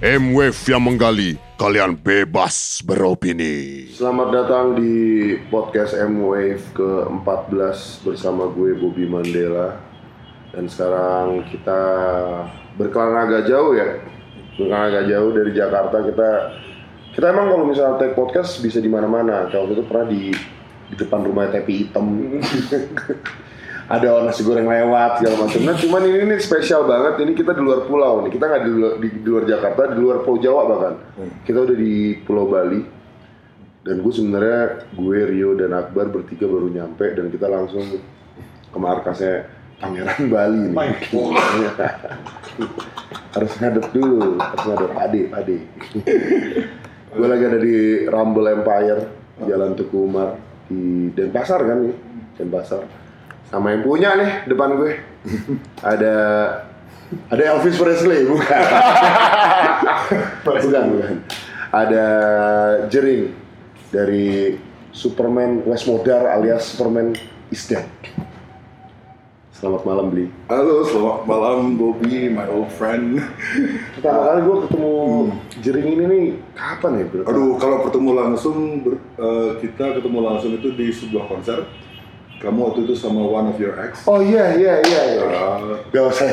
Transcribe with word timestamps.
M-Wave 0.00 0.56
yang 0.64 0.80
menggali, 0.80 1.36
kalian 1.60 1.92
bebas 1.92 2.80
beropini. 2.80 3.84
Selamat 3.92 4.32
datang 4.32 4.72
di 4.72 5.36
podcast 5.52 5.92
M-Wave 5.92 6.72
ke-14 6.72 8.00
bersama 8.08 8.48
gue 8.48 8.80
Bobby 8.80 9.04
Mandela. 9.04 9.76
Dan 10.56 10.72
sekarang 10.72 11.44
kita 11.52 11.80
berkelana 12.80 13.28
agak 13.28 13.52
jauh 13.52 13.76
ya. 13.76 14.00
Berkelana 14.56 14.88
agak 14.88 15.04
jauh 15.12 15.30
dari 15.36 15.52
Jakarta. 15.52 15.96
Kita 16.00 16.28
Kita 17.12 17.26
emang 17.36 17.52
kalau 17.52 17.68
misalnya 17.68 18.00
take 18.00 18.16
podcast 18.16 18.56
bisa 18.64 18.80
di 18.80 18.88
mana-mana. 18.88 19.52
Kalau 19.52 19.68
itu 19.68 19.84
pernah 19.84 20.08
di, 20.08 20.32
di 20.88 20.94
depan 20.96 21.28
rumah 21.28 21.52
Tepi 21.52 21.74
Hitam 21.76 22.08
ada 23.90 24.22
nasi 24.22 24.46
goreng 24.46 24.70
lewat 24.70 25.18
segala 25.18 25.34
macam. 25.42 25.60
Nah 25.66 25.74
cuman 25.74 26.02
ini 26.06 26.22
nih 26.30 26.38
spesial 26.38 26.86
banget. 26.86 27.26
Ini 27.26 27.32
kita 27.34 27.58
di 27.58 27.62
luar 27.66 27.90
pulau 27.90 28.22
nih. 28.22 28.30
Kita 28.30 28.46
nggak 28.46 28.62
di, 28.62 28.70
luar- 28.70 28.98
di, 29.02 29.08
di 29.10 29.26
luar 29.26 29.44
Jakarta, 29.50 29.82
di 29.90 29.98
luar 29.98 30.22
Pulau 30.22 30.38
Jawa 30.38 30.62
bahkan. 30.70 30.94
Kita 31.42 31.58
udah 31.66 31.74
di 31.74 32.14
Pulau 32.22 32.46
Bali. 32.46 32.80
Dan 33.82 33.98
gue 33.98 34.12
sebenarnya 34.12 34.60
gue 34.94 35.18
Rio 35.26 35.58
dan 35.58 35.74
Akbar 35.74 36.06
bertiga 36.06 36.46
baru 36.46 36.70
nyampe 36.70 37.02
dan 37.16 37.32
kita 37.32 37.48
langsung 37.50 37.82
ke 38.70 38.78
markasnya 38.78 39.50
Pangeran 39.80 40.22
Bali 40.30 40.62
nih. 40.70 40.76
harus 43.34 43.52
ngadep 43.58 43.86
dulu, 43.90 44.38
harus 44.38 44.64
ngadep 44.68 44.90
Pade, 44.92 45.20
Pade. 45.32 45.56
gue 47.16 47.26
lagi 47.26 47.42
ada 47.42 47.58
di 47.58 47.74
Rumble 48.06 48.54
Empire, 48.54 49.00
Jalan 49.48 49.72
Tuku 49.74 49.96
Umar 49.98 50.36
di 50.68 51.10
Denpasar 51.10 51.64
kan 51.64 51.78
nih, 51.80 51.96
Denpasar. 52.38 52.99
Sama 53.50 53.74
yang 53.74 53.82
punya 53.82 54.14
nih 54.14 54.46
depan 54.46 54.78
gue. 54.78 54.94
ada 55.82 56.14
ada 57.26 57.42
Elvis 57.42 57.74
Presley 57.74 58.22
bukan? 58.30 58.62
bukan 60.46 60.84
bukan. 60.94 61.14
Ada 61.74 62.06
Jering 62.86 63.34
dari 63.90 64.54
Superman 64.94 65.66
West 65.66 65.90
Modar 65.90 66.30
alias 66.30 66.70
Superman 66.70 67.18
is 67.50 67.66
dead. 67.66 67.90
Selamat 69.50 69.82
malam 69.82 70.14
Bli. 70.14 70.30
Halo, 70.46 70.86
selamat 70.86 71.26
malam 71.26 71.74
Bobby, 71.74 72.30
my 72.30 72.46
old 72.48 72.70
friend. 72.70 73.18
Pertama 73.98 74.30
kali 74.30 74.40
gue 74.46 74.56
ketemu 74.64 74.94
Jering 75.58 75.88
ini 75.90 76.04
nih 76.06 76.24
kapan 76.54 77.02
ya 77.02 77.04
bro? 77.10 77.22
Aduh, 77.26 77.58
kalau 77.58 77.82
ketemu 77.82 78.10
langsung, 78.14 78.56
ber- 78.80 79.02
eh, 79.18 79.50
kita 79.58 79.98
ketemu 79.98 80.18
langsung 80.22 80.54
itu 80.54 80.70
di 80.72 80.86
sebuah 80.94 81.26
konser. 81.28 81.66
Kamu 82.40 82.72
waktu 82.72 82.88
itu 82.88 82.96
sama 82.96 83.20
one 83.20 83.52
of 83.52 83.60
your 83.60 83.76
ex. 83.76 84.00
Oh 84.08 84.16
iya 84.16 84.56
iya 84.56 84.80
iya. 84.80 85.00
iya. 85.12 85.20
Gak 85.92 86.04
usah. 86.08 86.24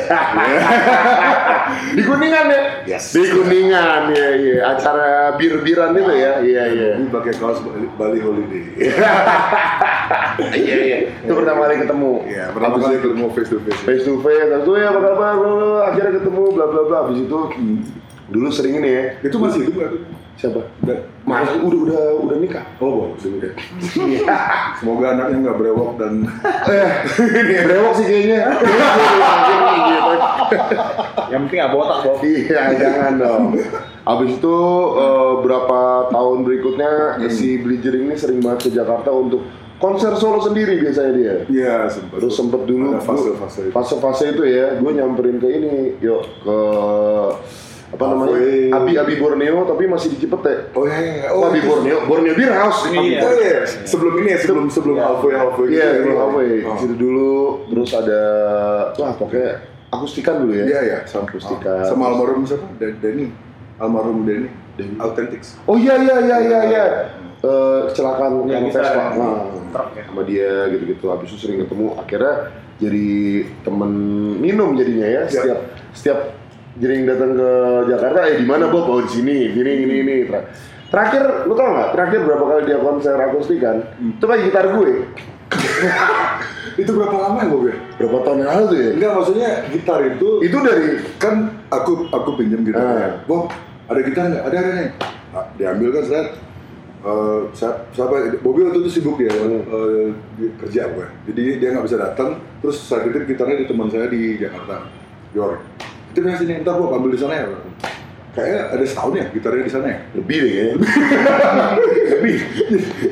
di 2.00 2.00
Kuningan 2.00 2.48
ya? 2.48 2.62
Yes. 2.88 3.12
Di 3.12 3.28
Kuningan 3.28 4.08
ya 4.16 4.28
iya. 4.40 4.72
Acara 4.72 5.36
bir-biran 5.36 5.92
itu 5.92 6.12
ya. 6.16 6.40
Iya 6.40 6.62
iya. 6.72 6.90
Bobby 6.96 7.12
pakai 7.12 7.32
kaos 7.36 7.60
Bali, 8.00 8.18
Holiday. 8.24 8.64
Iya 10.38 10.76
iya. 10.80 10.98
Itu 11.28 11.32
pertama 11.36 11.68
kali 11.68 11.76
ketemu. 11.84 12.12
Iya, 12.24 12.44
pertama 12.56 12.76
kali 12.80 12.96
ketemu 13.04 13.26
face 13.36 13.50
to 13.52 13.58
face. 13.60 13.80
face 13.84 14.04
to 14.08 14.14
face. 14.24 14.48
Itu 14.48 14.72
ya 14.80 14.88
apa 14.88 15.00
kabar? 15.12 15.36
Akhirnya 15.92 16.12
ketemu 16.24 16.42
bla 16.56 16.66
bla 16.72 16.82
bla. 16.88 16.96
Habis 17.04 17.28
itu 17.28 17.38
dulu 18.32 18.48
sering 18.48 18.80
ini 18.80 18.88
ya. 18.88 19.04
Itu 19.28 19.36
masih 19.36 19.68
hidup 19.68 19.76
tuh? 19.76 20.08
Siapa? 20.38 20.62
Udah- 20.80 21.02
Mas 21.26 21.50
udah 21.52 21.80
udah 21.82 22.02
udah 22.22 22.36
nikah. 22.38 22.62
Oh, 22.78 23.10
bagus. 23.10 23.26
udah. 23.28 23.52
Semoga 24.78 25.06
anaknya 25.12 25.36
nggak 25.44 25.58
brewok 25.58 25.98
dan 25.98 26.24
Eh, 26.64 26.88
brewok 27.66 27.92
sih 27.92 28.06
kayaknya. 28.06 28.54
Gitu. 29.78 30.12
Yang 31.28 31.40
penting 31.42 31.58
nggak 31.58 31.72
botak, 31.74 31.98
Bob. 32.00 32.16
Iya, 32.22 32.60
jangan 32.72 33.12
dong. 33.18 33.42
Habis 34.00 34.30
itu 34.32 34.56
eh, 34.96 35.32
berapa 35.42 35.80
tahun 36.08 36.38
berikutnya 36.40 36.90
si 37.28 37.58
Blizzering 37.58 38.06
ini 38.06 38.16
sering 38.16 38.38
banget 38.38 38.60
ke 38.64 38.78
Jakarta 38.78 39.10
untuk 39.10 39.42
konser 39.76 40.14
solo 40.14 40.38
sendiri 40.38 40.78
biasanya 40.78 41.12
dia. 41.12 41.34
Iya, 41.44 41.74
sempat. 41.88 42.18
Terus 42.18 42.34
sempet 42.34 42.62
dulu 42.62 42.96
fase-fase 42.96 43.58
itu. 43.64 43.70
fase-fase 43.70 44.24
itu 44.32 44.42
ya, 44.44 44.74
gue 44.74 44.90
nyamperin 44.92 45.36
ke 45.36 45.48
ini, 45.50 45.74
yuk 45.98 46.24
ke 46.40 46.58
apa 47.88 48.04
namanya 48.04 48.36
Halfway. 48.36 48.68
Abi 48.70 48.92
Abi 48.94 49.14
Borneo 49.16 49.64
tapi 49.64 49.88
masih 49.88 50.08
di 50.12 50.18
Cipete. 50.20 50.68
Oh 50.76 50.84
iya, 50.84 50.98
iya. 51.00 51.26
Oh, 51.32 51.40
Oh, 51.40 51.48
Abi 51.48 51.60
Borneo, 51.64 52.04
Borneo 52.04 52.34
Beer 52.36 52.52
House. 52.52 52.84
Iya. 52.86 53.20
Oh 53.20 53.32
iya, 53.32 53.64
sebelum 53.64 54.14
ini 54.20 54.28
ya, 54.34 54.38
sebelum 54.38 54.66
sebelum 54.68 54.96
halfway 54.98 55.34
halfway. 55.34 55.66
Iya, 55.72 55.88
gitu 55.88 56.04
di 56.04 56.10
ya. 56.10 56.16
Halfway. 56.20 56.50
Oh. 56.60 56.68
Di 56.68 56.78
situ 56.78 56.94
dulu, 56.94 57.32
terus 57.72 57.90
ada, 57.92 58.22
wah 58.94 59.12
pokoknya 59.16 59.50
akustikan 59.88 60.44
dulu 60.44 60.52
ya. 60.52 60.64
Iya 60.68 60.80
ya, 60.84 60.98
akustikan. 61.02 61.80
Sama 61.88 62.12
almarhum 62.12 62.44
siapa? 62.44 62.68
Dan- 62.76 63.00
Denny. 63.00 63.26
Almarhum 63.80 64.28
Denny. 64.28 64.48
Authentics. 65.00 65.56
Oh 65.64 65.74
iya 65.74 65.96
iya 65.98 66.16
iya 66.22 66.36
iya 66.38 66.60
iya. 66.68 66.84
Eh, 67.38 67.80
kecelakaan 67.88 68.50
yang 68.50 68.66
Vespa. 68.66 68.82
ya. 68.82 69.14
Nah, 69.14 69.86
ya. 69.94 70.02
sama 70.06 70.22
dia 70.26 70.66
gitu-gitu. 70.68 71.06
Habis 71.06 71.30
itu 71.30 71.38
sering 71.46 71.62
ketemu. 71.62 71.94
Akhirnya 71.94 72.50
jadi 72.78 73.06
temen 73.62 73.90
minum 74.38 74.74
jadinya 74.74 75.06
ya. 75.06 75.22
Setiap 75.26 75.58
setiap 75.94 76.18
jering 76.78 77.02
datang 77.04 77.34
ke 77.34 77.50
Jakarta, 77.86 78.20
eh 78.24 78.36
di 78.38 78.46
mana 78.46 78.66
Bob? 78.66 78.86
Oh 78.86 79.00
di 79.00 79.10
sini, 79.10 79.50
gini 79.50 79.70
gini 79.76 79.94
ini. 80.00 80.16
Ter- 80.26 80.48
Terakhir, 80.88 81.44
lu 81.44 81.52
tau 81.52 81.68
nggak? 81.68 81.88
Terakhir 81.92 82.20
berapa 82.24 82.44
kali 82.46 82.62
dia 82.64 82.78
konser 82.80 83.12
akustikan? 83.14 83.76
Itu 84.00 84.24
pakai 84.24 84.42
gitar 84.46 84.66
gue. 84.72 84.92
Itu 86.80 86.94
berapa 86.94 87.16
lama 87.18 87.38
ya, 87.38 87.48
Bob 87.50 87.62
ya? 87.66 87.76
Berapa 87.98 88.16
tahun 88.22 88.38
yang 88.38 88.50
lalu 88.54 88.64
tuh 88.64 88.78
ya? 88.78 88.90
Enggak, 88.94 89.12
maksudnya 89.18 89.48
gitar 89.68 89.98
itu 90.00 90.28
Itu 90.40 90.56
dari 90.62 90.86
kan 91.18 91.34
aku 91.68 92.06
aku 92.08 92.30
pinjam 92.38 92.62
gitarnya. 92.62 92.96
Ah. 92.96 93.12
Bob, 93.26 93.50
ada 93.84 94.00
gitar 94.00 94.30
nggak? 94.30 94.44
Ada 94.46 94.56
ada 94.56 94.70
nih. 94.72 94.88
Nah, 95.28 95.44
diambil 95.58 95.88
kan 95.92 96.04
saya 96.06 96.22
eh, 96.98 97.40
siapa, 97.92 98.14
Bobby 98.40 98.64
waktu 98.64 98.78
itu 98.80 98.90
sibuk 98.90 99.18
dia 99.18 99.30
Hmm. 99.30 100.14
di- 100.34 100.50
kerja 100.56 100.88
gue 100.88 101.06
jadi 101.26 101.42
dia 101.58 101.68
nggak 101.70 101.86
bisa 101.86 101.94
datang 101.96 102.42
terus 102.58 102.80
saya 102.80 103.06
titip 103.06 103.22
gitarnya 103.24 103.62
di 103.62 103.66
teman 103.66 103.86
saya 103.86 104.10
di 104.10 104.34
Jakarta 104.34 104.82
Yor 105.30 105.62
kan 106.24 106.34
sini 106.38 106.52
ntar 106.62 106.74
Bob 106.78 106.94
ambil 106.94 107.14
di 107.14 107.20
sana 107.20 107.34
ya 107.34 107.46
kayaknya 108.38 108.62
ada 108.70 108.84
setahun 108.86 109.12
ya 109.18 109.24
gitarnya 109.34 109.62
di 109.66 109.72
sana 109.72 109.86
ya 109.90 109.98
lebih 110.14 110.36
deh 110.38 110.50
kayaknya. 110.52 110.74
lebih 112.14 112.36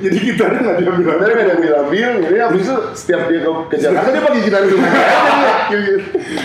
jadi 0.07 0.17
gitarnya 0.23 0.61
nggak 0.63 0.79
diambil 0.79 1.05
Bener 1.17 1.31
nggak 1.33 1.47
ada 1.47 1.55
ambil-ambil, 1.57 2.11
jadi 2.29 2.37
abis 2.47 2.61
itu 2.63 2.77
setiap 2.95 3.21
dia 3.27 3.41
ke, 3.43 3.51
ke 3.73 3.77
Jakarta 3.81 4.09
dia 4.13 4.23
pakai 4.23 4.41
gitar 4.45 4.61
itu. 4.67 4.77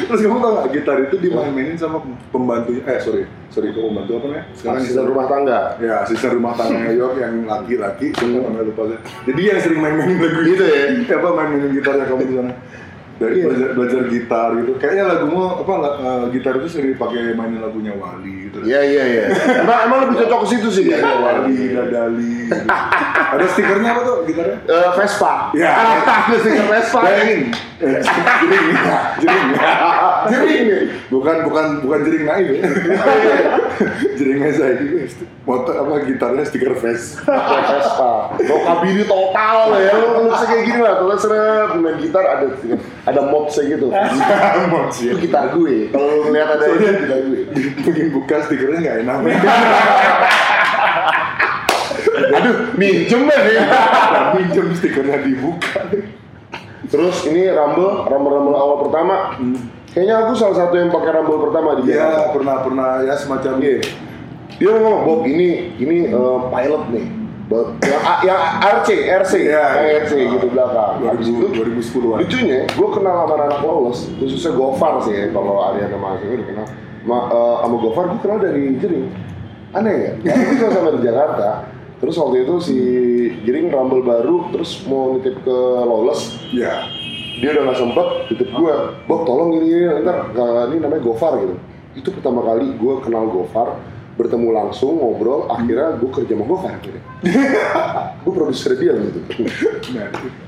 Terus 0.07 0.19
kamu 0.25 0.37
tau 0.41 0.51
gak, 0.57 0.67
gitar 0.73 0.97
itu 1.05 1.15
dimain-mainin 1.21 1.77
sama 1.77 2.01
pembantunya, 2.33 2.81
eh 2.89 2.97
sorry, 2.97 3.23
sorry 3.53 3.69
kok 3.69 3.83
pembantu 3.85 4.11
apa 4.17 4.25
namanya? 4.27 4.45
Asisten 4.57 5.05
rumah 5.05 5.25
tangga. 5.29 5.59
Ya, 5.77 5.93
asisten 6.01 6.31
rumah 6.33 6.53
tangga 6.57 6.89
York 6.89 7.15
yang 7.21 7.45
laki-laki, 7.45 8.07
namanya 8.17 8.65
lupa. 8.65 8.97
Jadi 9.29 9.41
yang 9.45 9.59
sering 9.61 9.79
main-mainin 9.79 10.17
lagu 10.17 10.39
Gitu 10.41 10.63
ya? 10.65 10.81
Apa 11.21 11.29
main-mainin 11.37 11.71
gitarnya 11.77 12.05
kamu 12.09 12.23
di 12.25 12.35
sana? 12.39 12.53
Dari 13.21 13.33
Iya. 13.37 13.45
belajar, 13.45 13.69
belajar 13.77 14.01
gitar 14.09 14.49
gitu. 14.57 14.71
Kayaknya 14.81 15.03
lagumu 15.05 15.41
apa 15.61 15.73
eh, 16.01 16.23
gitar 16.33 16.53
itu 16.57 16.67
sering 16.67 16.97
dipakai 16.97 17.37
mainin 17.37 17.61
lagunya 17.61 17.93
Wali 17.93 18.49
gitu. 18.49 18.65
Iya 18.65 18.81
iya 18.81 19.03
iya. 19.05 19.23
Emang 19.61 19.79
emang 19.85 19.99
lebih 20.09 20.25
cocok 20.25 20.39
ke 20.41 20.47
situ 20.49 20.67
sih 20.73 20.83
kayaknya. 20.89 21.21
Wali, 21.21 21.57
Dadali. 21.69 22.33
Gitu. 22.49 22.65
Ada 23.31 23.45
stikernya 23.47 23.89
apa 23.93 24.01
tuh 24.01 24.15
gitarnya? 24.25 24.57
Eh, 24.65 24.89
Vespa. 24.97 25.33
Ya. 25.53 25.71
Ada 26.01 26.37
stiker 26.41 26.65
Vespa. 26.65 26.99
Bayangin. 27.05 27.41
Eh, 27.81 27.97
Jering, 29.21 29.47
jering. 30.29 30.65
Bukan 31.09 31.35
bukan 31.45 31.65
bukan 31.81 31.99
jering 32.01 32.23
naik 32.25 32.47
ya. 32.57 32.61
Jeringnya 34.17 34.51
saya 34.53 34.73
ini 34.79 35.09
motor 35.43 35.73
apa 35.73 36.05
gitarnya 36.05 36.43
stiker 36.45 36.75
face. 36.77 37.17
Vespa. 37.21 38.37
Rockabilly 38.37 39.05
total 39.05 39.75
ya. 39.77 39.91
Lu 39.97 40.07
lu 40.27 40.31
kayak 40.31 40.63
gini 40.65 40.79
lah. 40.81 40.93
Kalau 41.01 41.15
seret 41.17 41.71
main 41.77 41.97
gitar 41.99 42.25
ada 42.25 42.45
ada 43.09 43.21
mobsnya 43.27 43.63
gitu. 43.77 43.87
Mods 44.73 44.97
ya. 45.01 45.11
Itu 45.13 45.19
gitar 45.25 45.53
gue. 45.53 45.89
Kalau 45.91 46.29
ngeliat 46.29 46.49
ada 46.59 46.65
itu 46.69 46.85
gitar 47.05 47.19
gue. 47.25 47.39
Bikin 47.81 48.07
buka 48.13 48.35
stikernya 48.45 48.77
nggak 48.81 48.97
enak. 49.05 49.17
Aduh, 52.11 52.55
minjem 52.77 53.21
deh. 53.27 53.41
Pinjam 54.37 54.67
stikernya 54.77 55.17
dibuka. 55.25 55.81
Terus 56.91 57.23
ini 57.29 57.47
Rumble, 57.47 58.03
Rumble 58.09 58.31
Rumble 58.35 58.57
awal 58.57 58.77
pertama. 58.83 59.15
Kayaknya 59.91 60.15
aku 60.23 60.31
salah 60.39 60.55
satu 60.55 60.73
yang 60.79 60.87
pakai 60.87 61.11
Rumble 61.19 61.51
pertama 61.51 61.69
di 61.83 61.91
Jakarta. 61.91 62.15
Ya 62.15 62.31
pernah 62.31 62.55
pernah 62.63 62.89
ya 63.03 63.15
semacam 63.19 63.53
Iya. 63.59 63.79
Dia 64.55 64.69
ngomong, 64.77 65.03
Bob 65.03 65.21
ini 65.27 65.75
ini 65.81 65.97
eh, 66.07 66.39
pilot 66.47 66.83
nih. 66.95 67.05
Bob, 67.51 67.75
yang, 67.83 67.99
yang 68.23 68.41
RC, 68.79 68.89
RC, 69.03 69.33
Iya, 69.43 69.63
yang 69.75 69.83
iya. 69.83 69.99
RC 70.07 70.13
gitu 70.39 70.47
belakang. 70.55 71.03
Habis 71.03 71.27
itu 71.27 71.45
2010-an. 71.51 72.17
lucunya, 72.23 72.59
gue 72.63 72.89
kenal 72.95 73.15
sama 73.27 73.35
anak 73.35 73.59
lolos, 73.59 74.07
khususnya 74.15 74.51
Gofar 74.55 75.03
sih 75.03 75.11
ya, 75.11 75.25
kalau 75.35 75.59
Ariana 75.59 75.99
masih 75.99 76.39
udah 76.39 76.47
kenal. 76.47 76.67
Ma, 77.03 77.17
eh, 77.27 77.55
sama 77.67 77.75
Gofar 77.83 78.03
gue 78.15 78.19
kenal 78.23 78.37
dari 78.39 78.63
Jering. 78.79 79.07
Aneh 79.75 79.95
ya, 79.99 80.11
karena 80.31 80.53
gue 80.55 80.69
sama 80.71 80.89
di 80.95 81.01
Jakarta. 81.03 81.47
Terus 81.99 82.15
waktu 82.15 82.37
itu 82.47 82.55
si 82.63 82.77
Jering 83.43 83.67
Rumble 83.67 84.07
baru, 84.07 84.47
terus 84.55 84.87
mau 84.87 85.19
nitip 85.19 85.35
ke 85.43 85.57
Lolos, 85.83 86.39
Ya. 86.55 86.87
Dia 87.41 87.49
udah 87.57 87.63
nggak 87.65 87.79
sempet 87.81 88.07
titip 88.29 88.49
gue 88.53 88.75
Bob 89.09 89.25
tolong 89.25 89.57
ini, 89.57 89.73
ini 89.73 90.05
ntar 90.05 90.29
uh, 90.37 90.69
ini 90.69 90.77
namanya 90.77 91.01
Gofar 91.01 91.41
gitu. 91.41 91.55
Itu 91.97 92.09
pertama 92.13 92.45
kali 92.45 92.77
gue 92.77 92.93
kenal 93.01 93.25
Gofar 93.33 93.81
bertemu 94.11 94.53
langsung 94.53 95.01
ngobrol 95.01 95.49
akhirnya 95.49 95.97
gue 95.97 96.09
kerja 96.13 96.37
sama 96.37 96.45
Gofar 96.45 96.71
akhirnya. 96.77 97.03
Gue 98.21 98.33
produser 98.37 98.77
dia 98.77 98.93
gitu 98.93 99.19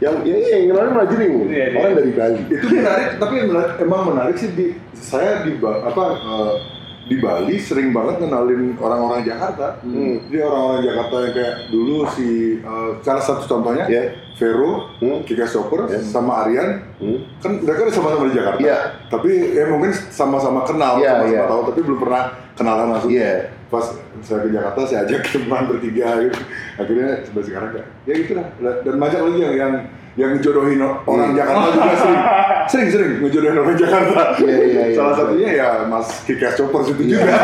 yang 0.06 0.22
ya 0.22 0.36
iya 0.38 0.58
yang 0.62 0.78
kenalin 0.78 1.10
jadi 1.10 1.26
Iya, 1.26 1.42
iya. 1.50 1.66
orang 1.82 1.94
dari 1.98 2.12
Bali. 2.14 2.42
Itu 2.54 2.68
menarik 2.70 3.10
tapi 3.18 3.36
menarik, 3.50 3.74
emang 3.82 4.02
menarik 4.14 4.36
sih 4.38 4.50
di 4.54 4.78
saya 4.94 5.42
di 5.42 5.58
apa 5.58 6.04
eh, 6.14 6.54
di 7.04 7.16
Bali 7.18 7.56
sering 7.58 7.92
banget 7.92 8.16
kenalin 8.18 8.76
orang-orang 8.76 9.22
Jakarta 9.22 9.76
Hmm. 9.80 10.24
jadi 10.26 10.40
orang-orang 10.42 10.82
Jakarta 10.84 11.16
yang 11.20 11.34
kayak 11.34 11.54
dulu 11.68 11.96
si 12.10 12.28
eh, 12.58 12.90
salah 13.00 13.20
satu 13.20 13.44
contohnya 13.46 13.86
Ya. 13.86 14.04
Vero, 14.34 14.90
Hmm. 14.98 15.22
Kika 15.22 15.46
Chopper, 15.46 15.86
Ya. 15.86 16.00
sama 16.02 16.44
Aryan 16.44 16.82
Hmm. 16.98 17.20
kan 17.38 17.60
mereka 17.60 17.86
udah 17.86 17.94
sama-sama 17.94 18.24
di 18.28 18.36
Jakarta 18.36 18.60
Iya. 18.60 18.78
tapi 19.08 19.32
ya 19.52 19.64
mungkin 19.68 19.92
sama-sama 19.92 20.64
kenal 20.64 20.98
Iya, 20.98 21.22
sama-sama 21.22 21.30
iya. 21.30 21.44
tahu 21.46 21.62
tapi 21.70 21.80
belum 21.82 22.00
pernah 22.02 22.24
kenalan 22.54 22.88
langsung 22.90 23.12
Iya. 23.12 23.52
pas 23.68 23.86
saya 24.22 24.40
ke 24.40 24.50
Jakarta 24.50 24.80
saya 24.86 25.00
ajak 25.04 25.20
ketemuan 25.26 25.66
bertiga 25.68 26.08
gitu 26.20 26.40
akhirnya 26.78 27.10
sampai 27.22 27.44
sekarang 27.44 27.70
kayak 27.74 27.88
ya 28.06 28.14
gitu 28.16 28.32
lah 28.34 28.48
dan 28.80 28.96
banyak 28.96 29.20
lagi 29.20 29.40
yang 29.40 29.54
yang 29.56 29.74
yang 30.14 30.38
jodohin 30.38 30.78
orang 30.82 31.34
Iya. 31.34 31.42
Jakarta 31.42 31.68
juga 31.74 31.96
sering. 32.04 32.22
Sering 32.64 32.90
sering 32.94 33.12
ngejodohin 33.20 33.58
orang 33.58 33.78
Jakarta. 33.78 34.22
Iya, 34.40 34.56
iya, 34.62 34.84
iya. 34.90 34.96
salah 34.96 35.14
satunya 35.18 35.50
ya 35.58 35.68
Mas 35.90 36.08
Kika 36.24 36.54
Chopper 36.54 36.82
itu 36.86 37.04
juga. 37.18 37.34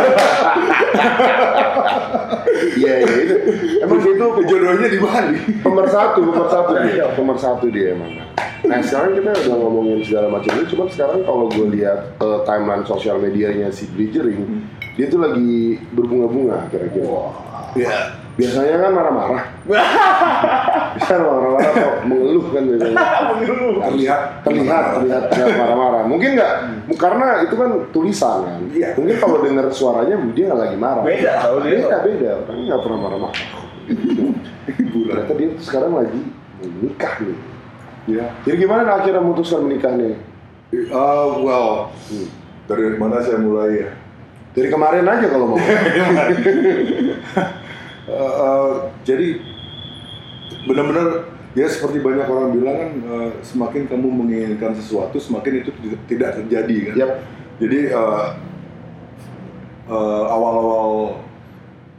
Iya 2.79 2.93
iya 3.03 3.15
itu. 3.23 3.35
Emang 3.83 3.99
dia 4.03 4.13
tuh 4.15 4.43
jodohnya 4.49 4.87
di 4.87 4.99
Bali. 4.99 5.35
Pemersatu 5.63 6.19
pemersatu. 6.23 6.71
Dia 6.75 7.05
pemersatu 7.15 7.65
dia 7.71 7.95
emang. 7.95 8.11
Nah 8.67 8.79
sekarang 8.83 9.15
kita 9.15 9.31
udah 9.47 9.55
ngomongin 9.57 9.99
segala 10.03 10.27
macam. 10.27 10.51
Itu 10.59 10.75
cuman 10.75 10.87
sekarang 10.91 11.19
kalau 11.23 11.47
gue 11.47 11.67
lihat 11.79 12.19
eh, 12.19 12.39
timeline 12.43 12.83
sosial 12.83 13.17
medianya 13.19 13.71
si 13.71 13.87
Bridgering 13.89 14.63
dia 14.99 15.07
tuh 15.07 15.23
lagi 15.23 15.79
berbunga-bunga 15.95 16.67
kira-kira. 16.67 17.31
Ya 17.79 18.18
biasanya 18.39 18.75
kan 18.79 18.91
marah-marah. 18.95 19.43
Biasanya 20.95 21.19
marah-marah 21.21 21.59
atau 21.59 21.91
mengeluh 22.07 22.45
kan 22.55 22.63
biasanya. 22.63 22.97
Terlihat 23.89 24.21
terlihat 24.47 24.83
terlihat 24.95 25.23
terlihat 25.27 25.53
marah-marah. 25.59 26.01
Mungkin 26.07 26.29
nggak 26.39 26.53
karena 26.95 27.27
itu 27.43 27.55
kan 27.59 27.69
tulisan 27.91 28.39
kan. 28.47 28.59
Iya. 28.71 28.95
mungkin 28.95 29.15
kalau 29.19 29.37
dengar 29.43 29.65
suaranya 29.75 30.15
dia 30.31 30.43
nggak 30.47 30.61
lagi 30.63 30.77
marah. 30.79 31.03
Beda, 31.03 31.31
tahu 31.43 31.57
dia. 31.67 31.77
beda. 31.83 31.97
Beda. 32.07 32.29
Orangnya 32.47 32.65
nggak 32.71 32.81
pernah 32.87 32.99
marah-marah. 33.03 33.43
Ternyata 34.69 35.33
dia 35.35 35.49
sekarang 35.59 35.91
lagi 35.99 36.21
menikah 36.63 37.13
nih. 37.19 37.37
Ya. 38.09 38.25
Jadi 38.47 38.55
gimana 38.65 38.97
akhirnya 38.97 39.21
memutuskan 39.21 39.67
menikah 39.67 39.93
nih? 39.93 40.17
Uh, 40.89 41.41
well 41.41 41.89
dari 42.69 42.93
mana 43.01 43.17
saya 43.25 43.41
mulai 43.41 43.81
ya? 43.81 43.89
Dari 44.53 44.69
kemarin 44.69 45.05
aja 45.05 45.25
kalau 45.29 45.53
mau 45.53 45.61
Uh, 48.09 48.33
uh, 48.41 48.73
jadi 49.05 49.37
benar-benar 50.65 51.29
ya 51.53 51.69
seperti 51.69 52.01
banyak 52.01 52.25
orang 52.25 52.49
bilang 52.57 52.75
kan 52.77 52.91
uh, 53.05 53.29
semakin 53.45 53.85
kamu 53.85 54.07
menginginkan 54.09 54.73
sesuatu 54.73 55.21
semakin 55.21 55.61
itu 55.61 55.69
tidak- 56.09 56.41
terjadi 56.41 56.77
kan. 56.89 56.95
Yap. 56.97 57.11
Jadi 57.59 57.79
uh, 57.93 58.27
uh, 59.89 60.23
awal-awal 60.25 61.21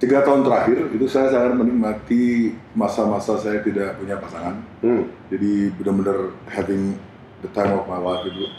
tiga 0.00 0.24
tahun 0.24 0.42
terakhir 0.42 0.88
itu 0.96 1.06
saya 1.06 1.28
sangat 1.28 1.60
menikmati 1.60 2.56
masa-masa 2.72 3.36
saya 3.36 3.60
tidak 3.60 4.00
punya 4.00 4.16
pasangan. 4.16 4.56
hmm. 4.80 5.04
Jadi 5.30 5.70
benar-benar 5.76 6.34
having 6.48 6.96
the 7.44 7.50
time 7.52 7.76
of 7.76 7.84
my 7.86 8.00
life 8.00 8.24
itu 8.26 8.50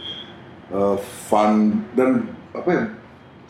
uh, 0.72 0.96
fun 1.28 1.84
dan 1.98 2.30
apa 2.54 2.70
ya 2.70 2.84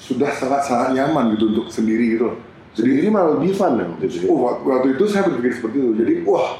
sudah 0.02 0.32
sangat-sangat 0.34 0.98
nyaman 0.98 1.36
gitu 1.36 1.54
untuk 1.54 1.68
sendiri 1.70 2.18
gitu. 2.18 2.40
Jadi 2.72 2.92
ini 3.04 3.10
malah 3.12 3.36
lebih 3.36 3.52
fun 3.54 3.76
ya 3.80 3.86
waktu 3.88 4.06
itu 4.08 4.26
Oh, 4.32 4.38
wak- 4.48 4.64
waktu 4.64 4.88
itu 4.96 5.04
saya 5.12 5.28
berpikir 5.28 5.54
seperti 5.60 5.78
itu. 5.80 5.92
Jadi, 6.00 6.14
wah, 6.24 6.52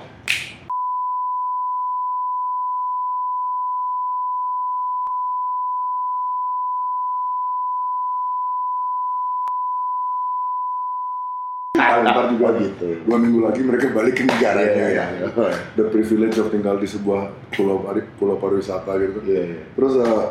ntar 12.04 12.26
juga 12.34 12.48
gitu. 12.60 12.86
dua 13.08 13.18
minggu 13.18 13.40
lagi 13.42 13.62
mereka 13.64 13.88
balik 13.96 14.14
ke 14.20 14.24
negaranya 14.28 14.72
Iya, 14.76 14.88
ya. 14.92 15.06
iya, 15.16 15.28
iya. 15.32 15.56
The 15.78 15.86
privilege 15.90 16.38
of 16.38 16.52
tinggal 16.52 16.76
di 16.78 16.88
sebuah 16.88 17.32
pulau 17.54 17.78
pulau 18.20 18.36
pariwisata 18.38 18.92
gitu. 19.00 19.20
Iya, 19.26 19.44
iya. 19.56 19.62
Terus 19.76 19.94
eh, 20.02 20.26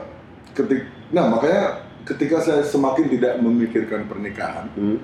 ketik, 0.52 0.80
nah 1.10 1.24
makanya 1.30 1.62
ketika 2.04 2.42
saya 2.42 2.62
semakin 2.64 3.06
tidak 3.08 3.32
memikirkan 3.40 4.04
pernikahan, 4.10 4.66
Hmm. 4.74 4.98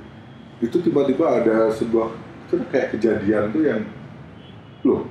Itu 0.64 0.76
tiba-tiba 0.81 1.43
ada 1.43 1.69
sebuah 1.73 2.17
itu 2.47 2.55
kayak 2.70 2.97
kejadian 2.97 3.53
tuh 3.53 3.62
yang 3.67 3.81
loh 4.87 5.05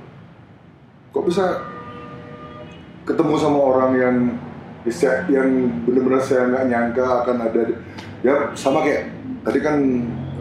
kok 1.11 1.25
bisa 1.27 1.45
ketemu 3.05 3.35
sama 3.37 3.59
orang 3.61 3.91
yang 3.95 4.15
yang 5.29 5.49
benar-benar 5.85 6.21
saya 6.21 6.49
nggak 6.49 6.65
nyangka 6.69 7.05
akan 7.25 7.37
ada 7.41 7.61
ya 8.21 8.53
sama 8.53 8.85
kayak 8.85 9.09
tadi 9.45 9.59
kan 9.61 9.77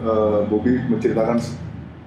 eh, 0.01 0.39
Bobby 0.49 0.81
menceritakan 0.89 1.37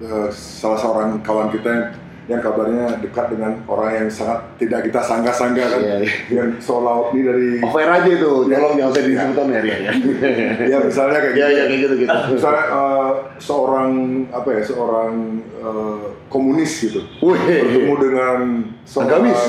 eh, 0.03 0.29
salah 0.31 0.79
seorang 0.79 1.19
kawan 1.23 1.51
kita 1.51 1.69
yang, 1.69 1.87
yang 2.29 2.45
kabarnya 2.45 3.01
dekat 3.01 3.25
dengan 3.33 3.57
orang 3.65 3.91
yang 3.91 4.07
sangat 4.07 4.37
tidak 4.61 4.85
kita 4.85 5.01
sangka-sangka 5.01 5.65
kan 5.65 5.81
Iya, 5.81 5.95
iya. 5.97 6.11
yang 6.29 6.49
seolah 6.61 7.09
ini 7.09 7.21
dari 7.25 7.47
Over 7.65 7.89
aja 7.89 8.05
itu, 8.05 8.31
tolong 8.45 8.73
jangan 8.77 8.91
usah 8.93 9.01
disebutkan 9.01 9.47
ya, 9.49 9.61
ya. 9.65 9.91
ya 10.71 10.77
misalnya 10.79 11.17
kayak 11.19 11.33
Iya, 11.33 11.47
gitu. 11.49 11.57
iya, 11.57 11.63
kayak 11.65 11.79
gitu, 11.81 11.93
gitu. 12.05 12.15
misalnya 12.29 12.63
eh, 12.69 13.11
seorang 13.41 13.89
apa 14.29 14.49
ya 14.53 14.61
seorang 14.61 15.11
eh, 15.57 16.01
komunis 16.29 16.73
gitu 16.79 17.01
Wih. 17.19 17.41
bertemu 17.41 17.93
dengan 17.97 18.37
seorang 18.85 19.25
Agamis. 19.25 19.41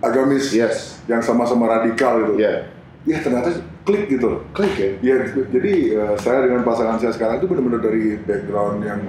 agamis 0.00 0.44
Yes. 0.54 0.76
yang 1.10 1.18
sama-sama 1.20 1.66
radikal 1.66 2.22
gitu 2.22 2.38
Iya. 2.38 2.70
ya 3.10 3.18
ternyata 3.18 3.50
klik 3.82 4.06
gitu 4.06 4.38
Klik 4.54 4.74
ya. 4.78 4.88
ya 5.02 5.14
jadi 5.50 5.72
eh, 5.98 6.14
saya 6.14 6.46
dengan 6.46 6.62
pasangan 6.62 6.94
saya 6.94 7.10
sekarang 7.10 7.42
itu 7.42 7.50
benar-benar 7.50 7.82
dari 7.82 8.22
background 8.22 8.86
yang 8.86 9.02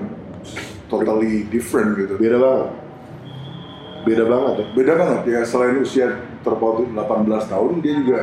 totally 0.89 1.45
different 1.47 1.95
gitu 1.95 2.17
Beda 2.17 2.35
banget. 2.35 2.69
Beda 4.01 4.23
banget 4.25 4.53
ya. 4.55 4.65
beda 4.73 4.93
banget 4.95 5.21
ya 5.27 5.39
selain 5.41 5.75
usia 5.77 6.07
terpaut 6.39 6.81
18 6.81 6.97
tahun 7.45 7.71
dia 7.79 7.93
juga 7.95 8.19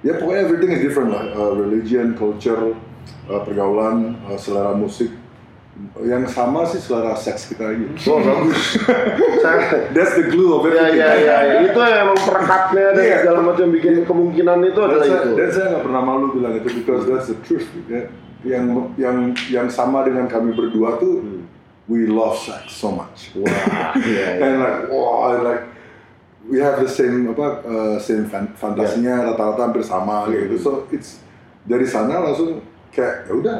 ya 0.00 0.16
pokoknya 0.16 0.40
everything 0.42 0.70
is 0.70 0.80
different 0.80 1.10
lah 1.10 1.24
Uh, 1.30 1.52
religion 1.56 2.12
culture 2.12 2.76
uh, 3.26 3.40
pergaulan 3.40 4.16
uh, 4.22 4.36
selera 4.36 4.72
musik 4.72 5.10
yang 5.98 6.22
sama 6.24 6.62
sih 6.62 6.78
selera 6.78 7.12
seks 7.12 7.50
kita 7.50 7.66
aja 7.66 7.86
Oh 8.06 8.18
bagus. 8.18 8.78
That's 9.90 10.14
the 10.14 10.30
glue 10.30 10.54
of 10.54 10.62
Ya 10.64 10.86
everything 10.86 11.02
ya 11.02 11.10
ya, 11.18 11.36
ya. 11.42 11.54
itu 11.66 11.80
emang 11.80 12.14
perekatnya 12.16 12.86
dan 12.92 13.02
Iya. 13.02 13.16
segala 13.20 13.40
macam 13.42 13.66
bikin 13.70 13.94
kemungkinan 14.02 14.58
itu 14.62 14.78
dan 14.78 14.86
adalah 14.88 15.04
saya, 15.04 15.18
itu. 15.18 15.30
dan 15.34 15.48
saya 15.50 15.66
nggak 15.72 15.82
pernah 15.82 16.02
malu 16.02 16.26
bilang 16.30 16.54
itu 16.54 16.68
because 16.72 17.02
that's 17.04 17.26
the 17.26 17.36
truth 17.42 17.66
ya. 17.90 18.06
yang 18.44 18.64
yang 18.94 19.16
yang 19.48 19.66
sama 19.66 20.04
dengan 20.04 20.28
kami 20.28 20.52
berdua 20.52 20.94
tuh 20.96 21.16
Hmm. 21.20 21.43
We 21.88 22.06
love 22.06 22.36
sex 22.38 22.72
so 22.72 22.92
much. 22.92 23.32
Wah, 23.36 23.92
iya, 24.00 24.40
iya. 24.40 24.44
and 24.44 24.54
like 24.60 24.80
wow 24.88 25.36
like 25.44 25.62
we 26.48 26.60
have 26.60 26.80
the 26.80 26.88
same 26.88 27.28
apa 27.32 27.64
uh, 27.64 27.96
same 28.00 28.28
fan- 28.28 28.52
fantasinya 28.56 29.32
rata-rata 29.32 29.68
hampir 29.68 29.84
sama 29.84 30.28
gitu. 30.32 30.56
So 30.60 30.70
it's 30.92 31.20
dari 31.64 31.84
sana 31.88 32.20
langsung 32.24 32.60
kayak 32.92 33.28
ya 33.28 33.32
udah. 33.32 33.58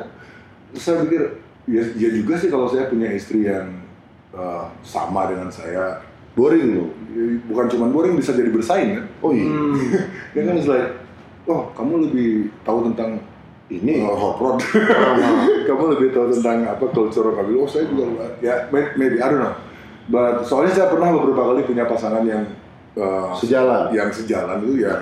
Saya 0.74 1.06
pikir 1.06 1.22
ya, 1.70 1.82
ya 1.94 2.08
juga 2.10 2.34
sih 2.40 2.50
kalau 2.50 2.66
saya 2.66 2.90
punya 2.90 3.12
istri 3.12 3.46
yang 3.46 3.84
uh, 4.32 4.68
sama 4.84 5.28
dengan 5.28 5.48
saya. 5.52 6.00
Boring 6.34 6.66
loh. 6.74 6.90
Ya, 7.14 7.38
bukan 7.46 7.66
cuma 7.70 7.86
boring 7.94 8.18
bisa 8.18 8.34
jadi 8.34 8.50
bersaing 8.50 8.90
kan? 8.98 9.06
Oh 9.22 9.30
iya. 9.30 9.46
ya 10.36 10.40
kan 10.50 10.54
it's 10.58 10.66
like 10.66 10.90
oh 11.46 11.68
kamu 11.76 12.10
lebih 12.10 12.50
tahu 12.64 12.88
tentang 12.90 13.20
Ini. 13.64 14.04
uh, 14.04 14.12
hot 14.12 14.36
rod 14.38 14.58
kamu 15.64 15.84
lebih 15.96 16.08
tahu 16.12 16.28
tentang 16.30 16.68
apa 16.68 16.84
culture 16.92 17.32
kami 17.32 17.56
oh 17.56 17.64
saya 17.64 17.88
juga 17.88 18.04
ya 18.38 18.68
may- 18.68 18.92
maybe 18.94 19.16
I 19.18 19.26
don't 19.26 19.40
know. 19.40 19.56
But 20.04 20.44
soalnya 20.44 20.76
saya 20.76 20.92
pernah 20.92 21.08
beberapa 21.10 21.48
kali 21.48 21.64
punya 21.64 21.88
pasangan 21.88 22.28
yang 22.28 22.44
uh, 22.92 23.32
Sejalan. 23.32 23.88
yang 23.90 24.12
sejalan 24.12 24.60
itu 24.62 24.84
ya 24.84 24.92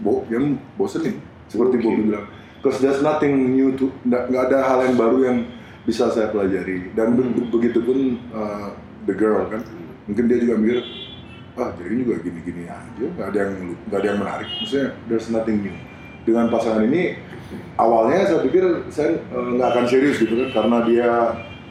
bo 0.00 0.24
yang 0.32 0.56
bosenin. 0.74 1.20
Seperti 1.46 1.76
Oke. 1.76 1.84
Bobby 1.84 2.02
bilang. 2.08 2.26
Because 2.58 2.80
there's 2.80 3.04
nothing 3.04 3.52
new 3.52 3.76
to 3.76 3.92
nggak 4.02 4.32
ada 4.32 4.64
hal 4.64 4.78
yang 4.82 4.96
baru 4.96 5.18
yang 5.22 5.38
bisa 5.84 6.08
saya 6.08 6.32
pelajari. 6.32 6.96
Dan 6.96 7.14
be- 7.14 7.28
Hmm. 7.28 7.52
begitupun 7.52 7.98
uh, 8.32 8.72
the 9.04 9.12
girl 9.12 9.44
kan 9.46 9.60
mungkin 10.08 10.24
dia 10.24 10.40
juga 10.40 10.56
mikir 10.56 10.80
ah 11.52 11.72
jadi 11.74 11.92
juga 12.00 12.14
gini-gini 12.20 12.64
aja 12.64 13.04
nggak 13.12 13.26
ada 13.28 13.38
yang 13.38 13.52
nggak 13.86 13.98
ada 14.00 14.08
yang 14.08 14.18
menarik. 14.18 14.48
Maksudnya 14.56 14.88
there's 15.04 15.28
nothing 15.28 15.60
new. 15.60 15.76
Dengan 16.24 16.48
pasangan 16.48 16.80
ini 16.82 17.20
awalnya 17.78 18.26
saya 18.26 18.40
pikir 18.42 18.64
saya 18.90 19.22
eh, 19.22 19.46
nggak 19.54 19.68
akan 19.70 19.84
serius 19.86 20.18
gitu 20.18 20.34
kan 20.34 20.48
karena 20.50 20.78
dia 20.82 21.10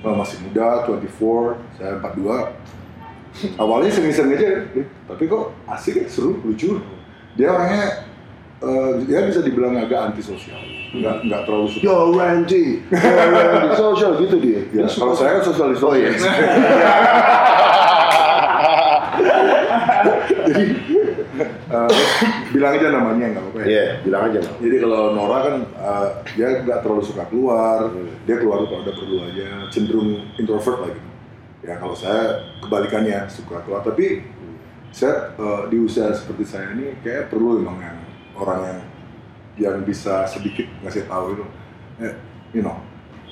eh, 0.03 0.15
masih 0.15 0.37
muda 0.47 0.87
24 0.87 1.75
saya 1.75 1.99
42 1.99 3.59
awalnya 3.59 3.91
sering-sering 3.91 4.31
aja 4.39 4.49
eh, 4.79 4.87
tapi 5.07 5.27
kok 5.27 5.51
asik 5.67 5.99
ya 5.99 6.05
seru 6.07 6.39
lucu 6.43 6.79
dia 7.35 7.51
orangnya 7.51 8.07
eh, 8.63 8.91
ya 9.11 9.27
bisa 9.27 9.43
dibilang 9.43 9.75
agak 9.75 10.15
antisosial, 10.15 10.55
nggak 10.95 11.27
nggak 11.27 11.41
terlalu 11.43 11.67
suka. 11.67 11.83
Yo 11.83 12.15
Randy, 12.15 12.79
yo 12.87 13.11
Randy, 13.11 13.69
social 13.75 14.15
gitu 14.23 14.39
dia. 14.39 14.63
Ya, 14.71 14.87
Dia 14.87 14.95
kalau 14.95 15.11
saya 15.11 15.43
sosialis. 15.43 15.83
Oh 15.83 15.91
iya. 15.91 16.15
Jadi 20.45 20.65
bilang 22.55 22.71
aja 22.79 22.87
namanya 22.89 23.25
nggak 23.35 23.43
apa-apa 23.43 23.59
ya. 23.61 23.65
Iya, 23.67 23.85
bilang 24.07 24.21
aja. 24.31 24.39
Bang. 24.39 24.57
Jadi 24.63 24.75
kalau 24.79 25.01
Nora 25.11 25.37
kan 25.43 25.55
eh, 25.67 26.07
dia 26.39 26.47
nggak 26.63 26.79
terlalu 26.81 27.03
suka 27.03 27.23
keluar, 27.27 27.79
dia 28.23 28.35
keluar 28.39 28.57
kalau 28.63 28.81
ada 28.81 28.93
perlu 28.95 29.17
aja, 29.27 29.47
cenderung 29.69 30.09
introvert 30.39 30.79
lah 30.79 30.91
gitu. 30.95 31.09
Ya 31.65 31.73
kalau 31.81 31.95
saya 31.97 32.21
kebalikannya 32.63 33.27
suka 33.27 33.59
keluar, 33.67 33.83
tapi 33.83 34.23
saya 34.95 35.35
eh, 35.35 35.61
di 35.67 35.77
usia 35.83 36.15
seperti 36.15 36.43
saya 36.47 36.71
ini 36.71 36.95
kayak 37.03 37.27
perlu 37.27 37.59
emang 37.59 37.77
yang 37.83 37.97
orang 38.39 38.59
yang 38.63 38.79
yang 39.55 39.75
bisa 39.83 40.27
sedikit 40.27 40.67
ngasih 40.83 41.07
tahu 41.07 41.35
itu, 41.35 41.45
eh, 42.03 42.15
you 42.55 42.63
know, 42.63 42.79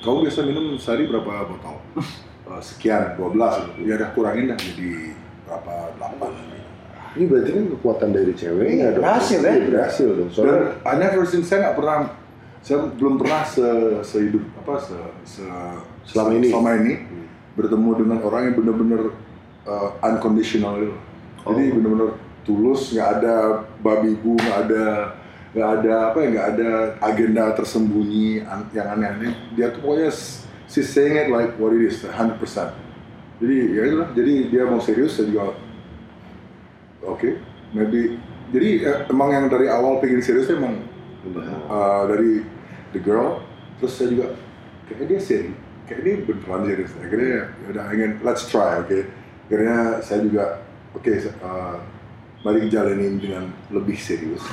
kamu 0.04 0.28
biasa 0.28 0.44
minum 0.44 0.76
sehari 0.76 1.08
berapa 1.08 1.48
botol? 1.48 1.80
Eh, 2.44 2.60
sekian, 2.60 3.16
12 3.16 3.40
gitu. 3.40 3.88
Ya 3.88 3.96
udah 3.96 4.12
kurangin 4.12 4.52
dah 4.52 4.58
jadi 4.60 5.16
berapa, 5.48 5.96
8 5.96 6.28
gitu. 6.28 6.63
Ini 7.14 7.24
berarti 7.24 7.50
kan 7.50 7.64
kekuatan 7.70 8.08
dari 8.10 8.32
ceweknya 8.32 8.74
Iya, 8.74 8.88
dong. 8.92 9.02
berhasil, 9.02 9.38
ya. 9.38 9.50
Iya, 9.50 9.64
berhasil 9.68 10.08
dong. 10.10 10.28
Dan 10.28 10.34
Soalnya 10.34 10.58
I 10.82 10.92
never 10.98 11.22
seen 11.24 11.42
saya 11.42 11.58
nggak 11.64 11.76
pernah 11.78 11.96
saya 12.58 12.78
belum 12.90 13.14
pernah 13.16 13.42
se 13.44 13.66
sehidup 14.02 14.40
apa 14.58 14.74
se, 14.78 14.96
se- 15.22 15.78
Selama 16.04 16.30
ini? 16.34 16.48
selama 16.48 16.70
ini 16.76 16.92
bertemu 17.54 17.90
dengan 17.96 18.18
orang 18.20 18.42
yang 18.44 18.56
benar-benar 18.56 19.02
uh, 19.64 19.88
unconditional 20.02 20.74
itu. 20.78 20.96
Jadi 21.44 21.62
Oh. 21.62 21.72
benar-benar 21.76 22.10
tulus, 22.42 22.90
nggak 22.90 23.08
ada 23.14 23.34
babi 23.78 24.16
bu, 24.16 24.34
nggak 24.34 24.58
ada 24.64 24.84
nggak 25.54 25.70
ada 25.70 25.92
apa 26.10 26.18
ya 26.18 26.28
nggak 26.28 26.48
ada 26.50 26.70
agenda 27.00 27.42
tersembunyi 27.54 28.42
an- 28.42 28.68
yang 28.70 28.90
aneh-aneh. 28.90 29.32
Dia 29.54 29.70
tuh 29.70 29.80
pokoknya 29.80 30.10
she's 30.66 30.88
saying 30.88 31.14
it 31.14 31.28
like 31.28 31.54
what 31.56 31.70
it 31.70 31.84
is, 31.84 32.02
100%. 32.02 32.74
Jadi 33.38 33.56
ya 33.70 33.82
itulah, 33.86 34.08
jadi 34.10 34.32
dia 34.48 34.62
mau 34.64 34.78
serius 34.78 35.14
saya 35.14 35.28
juga 35.28 35.54
oke, 37.06 37.28
maybe. 37.76 38.18
Jadi 38.54 38.86
eh, 38.86 38.98
emang 39.10 39.34
yang 39.34 39.46
dari 39.50 39.66
awal 39.66 39.98
pengen 39.98 40.20
serius 40.20 40.46
tuh 40.46 40.60
emang 40.60 40.78
uh, 41.66 42.06
dari 42.06 42.44
the 42.94 43.00
girl. 43.00 43.42
Terus 43.80 43.92
saya 43.98 44.08
juga 44.12 44.26
kayaknya 44.86 45.06
dia 45.16 45.20
serius 45.20 45.58
kayak 45.88 46.00
dia 46.00 46.14
beneran 46.24 46.62
serius. 46.64 46.92
Akhirnya 47.00 47.28
ya 47.28 47.44
udah 47.72 47.84
ingin 47.92 48.10
let's 48.24 48.44
try 48.48 48.80
oke. 48.80 48.98
Akhirnya 49.48 49.78
saya 50.00 50.18
juga 50.24 50.44
oke 50.96 51.12
uh, 51.44 51.76
mari 52.44 52.68
jalanin 52.72 53.20
dengan 53.20 53.44
lebih 53.72 53.96
serius. 53.96 54.44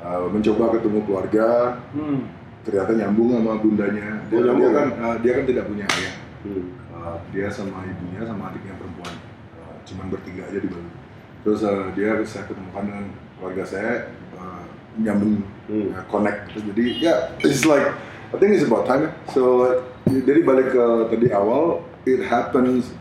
Uh, 0.00 0.28
mencoba 0.32 0.78
ketemu 0.78 0.98
keluarga. 1.04 1.48
Hmm. 1.92 2.36
ternyata 2.58 2.92
nyambung 3.00 3.32
sama 3.32 3.56
bundanya. 3.64 4.20
Dia, 4.28 4.44
Oh, 4.44 4.52
dia 4.60 4.70
kan 4.76 4.88
uh, 5.00 5.16
dia 5.24 5.32
kan 5.40 5.44
tidak 5.48 5.64
punya 5.72 5.86
ayah. 5.88 6.14
Hmm. 6.44 6.64
Uh, 6.92 7.16
dia 7.32 7.48
sama 7.48 7.80
ibunya 7.88 8.20
sama 8.28 8.52
adiknya 8.52 8.76
perempuan. 8.76 9.14
Uh, 9.56 9.76
cuman 9.88 10.12
bertiga 10.12 10.44
aja 10.52 10.58
di 10.60 10.68
Bali 10.68 11.07
terus 11.42 11.60
uh, 11.62 11.90
dia 11.92 12.18
saya 12.24 12.44
ketemukan 12.46 12.82
dengan 12.84 13.04
keluarga 13.36 13.62
saya 13.64 13.92
uh, 14.34 14.64
nyambung 14.98 15.42
Hmm. 15.68 15.92
uh, 15.92 16.00
connect 16.08 16.48
gitu. 16.56 16.72
jadi 16.72 16.84
ya 16.96 17.14
it's 17.44 17.68
like 17.68 17.92
I 18.32 18.40
think 18.40 18.56
it's 18.56 18.64
about 18.64 18.88
time 18.88 19.04
ya. 19.04 19.12
so 19.28 19.68
jadi 20.08 20.40
balik 20.40 20.72
ke 20.72 20.84
tadi 21.12 21.28
awal 21.28 21.84
it 22.08 22.24
happens 22.24 22.96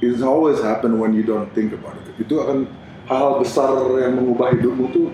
it's 0.00 0.24
always 0.24 0.64
happen 0.64 0.96
when 0.96 1.12
you 1.12 1.20
don't 1.20 1.52
think 1.52 1.76
about 1.76 1.92
it 2.00 2.08
itu 2.16 2.40
akan 2.40 2.64
hal-hal 3.04 3.36
besar 3.36 3.68
yang 4.00 4.16
mengubah 4.16 4.48
hidupmu 4.56 4.84
tuh 4.92 5.08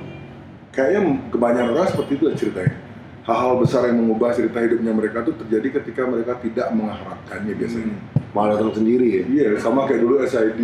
kayaknya 0.70 1.18
kebanyakan 1.34 1.74
orang 1.74 1.90
seperti 1.90 2.12
itu 2.18 2.24
ceritanya 2.38 2.74
hal-hal 3.26 3.58
besar 3.58 3.90
yang 3.90 3.98
mengubah 4.02 4.30
cerita 4.30 4.62
hidupnya 4.62 4.94
mereka 4.94 5.26
tuh 5.26 5.34
terjadi 5.42 5.82
ketika 5.82 6.06
mereka 6.06 6.38
tidak 6.38 6.70
mengharapkannya 6.70 7.54
biasanya 7.58 7.98
Malah 8.32 8.56
datang 8.56 8.80
sendiri 8.80 9.06
ya. 9.10 9.22
iya 9.26 9.46
sama 9.60 9.84
kayak 9.84 10.06
dulu 10.06 10.22
SID 10.24 10.60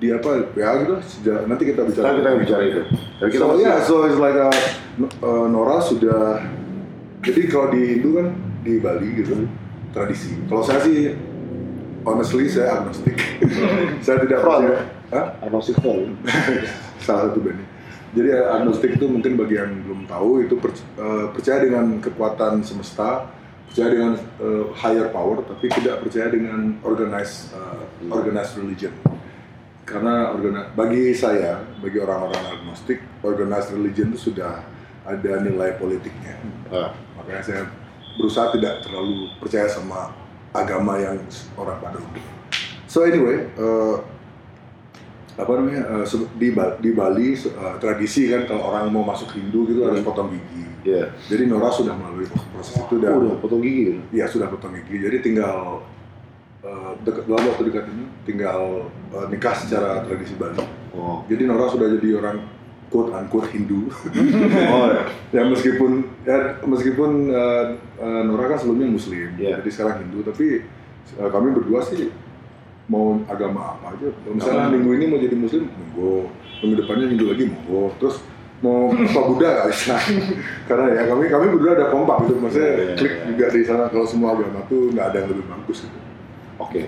di 0.00 0.08
apa 0.08 0.48
ya 0.56 0.80
gitu 0.80 0.96
sejak 1.04 1.44
nanti 1.44 1.62
kita 1.68 1.84
bicara 1.84 2.04
Ntar 2.08 2.16
kita 2.16 2.30
bicara 2.40 2.62
itu. 2.64 2.82
Tapi 3.20 3.30
kita 3.36 3.44
so 3.44 3.54
yeah, 3.60 3.76
so 3.84 3.94
it's 4.08 4.16
like 4.16 4.32
uh, 4.34 4.48
N- 4.96 5.12
uh, 5.20 5.46
Nora 5.46 5.76
sudah 5.84 6.40
jadi 7.20 7.52
kalau 7.52 7.68
di 7.68 8.00
Hindu 8.00 8.16
kan 8.16 8.32
di 8.64 8.80
Bali 8.80 9.08
gitu 9.20 9.44
tradisi 9.92 10.40
kalau 10.48 10.64
saya 10.64 10.80
sih 10.80 11.12
honestly 12.08 12.48
saya 12.48 12.80
agnostik 12.80 13.16
saya 14.04 14.24
tidak 14.24 14.40
Front. 14.40 14.72
percaya 14.72 14.98
Hah? 15.10 15.26
Agnostik 15.42 15.74
salah 17.04 17.28
satu 17.28 17.42
bandnya. 17.42 17.66
Jadi 18.14 18.28
uh, 18.30 18.46
agnostik 18.58 18.94
itu 18.94 19.06
mungkin 19.10 19.34
bagi 19.34 19.58
yang 19.58 19.70
belum 19.82 20.06
tahu 20.06 20.46
itu 20.46 20.54
perc- 20.58 20.86
uh, 20.98 21.30
percaya 21.34 21.66
dengan 21.66 21.98
kekuatan 21.98 22.62
semesta, 22.62 23.26
percaya 23.70 23.90
dengan 23.90 24.12
uh, 24.38 24.70
higher 24.74 25.10
power, 25.10 25.42
tapi 25.46 25.66
tidak 25.70 26.02
percaya 26.02 26.30
dengan 26.30 26.78
organized 26.86 27.50
uh, 27.54 27.82
organized 28.10 28.54
religion. 28.58 28.94
Karena 29.90 30.30
organi- 30.30 30.70
bagi 30.72 31.10
saya, 31.10 31.58
bagi 31.82 31.98
orang-orang 31.98 32.44
agnostik, 32.46 33.02
organized 33.20 33.74
religion 33.74 34.14
itu 34.14 34.30
sudah 34.30 34.62
ada 35.02 35.32
nilai 35.42 35.74
politiknya. 35.74 36.38
Ah. 36.70 36.94
Makanya 37.18 37.42
saya 37.42 37.62
berusaha 38.14 38.54
tidak 38.54 38.86
terlalu 38.86 39.34
percaya 39.42 39.66
sama 39.66 40.14
agama 40.54 40.94
yang 40.96 41.18
orang 41.58 41.82
pada 41.82 41.98
umumnya. 41.98 42.22
So 42.86 43.02
anyway, 43.02 43.50
uh, 43.54 44.02
apa 45.34 45.50
namanya 45.56 45.82
uh, 45.90 46.04
di, 46.36 46.48
Ba- 46.52 46.78
di 46.78 46.90
Bali 46.92 47.34
uh, 47.34 47.74
tradisi 47.78 48.28
kan 48.28 48.46
kalau 48.46 48.70
orang 48.70 48.90
mau 48.90 49.02
masuk 49.02 49.30
Hindu 49.34 49.66
gitu 49.66 49.86
harus 49.86 50.02
potong 50.02 50.30
gigi. 50.30 50.66
Iya. 50.80 51.12
Jadi 51.28 51.44
Nora 51.44 51.68
sudah 51.68 51.92
melalui 51.92 52.24
proses 52.50 52.78
itu 52.78 52.94
dan 52.98 53.14
Oh, 53.14 53.20
udah 53.20 53.36
potong 53.38 53.60
gigi. 53.60 53.94
gitu? 53.94 54.00
Iya 54.10 54.26
sudah 54.26 54.46
potong 54.48 54.72
gigi. 54.74 54.96
Jadi 55.02 55.16
tinggal 55.22 55.82
uh, 56.64 56.92
dekat 57.04 57.24
dalam 57.28 57.44
waktu 57.50 57.62
dekat 57.72 57.84
ini 57.90 58.04
tinggal 58.28 58.88
uh, 59.12 59.26
nikah 59.28 59.54
secara 59.56 60.04
tradisi 60.04 60.34
Bali. 60.36 60.60
Oh. 60.96 61.22
Jadi 61.30 61.46
Nora 61.46 61.70
sudah 61.70 61.86
jadi 61.86 62.18
orang 62.18 62.42
quote 62.90 63.14
unquote 63.14 63.48
Hindu. 63.54 63.86
Oh 64.74 64.86
ya. 64.90 65.02
ya 65.30 65.42
meskipun 65.46 66.04
ya 66.26 66.58
meskipun 66.66 67.10
uh, 67.30 67.64
uh, 68.02 68.22
Nora 68.26 68.50
kan 68.50 68.58
sebelumnya 68.58 68.90
Muslim, 68.90 69.38
Iya. 69.38 69.62
jadi 69.62 69.70
sekarang 69.70 70.06
Hindu. 70.06 70.26
Tapi 70.26 70.66
uh, 71.16 71.30
kami 71.30 71.54
berdua 71.54 71.80
sih 71.86 72.10
mau 72.90 73.22
agama 73.30 73.78
apa 73.78 73.94
aja. 73.94 74.10
Misalnya 74.26 74.66
Apa? 74.66 74.74
minggu 74.74 74.90
ini 74.98 75.04
mau 75.06 75.18
jadi 75.22 75.36
Muslim, 75.38 75.70
monggo. 75.70 76.26
Minggu 76.60 76.74
depannya 76.82 77.06
Hindu 77.06 77.24
lagi, 77.30 77.44
monggo. 77.46 77.94
Terus 78.02 78.18
mau 78.60 78.90
apa 78.92 79.20
Buddha 79.30 79.48
nggak 79.56 79.68
bisa. 79.70 79.94
Karena 80.68 80.86
ya 80.98 81.02
kami 81.06 81.30
kami 81.30 81.46
berdua 81.54 81.78
ada 81.78 81.86
kompak 81.94 82.26
gitu. 82.26 82.42
Maksudnya 82.42 82.66
Iya, 82.66 82.82
iya, 82.82 82.94
klik 82.98 83.14
iya. 83.14 83.24
juga 83.30 83.46
di 83.54 83.62
sana. 83.62 83.84
Kalau 83.86 84.06
semua 84.10 84.34
agama 84.34 84.66
tuh 84.66 84.90
nggak 84.90 85.06
ada 85.14 85.16
yang 85.22 85.28
lebih 85.30 85.46
bagus 85.46 85.86
gitu. 85.86 86.09
Oke. 86.60 86.86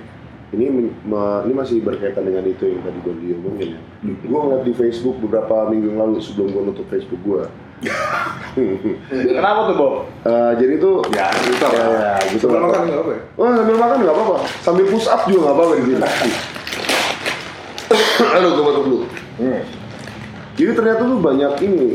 Ini 0.52 0.64
men- 0.68 0.94
ma- 1.02 1.40
ini 1.42 1.52
masih 1.52 1.80
berkaitan 1.80 2.22
dengan 2.22 2.44
itu 2.44 2.62
yang 2.62 2.80
tadi 2.80 2.98
gue 3.00 3.14
diomongin 3.18 3.68
ya. 3.72 3.80
Hmm. 4.02 4.16
Gue 4.20 4.38
ngeliat 4.38 4.62
di 4.62 4.72
Facebook 4.72 5.16
beberapa 5.18 5.66
minggu 5.66 5.86
yang 5.88 5.98
lalu 5.98 6.20
sebelum 6.20 6.46
gue 6.50 6.62
nutup 6.62 6.86
Facebook 6.86 7.20
gue. 7.22 7.42
Kenapa 9.32 9.60
tuh, 9.66 9.74
Bob? 9.74 9.92
Eh, 10.22 10.52
jadi 10.54 10.74
tuh 10.78 11.02
Ya, 11.10 11.26
cerita 11.34 11.66
ya, 11.66 11.86
ya, 11.88 12.12
gitu 12.30 12.46
lah. 12.46 12.62
makan 12.62 12.80
nggak 12.84 13.00
apa 13.00 13.10
ya? 13.10 13.20
Wah 13.34 13.50
sambil 13.56 13.76
makan 13.76 13.96
nggak 13.98 14.14
apa-apa. 14.14 14.36
Sambil 14.60 14.84
push 14.86 15.08
up 15.08 15.20
juga 15.24 15.40
nggak 15.42 15.54
apa-apa 15.56 15.72
di 15.72 15.82
sini. 15.82 15.98
Aduh, 18.36 18.50
gue 18.52 18.62
batuk 18.62 18.84
dulu. 18.86 18.98
Hmm. 19.40 19.62
Jadi 20.52 20.70
ternyata 20.76 21.02
tuh 21.02 21.18
banyak 21.18 21.52
ini 21.64 21.88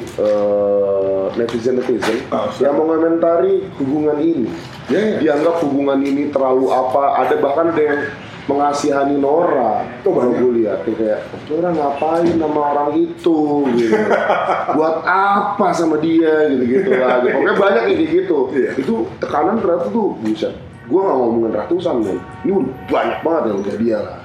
netizen 1.37 1.77
netizen 1.77 2.17
Ah, 2.27 2.49
yang 2.57 2.75
mengomentari 2.75 3.63
hubungan 3.77 4.17
ini. 4.17 4.49
Ya, 4.87 4.99
ya. 5.03 5.17
Dianggap 5.19 5.59
hubungan 5.67 5.99
ini 5.99 6.31
terlalu 6.31 6.71
apa? 6.71 7.27
Ada 7.27 7.35
bahkan 7.43 7.75
ada 7.75 7.83
yang 7.83 8.01
mengasihani 8.47 9.19
Nora. 9.19 9.83
Kalau 10.01 10.23
banyak. 10.23 10.39
gue 10.39 10.51
lihat 10.63 10.87
tuh 10.87 10.95
kayak 10.95 11.19
Nora 11.51 11.69
ngapain 11.75 12.31
sama 12.39 12.59
orang 12.73 12.91
itu 12.95 13.39
gitu. 13.75 13.95
Buat 14.79 15.03
apa 15.03 15.67
sama 15.75 15.99
dia 15.99 16.47
gitu-gitu 16.55 16.95
lah. 16.95 17.19
Gitu. 17.19 17.35
Pokoknya 17.35 17.55
banyak 17.59 17.83
kayak 17.91 18.09
gitu. 18.15 18.37
Iya. 18.55 18.71
Itu 18.79 18.93
tekanan 19.19 19.59
ternyata 19.59 19.91
tuh 19.91 20.15
buset. 20.23 20.55
Gue 20.87 20.99
nggak 21.03 21.17
ngomongin 21.19 21.51
ratusan 21.51 21.95
men. 21.99 22.17
Ini 22.47 22.51
udah 22.55 22.75
banyak 22.87 23.19
banget 23.19 23.43
yang 23.51 23.57
udah 23.59 23.75
dia 23.75 23.97
lah. 23.99 24.19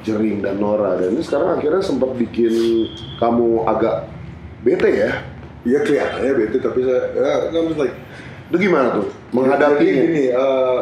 Jering 0.00 0.38
dan 0.42 0.56
Nora 0.58 0.96
dan 0.96 1.12
ini 1.12 1.22
sekarang 1.22 1.60
akhirnya 1.60 1.84
sempat 1.84 2.16
bikin 2.18 2.50
kamu 3.22 3.62
agak 3.70 4.10
bete 4.66 4.90
ya. 4.90 5.10
Iya 5.62 5.78
kelihatannya 5.84 6.32
bete 6.34 6.56
tapi 6.58 6.82
saya 6.82 7.12
ya, 7.14 7.52
I'm 7.52 7.68
just 7.68 7.78
like 7.78 7.94
Itu 8.50 8.56
gimana 8.58 8.90
tuh 8.92 9.06
Jadi 9.06 9.30
menghadapinya? 9.32 9.92
gini, 10.02 10.24
eh, 10.28 10.78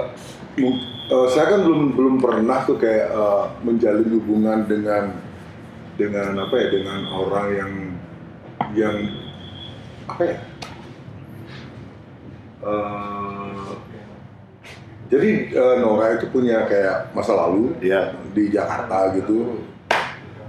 mu- 0.59 0.81
eh, 1.07 1.27
saya 1.29 1.47
kan 1.49 1.61
belum 1.63 1.83
belum 1.93 2.15
pernah 2.17 2.65
tuh 2.65 2.77
kayak 2.77 3.07
eh, 3.11 3.45
menjalin 3.61 4.09
hubungan 4.11 4.59
dengan 4.65 5.05
dengan 5.95 6.33
apa 6.39 6.55
ya 6.57 6.67
dengan 6.71 7.01
orang 7.11 7.47
yang 7.53 7.73
yang 8.73 8.97
apa 10.07 10.23
ya? 10.25 10.37
Eh, 12.59 13.69
jadi 15.09 15.31
eh, 15.49 15.75
Nora 15.79 16.17
itu 16.17 16.27
punya 16.29 16.65
kayak 16.65 17.13
masa 17.13 17.33
lalu 17.37 17.77
Iya. 17.79 18.17
di 18.33 18.49
Jakarta 18.49 19.13
gitu. 19.15 19.65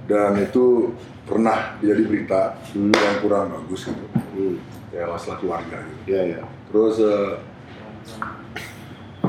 dan 0.03 0.33
itu 0.35 0.89
pernah 1.21 1.77
jadi 1.77 2.01
berita 2.01 2.57
yang 2.73 3.21
kurang 3.21 3.53
bagus 3.53 3.85
gitu 3.85 4.01
Hmm. 4.33 4.57
ya 4.89 5.05
masalah 5.05 5.37
keluarga 5.37 5.77
gitu 5.77 6.01
Iya, 6.09 6.21
iya. 6.25 6.41
Terus 6.69 6.95
eh, 6.99 7.31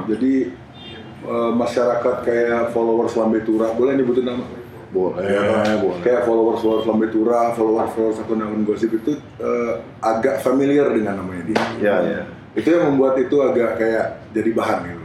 jadi 0.07 0.35
eh, 1.23 1.53
masyarakat 1.53 2.17
kayak 2.21 2.63
followers 2.71 3.15
Lambe 3.15 3.41
Tura 3.41 3.73
boleh 3.73 3.97
nyebutin 3.97 4.27
nama 4.27 4.45
Boleh, 4.91 5.23
Ya, 5.23 5.79
boleh. 5.79 6.03
kayak 6.03 6.27
followers 6.27 6.59
followers 6.59 6.83
Lambe 6.85 7.07
Tura 7.09 7.55
followers 7.55 7.95
followers 7.95 8.19
akun 8.19 8.43
akun 8.43 8.63
gosip 8.65 8.91
itu 8.93 9.15
eh, 9.39 9.73
agak 10.01 10.41
familiar 10.41 10.91
dengan 10.91 11.23
namanya 11.23 11.47
dia 11.47 11.63
Iya, 11.79 11.95
iya. 12.03 12.23
itu 12.53 12.69
yang 12.69 12.91
membuat 12.91 13.15
itu 13.17 13.37
agak 13.39 13.79
kayak 13.79 14.07
jadi 14.31 14.51
bahan 14.53 14.81
gitu 14.87 14.99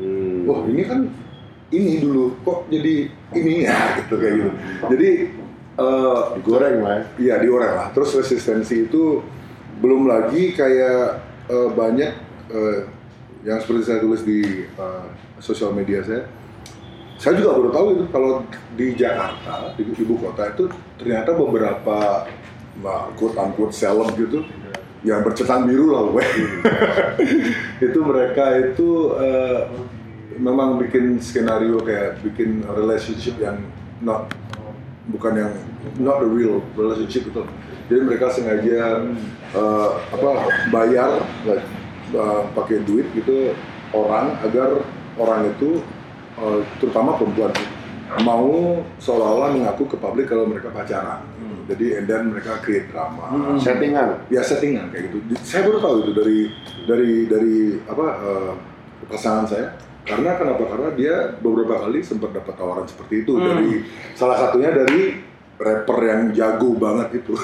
Hmm. 0.00 0.48
wah 0.48 0.64
ini 0.64 0.80
kan 0.82 1.12
ini 1.68 2.00
dulu 2.00 2.32
kok 2.40 2.72
jadi 2.72 3.12
ini 3.36 3.68
ya 3.68 3.76
gitu 4.00 4.16
kayak 4.16 4.32
gitu 4.32 4.50
jadi 4.88 5.10
eh, 5.76 6.20
Digoreng 6.36 6.76
lah 6.80 6.92
ya. 6.94 7.04
Iya 7.16 7.34
diorang 7.38 7.72
lah. 7.74 7.86
Terus 7.92 8.12
resistensi 8.14 8.88
itu 8.88 9.20
belum 9.76 10.04
lagi 10.04 10.52
kayak 10.52 11.20
eh, 11.50 11.68
banyak 11.74 12.12
eh, 12.54 12.80
yang 13.42 13.58
seperti 13.58 13.82
saya 13.90 13.98
tulis 13.98 14.22
di 14.22 14.64
eh, 14.70 15.06
sosial 15.42 15.74
media 15.74 16.04
saya. 16.06 16.24
Saya 17.20 17.36
juga 17.36 17.52
baru 17.52 17.68
tahu 17.68 17.86
itu 18.00 18.04
kalau 18.08 18.32
di 18.78 18.96
Jakarta 18.96 19.76
di 19.76 19.84
ibu 19.92 20.16
kota 20.16 20.56
itu 20.56 20.72
ternyata 20.96 21.36
beberapa 21.36 22.24
nah, 22.80 23.12
quote 23.12 23.36
unquote 23.36 23.76
seleb 23.76 24.16
gitu 24.16 24.40
yang 25.04 25.20
bercetan 25.24 25.68
biru 25.68 25.92
lah 25.92 26.02
pokoknya. 26.08 26.48
itu 27.92 27.98
mereka 28.00 28.44
itu 28.56 28.88
eh, 29.20 29.60
memang 30.40 30.80
bikin 30.80 31.20
skenario 31.20 31.80
kayak 31.84 32.24
bikin 32.24 32.64
relationship 32.72 33.36
yang 33.36 33.60
not 34.00 34.32
bukan 35.10 35.32
yang 35.36 35.52
not 35.98 36.22
the 36.22 36.28
real 36.28 36.62
relationship 36.74 37.28
itu. 37.28 37.42
Jadi 37.90 38.00
mereka 38.06 38.30
sengaja 38.30 39.10
eh, 39.54 39.90
apa 40.14 40.30
bayar 40.70 41.26
like, 41.44 41.66
eh, 42.14 42.42
pakai 42.54 42.86
duit 42.86 43.10
gitu 43.14 43.54
orang 43.90 44.38
agar 44.46 44.86
orang 45.18 45.50
itu 45.50 45.82
eh, 46.38 46.60
terutama 46.78 47.18
perempuan 47.18 47.50
mau 48.26 48.82
seolah-olah 48.98 49.54
mengaku 49.54 49.86
ke 49.86 49.96
publik 49.98 50.26
kalau 50.26 50.46
mereka 50.46 50.70
pacaran. 50.74 51.22
Jadi 51.70 52.02
and 52.02 52.06
then 52.10 52.34
mereka 52.34 52.58
create 52.58 52.90
drama. 52.90 53.30
Settingan. 53.62 54.26
Ya 54.26 54.42
settingan 54.42 54.90
kayak 54.90 55.14
gitu. 55.14 55.38
Saya 55.46 55.62
baru 55.70 55.78
tahu 55.78 55.96
itu 56.02 56.12
dari 56.18 56.38
dari 56.90 57.12
dari 57.30 57.56
apa 57.86 58.06
eh, 58.18 58.52
pasangan 59.06 59.46
saya. 59.46 59.78
Karena 60.10 60.30
kenapa? 60.34 60.62
Karena 60.66 60.88
dia 60.98 61.14
beberapa 61.38 61.86
kali 61.86 62.02
sempat 62.02 62.34
dapat 62.34 62.54
tawaran 62.58 62.86
seperti 62.90 63.22
itu 63.22 63.38
dari 63.38 63.86
salah 64.18 64.36
satunya 64.36 64.74
dari 64.74 65.30
rapper 65.60 65.98
yang 66.02 66.22
jago 66.32 66.74
banget 66.74 67.22
itu. 67.22 67.36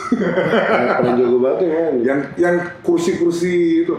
Paling 0.99 1.15
jago 1.21 1.37
banget 1.39 1.59
ya. 1.63 1.71
yang 2.03 2.21
yang 2.35 2.57
kursi-kursi 2.83 3.87
itu. 3.87 3.95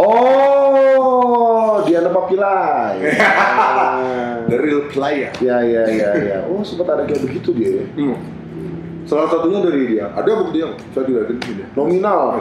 Oh, 0.00 1.84
Diana 1.84 2.10
Papilai. 2.10 2.96
Ah. 3.70 4.46
Dari 4.48 4.66
Real 4.66 4.88
Playa. 4.90 5.30
Ya, 5.38 5.62
ya, 5.62 5.84
ya, 5.86 6.10
ya. 6.16 6.38
Oh, 6.48 6.64
sempat 6.64 6.88
ada 6.90 7.02
kayak 7.06 7.22
begitu 7.22 7.54
dia. 7.54 7.82
ya? 7.82 7.86
Hmm. 7.94 8.16
Salah 9.06 9.28
satunya 9.30 9.62
dari 9.62 9.94
dia. 9.94 10.10
Ada 10.10 10.30
bukti 10.42 10.58
yang 10.62 10.74
saya 10.90 11.06
tidak 11.06 11.38
ini. 11.38 11.64
Nominal. 11.76 12.40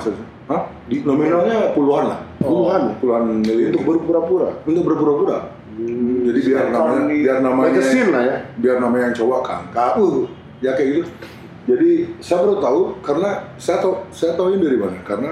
Hah? 0.49 0.61
Di 0.89 1.05
nominalnya 1.05 1.73
puluhan 1.77 2.09
lah. 2.09 2.19
Puluhan? 2.41 2.97
Puluhan 2.97 3.23
miliar. 3.45 3.69
Untuk 3.75 3.85
berpura-pura. 3.85 4.49
untuk 4.65 4.83
berpura-pura. 4.89 5.37
Jadi 6.25 6.39
biar 6.45 6.65
namanya 6.69 7.01
biar 7.07 7.37
namanya 7.39 7.71
Magazine 7.71 8.09
lah 8.11 8.23
ya. 8.23 8.37
biar 8.57 8.75
namanya 8.79 9.03
yang 9.09 9.15
cowok 9.17 9.41
kan 9.41 9.61
KU 9.71 10.27
ya 10.59 10.71
kayak 10.75 10.89
gitu. 10.91 11.09
Jadi 11.69 11.89
saya 12.19 12.37
baru 12.41 12.55
tahu 12.57 12.79
karena 13.05 13.29
saya 13.61 13.77
tahu 13.79 13.93
saya 14.09 14.33
tahu 14.33 14.53
ini 14.53 14.61
dari 14.65 14.77
mana 14.77 14.97
karena 15.05 15.31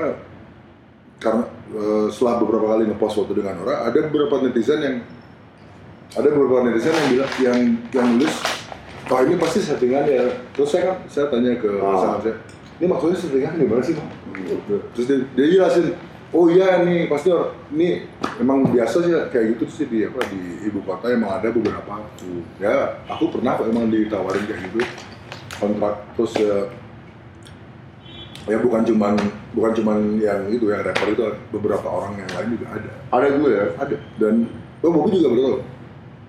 karena 1.17 1.43
eh, 1.73 2.05
setelah 2.13 2.37
beberapa 2.39 2.65
kali 2.71 2.83
ngepost 2.85 3.15
foto 3.17 3.33
dengan 3.33 3.57
orang 3.65 3.89
ada 3.89 3.99
beberapa 4.05 4.45
netizen 4.45 4.79
yang 4.79 4.95
ada 6.13 6.27
beberapa 6.29 6.61
netizen 6.63 6.93
yang 6.93 7.07
bilang 7.09 7.31
yang 7.41 7.57
yang 7.89 8.07
nulis 8.15 8.33
oh 9.09 9.19
ini 9.25 9.35
pasti 9.35 9.59
settingan 9.65 10.05
ya 10.05 10.23
terus 10.53 10.69
saya 10.69 10.93
kan 10.93 10.97
saya 11.09 11.25
tanya 11.33 11.57
ke 11.57 11.69
Ah. 11.81 11.89
pasangan 11.97 12.19
saya 12.21 12.35
ini 12.77 12.85
maksudnya 12.85 13.17
settingan 13.17 13.53
gimana 13.57 13.81
sih 13.81 13.95
terus 14.93 15.05
dia, 15.09 15.17
dia 15.33 15.45
jelasin 15.57 15.85
oh 16.33 16.51
iya 16.51 16.83
nih 16.83 17.07
pasti 17.07 17.31
or- 17.31 17.55
ini 17.71 18.03
emang 18.37 18.67
biasa 18.67 18.99
sih 18.99 19.13
kayak 19.31 19.45
gitu 19.55 19.63
sih 19.67 19.85
di 19.87 20.03
apa 20.03 20.19
di 20.27 20.67
ibu 20.67 20.83
kota 20.83 21.07
emang 21.07 21.39
ada 21.39 21.47
beberapa. 21.51 22.03
Ya 22.59 22.99
aku 23.07 23.31
pernah 23.31 23.55
kok 23.55 23.67
emang 23.71 23.87
ditawarin 23.87 24.43
kayak 24.43 24.61
gitu. 24.67 24.79
Kontrak 25.57 26.03
terus 26.13 26.33
ya 26.37 26.67
ya 28.47 28.57
bukan 28.63 28.87
cuman 28.87 29.13
bukan 29.51 29.71
cuman 29.75 29.97
yang 30.23 30.47
itu 30.47 30.71
yang 30.71 30.79
rapper 30.79 31.11
itu 31.11 31.23
beberapa 31.51 31.87
orang 31.87 32.15
yang 32.19 32.31
lain 32.31 32.49
juga 32.55 32.65
ada. 32.75 32.91
Ada 33.11 33.27
gue 33.35 33.49
ya. 33.51 33.65
ada. 33.75 33.95
Dan 34.19 34.33
oh 34.83 34.91
Bobby 34.91 35.19
juga 35.19 35.31
betul 35.33 35.55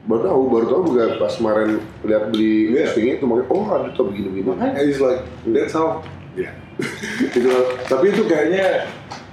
Baru 0.09 0.25
tahu, 0.25 0.41
baru 0.49 0.67
tahu 0.73 0.81
juga 0.89 1.05
pas 1.21 1.37
kemarin 1.37 1.85
lihat 2.01 2.33
beli 2.33 2.73
Iya. 2.73 2.89
posting 2.89 3.07
itu 3.13 3.25
makanya 3.29 3.53
oh 3.53 3.65
ada 3.69 3.89
tuh 3.93 4.09
begini-begini. 4.09 4.47
makanya. 4.49 4.81
It's 4.81 5.03
like 5.03 5.21
that's 5.53 5.75
how. 5.75 6.01
Ya 6.39 6.55
gitu 7.35 7.51
tapi 7.91 8.15
itu 8.15 8.23
kayaknya 8.31 8.87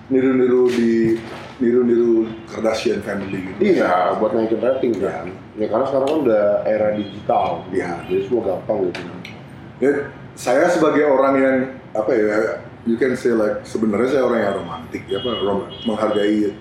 niru-niru 0.07 0.69
di 0.69 1.17
niru-niru 1.57 2.27
Kardashian 2.45 3.01
family 3.01 3.41
gitu 3.55 3.79
Iya, 3.79 4.19
buat 4.19 4.35
naikin 4.35 4.59
rating 4.59 4.93
kan. 4.99 5.31
Ya 5.55 5.65
karena 5.65 5.85
sekarang 5.87 6.07
kan 6.07 6.17
udah 6.27 6.45
era 6.67 6.87
digital. 6.93 7.63
Iya. 7.71 8.03
Jadi 8.05 8.21
semua 8.27 8.41
gampang 8.43 8.91
gitu. 8.91 9.01
ya 9.75 9.91
saya 10.35 10.67
sebagai 10.67 11.03
orang 11.03 11.35
yang 11.35 11.57
apa 11.91 12.11
ya 12.11 12.37
you 12.83 12.95
can 12.95 13.15
say 13.15 13.31
like 13.31 13.63
sebenarnya 13.63 14.07
saya 14.09 14.23
orang 14.23 14.39
yang 14.39 14.53
romantik 14.59 15.03
ya 15.07 15.19
apa 15.19 15.31
rom- 15.41 15.67
menghargai 15.83 16.51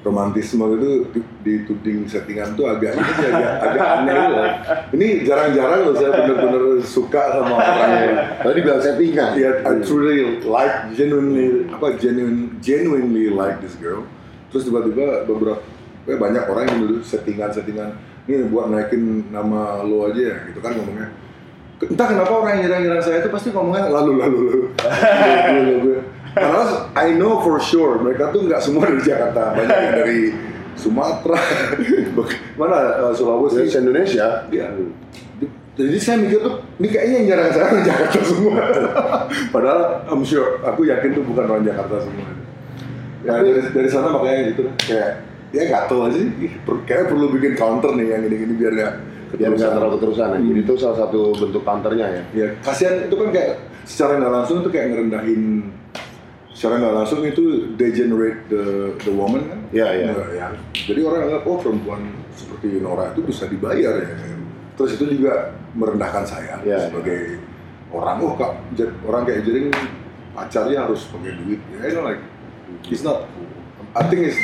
romantisme 0.00 0.62
itu 0.76 0.90
di- 1.10 1.26
dituding 1.42 2.06
settingan 2.06 2.54
tuh 2.54 2.68
agak 2.68 2.94
ini 2.94 3.10
sih 3.18 3.26
agak 3.26 3.52
agak 3.58 3.86
aneh 3.98 4.14
loh. 4.14 4.46
Ini 4.94 5.06
jarang-jarang 5.22 5.80
loh 5.82 5.94
saya 5.94 6.10
bener-bener 6.14 6.62
suka 6.80 7.22
sama 7.34 7.54
orang 7.54 7.90
yang 7.90 8.16
Tadi 8.38 8.58
bilang 8.62 8.80
settingan. 8.80 9.30
ya 9.34 9.50
I 9.62 9.72
truly 9.82 10.18
like 10.42 10.94
genuinely 10.94 11.66
apa 11.68 11.98
genuine 11.98 12.54
genuinely 12.60 13.28
like 13.28 13.58
this 13.58 13.74
girl. 13.76 14.06
Terus 14.48 14.62
tiba-tiba 14.64 15.26
beberapa 15.26 15.58
eh, 16.06 16.14
banyak 16.14 16.44
orang 16.46 16.64
yang 16.70 16.78
dulu 16.86 16.96
settingan-settingan 17.02 17.98
ini 18.26 18.46
buat 18.46 18.70
naikin 18.70 19.30
nama 19.30 19.82
lo 19.82 20.06
aja 20.06 20.22
ya 20.22 20.36
gitu 20.46 20.58
kan 20.58 20.74
ngomongnya. 20.74 21.10
Entah 21.76 22.06
kenapa 22.08 22.32
orang 22.32 22.56
yang 22.56 22.62
nyerang-nyerang 22.66 23.02
saya 23.02 23.20
itu 23.20 23.28
pasti 23.28 23.50
ngomongnya 23.50 23.90
lalu 23.90 24.16
lalu 24.16 24.38
lalu. 24.48 24.60
Lalu, 24.80 25.60
lalu. 25.82 25.92
Padahal 26.36 26.92
I 26.92 27.16
know 27.16 27.40
for 27.40 27.56
sure 27.56 27.96
mereka 27.96 28.28
tuh 28.28 28.44
nggak 28.44 28.60
semua 28.60 28.84
dari 28.84 29.00
Jakarta, 29.00 29.56
banyak 29.56 29.72
yang 29.72 29.96
dari 30.04 30.20
Sumatera, 30.76 31.40
mana 32.60 33.08
eh, 33.08 33.12
Sulawesi, 33.16 33.64
Dari 33.64 33.72
Indonesia. 33.72 34.44
Iya. 34.52 34.68
Jadi 35.76 35.96
saya 36.00 36.20
mikir 36.20 36.40
tuh, 36.40 36.60
ini 36.80 36.88
kayaknya 36.92 37.14
yang 37.20 37.26
nyerang 37.32 37.52
saya 37.52 37.64
orang 37.72 37.84
Jakarta 37.84 38.18
semua. 38.20 38.64
Padahal 39.56 39.80
I'm 40.12 40.24
sure, 40.24 40.60
aku 40.60 40.84
yakin 40.84 41.16
tuh 41.16 41.24
bukan 41.24 41.44
orang 41.48 41.64
Jakarta 41.64 42.04
semua. 42.04 42.28
Ya 43.24 43.40
dari, 43.40 43.60
dari 43.72 43.88
sana 43.88 44.12
makanya 44.12 44.52
gitu 44.52 44.62
kayak 44.76 45.24
ya 45.56 45.62
nggak 45.72 45.84
tahu 45.88 46.04
aja 46.04 46.16
sih. 46.20 46.30
Kayaknya 46.84 47.06
perlu 47.08 47.26
bikin 47.32 47.52
counter 47.56 47.96
nih 47.96 48.06
yang 48.12 48.22
ini-ini 48.28 48.54
biar 48.60 48.72
nggak 48.76 48.94
Biar 49.36 49.50
nggak 49.52 49.72
terlalu 49.72 49.92
keterusan 49.98 50.28
ya. 50.36 50.38
Jadi 50.38 50.60
itu 50.60 50.74
salah 50.76 50.96
satu 51.00 51.20
bentuk 51.32 51.62
counternya 51.64 52.06
ya. 52.12 52.22
Ya 52.36 52.48
kasihan 52.60 53.08
itu 53.08 53.16
kan 53.16 53.28
kayak 53.32 53.50
secara 53.88 54.20
nggak 54.20 54.32
langsung 54.32 54.56
itu 54.60 54.68
kayak 54.68 54.86
ngerendahin 54.92 55.72
secara 56.56 56.80
nggak 56.80 56.94
langsung 56.96 57.20
itu 57.20 57.76
degenerate 57.76 58.48
the 58.48 58.96
the 59.04 59.12
woman 59.12 59.44
kan? 59.44 59.60
Iya, 59.76 59.88
iya. 59.92 60.08
Nggak, 60.16 60.28
ya. 60.32 60.46
Jadi 60.72 61.00
orang 61.04 61.20
anggap 61.28 61.42
oh 61.44 61.60
perempuan 61.60 62.00
seperti 62.32 62.80
Nora 62.80 63.12
itu 63.12 63.20
bisa 63.20 63.44
dibayar 63.44 63.92
ya. 64.00 64.08
Terus 64.80 64.96
itu 64.96 65.20
juga 65.20 65.52
merendahkan 65.76 66.24
saya 66.24 66.56
Iya, 66.64 66.88
sebagai 66.88 67.44
orang 67.92 68.16
oh 68.24 68.32
kak 68.40 68.56
orang 69.04 69.28
kayak 69.28 69.44
jering 69.44 69.68
pacarnya 70.32 70.84
harus 70.84 71.04
pakai 71.08 71.32
duit 71.44 71.60
ya 71.72 71.96
know, 71.96 72.04
like 72.04 72.20
it's 72.92 73.00
not 73.00 73.24
I 73.96 74.04
think 74.08 74.28
it's 74.28 74.40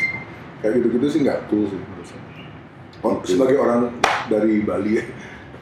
kayak 0.61 0.81
gitu-gitu 0.81 1.07
sih 1.09 1.21
nggak 1.25 1.49
cool 1.49 1.69
sih 1.69 1.77
menurut 1.81 2.07
saya. 2.07 2.23
Oh, 3.03 3.19
sebagai 3.27 3.59
orang 3.59 3.91
dari 4.31 4.63
Bali 4.63 5.01
ya. 5.01 5.05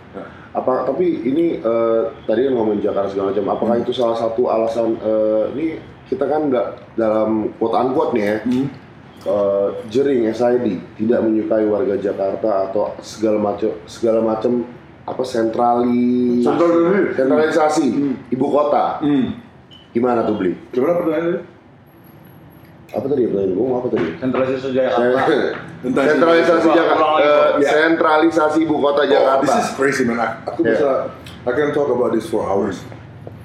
Apa 0.58 0.84
tapi 0.84 1.24
ini 1.24 1.56
eh, 1.62 2.02
tadi 2.28 2.40
kan 2.46 2.52
ngomongin 2.52 2.84
Jakarta 2.84 3.08
segala 3.10 3.32
macam. 3.32 3.46
Apakah 3.48 3.76
itu 3.80 3.94
salah 3.96 4.18
satu 4.18 4.50
alasan 4.52 4.98
eh, 5.00 5.44
ini 5.56 5.66
kita 6.11 6.27
kan 6.27 6.51
nggak 6.51 6.66
dalam 6.94 7.55
quote 7.55 7.73
unquote 7.73 8.12
nih 8.12 8.25
ya. 8.25 8.37
eh, 9.23 9.68
jering 9.87 10.27
SID 10.29 10.66
tidak 10.96 11.20
menyukai 11.23 11.64
warga 11.64 11.94
Jakarta 11.94 12.66
atau 12.66 12.90
segala 12.99 13.38
macam 13.38 13.70
segala 13.85 14.20
macam 14.20 14.66
apa 15.03 15.23
sentrali 15.23 16.40
Sentralisasi. 16.40 17.14
sentralisasi 17.14 17.87
ibu 18.29 18.46
kota 18.46 18.99
Hmm. 18.99 19.38
gimana 19.90 20.23
tuh 20.23 20.37
beli 20.37 20.55
Gimana 20.70 20.99
pertanyaannya? 20.99 21.40
apa 22.90 23.07
tadi 23.07 23.23
pertanyaan 23.25 23.53
gue 23.53 23.66
apa 23.70 23.88
tadi 23.88 24.07
Sentralisasi 24.18 24.68
Jakarta. 24.73 25.20
Sentralisasi 25.81 26.68
Jakarta, 26.68 27.07
eh. 27.16 27.31
Ya. 27.57 27.70
sentralisasi 27.79 28.59
ibu 28.61 28.77
kota 28.77 29.01
Oh, 29.01 29.07
Jakarta. 29.07 29.42
this 29.42 29.57
is 29.57 29.70
crazy 29.73 30.03
man. 30.05 30.18
Aku 30.44 30.61
Yeah. 30.61 30.75
bisa, 30.75 30.90
I 31.42 31.53
can 31.53 31.70
talk 31.70 31.87
about 31.87 32.11
this 32.11 32.27
for 32.27 32.42
hours. 32.42 32.83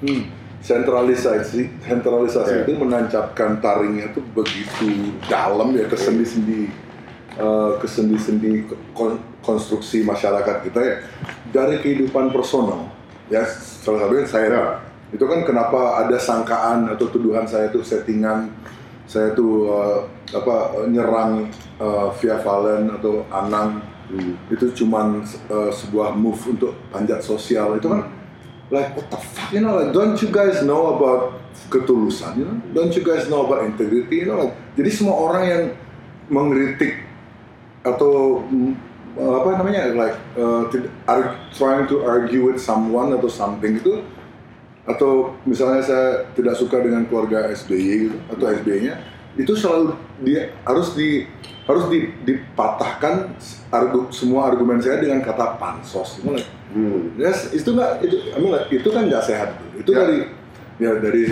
Hmm. 0.02 0.28
Sentralisasi, 0.66 1.70
sentralisasi 1.86 2.50
Yeah. 2.50 2.62
itu 2.66 2.72
menancapkan 2.74 3.62
taringnya 3.62 4.10
tuh 4.10 4.26
begitu 4.34 5.14
dalam 5.30 5.70
ya 5.78 5.86
ke 5.86 5.94
sendi-sendi, 5.94 6.66
eh, 7.38 7.70
ke 7.78 7.86
sendi-sendi 7.86 8.66
kon- 8.90 9.22
konstruksi 9.46 10.02
masyarakat 10.02 10.66
kita 10.66 10.80
ya. 10.82 10.96
Dari 11.54 11.78
kehidupan 11.78 12.34
personal, 12.34 12.90
ya 13.30 13.46
salah 13.46 14.10
satunya 14.10 14.26
saya. 14.26 14.48
Ya. 14.50 14.64
Itu 15.14 15.30
kan 15.30 15.46
kenapa 15.46 16.02
ada 16.02 16.18
sangkaan 16.18 16.90
atau 16.90 17.06
tuduhan 17.14 17.46
saya 17.46 17.70
tuh 17.70 17.86
settingan, 17.86 18.50
saya 19.06 19.30
tuh 19.38 19.70
eh, 19.70 19.98
apa 20.34 20.82
nyerang 20.90 21.46
eh, 21.78 22.08
Via 22.18 22.42
Valen 22.42 22.90
atau 22.90 23.22
Anang 23.30 23.94
Hmm. 24.06 24.38
itu 24.46 24.70
cuman 24.70 25.18
uh, 25.50 25.66
sebuah 25.66 26.14
move 26.14 26.38
untuk 26.54 26.78
panjat 26.94 27.18
sosial 27.26 27.74
itu 27.74 27.90
kan 27.90 28.06
like 28.70 28.94
what 28.96 29.10
the 29.10 29.18
fuck? 29.18 29.52
You 29.52 29.60
know 29.62 29.78
like 29.78 29.92
don't 29.94 30.18
you 30.20 30.28
guys 30.28 30.62
know 30.62 30.98
about 30.98 31.42
ketulusan? 31.70 32.38
You 32.38 32.44
know 32.46 32.58
don't 32.74 32.92
you 32.94 33.04
guys 33.04 33.28
know 33.30 33.46
about 33.46 33.66
integrity? 33.66 34.22
You 34.22 34.28
know 34.32 34.38
like 34.48 34.54
jadi 34.74 34.90
semua 34.92 35.14
orang 35.16 35.44
yang 35.46 35.62
mengkritik 36.26 37.06
atau 37.86 38.42
mm, 38.50 38.74
apa 39.16 39.48
namanya 39.62 39.94
like 39.94 40.16
uh, 40.36 40.66
tid- 40.68 40.90
ar- 41.06 41.38
trying 41.54 41.86
to 41.86 42.02
argue 42.02 42.44
with 42.44 42.58
someone 42.58 43.14
atau 43.14 43.30
something 43.30 43.78
itu 43.78 44.02
atau 44.86 45.34
misalnya 45.42 45.82
saya 45.82 46.08
tidak 46.38 46.54
suka 46.54 46.78
dengan 46.78 47.06
keluarga 47.10 47.50
SBY 47.50 47.90
gitu 48.06 48.18
atau 48.30 48.46
SBY-nya 48.54 48.94
itu 49.34 49.52
selalu 49.58 49.98
dia 50.22 50.54
harus 50.62 50.94
di 50.94 51.26
harus 51.66 51.84
di- 51.90 52.10
dipatahkan 52.22 53.34
argu, 53.68 54.06
semua 54.08 54.46
argumen 54.46 54.78
saya 54.78 55.02
dengan 55.02 55.18
kata 55.20 55.58
pansos. 55.58 56.22
Itu 56.22 56.30
Hmm. 56.66 57.14
yes, 57.16 57.50
itu 57.50 57.72
nggak 57.72 58.04
itu 58.04 58.16
I 58.30 58.38
mean, 58.38 58.52
like, 58.52 58.68
itu 58.68 58.88
kan 58.90 59.06
nggak 59.06 59.24
sehat 59.24 59.54
itu. 59.74 59.90
Ya. 59.90 60.02
dari 60.02 60.18
ya 60.76 60.90
dari 60.98 61.22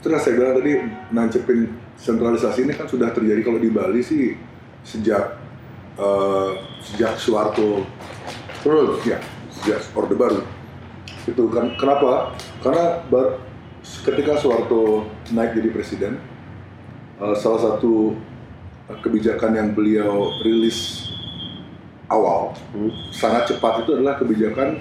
kan 0.00 0.16
saya 0.16 0.34
bilang 0.38 0.54
tadi 0.56 0.72
nancepin 1.10 1.58
sentralisasi 1.98 2.64
ini 2.64 2.72
kan 2.72 2.86
sudah 2.86 3.10
terjadi 3.10 3.42
kalau 3.42 3.58
di 3.58 3.68
Bali 3.68 4.00
sih 4.00 4.38
sejak 4.80 5.36
eh, 5.98 6.50
sejak 6.80 7.18
Soeharto 7.18 7.84
Terus. 8.62 9.02
ya 9.04 9.18
sejak 9.50 9.82
Orde 9.92 10.14
Baru 10.14 10.40
itu 11.26 11.42
kan 11.50 11.74
kenapa 11.76 12.32
karena 12.62 13.02
bar- 13.10 13.42
ketika 13.82 14.38
Soeharto 14.38 15.04
naik 15.34 15.52
jadi 15.52 15.68
presiden 15.68 16.12
eh, 17.18 17.34
salah 17.36 17.60
satu 17.60 18.14
kebijakan 18.88 19.52
yang 19.52 19.68
beliau 19.72 20.32
rilis 20.40 21.08
awal 22.08 22.56
Hmm. 22.72 22.88
sangat 23.12 23.44
cepat 23.46 23.84
itu 23.84 23.92
adalah 23.94 24.16
kebijakan 24.16 24.80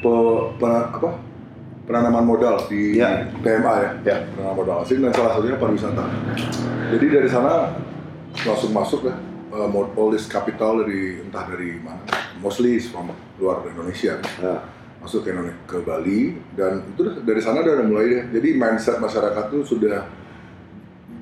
pe- 0.00 0.46
pe- 0.56 0.88
apa 0.90 1.10
penanaman 1.84 2.24
modal 2.24 2.56
di 2.64 2.96
Ya. 2.96 3.28
PMA 3.44 3.74
ya, 3.76 3.90
Ya. 4.02 4.16
penanaman 4.32 4.56
modal 4.56 4.76
asing 4.80 5.04
dan 5.04 5.12
salah 5.12 5.36
satunya 5.36 5.60
pariwisata. 5.60 6.04
Jadi 6.96 7.06
dari 7.12 7.28
sana 7.28 7.76
langsung 8.40 8.72
masuk 8.72 9.04
ya 9.04 9.14
uh, 9.52 9.68
all 9.94 10.08
this 10.08 10.24
capital 10.24 10.80
dari 10.80 11.20
entah 11.20 11.44
dari 11.46 11.76
mana, 11.78 12.00
mostly 12.40 12.80
from 12.80 13.12
luar 13.36 13.60
Indonesia 13.68 14.16
Ya. 14.40 14.64
masuk 14.98 15.20
ke 15.22 15.36
Indonesia 15.36 15.60
ke 15.68 15.84
Bali 15.84 16.40
dan 16.56 16.80
itu 16.88 17.20
dari 17.20 17.38
sana 17.38 17.60
udah 17.60 17.84
mulai 17.84 18.08
deh. 18.08 18.24
Jadi 18.32 18.48
mindset 18.56 18.96
masyarakat 18.96 19.52
tuh 19.52 19.60
sudah 19.62 20.08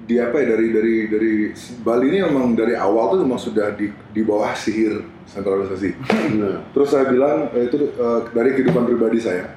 di 0.02 0.18
apa 0.18 0.34
ya 0.42 0.58
dari 0.58 0.66
dari 0.74 0.94
dari 1.06 1.32
Bali 1.86 2.10
ini 2.10 2.18
memang 2.26 2.58
dari 2.58 2.74
awal 2.74 3.14
tuh 3.14 3.18
memang 3.22 3.38
sudah 3.38 3.70
di 3.78 3.86
di 4.10 4.22
bawah 4.26 4.50
sihir 4.50 4.98
sentralisasi. 5.30 5.94
Nah. 6.42 6.58
Terus 6.74 6.88
saya 6.90 7.06
bilang 7.06 7.48
eh, 7.54 7.70
itu 7.70 7.76
eh, 7.78 8.20
dari 8.34 8.50
kehidupan 8.58 8.82
pribadi 8.82 9.22
saya, 9.22 9.54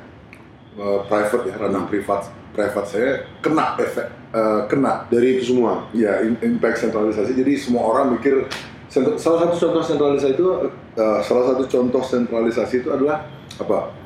eh, 0.77 0.99
private 1.09 1.49
ya 1.49 1.55
ranah 1.57 1.89
privat 1.89 2.29
private 2.53 2.87
saya 2.87 3.09
kena 3.41 3.73
efek 3.81 4.07
eh, 4.31 4.61
kena 4.69 5.09
Dari 5.09 5.41
itu 5.41 5.57
semua. 5.57 5.89
ya 5.91 6.21
im- 6.21 6.39
impact 6.39 6.77
sentralisasi. 6.85 7.33
Jadi 7.33 7.53
semua 7.57 7.81
orang 7.89 8.13
mikir 8.15 8.45
salah 8.87 9.49
satu 9.49 9.55
contoh 9.59 9.83
sentralisasi 9.83 10.37
itu 10.37 10.47
eh, 10.95 11.19
salah 11.25 11.45
satu 11.51 11.63
contoh 11.65 12.03
sentralisasi 12.05 12.85
itu 12.85 12.89
adalah 12.93 13.25
apa? 13.57 14.04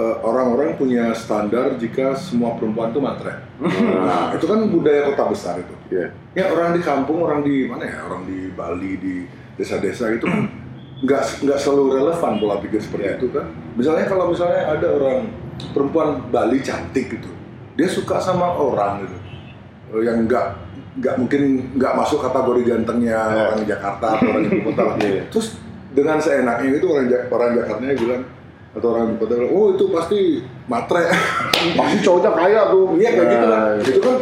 Eh, 0.00 0.14
orang-orang 0.24 0.80
punya 0.80 1.12
standar 1.12 1.76
jika 1.76 2.16
semua 2.16 2.56
perempuan 2.56 2.88
itu 2.88 3.00
matre. 3.04 3.36
Nah, 3.60 4.32
itu 4.32 4.48
kan 4.48 4.64
budaya 4.72 5.12
kota 5.12 5.24
besar 5.28 5.54
itu. 5.60 5.74
Ya. 5.92 6.08
Ya 6.32 6.44
orang 6.48 6.72
di 6.72 6.80
kampung, 6.80 7.20
orang 7.20 7.44
di 7.44 7.68
mana 7.68 7.84
ya, 7.84 8.08
orang 8.08 8.24
di 8.24 8.48
Bali, 8.56 8.96
di 8.96 9.14
desa-desa 9.60 10.08
itu 10.16 10.24
kan 10.24 10.48
nggak 11.04 11.44
nggak 11.44 11.58
selalu 11.60 12.00
relevan 12.00 12.32
pola 12.40 12.56
pikir 12.64 12.80
seperti 12.80 13.20
itu 13.20 13.28
kan. 13.28 13.52
Misalnya 13.76 14.08
kalau 14.08 14.32
misalnya 14.32 14.72
ada 14.72 14.88
orang 14.88 15.18
perempuan 15.76 16.08
Bali 16.32 16.64
cantik 16.64 17.20
gitu, 17.20 17.28
dia 17.76 17.88
suka 17.90 18.16
sama 18.22 18.56
orang 18.56 19.04
gitu, 19.04 19.16
eh, 20.00 20.02
yang 20.08 20.24
nggak 20.24 20.46
nggak 20.96 21.14
mungkin 21.20 21.42
nggak 21.76 21.92
masuk 21.92 22.24
kategori 22.24 22.62
gantengnya 22.72 23.20
Ya. 23.20 23.42
orang 23.52 23.62
Jakarta 23.68 24.06
atau 24.16 24.26
orang 24.32 24.42
ibu 24.48 24.70
kota. 24.72 24.82
Iya. 25.02 25.22
Terus 25.28 25.60
dengan 25.92 26.16
seenaknya 26.22 26.78
itu 26.78 26.86
orang 26.88 27.06
orang 27.28 27.50
Jakarta 27.58 27.82
bilang 27.84 28.22
atau 28.70 28.94
orang 28.94 29.10
ibu 29.10 29.26
kota 29.26 29.34
bilang, 29.34 29.50
oh 29.50 29.66
itu 29.74 29.84
pasti 29.90 30.20
matre. 30.70 31.10
Pasti 31.78 31.96
cowoknya 32.06 32.30
kaya 32.32 32.60
tuh. 32.70 32.94
Iya 32.96 33.10
kayak 33.18 33.28
gitu 33.28 33.46
kan. 33.46 33.60
Nah, 33.60 33.82
Itu 33.82 34.00
kan 34.00 34.16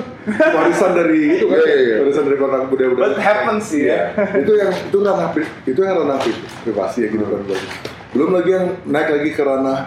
warisan 0.57 0.91
dari 0.97 1.21
itu 1.37 1.45
kan. 1.47 1.59
Iya, 1.61 1.65
iya, 1.69 1.77
iya. 1.79 1.97
Warisan 2.03 2.25
dari 2.27 2.37
kota 2.41 2.57
budaya-budaya. 2.67 3.05
What 3.13 3.21
happens 3.21 3.65
sih 3.69 3.83
ya? 3.87 4.01
itu 4.17 4.53
yang 4.57 4.73
itu 4.73 4.97
ranah 5.05 5.29
itu 5.69 5.81
yang 5.85 5.95
ranah 6.03 6.19
pri- 6.19 6.43
privasi 6.65 6.99
ya 7.05 7.09
gitu 7.13 7.25
kan. 7.29 7.41
Belum 8.17 8.31
lagi 8.33 8.51
yang 8.57 8.67
naik 8.89 9.09
lagi 9.21 9.31
ke 9.37 9.43
ranah 9.45 9.79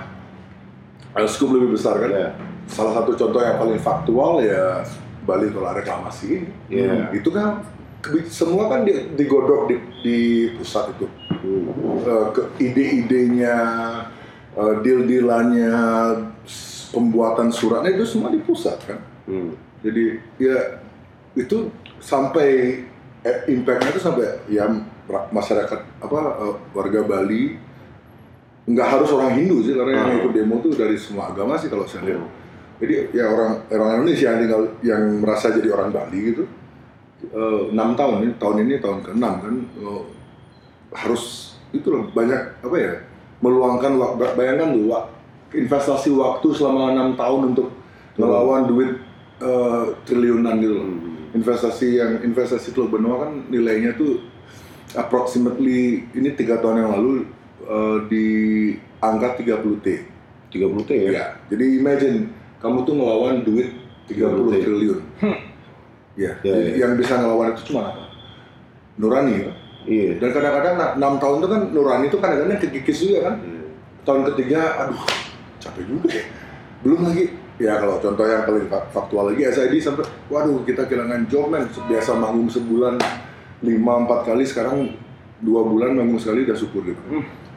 uh, 1.18 1.28
scoop 1.28 1.58
lebih 1.58 1.74
besar 1.74 1.98
kan. 1.98 2.12
Iya. 2.14 2.30
Salah 2.70 2.94
satu 3.02 3.18
contoh 3.18 3.42
yang 3.42 3.58
paling 3.58 3.82
faktual 3.82 4.46
ya 4.46 4.86
Bali 5.26 5.50
tolak 5.50 5.82
reklamasi 5.82 6.26
ini. 6.38 6.50
Iya. 6.70 7.10
Itu 7.12 7.34
kan 7.34 7.66
semua 8.30 8.70
kan 8.70 8.86
di- 8.86 9.14
digodok 9.14 9.70
di, 9.70 9.76
di 10.02 10.18
pusat 10.56 10.94
itu. 10.94 11.06
Hmm. 11.42 12.06
Eh, 12.06 12.26
ke 12.34 12.42
ide-idenya, 12.62 13.58
eh, 14.54 14.76
deal-dealannya, 14.82 15.76
pembuatan 16.92 17.48
suratnya 17.50 17.96
itu 17.96 18.04
semua 18.04 18.30
di 18.30 18.40
pusat 18.40 18.78
kan. 18.84 19.00
Hmm. 19.26 19.56
Jadi 19.82 20.20
ya 20.38 20.82
itu 21.34 21.72
sampai 21.98 22.82
eh, 23.22 23.38
impactnya 23.48 23.94
itu 23.94 24.02
sampai 24.02 24.28
ya 24.48 24.68
ra- 25.08 25.30
masyarakat 25.32 25.80
apa 26.00 26.20
eh, 26.42 26.56
warga 26.74 27.02
Bali 27.02 27.56
nggak 28.62 28.88
harus 28.88 29.10
orang 29.12 29.34
Hindu 29.36 29.64
sih 29.64 29.74
karena 29.74 29.92
yang 29.98 30.08
Hmm. 30.08 30.20
ikut 30.22 30.32
demo 30.36 30.56
tuh 30.60 30.74
dari 30.76 30.94
semua 30.96 31.32
agama 31.32 31.58
sih 31.58 31.68
kalau 31.68 31.88
saya 31.88 32.06
lihat. 32.06 32.24
Jadi 32.82 33.14
ya 33.14 33.30
orang 33.30 33.62
orang 33.70 33.90
Indonesia 34.02 34.34
yang 34.34 34.40
tinggal 34.42 34.62
yang 34.82 35.02
merasa 35.22 35.54
jadi 35.54 35.70
orang 35.70 35.94
Bali 35.94 36.34
gitu 36.34 36.44
eh, 37.24 37.62
enam 37.72 37.94
tahun 37.94 38.26
ini 38.26 38.34
tahun 38.36 38.58
ini 38.66 38.74
tahun 38.82 39.00
ke 39.02 39.10
enam 39.14 39.34
kan 39.40 39.56
eh, 39.80 40.04
harus 40.92 41.56
itu 41.72 41.88
loh 41.88 42.10
banyak 42.12 42.42
apa 42.60 42.76
ya 42.76 42.94
meluangkan 43.42 43.98
waktu 43.98 44.24
bayangkan 44.34 44.70
tuh 44.72 44.84
wak- 44.88 45.10
investasi 45.52 46.10
waktu 46.14 46.48
selama 46.54 46.96
enam 46.96 47.14
tahun 47.14 47.52
untuk 47.52 47.68
melawan 48.16 48.66
duit 48.66 48.96
eh, 49.38 49.84
triliunan 50.06 50.56
gitu 50.58 50.74
loh 50.78 50.88
investasi 51.32 51.88
yang 51.98 52.12
investasi 52.22 52.72
Teluk 52.72 52.92
Benua 52.92 53.24
kan 53.24 53.32
nilainya 53.48 53.96
tuh 53.96 54.20
approximately 54.94 56.04
ini 56.12 56.30
tiga 56.34 56.60
tahun 56.60 56.78
yang 56.80 56.92
lalu 56.94 57.14
eh, 57.62 57.98
di 58.08 58.26
angka 59.00 59.40
30 59.40 59.82
t 59.82 59.88
30 60.52 60.84
T 60.84 60.92
ya. 60.92 61.10
Ya, 61.10 61.26
jadi 61.48 61.80
imagine 61.80 62.28
kamu 62.60 62.84
tuh 62.84 62.94
ngelawan 62.94 63.42
duit 63.42 63.72
30 64.08 64.52
30 64.52 64.66
triliun. 64.68 65.00
Ya, 65.00 65.32
Ya, 66.20 66.32
jadi 66.44 66.76
ya. 66.76 66.86
yang 66.86 67.00
bisa 67.00 67.16
ngelawan 67.16 67.56
itu 67.56 67.72
cuma 67.72 67.88
apa? 67.88 68.04
Nurani 69.00 69.48
ya. 69.48 69.52
Iya. 69.84 70.18
Dan 70.18 70.30
kadang-kadang 70.30 70.74
na- 70.76 70.94
enam 70.94 71.14
tahun 71.18 71.36
itu 71.38 71.48
kan 71.48 71.62
Nurani 71.70 72.06
itu 72.06 72.18
kadang-kadang 72.18 72.60
kekikis 72.60 72.98
juga 73.02 73.20
kan. 73.24 73.36
Iya. 73.40 73.62
Tahun 74.02 74.22
ketiga, 74.30 74.62
aduh 74.80 75.02
capek 75.58 75.84
juga 75.86 76.08
ya. 76.10 76.26
Belum 76.82 77.00
lagi, 77.04 77.24
ya 77.58 77.74
kalau 77.78 77.98
contoh 77.98 78.26
yang 78.26 78.44
paling 78.44 78.66
fa- 78.66 78.90
faktual 78.90 79.30
lagi 79.30 79.42
SID 79.44 79.74
sampai, 79.78 80.02
waduh 80.28 80.62
kita 80.64 80.86
kehilangan 80.86 81.26
job 81.26 81.48
man. 81.48 81.66
Biasa 81.86 82.14
manggung 82.14 82.50
sebulan 82.50 82.98
lima 83.62 83.94
empat 84.00 84.26
kali, 84.26 84.42
sekarang 84.42 84.98
dua 85.38 85.62
bulan 85.62 85.94
manggung 85.94 86.18
sekali 86.18 86.44
udah 86.44 86.54
syukur 86.54 86.82
gitu. 86.84 87.02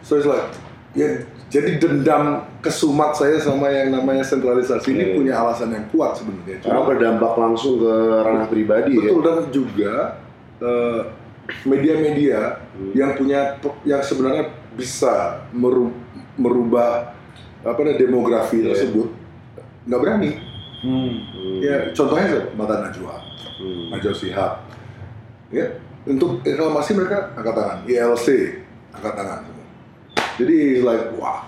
So 0.00 0.16
it's 0.16 0.24
like, 0.24 0.44
ya 0.92 1.24
jadi 1.48 1.76
dendam 1.76 2.44
kesumat 2.58 3.12
saya 3.12 3.37
sama 3.37 3.68
yang 3.68 3.88
namanya 3.90 4.20
sentralisasi 4.20 4.90
ini 4.90 5.04
Iya. 5.04 5.14
punya 5.14 5.34
alasan 5.34 5.70
yang 5.70 5.88
kuat 5.88 6.12
sebenarnya. 6.14 6.60
Karena 6.60 6.80
berdampak 6.82 7.32
langsung 7.34 7.78
ke 7.78 7.92
ranah 8.20 8.44
pribadi 8.46 8.92
Betul 8.94 9.16
ya. 9.16 9.24
dan 9.24 9.38
juga 9.48 9.94
eh, 10.60 11.00
media-media 11.64 12.59
yang 12.92 13.14
punya 13.14 13.57
yang 13.83 14.00
sebenarnya 14.00 14.48
bisa 14.72 15.44
meru- 15.50 15.94
merubah 16.35 17.14
apa 17.61 17.78
namanya 17.78 18.00
demografi 18.00 18.61
Iya. 18.61 18.66
tersebut 18.70 19.09
nggak 19.85 20.00
berani. 20.00 20.30
Hmm. 20.80 21.12
Ya 21.61 21.88
contohnya 21.90 22.26
siapa? 22.28 22.48
Mata 22.52 22.74
Najwa, 22.80 23.14
Hmm. 23.57 23.85
Najwa 23.90 24.12
Shihab. 24.12 24.52
Ya 25.48 25.66
untuk 26.04 26.40
reklamasi 26.40 26.92
mereka 26.92 27.33
angkat 27.33 27.54
tangan, 27.54 27.78
ILC 27.85 28.26
angkat 28.92 29.12
tangan 29.14 29.38
semua. 29.42 29.66
Jadi 30.35 30.57
like 30.83 31.07
wah, 31.14 31.46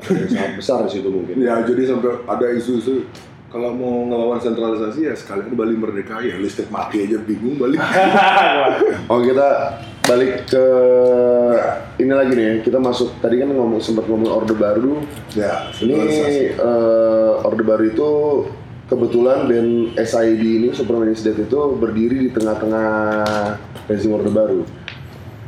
sangat 0.00 0.52
besar 0.56 0.86
di 0.86 0.90
situ 0.94 1.08
mungkin. 1.10 1.36
ya 1.36 1.60
jadi 1.60 1.82
sampai 1.84 2.22
ada 2.24 2.46
isu-isu 2.50 3.04
kalau 3.48 3.72
mau 3.72 4.04
ngelawan 4.04 4.36
sentralisasi 4.36 5.08
ya 5.08 5.14
sekalian 5.16 5.56
Bali 5.56 5.72
merdeka 5.72 6.20
ya 6.20 6.36
listrik 6.36 6.68
mati 6.68 7.00
aja 7.08 7.16
bingung 7.16 7.56
Bali. 7.56 7.80
Oh 9.12 9.24
kita 9.24 9.80
balik 10.04 10.44
ke 10.52 10.64
ini 11.96 12.12
lagi 12.12 12.32
nih. 12.36 12.60
Kita 12.60 12.76
masuk 12.76 13.16
tadi 13.24 13.40
kan 13.40 13.48
ngomong 13.48 13.80
sempat 13.80 14.04
ngomong 14.04 14.28
orde 14.28 14.52
baru. 14.52 15.00
ya, 15.32 15.72
Ini 15.80 15.96
eh, 16.60 17.32
orde 17.40 17.64
baru 17.64 17.84
itu 17.88 18.08
kebetulan 18.92 19.48
dan 19.48 19.96
SID 19.96 20.44
ini 20.44 20.68
Superman 20.76 21.08
Dead 21.12 21.36
itu 21.40 21.60
berdiri 21.80 22.28
di 22.28 22.30
tengah-tengah 22.36 22.88
rezim 23.88 24.12
orde 24.12 24.28
baru. 24.28 24.60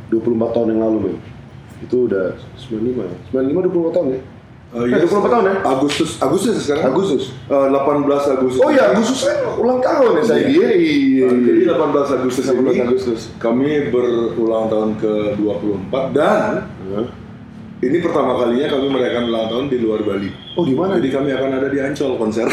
24 0.09 0.55
tahun 0.57 0.67
yang 0.73 0.81
lalu 0.89 0.97
men. 1.05 1.17
Itu 1.85 2.09
udah 2.09 2.33
95 2.57 3.05
ya. 3.05 3.17
95 3.45 3.93
24 3.93 3.93
tahun 3.93 4.07
ya. 4.17 4.21
Eh, 4.71 4.87
Eh, 4.87 5.03
24 5.03 5.27
tahun 5.27 5.45
ya? 5.45 5.55
Agustus 5.67 6.15
Agustus 6.17 6.51
ya 6.55 6.61
sekarang? 6.63 6.95
Agustus. 6.95 7.23
Eh, 7.45 7.67
18 7.67 8.23
Agustus. 8.29 8.61
Oh 8.63 8.71
iya, 8.71 8.83
Agustus 8.89 9.19
kan 9.21 9.37
ulang 9.59 9.79
tahun 9.79 10.11
ya 10.15 10.23
SID. 10.23 10.47
Iya, 10.47 10.69
iya. 10.73 11.27
Nah, 11.27 11.39
jadi 11.43 11.59
iya. 11.61 11.73
18 11.75 12.17
Agustus 12.17 12.43
18 12.47 12.71
ini 12.71 12.79
Agustus. 12.81 13.19
kami 13.35 13.69
berulang 13.91 14.65
tahun 14.67 14.89
ke 14.95 15.13
24 15.35 16.15
dan 16.15 16.71
Hah? 16.87 17.07
Ini 17.81 17.97
pertama 17.97 18.37
kalinya 18.37 18.77
kami 18.77 18.85
merayakan 18.93 19.23
ulang 19.33 19.45
tahun 19.49 19.65
di 19.73 19.77
luar 19.81 20.05
Bali. 20.05 20.29
Oh 20.53 20.61
di 20.61 20.77
mana? 20.77 21.01
Jadi 21.01 21.09
kami 21.09 21.33
akan 21.33 21.49
ada 21.57 21.65
di 21.65 21.79
Ancol 21.81 22.13
konser. 22.13 22.45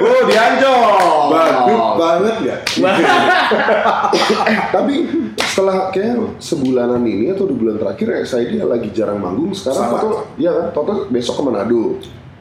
Oh 0.00 0.20
di 0.24 0.36
Ancol. 0.40 1.28
Bagus 1.28 1.84
banget 2.00 2.34
nggak? 2.40 2.60
Tapi 4.74 4.94
setelah 5.36 5.92
kayak 5.92 6.40
sebulanan 6.40 7.04
ini 7.04 7.28
atau 7.28 7.44
dua 7.44 7.58
bulan 7.60 7.76
terakhir 7.76 8.24
SID 8.24 8.64
lagi 8.64 8.88
jarang 8.96 9.20
manggung 9.20 9.52
sekarang. 9.52 9.92
Toto 9.92 10.08
iya 10.40 10.50
kan 10.56 10.66
Toto 10.72 10.92
besok 11.12 11.34
ke 11.36 11.42
Manado 11.44 12.00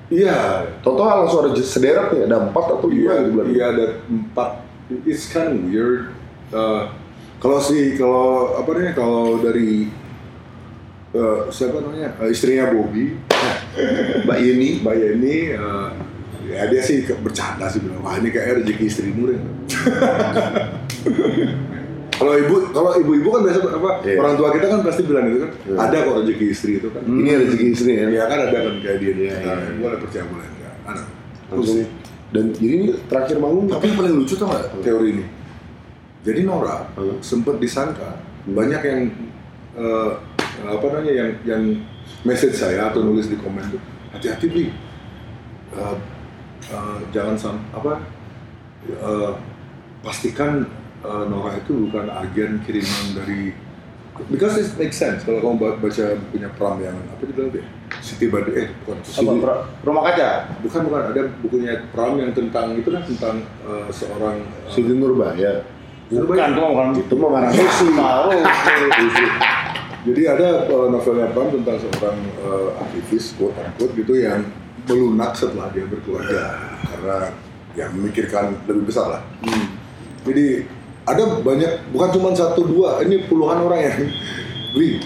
Iya. 0.10 0.66
Toto 0.80 1.04
langsung 1.04 1.44
ada 1.44 1.60
sederet 1.60 2.16
nih 2.16 2.24
ada 2.26 2.50
empat 2.50 2.66
atau 2.80 2.88
Iya, 2.88 3.20
lima 3.20 3.22
di 3.28 3.30
bulan 3.36 3.48
iya 3.52 3.66
ada 3.76 3.86
empat. 4.08 4.50
It's 5.04 5.28
kind 5.28 5.54
of 5.54 5.62
weird. 5.68 6.16
Uh, 6.50 6.90
kalau 7.38 7.60
si 7.62 8.00
kalau 8.00 8.58
apa 8.58 8.70
nih 8.80 8.96
kalau 8.96 9.38
dari 9.44 9.92
uh, 11.12 11.50
siapa 11.50 11.80
namanya 11.80 12.14
Uh, 12.16 12.28
istrinya 12.28 12.70
Bobby, 12.70 13.16
Mbak 14.26 14.40
Yeni 14.40 14.70
Mbak 14.80 14.96
Yeni, 14.96 15.38
uh, 15.54 15.90
ya 16.44 16.66
dia 16.66 16.82
sih 16.82 17.02
bercanda 17.16 17.66
sih 17.66 17.80
bilang 17.80 18.02
wah 18.02 18.16
ini 18.16 18.30
kayak 18.30 18.62
rezeki 18.62 18.86
istri 18.86 19.10
Nurin. 19.10 19.42
kalau 22.12 22.36
ibu 22.36 22.56
kalau 22.70 22.92
ibu-ibu 22.98 23.28
kan 23.32 23.42
biasa 23.48 23.60
apa 23.70 23.92
Iya. 24.04 24.20
orang 24.20 24.36
tua 24.36 24.50
kita 24.52 24.66
kan 24.68 24.80
pasti 24.84 25.02
bilang 25.04 25.24
gitu 25.26 25.40
kan 25.40 25.52
Iya. 25.64 25.76
ada 25.80 25.98
kok 26.04 26.16
rezeki 26.20 26.46
istri 26.52 26.72
itu 26.76 26.88
kan. 26.92 27.02
ini 27.06 27.30
rezeki 27.32 27.66
istri 27.72 27.92
ya 27.96 28.06
Ya 28.12 28.24
kan 28.28 28.40
ada 28.44 28.58
kan 28.60 28.74
kayak 28.78 28.98
dia 29.00 29.12
dia. 29.16 29.32
Iya, 29.32 29.54
iya. 29.56 29.72
Boleh 29.80 29.98
percaya 29.98 30.24
boleh 30.26 30.46
enggak. 30.46 30.74
Ada. 30.86 31.04
langsung 31.50 31.82
dan 32.30 32.46
jadi 32.54 32.74
ini 32.76 32.88
terakhir 33.10 33.38
manggung 33.38 33.66
Tapi 33.66 33.86
yang 33.88 33.98
paling 33.98 34.14
lucu 34.14 34.34
tau 34.36 34.46
nggak 34.46 34.66
teori 34.84 35.08
ini? 35.12 35.26
Jadi 36.20 36.40
Nora 36.44 36.78
Hmm. 36.94 37.18
sempat 37.24 37.56
disangka 37.58 38.20
banyak 38.46 38.82
yang 38.84 39.00
eh, 39.74 40.12
apa 40.62 40.86
namanya 40.90 41.14
yang 41.14 41.30
yang 41.44 41.64
message 42.22 42.54
saya 42.54 42.88
atau 42.88 43.02
nulis 43.02 43.28
di 43.28 43.36
komen 43.36 43.64
tuh 43.70 43.82
hati-hati 44.12 44.48
bi 44.48 44.66
Eh, 45.70 45.96
eh, 46.66 47.00
jangan 47.10 47.38
sam 47.38 47.62
apa 47.70 48.02
eh, 48.84 49.32
pastikan 50.00 50.66
eh, 51.00 51.24
Nora 51.26 51.54
itu 51.56 51.86
bukan 51.86 52.10
agen 52.10 52.58
kiriman 52.60 53.06
dari 53.14 53.54
because 54.28 54.58
it 54.58 54.68
makes 54.76 54.98
sense 54.98 55.22
kalau 55.22 55.40
kamu 55.40 55.56
ba- 55.56 55.78
baca 55.80 56.06
bukunya 56.20 56.50
Pram 56.52 56.82
yang 56.82 56.98
apa 57.08 57.22
dibilang 57.22 57.54
dia 57.54 57.64
Siti 58.00 58.28
Badi 58.28 58.52
eh 58.58 58.68
bukan 58.82 58.98
Apa? 58.98 59.06
Siti- 59.06 59.30
Ru- 59.40 59.64
Rumah 59.86 60.02
kaca. 60.04 60.30
bukan 60.60 60.82
bukan 60.84 61.02
ada 61.08 61.22
bukunya 61.40 61.74
Pram 61.90 62.18
yang 62.18 62.34
tentang 62.34 62.74
itu 62.74 62.90
kan 62.90 63.06
tentang 63.06 63.36
eh, 63.64 63.88
seorang 63.90 64.42
eh, 64.42 64.68
Siti 64.68 64.92
Nurbaya 64.92 65.64
Bukan, 66.10 66.26
itu 66.50 66.58
bukan. 66.58 66.90
itu 66.98 67.14
mah 67.14 67.30
marah 67.30 67.52
susi 67.54 67.88
Mau. 67.94 68.34
Jadi 70.00 70.22
ada 70.24 70.64
uh, 70.66 70.88
novelnya 70.88 71.28
Pram 71.30 71.52
tentang 71.52 71.76
seorang 71.76 72.18
uh, 72.40 72.72
aktivis 72.80 73.36
quote 73.36 73.52
unquote 73.54 73.94
gitu 73.94 74.16
yang 74.16 74.48
melunak 74.86 75.36
setelah 75.36 75.68
dia 75.70 75.84
berkeluarga 75.84 76.56
karena 76.82 77.18
ya 77.76 77.86
memikirkan 77.90 78.56
lebih 78.66 78.88
besar 78.88 79.06
lah. 79.10 79.22
Jadi 80.24 80.64
ada 81.04 81.24
banyak 81.40 81.90
bukan 81.90 82.10
cuma 82.12 82.30
satu 82.32 82.64
dua 82.64 83.02
ini 83.02 83.26
puluhan 83.26 83.60
orang 83.60 83.82
yang 83.82 83.98
Wih, 84.72 85.02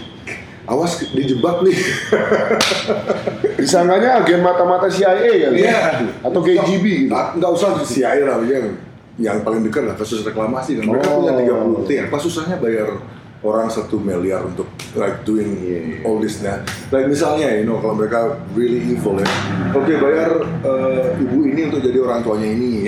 awas 0.65 0.99
dijebak 1.09 1.63
nih. 1.63 1.73
disangkanya 3.59 4.19
agen 4.19 4.43
mata-mata 4.43 4.87
CIA 4.87 5.15
kan 5.39 5.53
Iya. 5.53 5.77
atau 6.21 6.39
KGB 6.39 6.83
gitu 6.83 7.11
Nggak, 7.11 7.27
nggak 7.39 7.51
usah 7.51 7.69
di 7.73 7.85
CIA 7.85 8.23
lah 8.23 8.37
yang 8.43 8.75
yang 9.15 9.37
paling 9.39 9.61
dekat 9.61 9.85
lah 9.85 9.95
kasus 9.95 10.19
reklamasi 10.21 10.75
kan. 10.75 10.83
Mereka 10.85 11.07
Oh. 11.07 11.21
punya 11.21 11.33
30 11.39 11.85
T. 11.85 11.91
Apa 12.01 12.17
susahnya 12.17 12.57
bayar 12.57 12.97
orang 13.43 13.67
satu 13.67 13.99
miliar 13.99 14.41
untuk 14.47 14.71
like 14.95 15.21
doing 15.27 15.59
Iya, 15.59 15.79
iya. 15.79 15.95
all 16.07 16.17
this 16.23 16.39
nah. 16.39 16.63
Like 16.89 17.11
misalnya, 17.11 17.51
you 17.59 17.67
know, 17.67 17.77
kalau 17.83 17.99
mereka 17.99 18.39
really 18.55 18.79
evil 18.95 19.19
ya. 19.19 19.27
Oke, 19.75 19.99
bayar 19.99 20.31
eh, 20.63 21.23
ibu 21.23 21.43
ini 21.43 21.67
untuk 21.67 21.83
jadi 21.83 21.99
orang 21.99 22.19
tuanya 22.23 22.47
ini. 22.49 22.87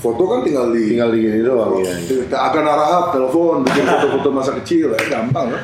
Foto 0.00 0.24
kan 0.32 0.40
tinggal 0.40 0.72
di 0.72 0.96
tinggal 0.96 1.12
di 1.12 1.28
gini 1.28 1.44
doang 1.44 1.76
ya 1.84 1.92
akan 2.32 2.64
arahap 2.64 3.12
telepon 3.12 3.60
bikin 3.68 3.84
foto-foto 3.84 4.32
masa 4.32 4.56
kecil 4.56 4.96
ya 4.96 5.00
gampang 5.12 5.52
lah. 5.52 5.60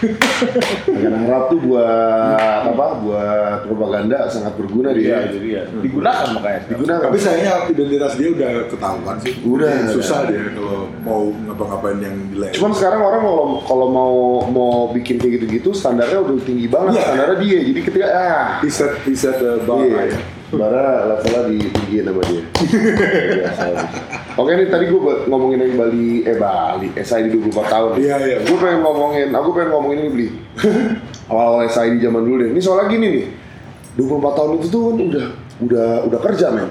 Agen 0.00 1.14
harap 1.26 1.52
tuh 1.52 1.60
buat 1.60 2.64
apa 2.66 2.86
buat 3.00 3.56
propaganda 3.68 4.28
sangat 4.28 4.56
berguna 4.56 4.90
dia 4.96 5.00
Iya, 5.00 5.18
itu 5.28 5.38
dia. 5.42 5.60
Digunakan 5.68 6.26
makanya. 6.36 6.60
digunakan 6.70 7.00
Tapi 7.10 7.18
sayangnya 7.18 7.52
identitas 7.68 8.12
dia 8.16 8.28
udah 8.30 8.50
ketahuan 8.68 9.16
sih. 9.20 9.32
Udah, 9.42 9.72
susah 9.90 10.18
dia 10.28 10.42
kalau 10.54 10.86
mau 11.02 11.20
ngapa-ngapain 11.34 11.98
yang 11.98 12.16
jelek. 12.32 12.52
Cuman 12.56 12.72
sekarang 12.72 13.00
orang 13.02 13.22
kalau 13.22 13.44
kalau 13.66 13.86
mau 13.90 14.12
mau 14.48 14.72
bikin 14.92 15.18
kayak 15.18 15.40
gitu-gitu 15.40 15.70
standarnya 15.72 16.20
udah 16.22 16.36
tinggi 16.44 16.66
banget 16.70 16.96
Iya. 16.96 17.04
standarnya 17.04 17.36
dia. 17.42 17.58
Jadi 17.66 17.80
ketika 17.82 18.06
ah 18.08 18.46
He 18.62 18.68
set, 18.70 18.92
he 19.04 19.12
set 19.12 19.36
the 19.36 19.60
bar 19.64 19.82
iya, 19.82 20.08
high. 20.08 20.39
Bara 20.50 20.84
levelnya 21.06 21.40
di 21.46 21.56
tinggiin 21.62 22.04
sama 22.04 22.22
dia. 22.26 22.42
Biasa. 23.38 23.64
Oke 24.34 24.50
nih 24.52 24.66
tadi 24.66 24.84
gue 24.86 24.98
ngomongin 25.26 25.58
yang 25.60 25.74
Bali 25.76 26.06
eh 26.22 26.34
Bali 26.34 26.88
SID 26.92 27.30
24 27.30 27.54
tahun. 27.66 27.90
Iya, 27.96 28.16
iya. 28.20 28.38
Gue 28.42 28.56
pengen 28.56 28.82
ngomongin, 28.82 29.28
aku 29.30 29.48
pengen 29.52 29.70
ngomongin 29.70 29.98
ini 30.00 30.10
beli. 30.10 30.28
Awal-awal 31.26 31.66
SID 31.66 32.00
zaman 32.00 32.22
dulu 32.22 32.36
deh. 32.42 32.48
Ini 32.50 32.60
soalnya 32.60 32.86
gini 32.88 33.06
nih. 33.08 33.26
24 33.94 34.06
tahun 34.32 34.50
itu 34.56 34.66
tuh 34.68 34.82
kan 34.82 34.96
udah 34.98 35.26
udah 35.60 35.88
udah 36.08 36.20
kerja 36.20 36.46
men. 36.50 36.68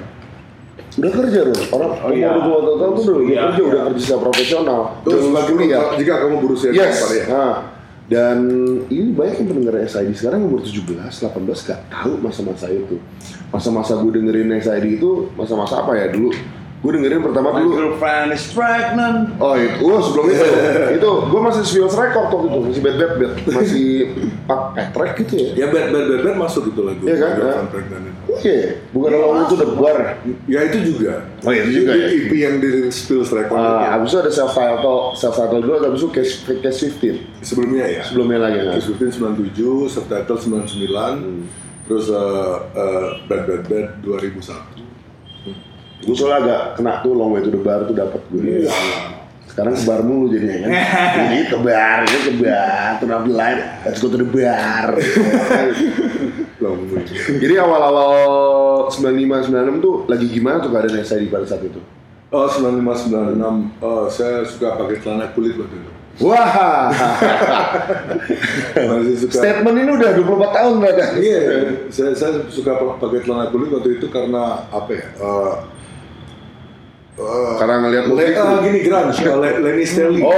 Udah 0.97 1.11
kerja 1.13 1.39
dong. 1.45 1.61
Orang 1.71 1.91
Oh, 2.01 2.11
iya. 2.11 2.27
umur 2.33 2.59
24 2.59 2.81
tahun 2.81 2.91
tuh 2.91 3.03
udah, 3.05 3.15
udah 3.15 3.27
Iya, 3.29 3.41
kerja, 3.45 3.59
iya. 3.61 3.67
udah 3.69 3.81
kerja 3.87 3.99
secara 4.01 4.21
profesional. 4.21 4.81
Terus 5.05 5.23
lagi 5.29 5.51
kuliah. 5.53 5.81
jika 5.95 6.13
kamu 6.19 6.35
berusia 6.41 6.69
Yes. 6.73 6.97
ya? 7.07 7.23
Nah, 7.29 7.55
dan 8.09 8.41
ini 8.89 9.13
banyak 9.13 9.45
yang 9.45 9.49
pendengar 9.53 9.85
SID 9.85 10.17
sekarang 10.17 10.49
umur 10.49 10.65
17, 10.65 10.97
18 10.97 11.29
gak 11.45 11.81
tahu 11.93 12.17
masa-masa 12.17 12.65
itu. 12.73 12.97
Masa-masa 13.53 14.01
gue 14.01 14.09
dengerin 14.17 14.49
SID 14.57 14.97
itu 14.97 15.29
masa-masa 15.37 15.85
apa 15.85 15.93
ya 15.93 16.09
dulu? 16.09 16.33
Gue 16.79 16.95
dengerin 16.95 17.19
pertama 17.19 17.51
My 17.51 17.59
dulu. 17.59 17.75
girlfriend 17.75 18.31
is 18.31 18.47
pregnant. 18.49 19.35
Oh 19.35 19.51
itu, 19.51 19.83
oh 19.83 19.99
sebelum 19.99 20.25
itu, 20.27 20.45
itu 20.95 21.09
gue 21.27 21.41
masih 21.41 21.61
Swiss 21.61 21.91
Record 21.91 22.27
waktu 22.29 22.47
itu, 22.47 22.59
masih 22.63 22.81
bad 22.81 22.95
bad 22.95 23.13
bad, 23.13 23.31
masih 23.45 23.87
pakai 24.45 24.85
track 24.89 25.11
gitu 25.19 25.33
ya. 25.35 25.49
Ya 25.53 25.67
bad 25.67 25.91
bad 25.91 26.05
bad 26.07 26.21
bad 26.23 26.35
masuk 26.39 26.63
itu 26.67 26.79
lagu. 26.79 27.03
Iya 27.03 27.15
kan? 27.17 27.31
Girlfriend 27.33 27.59
Nah. 27.59 27.67
Pregnant 27.69 28.03
itu. 28.05 28.17
Oke, 28.29 28.57
bukan 28.89 29.09
lagu 29.11 29.37
itu 29.41 29.55
The 29.57 29.69
Bar. 29.73 29.99
Ya 30.47 30.59
itu 30.63 30.77
juga. 30.87 31.13
Oh, 31.41 31.51
itu 31.51 31.69
juga 31.75 31.91
Di 31.91 31.99
ya? 31.99 32.07
EP 32.15 32.31
yang 32.33 32.55
di 32.57 32.69
Spills 32.89 33.29
Record 33.29 33.53
Ah, 33.53 33.67
itu. 33.67 33.87
habis 33.91 34.09
itu 34.09 34.19
ada 34.21 34.31
self 34.31 34.51
title, 34.53 34.99
self 35.13 35.35
title 35.35 35.59
dulu, 35.59 35.75
habis 35.81 35.99
itu 35.99 36.09
Cash, 36.09 36.31
Cash 36.57 36.79
15 36.95 37.43
Sebelumnya 37.43 37.85
ya. 37.85 38.01
sebelumnya 38.03 38.39
lagi. 38.39 38.57
Nah. 38.61 38.73
Kiss 38.73 38.87
15 38.87 39.19
97, 39.19 39.59
Subtitle 39.89 40.37
99, 40.39 40.87
Hmm. 41.19 41.43
terus 41.85 42.07
uh, 42.07 42.63
uh, 42.71 43.07
Bad 43.25 43.43
Bad 43.45 43.61
Bad 43.67 43.87
2001. 43.99 44.87
Gue 45.99 46.15
soalnya 46.15 46.37
agak 46.41 46.61
kena 46.75 46.93
tuh 47.03 47.11
long 47.11 47.35
way 47.35 47.43
to 47.43 47.51
the 47.51 47.59
bar 47.59 47.83
tuh 47.83 47.93
dapat 47.93 48.21
gue. 48.31 48.39
Iya. 48.63 48.71
Sekarang 49.49 49.75
ke 49.75 49.83
bar 49.83 50.01
mulu 50.01 50.31
jadinya 50.31 50.57
kan. 50.63 50.71
Jadi 51.19 51.37
ke 51.47 51.57
bar, 51.59 51.97
ini 52.01 52.19
ke 52.23 52.33
bar, 52.39 52.89
penampilan, 52.97 53.55
let's 53.83 53.99
go 53.99 54.07
to 54.07 54.15
the 54.15 54.29
bar. 54.29 54.95
Long 56.63 56.79
way. 56.87 57.03
Jadi 57.39 57.53
awal-awal 57.55 58.13
95 58.91 59.51
96 59.51 59.79
tuh 59.79 59.95
lagi 60.07 60.27
gimana 60.27 60.59
tuh 60.59 60.71
keadaan 60.71 61.03
SID 61.03 61.27
pada 61.27 61.43
saat 61.43 61.63
itu? 61.63 61.79
Oh 62.29 62.45
95 62.45 63.09
96, 63.09 63.81
uh, 63.81 64.05
saya 64.07 64.45
suka 64.45 64.77
pakai 64.77 65.01
celana 65.01 65.31
kulit 65.33 65.57
waktu 65.57 65.75
itu. 65.75 65.91
Wah, 66.19 66.91
Masih 68.75 69.15
suka. 69.23 69.39
statement 69.39 69.77
ini 69.79 69.91
udah 69.95 70.09
24 70.19 70.51
tahun 70.51 70.73
berada. 70.83 71.05
Iya, 71.15 71.39
saya, 71.87 72.11
saya 72.11 72.31
suka 72.51 72.75
pakai 72.99 73.23
celana 73.23 73.47
kulit 73.49 73.71
waktu 73.71 73.97
itu 73.97 74.11
karena 74.11 74.67
apa 74.67 74.91
ya? 74.91 75.05
eh, 75.15 75.53
eh, 77.19 77.53
Karena 77.55 77.75
ngeliat 77.79 78.03
Le- 78.05 78.09
musik 78.09 78.35
ah, 78.35 78.57
gini 78.59 78.79
grunge, 78.81 79.23
Le- 79.35 79.59
Lenny 79.59 79.83
Stelly. 79.83 80.21
Oh 80.21 80.31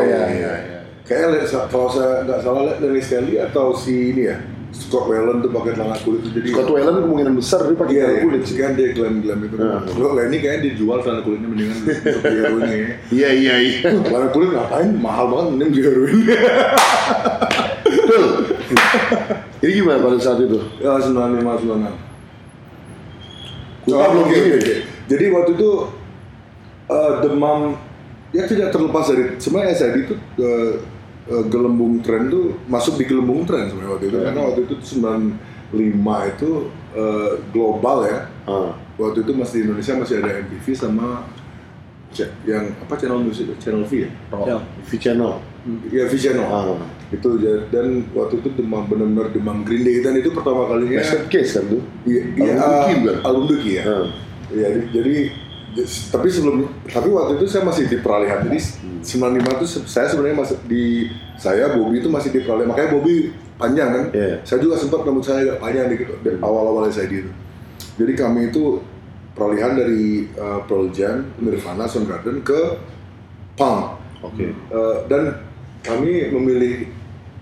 iya 0.00 0.22
iya. 0.26 0.52
iya. 0.56 0.78
Kayaknya 1.04 1.28
Le- 1.36 1.68
kalau 1.68 1.88
saya 1.88 2.24
nggak 2.24 2.38
salah 2.40 2.60
Lenny 2.74 2.98
Stelly 2.98 3.34
atau 3.38 3.72
si 3.72 4.10
ini 4.10 4.24
ya 4.24 4.38
Scott 4.74 5.06
Whelan 5.06 5.38
tuh 5.38 5.54
pakai 5.54 5.70
celana 5.70 5.94
kulit 6.02 6.26
jadi 6.26 6.50
Scott 6.50 6.66
Weiland 6.66 7.06
kemungkinan 7.06 7.34
besar 7.38 7.62
dia 7.62 7.78
pakai 7.78 7.94
Iya, 7.94 8.02
celana 8.02 8.10
iya. 8.10 8.22
kulit 8.26 8.42
sih. 8.42 8.56
Kan 8.58 8.72
dia 8.74 8.88
glam 8.90 9.14
glam 9.22 9.38
itu. 9.40 9.54
Nah. 9.54 9.80
Kalau 9.86 10.10
Lenny 10.12 10.36
kayaknya 10.42 10.60
dijual 10.66 10.98
celana 10.98 11.22
kulitnya 11.22 11.46
mendingan 11.46 11.76
untuk 11.78 12.24
heroin 12.26 12.66
ya. 12.66 12.88
Iya 13.08 13.28
iya 13.30 13.54
iya. 13.62 13.78
Celana 14.02 14.28
kulit 14.28 14.50
ngapain? 14.50 14.90
Mahal 14.98 15.24
banget 15.30 15.46
mending 15.52 15.68
beli 15.70 15.82
heroin. 15.84 16.18
Betul. 17.86 18.24
Ini 19.62 19.70
gimana 19.72 19.98
pada 20.02 20.18
saat 20.18 20.38
itu? 20.42 20.58
ya 20.76 20.98
95 20.98 21.14
96. 21.14 21.86
Kupa 23.84 23.94
Oh, 23.94 24.08
belum 24.10 24.24
oke, 24.24 24.32
gini. 24.34 24.74
Jadi 25.06 25.24
waktu 25.30 25.50
itu 25.54 25.70
eh, 26.90 27.12
demam 27.24 27.76
ya 28.34 28.44
tidak 28.50 28.74
terlepas 28.74 29.06
dari 29.14 29.38
sebenarnya 29.38 29.72
SID 29.78 29.96
itu 30.10 30.14
eh, 30.42 30.72
eh, 31.30 31.44
gelembung 31.46 32.02
tren 32.02 32.26
tuh 32.26 32.58
masuk 32.66 32.98
di 32.98 33.06
gelembung 33.06 33.46
tren 33.46 33.70
sebenarnya 33.70 33.92
waktu 33.94 34.06
itu 34.10 34.16
karena 34.18 34.40
waktu 34.42 34.60
itu 34.66 34.74
95 34.98 36.32
itu 36.34 36.50
eh, 36.98 37.32
global 37.54 37.96
ya. 38.10 38.18
Ah. 38.50 38.74
Waktu 38.94 39.26
itu 39.26 39.32
masih 39.34 39.54
di 39.58 39.62
Indonesia 39.70 39.94
masih 39.98 40.14
ada 40.22 40.30
MTV 40.46 40.66
sama 40.74 41.26
yang 42.46 42.70
apa 42.78 42.94
channel 42.94 43.26
musik 43.26 43.50
channel 43.58 43.82
V 43.82 44.06
ya? 44.06 44.10
Ya. 44.46 44.56
V 44.86 44.90
Channel. 45.02 45.32
Ya 45.90 46.04
V 46.06 46.14
channel. 46.14 46.46
Ah. 46.46 46.78
Itu 47.10 47.38
dan 47.70 48.06
waktu 48.14 48.38
itu 48.38 48.48
demam 48.54 48.86
benar-benar 48.86 49.34
demam 49.34 49.66
Green 49.66 49.82
Day 49.82 49.98
dan 49.98 50.14
itu 50.18 50.30
pertama 50.30 50.70
kalinya 50.70 51.02
Basket 51.02 51.26
case 51.26 51.58
kan 51.58 51.64
tuh. 51.70 51.82
Iya, 52.06 52.54
Album 52.54 53.02
Duki 53.02 53.22
album 53.26 53.44
Duki 53.50 53.70
ya. 53.78 53.82
Iya, 54.54 54.66
jadi, 54.70 54.80
jadi 54.94 55.14
tapi 55.82 56.28
sebelum 56.30 56.70
tapi 56.86 57.08
waktu 57.10 57.42
itu 57.42 57.46
saya 57.50 57.66
masih 57.66 57.90
di 57.90 57.98
peralihan. 57.98 58.46
Jadi 58.46 58.58
95 59.02 59.58
itu 59.58 59.66
se- 59.66 59.86
saya 59.90 60.06
sebenarnya 60.08 60.38
masih 60.40 60.56
di 60.70 61.10
saya 61.36 61.74
Bobby 61.74 61.98
itu 61.98 62.08
masih 62.08 62.30
di 62.30 62.40
peralihan. 62.46 62.70
Makanya 62.70 62.90
Bobby 62.94 63.34
panjang 63.58 63.90
kan. 63.90 64.04
Iya. 64.14 64.40
Saya 64.46 64.58
juga 64.62 64.78
sempat 64.78 65.02
rambut 65.02 65.24
saya 65.26 65.44
agak 65.44 65.58
panjang 65.58 65.86
dikit 65.90 66.08
dari 66.22 66.38
awal-awal 66.38 66.86
saya 66.88 67.10
itu. 67.10 67.30
Jadi 67.94 68.12
kami 68.14 68.54
itu 68.54 68.82
peralihan 69.34 69.74
dari 69.74 70.30
uh, 70.38 70.62
Pearl 70.66 70.90
Jam, 70.94 71.26
Nirvana, 71.42 71.90
Soundgarden 71.90 72.42
ke 72.46 72.60
punk. 73.58 73.98
Oke. 74.24 74.50
Eh, 74.50 74.96
dan 75.06 75.36
kami 75.84 76.32
memilih 76.32 76.88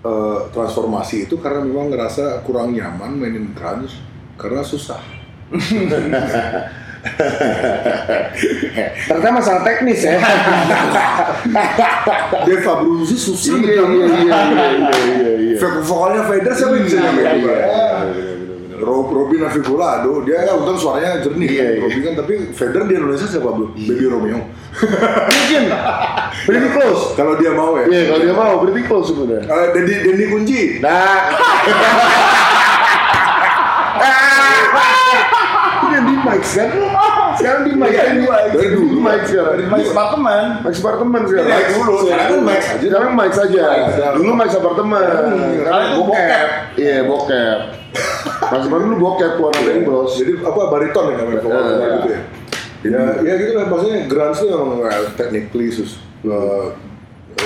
eh, 0.03 0.38
transformasi 0.51 1.31
itu 1.31 1.38
karena 1.38 1.62
memang 1.62 1.95
ngerasa 1.95 2.42
kurang 2.42 2.75
nyaman 2.75 3.14
mainin 3.14 3.55
grunge 3.55 4.03
karena 4.35 4.66
susah. 4.66 4.99
Ternyata 9.04 9.30
masalah 9.32 9.62
teknis 9.62 10.00
ya. 10.00 10.18
Dave 12.42 12.64
Abruzzi 12.64 13.16
susah 13.16 13.58
iya 13.58 13.82
iya 13.82 13.84
iya 13.84 14.06
iya 14.06 14.38
iya 15.02 15.32
iya. 15.36 15.56
Vok- 15.58 15.82
Vokalnya 15.82 16.22
Vader 16.24 16.52
siapa 16.52 16.72
yang 16.74 16.84
bisa 16.86 16.96
Iya, 16.96 17.04
nyamain 17.04 17.26
iya, 17.26 17.32
dia? 17.34 17.54
iya, 17.58 17.88
Rob 18.82 19.06
Robin 19.08 19.46
Afibolado, 19.46 20.26
dia 20.26 20.42
ya 20.42 20.58
untung 20.58 20.74
suaranya 20.74 21.22
jernih 21.22 21.46
Iya, 21.48 21.62
kan, 21.62 21.70
iya. 21.70 21.82
Robin 21.82 22.00
kan, 22.02 22.14
tapi 22.18 22.32
Vader 22.50 22.82
di 22.82 22.94
Indonesia 22.96 23.26
siapa 23.28 23.48
belum? 23.50 23.70
Baby 23.76 24.04
Romeo. 24.06 24.38
Mungkin. 24.42 25.62
Pretty 26.42 26.68
close. 26.70 27.02
Kalau 27.14 27.34
dia 27.36 27.50
mau 27.52 27.78
ya. 27.78 27.84
Iya 27.86 28.02
kalau 28.08 28.20
dia 28.20 28.34
mau 28.34 28.52
pretty 28.58 28.82
close 28.84 29.06
sebenarnya. 29.10 29.46
Eh, 29.46 29.66
Dendi 29.70 29.94
Dendi 30.02 30.24
Kunci. 30.28 30.60
Nah. 30.78 31.18
di 36.04 36.14
Mike 36.20 36.46
kan? 36.46 36.68
Sekarang 37.32 37.62
di 37.64 37.72
Mike 37.72 37.96
kan? 37.96 38.14
Dari 38.52 38.68
dulu. 38.70 38.86
Di 38.92 38.98
Mike 39.00 39.24
sekarang. 39.26 39.54
Max 39.70 39.82
apartemen. 39.90 40.44
Max 40.62 40.74
apartemen 40.82 41.20
sekarang. 41.26 41.48
Iya, 41.48 41.68
dulu. 41.72 41.94
Sekarang 42.02 42.28
kan 42.28 42.40
Mike 42.42 42.66
aja. 42.66 42.76
Sekarang 42.82 43.12
Mike 43.14 43.34
saja. 43.34 43.62
Dulu 44.14 44.30
Mike 44.34 44.54
apartemen. 44.54 45.02
Sekarang 45.56 45.82
itu 45.82 45.94
bokep. 46.02 46.48
Iya 46.76 46.96
bokep. 47.04 47.58
Max 48.52 48.60
apartemen 48.68 48.88
dulu 48.92 49.00
bokep 49.00 49.30
keluar 49.36 49.52
dari 49.54 49.80
bros. 49.82 50.12
Jadi 50.14 50.32
apa 50.40 50.60
bariton 50.68 51.04
ya 51.08 51.14
namanya 51.18 51.38
Eh. 51.38 51.92
gitu 51.96 52.08
ya. 52.10 52.20
Ya, 52.82 52.98
ya 53.22 53.32
gitu 53.38 53.52
lah 53.54 53.70
maksudnya 53.70 54.10
grunge 54.10 54.42
itu 54.42 54.46
memang 54.50 54.82
well, 54.82 55.04
technically 55.14 55.70
sus 55.70 56.02
eh, 56.26 56.66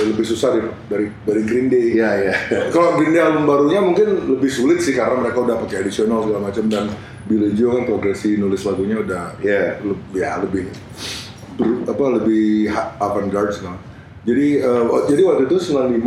lebih 0.03 0.21
susah 0.23 0.49
dari 0.51 0.67
dari, 0.85 1.05
dari 1.23 1.41
Green 1.41 1.67
Day. 1.67 1.95
Iya 1.95 2.09
iya. 2.19 2.35
Kalau 2.73 2.95
Green 2.95 3.11
Day 3.11 3.21
album 3.21 3.45
barunya 3.45 3.79
mungkin 3.79 4.07
lebih 4.29 4.47
sulit 4.47 4.79
sih 4.79 4.91
karena 4.91 5.17
mereka 5.17 5.39
udah 5.39 5.57
pakai 5.57 5.81
additional 5.81 6.21
segala 6.21 6.41
macam 6.45 6.65
dan 6.67 6.85
Billy 7.23 7.51
Joe 7.51 7.73
kan 7.73 7.83
progresi 7.85 8.35
nulis 8.35 8.61
lagunya 8.61 8.97
udah 8.97 9.35
Iya. 9.39 9.81
le- 9.81 10.03
ya 10.13 10.37
lebih 10.37 10.69
ber- 11.55 11.83
apa 11.85 12.03
lebih 12.15 12.45
ha- 12.69 12.93
avant-garde 12.97 13.51
segala. 13.51 13.79
Jadi 14.23 14.59
eh, 14.59 14.83
wa- 14.83 15.03
jadi 15.03 15.21
waktu 15.23 15.43
itu 15.45 15.57
95 15.57 16.03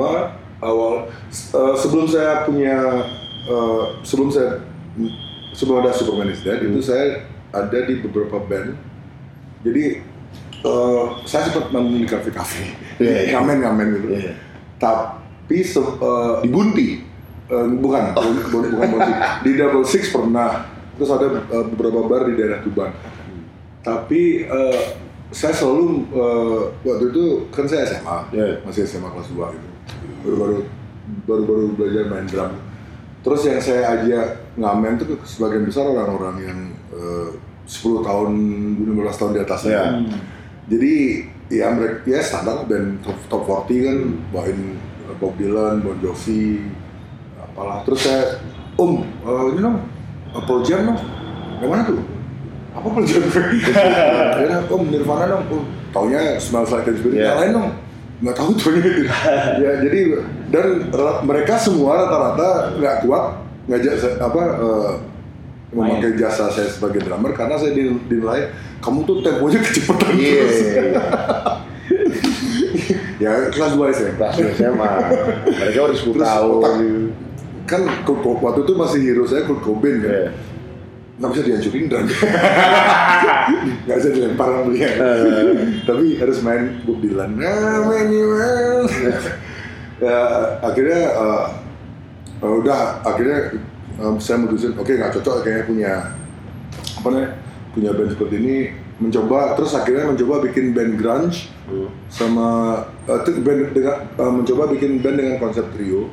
awal 0.60 1.08
eh, 1.32 1.74
sebelum 1.74 2.06
saya 2.06 2.44
punya 2.44 2.76
eh, 3.44 3.84
sebelum 4.00 4.28
saya 4.28 4.60
sebelum 5.50 5.80
ada 5.80 5.90
Superman 5.90 6.28
is 6.28 6.40
Dead 6.40 6.60
itu 6.60 6.80
saya 6.80 7.24
ada 7.50 7.78
di 7.80 7.98
beberapa 7.98 8.38
band. 8.38 8.76
Jadi 9.60 10.00
eh, 10.60 11.04
saya 11.22 11.42
sempat 11.46 11.68
main 11.70 11.90
di 11.90 12.04
kafe-kafe, 12.04 12.76
Iya, 13.00 13.16
iya. 13.18 13.30
ngamen-ngamen 13.34 13.86
gitu. 13.96 14.08
Iya. 14.12 14.32
Tapi 14.76 15.56
se- 15.60 15.80
eh, 15.98 16.34
Di 16.44 16.48
Bunti. 16.48 16.88
Eh, 17.50 17.66
bukan, 17.76 18.14
bukan, 18.14 18.32
bukan, 18.46 18.68
bukan 18.70 18.88
musik. 18.94 19.16
Di 19.42 19.50
Double 19.56 19.82
Six 19.82 20.02
pernah. 20.08 20.68
Terus 20.94 21.10
ada 21.10 21.26
eh, 21.40 21.64
beberapa 21.66 22.04
bar 22.04 22.28
di 22.28 22.36
daerah 22.36 22.60
Tuban. 22.60 22.92
Tapi 23.80 24.44
eh, 24.44 24.80
saya 25.30 25.50
selalu 25.50 25.86
eh, 26.10 26.60
waktu 26.84 27.04
itu 27.08 27.24
kan 27.48 27.64
saya 27.64 27.88
SMA, 27.88 28.18
Iya. 28.30 28.60
masih 28.62 28.84
SMA 28.84 29.08
kelas 29.08 29.28
2 29.30 29.56
gitu. 29.56 29.68
Baru-baru 30.20 30.56
baru-baru 31.26 31.64
belajar 31.74 32.04
main 32.06 32.28
drum. 32.28 32.52
Terus 33.20 33.40
yang 33.44 33.58
saya 33.58 33.82
ajak 33.98 34.26
ngamen 34.56 34.96
tuh 34.96 35.18
sebagian 35.24 35.64
besar 35.64 35.84
orang-orang 35.84 36.36
yang 36.40 36.58
eh, 36.92 37.28
10 37.64 38.02
tahun, 38.02 38.30
15 38.84 38.86
tahun 39.16 39.32
di 39.32 39.40
atas 39.40 39.60
Iya. 39.64 39.84
Jadi 40.68 40.94
ya 41.50 41.66
mereka 41.74 42.06
ya 42.06 42.22
standar 42.22 42.62
band 42.64 43.02
top, 43.02 43.18
top 43.26 43.42
40 43.66 43.86
kan 43.86 43.98
bawain 44.30 44.78
Bob 45.18 45.36
Dylan, 45.36 45.82
Bon 45.84 45.98
Jovi, 46.00 46.64
apalah. 47.36 47.84
Terus 47.84 48.00
saya, 48.06 48.22
Om, 48.80 49.04
eh, 49.04 49.44
ini 49.52 49.60
dong, 49.60 49.76
eh, 50.32 50.42
Pearl 50.48 50.62
Jam 50.64 50.80
dong. 50.88 51.00
Yang 51.60 51.70
mana 51.70 51.82
tuh? 51.84 52.00
Apa 52.72 52.86
Pearl 52.88 53.04
Jam? 53.04 53.22
ya, 54.48 54.58
Om, 54.64 54.82
Nirvana 54.88 55.24
dong. 55.28 55.44
Oh, 55.52 55.62
taunya 55.92 56.40
Smells 56.40 56.72
Like 56.72 56.88
Teen 56.88 56.96
Spirit. 56.96 57.20
Iya. 57.20 57.26
Yang 57.26 57.38
lain 57.42 57.52
dong. 57.52 57.68
Nggak 58.20 58.36
tahu 58.36 58.50
tuh 58.56 58.70
gitu. 58.76 59.02
ya 59.64 59.70
jadi 59.80 60.00
dan 60.52 60.66
mereka 61.24 61.56
semua 61.56 62.04
rata-rata 62.04 62.76
nggak 62.76 62.96
kuat 63.08 63.24
ngajak 63.64 63.96
apa 64.20 64.40
eh, 64.60 64.92
memakai 65.70 66.14
jasa 66.14 66.48
saya 66.48 66.66
sebagai 66.66 66.98
drummer 67.00 67.30
karena 67.30 67.54
saya 67.54 67.70
din- 67.70 68.02
dinilai 68.04 68.50
kamu 68.78 69.04
tuh 69.04 69.22
temponya 69.22 69.58
kecepatan 69.64 70.10
Iya. 70.14 70.42
terus. 70.42 70.58
ya 73.22 73.30
kelas 73.48 73.72
2 73.74 73.92
SMA. 73.92 74.28
Kelas 74.32 74.52
SMA. 74.56 74.90
Mereka 75.46 75.78
udah 75.84 75.96
10 75.96 76.10
Terus 76.10 76.20
tahun. 76.20 76.94
kan 77.62 77.80
waktu 78.18 78.60
itu 78.60 78.72
masih 78.74 78.98
hero 79.00 79.24
saya 79.24 79.46
Kurt 79.46 79.62
Cobain 79.62 80.02
kan 80.02 80.10
Iya. 80.10 80.30
nggak 81.20 81.30
bisa 81.30 81.42
dihancurin 81.44 81.84
drum 81.86 82.04
nggak 83.84 83.96
bisa 84.00 84.10
dilempar 84.10 84.48
sama 84.48 84.72
dia 84.72 84.88
tapi 85.84 86.16
harus 86.16 86.40
main 86.40 86.80
Bob 86.82 86.96
Dylan 86.98 87.36
nah 87.36 87.84
main 87.84 88.08
well 88.08 88.88
ya 90.00 90.16
akhirnya 90.64 91.00
eh, 91.12 91.44
eh, 92.40 92.52
udah 92.58 93.04
akhirnya 93.04 93.52
eh, 94.00 94.12
saya 94.18 94.40
mutusin 94.40 94.72
oke 94.74 94.88
nggak 94.88 95.12
cocok 95.20 95.44
kayaknya 95.44 95.64
punya 95.68 95.92
apa 97.00 97.06
namanya 97.12 97.30
punya 97.76 97.90
band 97.94 98.10
seperti 98.16 98.36
ini. 98.40 98.56
Mencoba 99.00 99.56
terus 99.56 99.72
akhirnya 99.72 100.12
mencoba 100.12 100.44
bikin 100.44 100.76
band 100.76 101.00
grunge 101.00 101.48
sama 102.12 102.48
eh, 103.08 103.18
tuh 103.24 103.40
band 103.40 103.72
dengan 103.72 103.96
eh, 104.04 104.32
mencoba 104.32 104.62
bikin 104.76 105.00
band 105.00 105.16
dengan 105.16 105.36
konsep 105.40 105.64
trio 105.72 106.12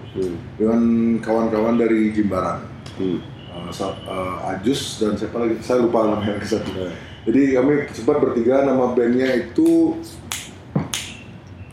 dengan 0.55 0.79
kawan-kawan 1.19 1.75
dari 1.75 2.15
Jimbaran. 2.15 2.63
Hmm. 2.95 3.19
Uh, 3.57 3.73
uh, 4.07 4.53
Ajus 4.55 5.01
dan 5.01 5.17
siapa 5.19 5.43
lagi? 5.43 5.59
Saya 5.59 5.83
lupa 5.83 6.07
namanya 6.07 6.39
yang 6.39 6.45
satu. 6.45 6.71
Jadi 7.27 7.41
kami 7.57 7.73
sempat 7.91 8.23
bertiga 8.23 8.63
nama 8.63 8.95
bandnya 8.95 9.27
itu 9.35 9.99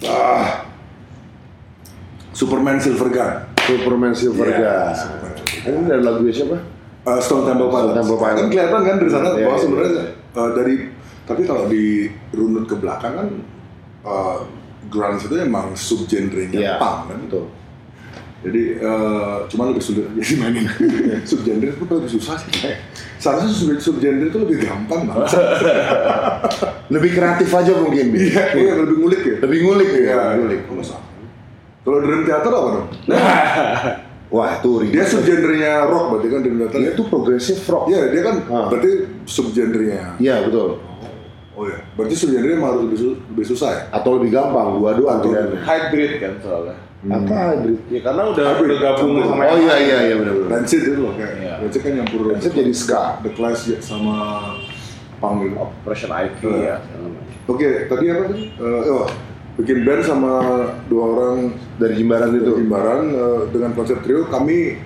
ah 0.03 0.67
Superman 2.35 2.83
Silver 2.83 3.09
Gun. 3.15 3.33
Superman 3.63 4.13
Silver 4.17 4.49
Iya, 4.51 4.59
Gun. 4.59 4.95
Superman 4.99 5.44
Ini 5.65 5.85
dari 5.85 6.03
lagunya 6.03 6.33
siapa? 6.33 6.59
Uh, 7.05 7.21
Stone 7.21 7.45
Temple 7.45 7.69
Pilots 7.69 7.85
Stone 7.85 7.99
Temple 8.01 8.17
Pilots. 8.17 8.39
kan 8.39 8.47
kelihatan 8.49 8.81
kan 8.81 8.95
dari 8.97 9.11
sana 9.11 9.29
Iya, 9.29 9.37
bahwa 9.37 9.53
iya, 9.53 9.61
sebenarnya 9.61 9.93
iya. 9.93 10.05
uh, 10.35 10.51
dari 10.53 10.75
tapi 11.25 11.43
kalau 11.43 11.65
di 11.67 11.85
runut 12.31 12.65
ke 12.65 12.77
belakang 12.77 13.13
kan 13.15 13.29
uh, 14.03 14.39
grunge 14.87 15.25
itu 15.25 15.35
emang 15.37 15.73
subgenrenya 15.73 16.59
Iya. 16.59 16.75
punk 16.77 16.99
kan 17.09 17.19
Betul. 17.25 17.45
Jadi 18.45 18.77
eh, 18.77 19.37
cuman 19.49 19.73
lebih 19.73 19.81
sulit 19.81 20.05
aja 20.05 20.21
dimainin. 20.21 20.69
subgenre 21.25 21.73
itu 21.73 21.81
lebih 21.81 22.13
susah 22.13 22.37
sih. 22.37 22.77
Seharusnya 23.17 23.49
sub 23.49 23.73
subgenre 23.81 24.29
itu 24.29 24.37
lebih 24.37 24.61
gampang 24.61 25.09
banget. 25.09 25.33
Lebih 26.93 27.17
kreatif 27.17 27.49
aja 27.49 27.73
mungkin. 27.81 28.13
Iya, 28.13 28.53
iya 28.53 28.73
lebih 28.77 29.01
ngulik 29.01 29.23
ya. 29.25 29.37
Lebih 29.49 29.59
ngulik 29.65 29.89
ya. 29.97 30.01
Iya, 30.05 30.21
ngulik. 30.37 30.61
Kalau 31.81 31.99
Dream 32.05 32.29
Theater 32.29 32.53
apa 32.53 32.69
dong? 32.69 32.87
Wah, 34.29 34.57
itu 34.57 34.71
Dia 34.89 35.05
subgenrenya 35.05 35.87
rock 35.87 36.05
berarti 36.11 36.29
kan 36.29 36.41
Dream 36.41 36.57
Theater. 36.59 36.79
Dia 36.79 36.93
tuh 36.93 37.07
progressive 37.07 37.61
rock. 37.67 37.85
Iya, 37.87 38.01
dia 38.11 38.23
kan 38.23 38.37
Ah. 38.47 38.67
berarti 38.67 38.91
subgenrenya. 39.25 40.19
Iya, 40.19 40.43
betul. 40.43 40.81
Oh 41.55 41.65
iya, 41.65 41.79
berarti 41.95 42.15
subgenrenya 42.15 42.57
emang 42.57 42.69
harus 42.73 42.83
lebih, 42.83 42.99
su- 42.99 43.19
lebih 43.29 43.47
susah 43.47 43.71
ya? 43.71 43.83
Atau 43.93 44.19
lebih 44.19 44.31
gampang, 44.31 44.75
dua-dua 44.75 45.09
Atau- 45.15 45.31
pilihannya. 45.31 45.61
Hybrid 45.61 46.13
kan 46.19 46.33
soalnya. 46.41 46.77
Apa 47.05 47.37
hybrid? 47.53 47.79
Ya 47.87 48.01
karena 48.01 48.23
udah 48.27 48.45
Hybrid, 48.49 48.67
udah 48.67 48.79
gabung 48.81 49.11
campur. 49.13 49.25
sama 49.29 49.43
Oh 49.45 49.59
iya 49.61 49.69
lain. 49.71 49.85
iya 49.85 49.99
iya 50.03 50.15
benar-benar. 50.17 50.49
Rancid 50.51 50.81
itu 50.83 50.99
loh 50.99 51.13
kayak 51.15 51.33
Iya. 51.37 51.53
Rancid 51.61 51.81
kan 51.81 51.93
nyampur 51.95 52.21
Rancid 52.27 52.53
jadi 52.55 52.73
ska. 52.75 53.03
The 53.21 53.31
Clash 53.31 53.63
ya, 53.69 53.79
sama 53.79 54.15
punk 55.21 55.37
gitu. 55.45 55.55
Operation 55.55 56.11
IP 56.11 56.41
Iya. 56.43 56.75
ya. 56.75 56.77
Oke, 57.45 57.69
tadi 57.87 58.05
apa 58.09 58.23
tadi? 58.27 58.43
Eh, 58.51 58.83
oh, 58.89 59.07
bikin 59.55 59.87
band 59.87 60.03
sama 60.03 60.33
dua 60.91 61.05
orang 61.15 61.37
Dari 61.79 61.95
Jimbaran 61.99 62.35
itu. 62.35 62.53
Jimbaran 62.59 63.03
eh, 63.11 63.41
dengan 63.51 63.71
konsep 63.75 63.99
trio 64.03 64.27
kami 64.31 64.79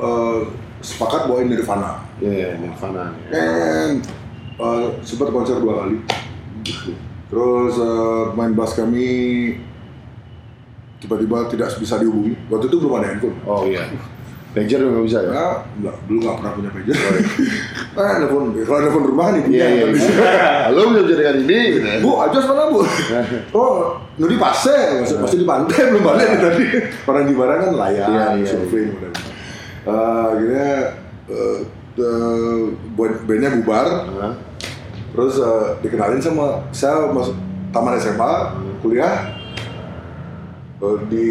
eh, 0.00 0.38
sepakat 0.82 1.30
bawain 1.30 1.48
Nirvana. 1.48 2.04
Iya, 2.18 2.58
Nirvana. 2.58 3.16
And 3.32 4.02
eh, 4.58 4.86
sempat 5.04 5.32
konser 5.32 5.60
dua 5.60 5.84
kali. 5.86 5.96
Terus 7.32 7.74
eh, 7.80 8.24
main 8.36 8.52
bass 8.52 8.76
kami 8.76 9.08
tiba-tiba 11.02 11.50
tidak 11.50 11.74
bisa 11.80 11.98
dihubungi. 11.98 12.38
Waktu 12.46 12.66
itu 12.70 12.76
belum 12.78 12.94
ada 13.00 13.08
handphone. 13.10 13.38
Oh 13.48 13.66
iya. 13.66 13.88
Pager 14.52 14.84
juga 14.84 15.00
nggak 15.00 15.06
bisa 15.08 15.18
ya? 15.24 15.32
Ya, 15.32 15.48
enggak, 15.80 15.96
dulu 16.04 16.18
nggak 16.20 16.36
pernah 16.36 16.52
punya 16.52 16.70
pager. 16.76 16.96
ah, 17.96 18.10
telepon, 18.20 18.42
kalau 18.68 18.80
telepon 18.84 19.04
rumah 19.08 19.26
nih 19.32 19.40
punya. 19.48 19.56
Iya 19.56 19.64
iya. 19.64 19.80
nggak 19.80 19.90
bisa. 19.96 20.10
Halo 20.68 20.80
bisa 20.92 21.02
dengan 21.16 21.36
ini. 21.40 21.60
Bu, 22.04 22.10
Ajos 22.20 22.44
mana 22.44 22.62
bu? 22.68 22.80
oh, 23.56 23.96
Nudi 24.20 24.36
pase, 24.36 24.76
masih, 25.00 25.16
masih 25.24 25.38
di 25.40 25.46
pantai 25.48 25.88
belum 25.88 26.04
balik 26.04 26.26
nih 26.36 26.40
tadi. 26.44 26.64
Orang 27.08 27.24
di 27.24 27.34
barang 27.34 27.58
kan 27.64 27.72
layar, 27.80 28.08
Iya, 28.12 28.24
iya, 28.36 28.46
surfing, 28.52 28.88
udah. 28.92 29.12
Uh, 29.82 30.24
akhirnya 30.36 30.70
uh, 31.32 31.58
uh, 31.96 32.60
bandnya 33.24 33.50
bubar, 33.56 33.88
Hah? 34.20 34.34
terus 35.16 35.40
uh, 35.40 35.80
dikenalin 35.80 36.20
sama 36.20 36.60
saya 36.76 37.08
masuk 37.08 37.34
taman 37.72 37.96
SMA, 37.96 38.32
kuliah 38.84 39.32
uh, 39.32 39.41
di 41.06 41.26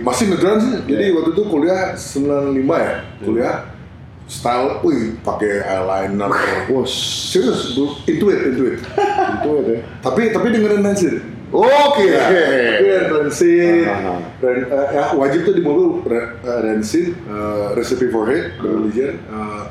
masih 0.00 0.30
negara 0.30 0.56
sih. 0.56 0.78
Jadi 0.86 1.04
Iya. 1.04 1.14
waktu 1.14 1.30
itu 1.32 1.42
kuliah 1.44 1.82
95 1.92 2.76
ya, 2.78 2.94
kuliah 3.18 3.54
style, 4.24 4.78
wih 4.80 5.18
pakai 5.20 5.60
eyeliner, 5.60 6.30
Wah, 6.70 6.86
serius, 6.86 7.74
intuit, 8.06 8.40
intuit. 8.46 8.78
itu 8.78 9.50
ya. 9.68 9.80
tapi 10.00 10.30
tapi 10.30 10.46
dengerin 10.50 10.80
Nancy. 10.80 11.18
Oke. 11.52 12.08
Ya, 12.08 12.32
tapi 12.72 12.86
yang 12.88 13.08
Rancid, 13.12 13.84
Ah, 13.84 14.16
ah. 14.16 14.20
Ran- 14.40 14.68
eh, 14.72 14.86
ya, 14.88 15.04
wajib 15.12 15.44
tuh 15.44 15.52
di 15.52 15.60
mobil 15.60 16.00
eh, 16.08 16.26
Rancid, 16.64 17.12
eh, 17.12 17.66
Recipe 17.76 18.08
for 18.08 18.24
Hate, 18.24 18.56
Bad 18.56 18.72
Religion, 18.72 19.20
eh, 19.20 19.64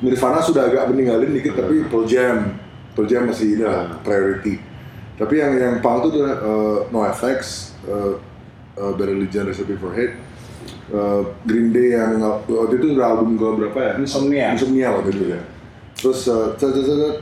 Nirvana 0.00 0.40
sudah 0.40 0.64
agak 0.64 0.88
meninggalin 0.88 1.28
dikit 1.28 1.60
tapi 1.60 1.84
Pearl 1.84 2.08
Jam, 2.08 2.56
Pearl 2.96 3.04
Jam 3.04 3.28
masih 3.28 3.60
ada 3.60 4.00
priority. 4.00 4.64
Tapi 5.20 5.34
yang 5.36 5.52
yang 5.52 5.74
punk 5.84 6.08
itu 6.08 6.16
adalah 6.16 6.36
eh, 6.40 6.78
NoFX, 6.88 7.40
uh, 7.84 8.16
uh, 8.78 8.92
Bad 8.94 9.08
Religion, 9.10 9.48
Recipe 9.48 9.74
for 9.80 9.90
Hate, 9.96 10.14
eh, 10.90 11.20
Green 11.46 11.72
Day 11.72 11.96
yang 11.96 12.20
waktu 12.20 12.74
itu 12.78 12.86
udah 12.98 13.06
album 13.16 13.38
ke 13.38 13.46
berapa 13.58 13.78
ya? 13.78 13.92
Insomnia. 13.98 14.46
Insomnia 14.54 14.88
waktu 14.94 15.10
itu 15.16 15.24
ya. 15.34 15.40
Terus 15.96 16.20
eh, 16.28 16.48
cet, 16.58 16.70
cet, 16.76 16.84
cet, 16.86 16.98
cet, 16.98 17.16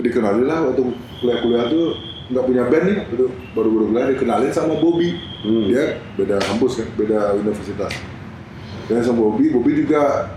dikenalin 0.00 0.46
lah 0.48 0.58
waktu 0.72 0.82
kuliah-kuliah 1.20 1.66
tuh 1.68 1.84
nggak 2.32 2.44
punya 2.48 2.62
band 2.70 2.84
nih, 2.88 2.98
itu 3.12 3.26
baru-baru 3.52 3.84
kuliah 3.92 4.08
dikenalin 4.16 4.52
sama 4.54 4.74
Bobby. 4.80 5.18
Dia 5.42 5.98
beda 6.16 6.38
kampus 6.38 6.80
kan, 6.80 6.88
beda 6.96 7.34
universitas. 7.36 7.92
Dan 8.88 9.02
sama 9.04 9.26
Bobby, 9.30 9.52
Bobby 9.52 9.84
juga 9.84 10.32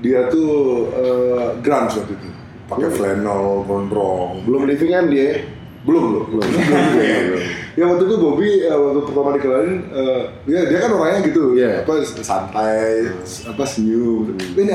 dia 0.00 0.30
tuh 0.32 0.88
eh, 0.94 1.46
grunge 1.60 2.00
waktu 2.00 2.12
itu, 2.16 2.28
pakai 2.70 2.90
flannel, 2.92 3.66
gondrong. 3.68 4.46
Belum 4.46 4.64
living 4.64 4.92
kan 4.94 5.04
dia? 5.10 5.44
Belum, 5.84 6.02
belum, 6.12 6.26
belum. 6.28 6.48
belum. 6.52 7.44
Ya 7.74 7.84
waktu 7.84 8.04
itu 8.04 8.16
Bobby 8.16 8.50
eh, 8.60 8.72
waktu 8.72 9.00
pertama 9.04 9.30
dikenalin, 9.32 9.74
eh, 9.88 10.20
ya 10.46 10.60
dia 10.66 10.78
kan 10.78 10.90
orangnya 10.90 11.20
gitu, 11.24 11.54
Iya. 11.54 11.82
apa 11.82 11.92
santai, 12.04 13.10
apa 13.46 13.62
senyum. 13.62 14.34
Ini 14.36 14.72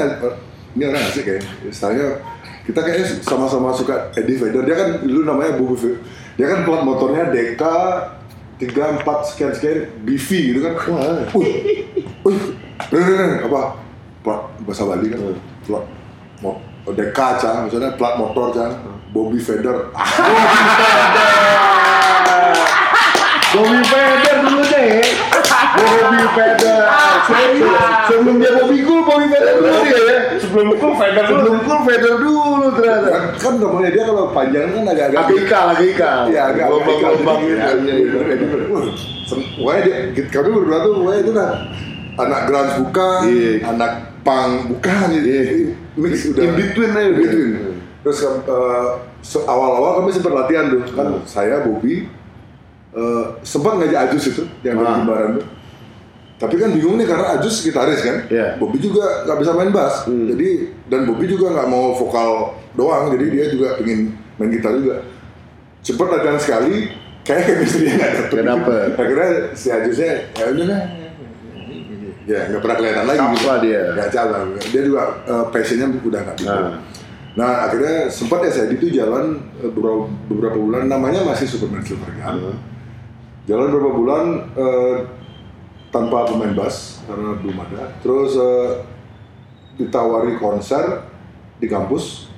ini 0.75 0.83
orang 0.83 1.03
asik 1.05 1.23
kayak, 1.23 1.43
istilahnya 1.63 2.19
kita 2.63 2.79
kayaknya 2.79 3.05
sama-sama 3.21 3.71
suka 3.71 4.11
Eddie 4.13 4.35
Vedder. 4.35 4.63
Dia 4.63 4.75
kan 4.75 4.89
dulu 5.01 5.21
namanya 5.23 5.55
Bobby, 5.55 5.95
dia 6.35 6.47
kan 6.47 6.63
plat 6.63 6.81
motornya 6.81 7.31
DK 7.31 7.63
tiga 8.55 8.95
empat 8.95 9.27
sekian 9.27 9.51
sekian 9.51 9.83
BV 10.01 10.27
gitu 10.49 10.59
kan. 10.63 10.73
Wah. 10.87 11.23
Ren, 12.91 13.03
Ren, 13.07 13.31
apa? 13.43 13.61
Plat 14.19 14.41
bahasa 14.63 14.83
Bali 14.83 15.11
kan, 15.11 15.19
plat 15.63 15.85
mo- 16.41 16.61
DK 16.85 17.19
cang, 17.37 17.65
misalnya 17.65 17.93
plat 17.93 18.15
motor 18.15 18.49
cang, 18.51 18.71
Bobby 19.13 19.37
Vedder. 19.37 19.89
Bobby 19.89 20.55
Feder 20.65 21.63
dulu 23.55 24.61
deh. 24.65 24.89
Bobby 25.75 26.25
Feder. 26.35 26.81
Sebelum 28.05 28.35
dia 28.39 28.51
Bobby 28.55 28.79
Cool, 28.83 29.01
Bobby 29.03 29.27
Feder 29.27 29.53
dulu 29.55 29.79
dia 29.83 29.99
ya. 29.99 30.19
Sebelum 30.39 30.67
itu 30.71 30.87
Feder 30.95 31.23
dulu. 31.25 31.39
Sebelum 31.39 31.57
Cool, 31.63 31.79
Feder 31.83 32.13
dulu 32.17 32.67
ternyata. 32.73 33.09
kan, 33.35 33.53
namanya 33.57 33.89
dia 33.91 34.03
kalau 34.03 34.25
panjang 34.31 34.65
kan 34.71 34.83
agak-agak 34.85 35.19
Agak 35.25 35.37
ikal, 35.41 35.65
agak 35.71 35.87
ikal. 35.91 36.19
Iya, 36.27 36.41
agak 36.51 36.65
Gelombang-gelombang 36.65 37.39
gitu. 37.41 37.55
Ya, 37.55 37.67
Iya, 37.75 37.93
iya. 37.95 38.19
Wah, 39.57 39.75
dia, 39.81 39.95
kami 40.29 40.49
berdua 40.53 40.77
tuh, 40.83 40.93
wah 41.01 41.15
itu 41.17 41.31
lah 41.33 41.51
anak 42.15 42.41
grunge 42.45 42.73
bukan, 42.79 43.19
Iya. 43.27 43.51
anak 43.65 43.91
punk 44.21 44.51
bukan, 44.69 45.05
gitu. 45.11 45.27
Iya. 45.27 45.43
mix 45.95 46.27
udah 46.27 46.43
In 46.43 46.51
between 46.53 46.91
aja. 46.91 47.03
In 47.03 47.15
between. 47.15 47.51
Terus 48.05 48.19
eh, 48.21 48.87
awal-awal 49.43 49.91
kami 49.99 50.13
sempat 50.13 50.33
latihan 50.35 50.69
tuh, 50.69 50.81
kan 50.93 51.07
Hmm. 51.09 51.23
saya 51.25 51.65
Bobby 51.65 52.05
eh, 52.95 53.23
sempat 53.43 53.75
ngajak 53.75 53.99
Ajus 54.07 54.23
itu 54.31 54.43
yang 54.61 54.79
dari 54.79 54.87
Ah. 54.87 54.95
Jimbaran 54.97 55.29
tuh. 55.35 55.47
Tapi 56.35 56.55
kan 56.55 56.69
bingung 56.71 56.95
nih 56.95 57.07
karena 57.07 57.39
Ajus 57.39 57.63
gitaris 57.63 57.99
kan, 57.99 58.27
Iya. 58.27 58.55
Bobby 58.55 58.75
juga 58.77 59.23
nggak 59.23 59.37
bisa 59.39 59.51
main 59.51 59.71
bass, 59.71 60.03
Hmm. 60.03 60.27
jadi 60.27 60.47
dan 60.87 61.07
Bobby 61.07 61.27
juga 61.27 61.47
nggak 61.49 61.67
mau 61.67 61.95
vokal 61.95 62.51
doang, 62.73 63.07
jadi 63.11 63.25
dia 63.29 63.45
juga 63.49 63.79
pengen 63.79 64.11
main 64.35 64.51
gitar 64.51 64.75
juga. 64.75 64.99
Cepet 65.79 66.07
latihan 66.09 66.35
sekali, 66.35 66.91
kayak 67.21 67.43
chemistry 67.45 67.87
nggak 67.89 68.11
dapet. 68.11 68.31
Nggak 68.33 68.47
dapet. 68.51 68.87
Akhirnya 68.95 69.29
si 69.53 69.67
Ajusnya 69.69 70.11
ya 70.33 70.45
udah 70.51 70.65
lah. 70.65 70.81
Ya 72.25 72.39
nggak 72.49 72.57
pernah 72.59 72.75
kelihatan 72.75 73.05
lagi. 73.05 73.19
Lah 73.21 73.57
dia. 73.61 73.81
Nggak 73.93 74.07
cap 74.09 74.27
lah. 74.27 74.41
Dia 74.59 74.81
juga 74.81 75.01
eh, 75.23 75.45
passionnya 75.53 75.87
udah 75.93 76.19
nggak 76.19 76.35
di 76.35 76.43
Nah. 76.43 76.73
Nah 77.35 77.67
akhirnya 77.67 78.07
sempat 78.09 78.43
ya 78.43 78.51
saya 78.51 78.67
itu 78.71 78.87
jalan 78.89 79.39
eh, 79.55 79.69
beberapa, 79.69 80.09
beberapa 80.27 80.57
bulan, 80.57 80.89
namanya 80.89 81.23
masih 81.23 81.47
Superman 81.47 81.79
Silver 81.79 82.11
Gun. 82.11 82.35
Hmm. 82.43 82.57
Jalan 83.45 83.69
beberapa 83.69 83.93
bulan 83.93 84.25
eh, 84.57 84.97
tanpa 85.93 86.25
pemain 86.25 86.51
bass 86.57 87.05
karena 87.05 87.37
belum 87.37 87.57
ada. 87.61 87.93
Terus 88.01 88.33
eh, 88.35 88.71
ditawari 89.77 90.35
konser 90.41 91.05
di 91.61 91.67
kampus 91.69 92.33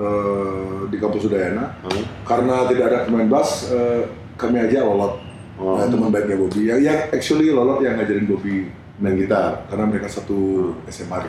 eh, 0.00 0.88
di 0.88 0.96
kampus 0.96 1.28
Udayana. 1.28 1.76
Hmm. 1.84 2.04
Karena 2.24 2.64
tidak 2.66 2.84
ada 2.88 2.98
pemain 3.04 3.28
bass, 3.28 3.68
eh, 3.68 4.08
kami 4.40 4.58
aja 4.64 4.82
lolot. 4.82 5.20
Oh. 5.60 5.76
Nah, 5.76 5.86
teman 5.92 6.08
baiknya 6.08 6.40
Bobby. 6.40 6.72
Yang, 6.72 6.80
yang 6.88 6.98
actually 7.12 7.52
lolot 7.52 7.84
yang 7.84 8.00
ngajarin 8.00 8.24
Bobby 8.24 8.72
main 8.96 9.16
gitar 9.16 9.68
karena 9.68 9.84
mereka 9.84 10.08
satu 10.08 10.72
SMA. 10.88 11.28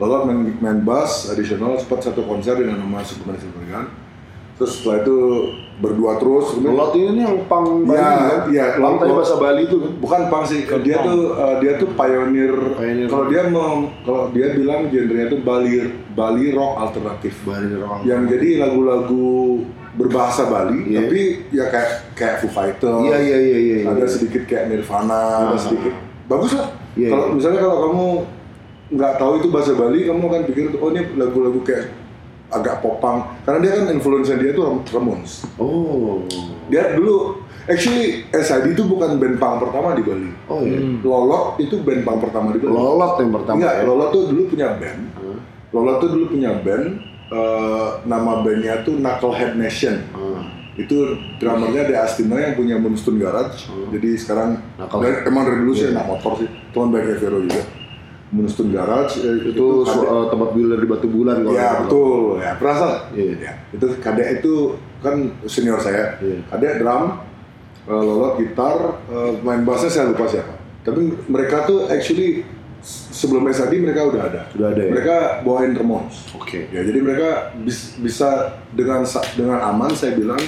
Lolot 0.00 0.24
main, 0.24 0.56
main 0.56 0.80
bass 0.80 1.28
additional 1.28 1.76
sempat 1.76 2.00
satu 2.00 2.24
konser 2.24 2.56
dengan 2.56 2.80
nama 2.80 3.04
Superman 3.04 3.36
Gun. 3.68 3.86
Terus 4.56 4.80
setelah 4.80 5.04
itu 5.04 5.18
berdua 5.78 6.18
terus. 6.18 6.52
kemudian- 6.52 6.74
Lot 6.74 6.92
ini 6.92 7.20
yang 7.20 7.38
pang 7.46 7.66
Bali 7.82 7.94
Ya, 7.94 8.10
kan? 8.10 8.40
iya, 8.48 8.64
Lantai 8.76 9.06
Lot- 9.06 9.16
bahasa 9.16 9.34
Bali 9.36 9.60
itu 9.62 9.76
kan? 9.78 9.90
Bukan 9.96 10.20
pang 10.26 10.42
sih, 10.42 10.60
dia 10.66 10.96
tuh 10.98 11.20
uh, 11.32 11.54
dia 11.58 11.72
tuh 11.76 11.88
pioneer. 11.90 12.54
Pioneer. 12.74 13.06
Kalau 13.06 13.24
dia 13.26 13.42
mau 13.46 13.70
kalau 14.02 14.22
dia 14.28 14.46
bilang 14.52 14.86
genrenya 14.86 15.26
tuh 15.28 15.40
Bali 15.40 15.70
Bali 16.12 16.50
rock 16.50 16.74
alternatif. 16.80 17.34
Bali 17.42 17.70
orang. 17.72 18.00
Yang 18.02 18.22
jadi 18.28 18.48
lagu-lagu 18.58 19.62
berbahasa 19.94 20.46
Bali, 20.46 20.82
Iya. 20.84 20.98
tapi 21.00 21.20
ya 21.50 21.64
kayak 21.68 21.90
kayak 22.12 22.34
Foo 22.38 22.48
Fighters. 22.48 23.02
Iya, 23.04 23.16
iya, 23.18 23.38
iya, 23.38 23.58
iya, 23.58 23.76
iya. 23.76 23.86
Ada 23.88 24.06
sedikit 24.06 24.42
kayak 24.44 24.68
Nirvana, 24.68 25.22
ada 25.44 25.54
Ah. 25.54 25.58
sedikit. 25.58 25.94
Bagus 26.26 26.52
lah. 26.54 26.68
Iya, 26.94 27.08
kalau 27.08 27.24
iya. 27.24 27.34
misalnya 27.34 27.60
kalau 27.60 27.78
kamu 27.84 28.06
nggak 28.90 29.12
tahu 29.16 29.32
itu 29.36 29.48
bahasa 29.48 29.72
Bali, 29.74 29.98
kamu 30.02 30.22
akan 30.24 30.42
pikir 30.44 30.64
oh 30.74 30.88
ini 30.88 31.02
lagu-lagu 31.14 31.60
kayak 31.60 31.86
agak 32.48 32.80
popang. 32.80 33.28
Karena 33.44 33.58
dia 33.60 33.72
kan 33.76 33.84
influence 33.92 34.32
dia 34.32 34.52
tuh 34.52 34.80
Ramones 34.88 35.44
Oh. 35.60 36.24
dia 36.68 36.96
dulu 36.96 37.44
Actually, 37.68 38.24
SID 38.32 38.72
itu 38.72 38.80
bukan 38.88 39.20
band 39.20 39.36
punk 39.36 39.60
pertama 39.60 39.92
di 39.92 40.00
Bali. 40.00 40.32
Oh 40.48 40.64
iya. 40.64 40.80
Lolot 41.04 41.60
itu 41.60 41.76
band 41.84 42.00
punk 42.00 42.24
pertama 42.24 42.56
di 42.56 42.64
Bali. 42.64 42.72
Lolot 42.72 43.20
yang 43.20 43.28
pertama 43.28 43.56
Enggak, 43.60 43.74
ya. 43.76 43.82
Lolot 43.84 44.08
tuh 44.08 44.22
dulu 44.32 44.42
punya 44.48 44.68
band. 44.80 45.00
Hmm. 45.12 45.38
Lolot 45.76 45.96
tuh 46.00 46.08
dulu 46.08 46.24
punya 46.32 46.50
band. 46.64 46.86
eh, 47.28 47.88
nama 48.08 48.40
bandnya 48.40 48.80
tuh 48.88 48.96
Knucklehead 48.96 49.60
Nation. 49.60 50.00
Hmm. 50.16 50.48
Itu 50.80 51.12
drummernya 51.36 51.92
ada 51.92 52.08
Astina 52.08 52.40
yang 52.40 52.56
punya 52.56 52.80
Moonstone 52.80 53.20
Garage. 53.20 53.68
Jadi 53.92 54.16
sekarang 54.16 54.64
Knucklehead. 54.80 55.28
dan 55.28 55.28
emang 55.28 55.44
dari 55.44 55.58
dulu 55.60 55.72
sih 55.76 55.92
anak 55.92 56.08
motor 56.08 56.40
sih. 56.40 56.48
Teman 56.72 56.88
baik 56.88 57.20
Vero 57.20 57.38
juga. 57.44 57.60
Moonstone 58.28 58.70
Garage 58.70 59.18
eh, 59.18 59.50
Itu 59.50 59.82
su- 59.82 59.98
kadek- 59.98 60.10
eh, 60.10 60.26
tempat 60.28 60.48
builer 60.52 60.78
di 60.78 60.86
Batu 60.86 61.08
Bulan 61.08 61.40
kalau 61.40 61.54
Ya 61.54 61.64
salah. 61.64 61.80
betul, 61.82 62.20
ya 62.38 62.52
perasa. 62.54 62.88
Iya. 63.10 63.32
Ya, 63.38 63.52
itu 63.70 63.86
kadek 63.98 64.28
itu 64.38 64.54
kan 64.98 65.16
senior 65.44 65.78
saya. 65.78 66.16
Iya. 66.18 66.44
Kadek 66.46 66.72
drum, 66.78 67.02
eh, 67.84 68.02
lolot 68.02 68.36
gitar, 68.36 68.76
eh, 69.06 69.32
main 69.40 69.62
bassnya 69.62 69.88
saya 69.88 70.04
lupa 70.08 70.24
siapa. 70.24 70.54
Tapi 70.80 71.00
mereka 71.24 71.64
tuh 71.64 71.84
actually 71.86 72.44
sebelum 73.10 73.44
SAD 73.44 73.74
mereka 73.78 74.06
udah 74.06 74.22
ada. 74.22 74.42
Sudah 74.48 74.70
ada 74.70 74.80
ya? 74.80 74.90
Mereka 74.90 75.16
bawain 75.42 75.72
Ramones. 75.72 76.28
Oke. 76.32 76.68
Ya 76.68 76.80
jadi 76.80 77.00
mereka 77.00 77.28
bis- 77.56 77.96
bisa 77.96 78.28
dengan 78.70 79.02
dengan 79.34 79.58
aman 79.64 79.90
saya 79.90 80.14
bilang 80.14 80.38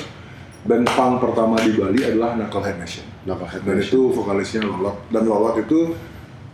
band 0.61 0.85
punk 0.87 1.19
pertama 1.19 1.57
di 1.59 1.73
Bali 1.73 2.01
adalah 2.03 2.37
Knucklehead 2.37 2.77
Nation. 2.77 3.05
Knucklehead 3.25 3.65
Dan 3.65 3.75
Nation. 3.75 3.89
itu 3.89 4.01
vokalisnya 4.15 4.61
Lolot 4.63 4.97
dan 5.09 5.25
Lolot 5.25 5.57
itu 5.59 5.97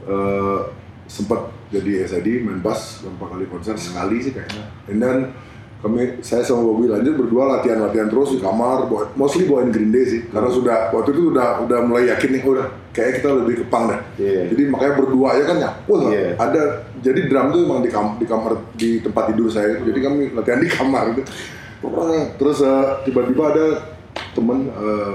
eh, 0.04 0.58
sempat 1.07 1.50
jadi 1.70 2.07
SID 2.07 2.46
main 2.46 2.62
bass 2.62 3.02
beberapa 3.02 3.34
kali 3.34 3.44
konser 3.50 3.74
sekali 3.78 4.22
sih 4.22 4.32
kayaknya. 4.34 4.64
And 4.90 4.98
then 5.02 5.18
kami 5.76 6.18
saya 6.24 6.42
sama 6.42 6.66
Bobby 6.66 6.88
lanjut 6.88 7.14
berdua 7.14 7.59
latihan-latihan 7.59 8.09
terus 8.11 8.32
di 8.34 8.40
kamar, 8.40 8.90
mostly 9.14 9.46
bawain 9.46 9.70
Green 9.70 9.92
Day 9.92 10.04
sih. 10.09 10.20
Karena 10.32 10.50
sudah 10.50 10.90
waktu 10.90 11.14
itu 11.14 11.30
udah 11.30 11.62
udah 11.68 11.78
mulai 11.84 12.11
yakin 12.11 12.32
nih, 12.32 12.42
udah 12.42 12.66
kayak 12.90 13.20
kita 13.20 13.28
lebih 13.44 13.54
ke 13.61 13.64
punk 13.68 13.92
dah. 13.92 14.00
Iya. 14.16 14.50
Jadi 14.50 14.62
makanya 14.72 14.94
berdua 14.98 15.26
aja 15.36 15.44
kan 15.46 15.57
ya. 15.61 15.70
Iya. 16.11 16.30
ada 16.40 16.62
jadi 17.04 17.20
drum 17.28 17.46
tuh 17.54 17.61
emang 17.68 17.80
di, 17.84 17.90
kam- 17.92 18.16
di 18.18 18.26
kamar 18.26 18.52
di 18.74 18.90
tempat 19.04 19.24
tidur 19.30 19.48
saya. 19.52 19.78
Jadi 19.84 19.98
kami 20.00 20.20
latihan 20.32 20.59
di 20.59 20.68
kamar 20.72 21.04
gitu. 21.12 21.22
Terus 22.40 22.59
eh, 22.64 22.84
tiba-tiba 23.04 23.42
ada 23.52 23.66
temen 24.32 24.72
eh, 24.72 25.12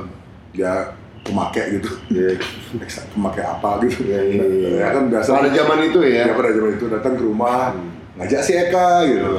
ya 0.56 0.94
pemakai 1.22 1.80
gitu. 1.80 1.92
Iya. 2.10 2.38
pemakai 3.14 3.44
apa 3.46 3.70
gitu. 3.86 4.06
Iya, 4.06 4.22
iya, 4.26 4.44
iya. 4.46 4.70
Ya 4.82 4.88
kan 4.94 5.04
biasa. 5.10 5.30
Pada 5.38 5.52
zaman 5.54 5.78
itu 5.86 6.00
ya? 6.06 6.24
Ya 6.30 6.34
pada 6.34 6.52
zaman 6.54 6.72
itu 6.76 6.86
datang 6.90 7.14
ke 7.18 7.24
rumah 7.24 7.78
ngajak 8.18 8.42
si 8.42 8.54
Eka 8.58 8.92
gitu. 9.08 9.34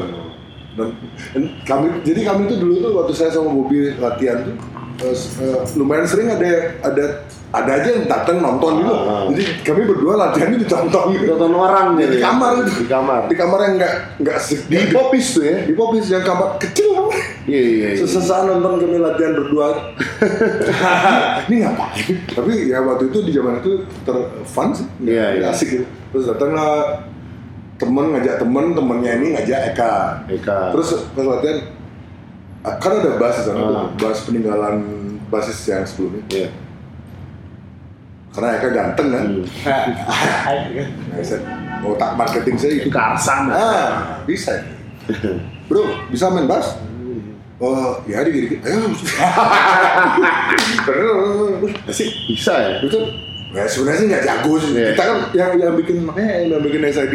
Dan, 0.72 0.88
dan 1.36 1.42
kami 1.68 2.00
jadi 2.00 2.20
kami 2.32 2.48
tuh 2.48 2.58
dulu 2.64 2.74
tuh 2.80 2.92
waktu 2.96 3.12
saya 3.12 3.28
sama 3.28 3.52
Bobby 3.52 3.92
latihan 4.00 4.40
tuh 4.40 4.56
eh, 5.04 5.60
lumayan 5.76 6.08
sering 6.08 6.32
ada 6.32 6.80
ada 6.80 7.28
ada 7.52 7.70
aja 7.76 7.88
yang 7.92 8.08
datang 8.08 8.40
nonton 8.40 8.80
gitu. 8.80 8.94
Ah. 8.96 9.28
Jadi 9.28 9.44
kami 9.60 9.82
berdua 9.84 10.12
latihan 10.16 10.48
itu 10.56 10.64
ditonton 10.64 11.04
gitu. 11.12 11.36
Tonton 11.36 11.52
orang 11.52 11.86
di, 12.00 12.08
jadi. 12.08 12.16
kamar 12.24 12.52
Di 12.64 12.86
kamar. 12.88 13.20
Di 13.28 13.36
kamar 13.36 13.58
yang 13.68 13.74
enggak 13.76 13.94
enggak 14.16 14.38
Di 14.72 14.78
popis 14.88 15.26
tuh 15.36 15.44
ya? 15.44 15.56
di 15.68 15.74
popis 15.76 16.04
yang 16.08 16.24
kamar 16.24 16.56
kecil. 16.56 17.12
Iya 17.44 17.60
iya. 17.60 17.88
iya. 17.92 18.00
Sesesaan 18.00 18.48
nonton 18.48 18.80
kami 18.80 18.96
latihan 18.96 19.36
berdua. 19.36 19.68
ini 21.52 21.56
ngapain? 21.60 22.14
Tapi 22.32 22.52
ya 22.72 22.78
waktu 22.80 23.04
itu 23.12 23.18
di 23.28 23.32
zaman 23.36 23.60
itu 23.60 23.84
ter 24.08 24.16
fun 24.48 24.72
sih. 24.72 24.88
Iya, 25.04 25.36
iya. 25.36 25.52
Asik 25.52 25.68
gitu. 25.68 25.84
Terus 26.16 26.24
datanglah 26.32 27.04
temen 27.76 28.16
ngajak 28.16 28.40
temen, 28.40 28.64
temennya 28.72 29.12
ini 29.20 29.26
ngajak 29.36 29.60
Eka. 29.76 29.94
Eka. 30.32 30.72
Terus 30.72 30.88
pas 31.12 31.26
latihan 31.28 31.58
kan 32.80 32.92
ada 32.96 33.10
bass 33.20 33.42
di 33.42 33.44
sana 33.44 33.60
tuh, 33.60 33.76
Ah. 33.76 33.86
bass 33.98 34.18
peninggalan 34.24 34.76
basis 35.28 35.58
yang 35.68 35.84
sebelumnya. 35.84 36.24
Iya. 36.32 36.48
Karena 38.32 38.48
Eka 38.56 38.68
ganteng 38.72 39.08
kan. 39.12 39.26
Nah, 41.12 41.20
saya, 41.20 41.44
otak 41.84 42.16
marketing 42.16 42.56
saya 42.56 42.72
itu. 42.80 42.88
Karsan. 42.88 43.52
Ah, 43.52 44.20
bisa. 44.24 44.56
Bro, 45.68 46.08
bisa 46.08 46.32
main 46.32 46.48
bass? 46.48 46.80
Oh, 47.62 47.94
ya 48.10 48.26
dikit-dikit. 48.26 48.58
Ayo. 48.66 48.90
Asik. 51.90 52.10
Bisa 52.26 52.54
ya? 52.58 52.72
Itu 52.82 52.98
ya 53.54 53.68
sebenarnya 53.68 53.98
sih 54.00 54.06
nggak 54.10 54.24
jago 54.26 54.52
sih. 54.58 54.70
Iya. 54.74 54.90
Kita 54.96 55.04
kan 55.06 55.18
yang 55.30 55.52
yang 55.60 55.72
bikin 55.78 55.96
makanya 56.02 56.32
yang 56.48 56.62
bikin 56.64 56.82
SID 56.90 57.14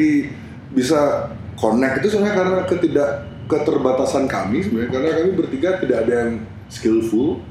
bisa 0.71 1.27
connect 1.59 1.99
itu 1.99 2.15
sebenarnya 2.15 2.35
karena 2.39 2.63
ketidak 2.63 3.09
keterbatasan 3.51 4.23
kami 4.31 4.63
sebenarnya 4.63 4.91
karena 4.93 5.09
kami 5.19 5.31
bertiga 5.35 5.69
tidak 5.83 6.07
ada 6.07 6.13
yang 6.23 6.31
skillful. 6.71 7.43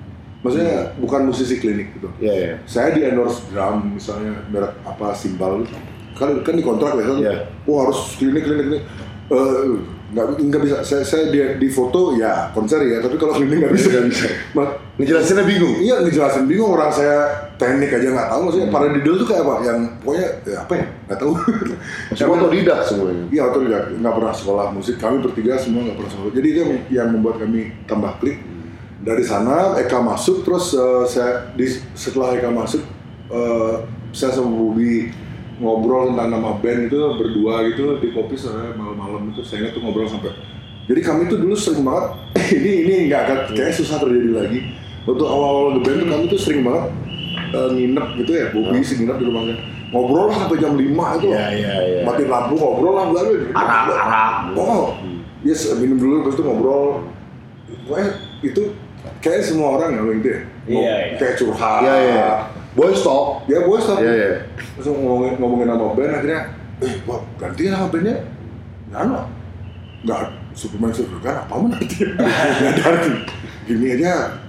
Maksudnya 0.47 0.95
bukan 0.97 1.21
musisi 1.27 1.59
klinik 1.59 1.91
gitu. 1.99 2.09
Iya 2.23 2.35
iya. 2.39 2.53
Saya 2.65 2.95
di 2.95 3.03
endorse 3.03 3.51
drum 3.51 3.99
misalnya 3.99 4.39
merek 4.47 4.79
apa 4.87 5.11
simbal 5.13 5.67
kan 6.15 6.41
kan 6.41 6.55
di 6.55 6.63
kontrak 6.63 6.95
ya 6.95 7.05
kan. 7.05 7.17
Iya. 7.19 7.35
Oh 7.67 7.83
harus 7.83 8.15
klinik 8.15 8.47
klinik 8.47 8.65
klinik. 8.71 8.85
Eh, 9.27 9.63
nggak 10.07 10.39
nggak 10.39 10.63
bisa 10.63 10.77
saya 10.87 11.03
saya 11.03 11.35
di, 11.35 11.43
di 11.59 11.67
foto 11.67 12.15
ya 12.15 12.55
konser 12.55 12.79
ya 12.87 13.03
tapi 13.03 13.19
kalau 13.19 13.35
klinik 13.35 13.59
nggak 13.59 13.75
bisa 13.75 13.91
Nggak 13.91 14.07
bisa. 14.07 14.27
Ma- 14.55 14.75
Ngejelasinnya 14.97 15.45
bingung. 15.45 15.77
Iya 15.83 16.01
ngejelasin 16.01 16.47
bingung 16.49 16.73
orang 16.73 16.89
saya 16.89 17.27
teknik 17.61 17.91
aja 17.93 18.17
nggak 18.17 18.29
tahu 18.33 18.41
maksudnya 18.49 18.69
paradiddle 18.73 19.19
tuh 19.21 19.29
kayak 19.29 19.43
apa 19.45 19.55
yang 19.67 19.79
pokoknya 20.01 20.29
ya 20.47 20.57
apa 20.63 20.73
ya 20.73 20.85
nggak 21.11 21.19
tahu. 21.21 21.33
Semua 22.17 22.37
otodidak 22.41 22.79
semuanya. 22.87 23.25
Iya 23.29 23.43
otodidak 23.51 23.83
nggak 23.99 24.15
pernah 24.17 24.33
sekolah 24.33 24.67
musik 24.73 24.97
kami 24.97 25.17
bertiga 25.21 25.59
semua 25.59 25.85
nggak 25.85 25.97
pernah 26.01 26.13
sekolah 26.17 26.31
jadi 26.33 26.47
itu 26.49 26.59
yang, 26.63 26.73
yang 26.89 27.09
membuat 27.13 27.37
kami 27.43 27.61
tambah 27.85 28.13
klik 28.23 28.39
dari 29.07 29.23
sana 29.23 29.79
Eka 29.79 30.03
masuk 30.03 30.43
terus 30.43 30.75
eh, 30.75 31.05
saya 31.07 31.55
di 31.55 31.71
setelah 31.95 32.35
Eka 32.35 32.51
masuk 32.51 32.83
eh, 33.31 33.75
saya 34.11 34.35
sama 34.35 34.51
Bobby 34.51 35.15
ngobrol 35.63 36.13
tentang 36.13 36.35
nama 36.35 36.59
band 36.59 36.91
itu 36.91 36.99
berdua 37.17 37.65
gitu 37.71 37.97
di 38.03 38.11
kopi 38.13 38.35
sore 38.35 38.75
malam-malam 38.75 39.31
itu. 39.31 39.47
Saya 39.47 39.63
ingat 39.65 39.79
tuh 39.79 39.87
ngobrol 39.87 40.11
sampai 40.11 40.35
jadi 40.87 41.01
kami 41.03 41.27
tuh 41.31 41.39
dulu 41.39 41.55
sering 41.55 41.83
banget 41.87 42.07
ini 42.59 42.71
ini 42.87 42.95
nggak 43.07 43.21
akan 43.27 43.39
kayak 43.55 43.75
susah 43.79 44.03
terjadi 44.03 44.31
lagi. 44.43 44.61
Waktu 45.07 45.23
awal-awal 45.23 45.79
ngeband 45.79 45.97
tuh 46.03 46.09
kami 46.11 46.25
tuh 46.27 46.41
sering 46.43 46.61
banget 46.67 46.85
eh, 47.55 47.69
nginep 47.79 48.07
gitu 48.27 48.33
ya 48.35 48.47
Bobby 48.51 48.83
sih 48.83 48.97
nginep 48.99 49.17
di 49.23 49.25
rumahnya. 49.31 49.57
Ngobrol 49.95 50.35
lah 50.35 50.37
sampai 50.43 50.59
jam 50.59 50.75
5 50.75 50.83
itu 50.83 51.27
Iya, 51.31 51.47
iya, 51.55 51.75
iya. 51.87 52.01
matiin 52.03 52.27
lampu 52.27 52.59
ngobrol 52.59 52.99
lah 52.99 53.07
bla 53.07 53.23
Arak, 53.55 53.83
arak. 53.87 54.59
oh 54.59 54.99
yes 55.47 55.71
minum 55.79 55.95
dulu 55.95 56.27
terus 56.27 56.35
itu 56.35 56.43
ngobrol. 56.43 57.07
Pokoknya 57.87 58.11
itu 58.43 58.63
kayak 59.19 59.43
semua 59.43 59.69
orang 59.75 59.91
ya 59.91 60.01
gitu 60.13 60.29
ya 60.29 60.41
Ngom- 60.67 60.83
Iya, 60.83 60.95
iya. 61.01 61.17
kayak 61.17 61.35
curhat. 61.37 61.81
Iya 61.81 61.95
iya. 62.03 62.29
Boys 62.73 63.01
talk. 63.01 63.27
ya 63.47 63.59
bos 63.63 63.83
tapi 63.83 64.03
Iya 64.03 64.13
iya. 64.13 64.29
terus 64.75 64.87
ngomongin 64.91 65.35
ngomongin 65.37 65.67
nama 65.67 65.87
band 65.91 66.13
akhirnya 66.13 66.41
eh 66.79 66.93
wah 67.03 67.21
ganti 67.37 67.63
nama 67.67 67.87
bandnya 67.87 68.17
nggak 68.89 69.25
nggak 70.03 70.21
Superman 70.53 70.91
Superman 70.91 71.37
apa 71.39 71.53
mau 71.53 71.69
nanti. 71.69 72.01
Nggak 72.61 72.75
dari 72.79 73.13
gini 73.65 73.87
aja. 73.93 74.41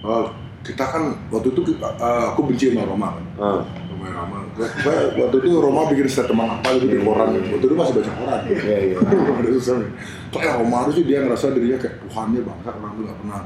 Oh, 0.00 0.28
kita 0.60 0.84
kan 0.84 1.02
waktu 1.28 1.48
itu 1.48 1.60
kita- 1.66 1.96
eh, 1.96 2.24
aku 2.28 2.44
benci 2.44 2.70
sama 2.70 2.84
Roma 2.84 3.08
kan. 3.12 3.24
Ah. 3.36 3.60
Roma 4.04 4.38
Gua- 4.54 5.10
waktu 5.18 5.36
itu 5.40 5.48
Roma 5.56 5.88
bikin 5.88 6.04
statement 6.04 6.46
apa 6.50 6.76
gitu 6.76 6.86
di 6.86 6.98
koran. 7.00 7.32
Waktu 7.34 7.64
itu 7.64 7.74
masih 7.74 7.92
baca 7.94 8.12
koran 8.14 8.40
Iya 8.44 8.76
iya. 8.84 8.96
ada 9.40 9.48
susah 9.50 9.74
nih. 9.80 9.90
Kayak 10.30 10.54
Roma 10.60 10.76
harusnya 10.80 11.04
dia 11.04 11.18
ngerasa 11.20 11.44
dirinya 11.50 11.78
kayak 11.78 11.94
Tuhannya 12.04 12.40
bangsa 12.40 12.68
orang 12.70 12.92
tuh 12.92 13.02
nggak 13.02 13.18
pernah 13.18 13.40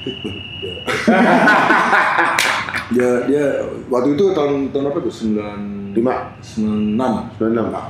dia 2.94 3.10
dia 3.28 3.44
waktu 3.92 4.16
itu 4.16 4.24
tahun 4.32 4.72
tahun 4.72 4.86
apa 4.90 4.98
tuh? 5.04 5.12
Sembilan 5.12 5.60
Lima. 5.92 6.32
sembilan 6.40 6.80
enam. 6.96 7.12
Sembilan 7.36 7.68
enam. 7.68 7.86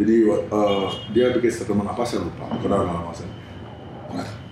jadi 0.00 0.16
eh, 0.30 0.86
dia 1.14 1.26
bikin 1.36 1.52
statement 1.52 1.90
apa 1.90 2.02
saya 2.06 2.22
lupa. 2.26 2.46
Karena 2.62 2.76
lama 2.86 3.12
saya 3.14 3.30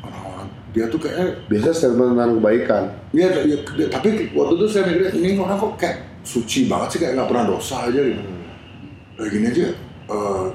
orang-orang 0.05 0.49
dia 0.71 0.87
tuh 0.89 1.01
kayak 1.03 1.51
Biasa 1.51 1.75
statement 1.75 2.11
tentang 2.17 2.39
kebaikan. 2.41 2.85
Iya, 3.13 3.29
ya, 3.45 3.57
ya, 3.77 3.87
tapi 3.91 4.31
waktu 4.33 4.55
itu 4.57 4.67
saya 4.71 4.87
mikirnya 4.89 5.13
ini 5.19 5.29
orang 5.41 5.59
kok 5.59 5.75
kayak 5.77 5.99
suci 6.23 6.69
banget 6.71 6.89
sih 6.95 6.99
kayak 7.03 7.15
nggak 7.19 7.29
pernah 7.29 7.45
dosa 7.51 7.77
aja 7.91 8.01
gitu. 8.01 8.23
Kayak 9.19 9.31
gini 9.35 9.47
aja, 9.53 9.67
eh, 10.09 10.47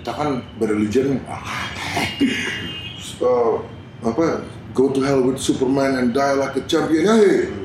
kita 0.00 0.10
kan 0.14 0.40
berreligion, 0.56 1.20
ah, 1.28 1.36
eh, 3.24 3.54
apa 4.04 4.44
go 4.74 4.90
to 4.90 5.00
hell 5.00 5.22
with 5.22 5.38
Superman 5.38 5.96
and 5.96 6.10
die 6.10 6.34
like 6.34 6.58
a 6.58 6.62
champion. 6.66 7.06
Ya, 7.06 7.14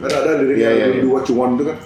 kan 0.06 0.10
ada 0.14 0.32
liriknya 0.40 0.62
Iya, 0.62 0.72
iya, 0.72 0.86
di 0.94 0.98
iya. 0.98 1.04
dua 1.04 1.20
cuan 1.26 1.58
itu 1.58 1.64
kan. 1.66 1.78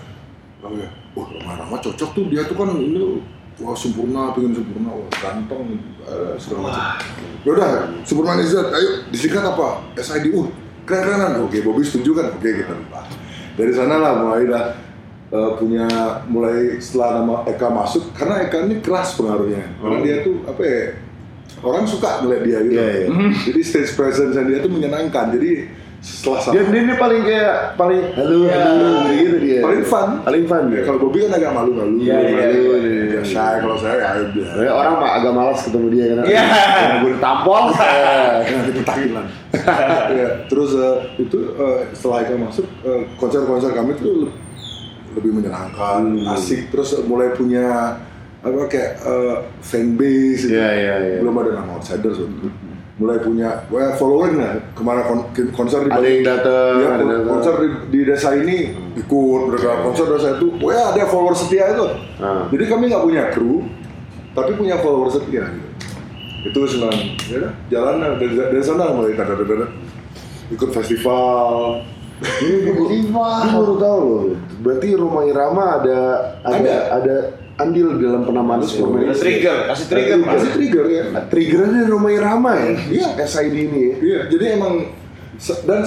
Oh 0.64 0.72
ya, 0.76 0.88
wah 1.16 1.26
Rama-Rama 1.28 1.76
cocok 1.80 2.10
tuh 2.12 2.24
dia 2.28 2.44
tuh 2.44 2.56
kan 2.56 2.72
ini 2.76 3.20
wah 3.60 3.72
sempurna, 3.72 4.32
pengen 4.32 4.52
sempurna, 4.52 4.90
wah 4.92 5.08
ganteng, 5.14 5.80
eh, 6.04 6.34
segala 6.36 6.60
macam. 6.68 6.84
Yaudah, 7.44 7.70
Superman 8.04 8.40
is 8.40 8.52
dead, 8.52 8.68
ayo 8.70 8.90
disingkat 9.10 9.44
apa? 9.44 9.84
SID, 9.96 10.32
uh 10.32 10.48
keren-kerenan. 10.84 11.44
Oke, 11.44 11.64
Bobby 11.64 11.84
setuju 11.84 12.12
kan? 12.16 12.28
Oke, 12.36 12.50
kita 12.50 12.76
lupa. 12.76 13.08
Dari 13.56 13.72
sana 13.72 14.00
lah 14.00 14.20
mulai 14.20 14.44
dah 14.48 14.66
eh, 15.30 15.52
punya 15.58 15.86
mulai 16.28 16.78
setelah 16.78 17.24
nama 17.24 17.36
Eka 17.46 17.68
masuk, 17.68 18.12
karena 18.14 18.44
Eka 18.44 18.64
ini 18.64 18.80
keras 18.80 19.16
pengaruhnya. 19.16 19.64
Karena 19.80 19.98
Oh. 19.98 20.04
dia 20.04 20.16
tuh 20.22 20.36
apa 20.44 20.62
ya? 20.62 20.84
Orang 21.60 21.86
suka 21.86 22.20
ngeliat 22.20 22.42
dia 22.42 22.60
gitu. 22.62 22.74
Iya, 22.74 22.88
iya. 23.00 23.08
Jadi 23.44 23.60
stage 23.62 23.92
presence 23.94 24.34
dia 24.34 24.58
tuh 24.60 24.72
menyenangkan. 24.72 25.32
Jadi 25.32 25.52
setelah 26.04 26.36
sama 26.38 26.52
Dia, 26.52 26.64
dia, 26.68 26.82
dia 26.84 26.98
paling 26.98 27.22
kayak 27.24 27.56
paling 27.74 28.02
halo 28.14 28.38
halo 28.44 28.92
gitu 29.08 29.36
dia. 29.40 29.60
Paling 29.62 29.84
fun. 29.84 30.08
Paling 30.22 30.44
fun 30.44 30.64
dia. 30.68 30.82
kalau 30.84 31.00
Bobby 31.00 31.24
kan 31.24 31.32
agak 31.34 31.52
malu-malu 31.54 31.96
Iya, 31.98 32.18
iya, 32.20 32.44
malu, 32.44 32.64
iya, 32.84 33.22
shy 33.24 33.54
kalau 33.58 33.78
saya 33.78 33.96
ya 33.96 34.10
udah 34.20 34.28
Sebenarnya 34.52 34.74
orang 34.74 34.94
mah 34.98 35.12
agak 35.16 35.32
malas 35.32 35.60
ketemu 35.64 35.88
dia 35.90 36.06
karena 36.10 36.24
Iya. 36.28 36.44
karena 36.44 36.96
gue 37.00 37.12
ditampol. 37.16 37.64
Nah, 38.44 38.64
dipetakin 38.68 39.10
lah. 39.14 39.26
ya, 40.20 40.28
terus 40.46 40.72
eh, 40.76 40.96
itu 41.18 41.38
eh, 41.56 41.80
setelah 41.92 42.18
Eka 42.20 42.36
masuk 42.36 42.68
eh, 42.84 43.02
konser-konser 43.16 43.72
kami 43.72 43.96
tuh 43.96 44.28
le- 44.28 44.36
lebih 45.16 45.32
menyenangkan, 45.32 46.02
Hmm. 46.04 46.34
asik. 46.36 46.68
Terus 46.68 47.00
mulai 47.06 47.32
punya 47.32 47.96
apa 48.44 48.68
kayak 48.68 48.92
eh, 49.00 49.36
fan 49.64 49.96
base. 49.96 50.44
gitu. 50.46 50.54
Iya, 50.54 50.70
iya, 50.70 50.94
iya. 51.00 51.18
Belum 51.24 51.36
ada 51.40 51.52
nama 51.56 51.80
outsiders 51.80 52.20
waktu 52.20 52.36
itu. 52.38 52.50
Mulai 52.94 53.18
punya, 53.18 53.66
well, 53.74 53.90
following 53.98 54.38
lah. 54.38 54.62
Ke 54.72 54.82
mana 54.84 55.02
kon- 55.02 55.26
konser 55.50 55.82
di 55.82 55.90
Ada 55.90 56.06
yang 56.06 56.22
datang, 56.22 56.74
Ya, 56.78 56.90
ada 56.94 57.04
datang. 57.04 57.26
konser 57.26 57.54
di, 57.58 57.68
di 57.90 58.00
desa 58.04 58.30
ini 58.36 58.58
ikut 58.94 59.40
mereka 59.50 59.82
konser 59.82 60.06
desa 60.08 60.38
itu, 60.38 60.48
wah 60.62 60.94
ada 60.94 61.08
follower 61.08 61.34
setia 61.34 61.74
itu. 61.74 61.88
Ah. 62.22 62.46
Jadi 62.52 62.64
kami 62.70 62.94
nggak 62.94 63.02
punya 63.02 63.24
kru, 63.34 63.66
tapi 64.32 64.54
punya 64.54 64.78
follower 64.78 65.10
setia 65.10 65.42
gitu. 65.50 65.68
Itu 66.44 66.60
senang. 66.70 66.94
Ya, 67.26 67.50
jalan 67.72 68.20
dari, 68.20 68.36
dari 68.36 68.62
sana 68.62 68.92
mulai 68.92 69.16
tanda 69.16 69.40
tanda 69.40 69.68
ikut 70.52 70.70
festival. 70.70 71.82
Ini 72.22 72.72
gue 72.72 73.10
baru 73.10 73.76
tahu 73.76 73.98
loh. 74.00 74.24
Berarti 74.62 74.88
rumah 74.94 75.24
Irama 75.26 75.82
ada 75.82 76.00
ada 76.46 76.56
Ada. 76.56 76.76
ada 76.94 77.16
andil 77.54 78.02
dalam 78.02 78.26
penamaan 78.26 78.62
suplemen. 78.66 79.10
Kasih 79.10 79.22
trigger, 79.22 79.58
kasih 79.70 79.86
trigger, 79.86 80.18
Mas. 80.20 80.32
Masih 80.42 80.52
trigger 80.58 80.86
ya. 80.90 81.04
Triggernya 81.30 81.82
rumah 81.86 82.12
Irama 82.12 82.52
ya? 82.58 82.72
Iya. 82.90 83.10
SID 83.24 83.54
ini 83.54 83.80
ya? 83.80 83.96
Iya, 84.02 84.20
jadi 84.34 84.46
emang 84.58 84.74
dan 85.66 85.82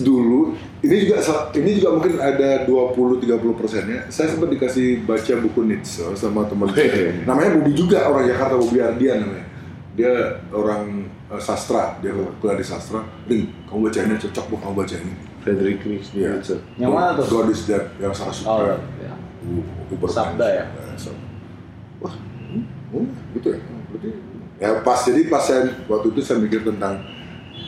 dulu 0.00 0.54
ini 0.80 0.96
juga 1.04 1.18
ini 1.52 1.70
juga 1.76 1.88
mungkin 1.98 2.12
ada 2.18 2.64
20-30 2.64 3.58
persennya. 3.58 4.00
Saya 4.08 4.30
sempat 4.30 4.48
dikasih 4.48 5.02
baca 5.02 5.32
buku 5.42 5.60
Nietzsche 5.66 6.06
sama 6.14 6.46
teman 6.46 6.70
saya. 6.70 7.12
Namanya 7.26 7.50
Bobi 7.58 7.72
juga 7.74 8.06
orang 8.06 8.26
Jakarta, 8.26 8.54
Bobi 8.54 8.78
Ardian 8.78 9.26
namanya. 9.26 9.46
Dia 9.96 10.12
orang 10.52 11.08
eh, 11.32 11.40
sastra, 11.40 11.96
dia 11.98 12.12
kuliah 12.38 12.56
di 12.56 12.66
sastra. 12.66 13.00
Ring, 13.26 13.48
kamu 13.66 13.88
baca 13.88 13.98
ini 14.04 14.14
cocok 14.20 14.44
bu, 14.46 14.54
kamu 14.60 14.74
baca 14.76 14.96
ini. 15.00 15.14
Frederick 15.42 15.78
Nietzsche. 15.86 16.12
Iya. 16.18 16.30
Yang 16.76 16.90
mana 16.92 17.10
tuh? 17.16 17.24
God 17.30 17.48
is 17.50 17.62
dead, 17.64 17.84
yang 18.02 18.10
Sarah 18.12 18.34
Oh, 18.34 18.36
Supra. 18.36 18.66
ya. 18.66 18.76
Uber 19.92 20.10
Sabda 20.10 20.46
ya? 20.46 20.64
Sabda. 20.98 21.26
Wah, 22.02 22.14
hmm, 22.14 22.62
oh, 22.92 23.06
gitu 23.38 23.48
ya. 23.54 23.58
Berarti 23.92 24.08
ya 24.56 24.70
pas 24.80 24.98
jadi 25.04 25.28
pas 25.28 25.42
saya 25.44 25.68
waktu 25.86 26.16
itu 26.16 26.20
saya 26.24 26.40
mikir 26.40 26.64
tentang 26.64 27.00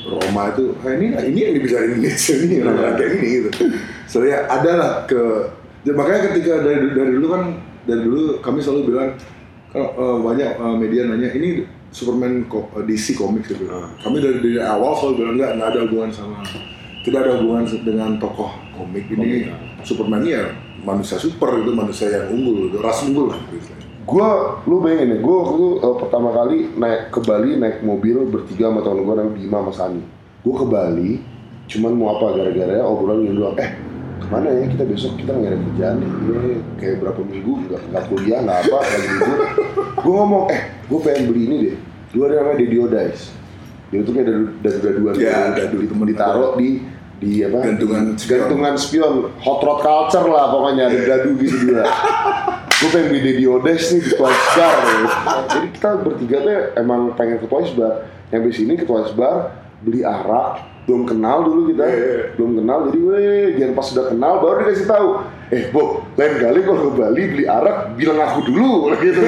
Roma 0.09 0.53
itu, 0.57 0.73
ah, 0.85 0.93
ini 0.97 1.13
ini 1.13 1.39
yang 1.45 1.55
dibicarain 1.61 2.01
Nietzsche 2.01 2.41
nih, 2.49 2.65
orang 2.65 2.97
kayak 2.97 3.21
ini 3.21 3.29
gitu. 3.45 3.51
So 4.09 4.25
ya 4.25 4.49
ada 4.49 4.71
lah 4.77 4.93
ke, 5.05 5.21
ya, 5.85 5.93
makanya 5.93 6.33
ketika 6.33 6.65
dari 6.65 6.97
dari 6.97 7.11
dulu 7.13 7.27
kan 7.29 7.43
dari 7.85 8.03
dulu 8.09 8.41
kami 8.41 8.61
selalu 8.65 8.89
bilang 8.89 9.11
kalau 9.69 9.89
eh, 9.93 10.19
banyak 10.25 10.51
eh, 10.57 10.77
media 10.81 11.03
nanya 11.09 11.29
ini 11.37 11.69
Superman 11.93 12.49
ko- 12.49 12.73
eh, 12.77 12.85
DC 12.89 13.21
Comics 13.21 13.53
gitu. 13.53 13.69
Kami 14.01 14.17
dari 14.21 14.41
dari 14.41 14.61
awal 14.61 14.97
selalu 14.97 15.13
bilang 15.21 15.35
enggak 15.37 15.51
nggak 15.61 15.69
ada 15.77 15.81
hubungan 15.85 16.11
sama 16.13 16.41
tidak 17.09 17.25
ada 17.25 17.33
hubungan 17.41 17.65
dengan 17.85 18.11
tokoh 18.21 18.53
komik 18.77 19.09
ini 19.09 19.49
Superman 19.81 20.23
ya 20.29 20.45
manusia 20.83 21.17
super 21.19 21.59
itu 21.59 21.71
manusia 21.75 22.07
yang 22.11 22.31
unggul 22.31 22.71
itu 22.71 22.79
ras 22.79 23.03
unggul 23.03 23.35
lah 23.35 23.41
gitu. 23.51 23.71
Gue, 24.09 24.25
lu 24.65 24.81
bayangin 24.81 25.13
ya, 25.13 25.19
gue 25.21 25.35
waktu 25.37 25.53
itu 25.61 25.69
eh, 25.85 25.97
pertama 26.01 26.29
kali 26.33 26.59
naik 26.81 27.13
ke 27.13 27.21
Bali 27.21 27.51
naik 27.61 27.85
mobil 27.85 28.25
bertiga 28.25 28.73
sama 28.73 28.81
temen 28.81 29.05
gue 29.05 29.15
namanya 29.21 29.35
Bima 29.37 29.59
sama 29.61 29.73
Sani. 29.77 30.03
Gue 30.41 30.55
ke 30.57 30.65
Bali, 30.65 31.11
cuman 31.69 31.93
mau 31.93 32.17
apa 32.17 32.41
gara-gara 32.41 32.81
obrolan 32.89 33.29
yang 33.29 33.37
doang. 33.37 33.57
Eh, 33.61 33.71
ke 34.19 34.27
mana 34.33 34.49
ya 34.49 34.65
kita 34.65 34.89
besok 34.89 35.13
kita 35.21 35.37
nggak 35.37 35.53
ada 35.53 35.59
kerjaan 35.61 35.95
nih, 36.01 36.09
Ini 36.09 36.53
kayak 36.81 36.97
berapa 37.05 37.21
minggu 37.21 37.53
nggak 37.69 37.83
nggak 37.93 38.05
kuliah 38.09 38.39
nggak 38.49 38.59
apa 38.65 38.77
lagi 38.81 39.07
libur. 39.13 39.39
Gue 40.01 40.15
ngomong, 40.17 40.45
eh, 40.57 40.61
gue 40.89 40.99
pengen 41.05 41.23
beli 41.29 41.43
ini 41.45 41.57
deh. 41.69 41.77
Dua 42.09 42.25
ada 42.33 42.35
namanya 42.41 42.57
Dedio 42.65 42.85
Dice. 42.89 43.25
Dia 43.89 44.01
tuh 44.05 44.13
kayak 44.17 44.27
dadu 44.29 44.45
dadu 44.65 44.79
daduan 44.85 45.15
Ya, 45.21 45.37
gitu. 45.53 45.77
dadu 45.77 45.77
temen 45.85 46.07
ditaruh 46.09 46.51
di 46.57 46.69
di 47.19 47.43
apa? 47.43 47.59
Gantungan 47.67 48.15
spion. 48.15 48.31
gantungan 48.31 48.75
spion, 48.79 49.15
hot 49.43 49.61
rod 49.63 49.81
culture 49.83 50.27
lah 50.31 50.55
pokoknya 50.55 50.87
ada 50.87 50.99
dadu 51.03 51.35
gitu 51.39 51.57
dia. 51.67 51.83
Gue 52.79 52.95
pengen 52.95 53.11
beli 53.11 53.21
Dedi 53.27 53.45
Odes 53.51 53.91
nih 53.91 54.01
di 54.07 54.11
Twice 54.15 54.47
Bar. 54.55 54.77
Ya. 54.79 54.99
jadi 55.51 55.67
kita 55.75 55.89
bertiga 55.99 56.37
tuh 56.47 56.59
emang 56.79 57.11
pengen 57.19 57.43
ke 57.43 57.51
Twice 57.51 57.75
Bar. 57.75 58.07
Yang 58.31 58.43
di 58.47 58.53
sini 58.55 58.73
ke 58.79 58.87
Twice 58.87 59.19
Bar 59.19 59.51
beli 59.83 60.07
arak. 60.07 60.63
Belum 60.87 61.03
kenal 61.05 61.43
dulu 61.43 61.75
kita. 61.75 61.85
Iya, 61.85 61.99
iya. 61.99 62.23
belum 62.39 62.51
kenal 62.63 62.79
jadi 62.89 62.99
weh 63.03 63.47
jangan 63.59 63.73
pas 63.75 63.87
sudah 63.91 64.05
kenal 64.15 64.33
baru 64.39 64.57
dikasih 64.63 64.87
tahu. 64.87 65.09
Eh 65.51 65.63
Bob 65.75 66.07
lain 66.15 66.33
kali 66.39 66.59
kalau 66.63 66.81
ke 66.87 66.91
Bali 66.95 67.23
beli 67.35 67.45
arak 67.51 67.77
bilang 67.99 68.19
aku 68.23 68.41
dulu. 68.47 68.71
Gitu. 69.03 69.21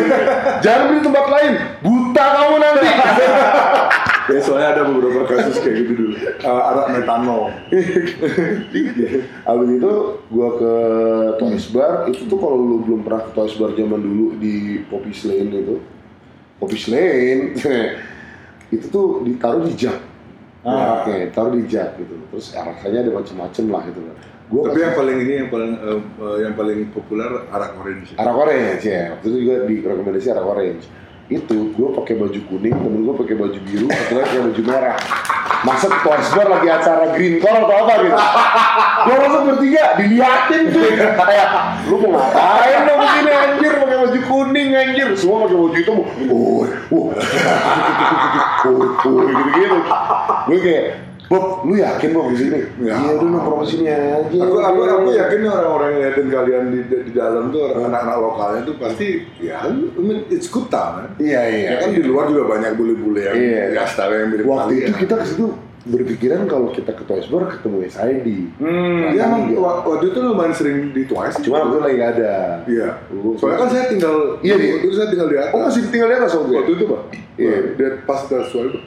Jangan 0.62 0.82
beli 0.86 1.00
tempat 1.02 1.26
lain. 1.26 1.52
Buta 1.82 2.24
kamu 2.38 2.54
nanti 2.54 2.86
Ya 4.28 4.40
soalnya 4.44 4.68
ada 4.76 4.82
beberapa 4.90 5.24
kasus 5.24 5.56
kayak 5.64 5.76
gitu 5.86 5.92
dulu. 5.96 6.14
Uh, 6.44 6.62
arak 6.74 6.86
metanol. 7.00 7.48
Abis 9.50 9.68
itu 9.80 9.92
gua 10.28 10.48
ke 10.60 10.74
Toys 11.40 11.66
Bar, 11.72 11.94
itu 12.12 12.28
tuh 12.28 12.38
kalau 12.38 12.58
lu 12.60 12.76
belum 12.84 13.00
pernah 13.06 13.24
ke 13.24 13.32
Toys 13.32 13.56
Bar 13.56 13.72
zaman 13.72 14.00
dulu 14.02 14.36
di 14.36 14.84
Poppy 14.92 15.12
Lane 15.24 15.50
itu, 15.56 15.76
Poppy 16.60 16.78
Lane, 16.92 17.42
itu 18.76 18.86
tuh 18.92 19.24
ditaruh 19.24 19.64
di 19.64 19.72
jug. 19.74 19.96
Ah. 20.60 21.00
Oke, 21.00 21.32
taruh 21.32 21.56
di 21.56 21.64
jug 21.64 21.88
gitu. 21.96 22.14
Terus 22.28 22.46
ya, 22.52 22.60
rasanya 22.68 23.08
ada 23.08 23.12
macam-macam 23.16 23.64
lah 23.72 23.82
gitu. 23.88 24.00
Gua 24.50 24.62
Tapi 24.66 24.82
yang 24.82 24.94
paling 24.98 25.16
ini 25.22 25.32
yang 25.46 25.48
paling 25.48 25.72
eh, 25.78 26.00
yang 26.42 26.54
paling 26.58 26.78
populer 26.90 27.30
arak 27.54 27.72
orange. 27.78 28.18
Arak 28.18 28.34
orange 28.34 28.82
ya, 28.82 29.14
waktu 29.14 29.26
itu 29.30 29.38
juga 29.46 29.54
di 29.64 29.74
rekomendasi 29.78 30.28
arak 30.34 30.46
orange. 30.46 30.84
Itu 31.30 31.70
gue 31.78 31.88
pakai 31.94 32.18
baju 32.18 32.40
kuning, 32.50 32.74
temen 32.74 33.06
gue 33.06 33.14
pakai 33.14 33.38
baju 33.38 33.58
biru, 33.62 33.86
lagi 33.86 34.18
pakai 34.18 34.40
baju 34.50 34.62
merah. 34.66 34.98
Masa 35.62 35.86
ke 35.86 35.98
Toys 36.02 36.28
Bar 36.34 36.48
lagi 36.50 36.68
acara 36.72 37.14
Green 37.14 37.38
Core 37.38 37.62
atau 37.62 37.76
apa 37.86 37.94
gitu. 38.02 38.18
Gue 39.06 39.14
masuk 39.14 39.40
bertiga, 39.46 39.84
diliatin 39.94 40.62
tuh. 40.74 40.82
Kayak, 41.20 41.48
lu 41.86 42.02
mau 42.02 42.18
ngapain 42.18 42.78
dong 42.82 42.98
begini 42.98 43.30
anjir, 43.30 43.72
pakai 43.78 43.96
baju 44.02 44.20
kuning 44.26 44.68
anjir. 44.74 45.08
Semua 45.14 45.46
pakai 45.46 45.56
baju 45.60 45.76
hitam, 45.78 45.96
oh, 46.02 46.08
oh, 46.34 46.66
oh, 46.90 47.06
oh, 49.06 49.20
gitu-gitu. 49.30 49.78
Gue 50.50 50.58
kayak, 50.58 50.84
Bob, 51.30 51.62
lu 51.62 51.78
yakin 51.78 52.10
Bob 52.10 52.34
di 52.34 52.42
sini? 52.42 52.58
Ya. 52.82 52.98
Iya 52.98 53.22
nongkrong 53.22 53.62
sini 53.62 53.86
aja. 53.86 54.18
Aku, 54.26 54.58
aku, 54.58 54.80
aku 54.82 55.08
yakin 55.14 55.46
orang-orang 55.46 55.88
yang 55.94 56.00
liatin 56.02 56.26
kalian 56.26 56.64
di, 56.74 56.80
di 57.06 57.12
dalam 57.14 57.54
tuh 57.54 57.70
anak-anak 57.70 58.18
lokalnya 58.18 58.60
tuh 58.66 58.74
pasti 58.82 59.22
ya, 59.38 59.62
I 59.62 59.70
mean, 59.94 60.26
it's 60.26 60.50
good 60.50 60.66
time 60.68 61.06
kan. 61.06 61.10
Iya 61.22 61.40
iya. 61.46 61.68
Ya 61.70 61.86
kan 61.86 61.94
di 61.94 62.02
luar 62.02 62.26
juga 62.26 62.50
banyak 62.50 62.74
bule-bule 62.74 63.22
yang 63.30 63.36
Iya. 63.38 63.62
ya 63.78 63.82
style 63.86 64.10
yang 64.10 64.28
mirip 64.34 64.42
Waktu 64.42 64.74
kalian. 64.74 64.88
itu 64.90 64.96
kita 65.06 65.14
ke 65.16 65.24
situ 65.24 65.46
berpikiran 65.80 66.44
kalau 66.44 66.68
kita 66.68 66.92
ke 66.92 67.08
Toys 67.08 67.24
Bar 67.26 67.48
ketemu 67.48 67.88
SID. 67.88 68.28
Hmm, 68.60 69.16
ya 69.16 69.24
emang 69.24 69.48
wa- 69.56 69.80
waktu 69.80 70.12
itu 70.12 70.18
lumayan 70.20 70.52
sering 70.52 70.92
di 70.92 71.08
Twice. 71.08 71.40
Cuma 71.40 71.64
waktu 71.64 71.72
itu 71.72 71.80
lagi 71.80 71.94
nggak 71.96 72.12
ada. 72.14 72.32
Iya. 72.68 72.88
Lu- 73.10 73.32
Soalnya 73.34 73.58
kan 73.64 73.68
saya 73.72 73.84
tinggal 73.88 74.14
Iya, 74.44 74.54
di- 74.60 74.70
waktu 74.70 74.84
itu 74.84 74.94
saya 74.94 75.08
tinggal 75.08 75.28
di 75.28 75.36
atas. 75.40 75.52
Oh 75.56 75.60
masih 75.64 75.80
tinggal 75.88 76.08
di 76.08 76.16
atas 76.20 76.32
waktu 76.36 76.48
itu? 76.48 76.58
waktu 76.60 76.72
itu 76.76 76.84
pak. 76.84 77.00
Iya. 77.40 77.56
Dia 77.74 77.88
pas 78.04 78.20
ke 78.22 78.36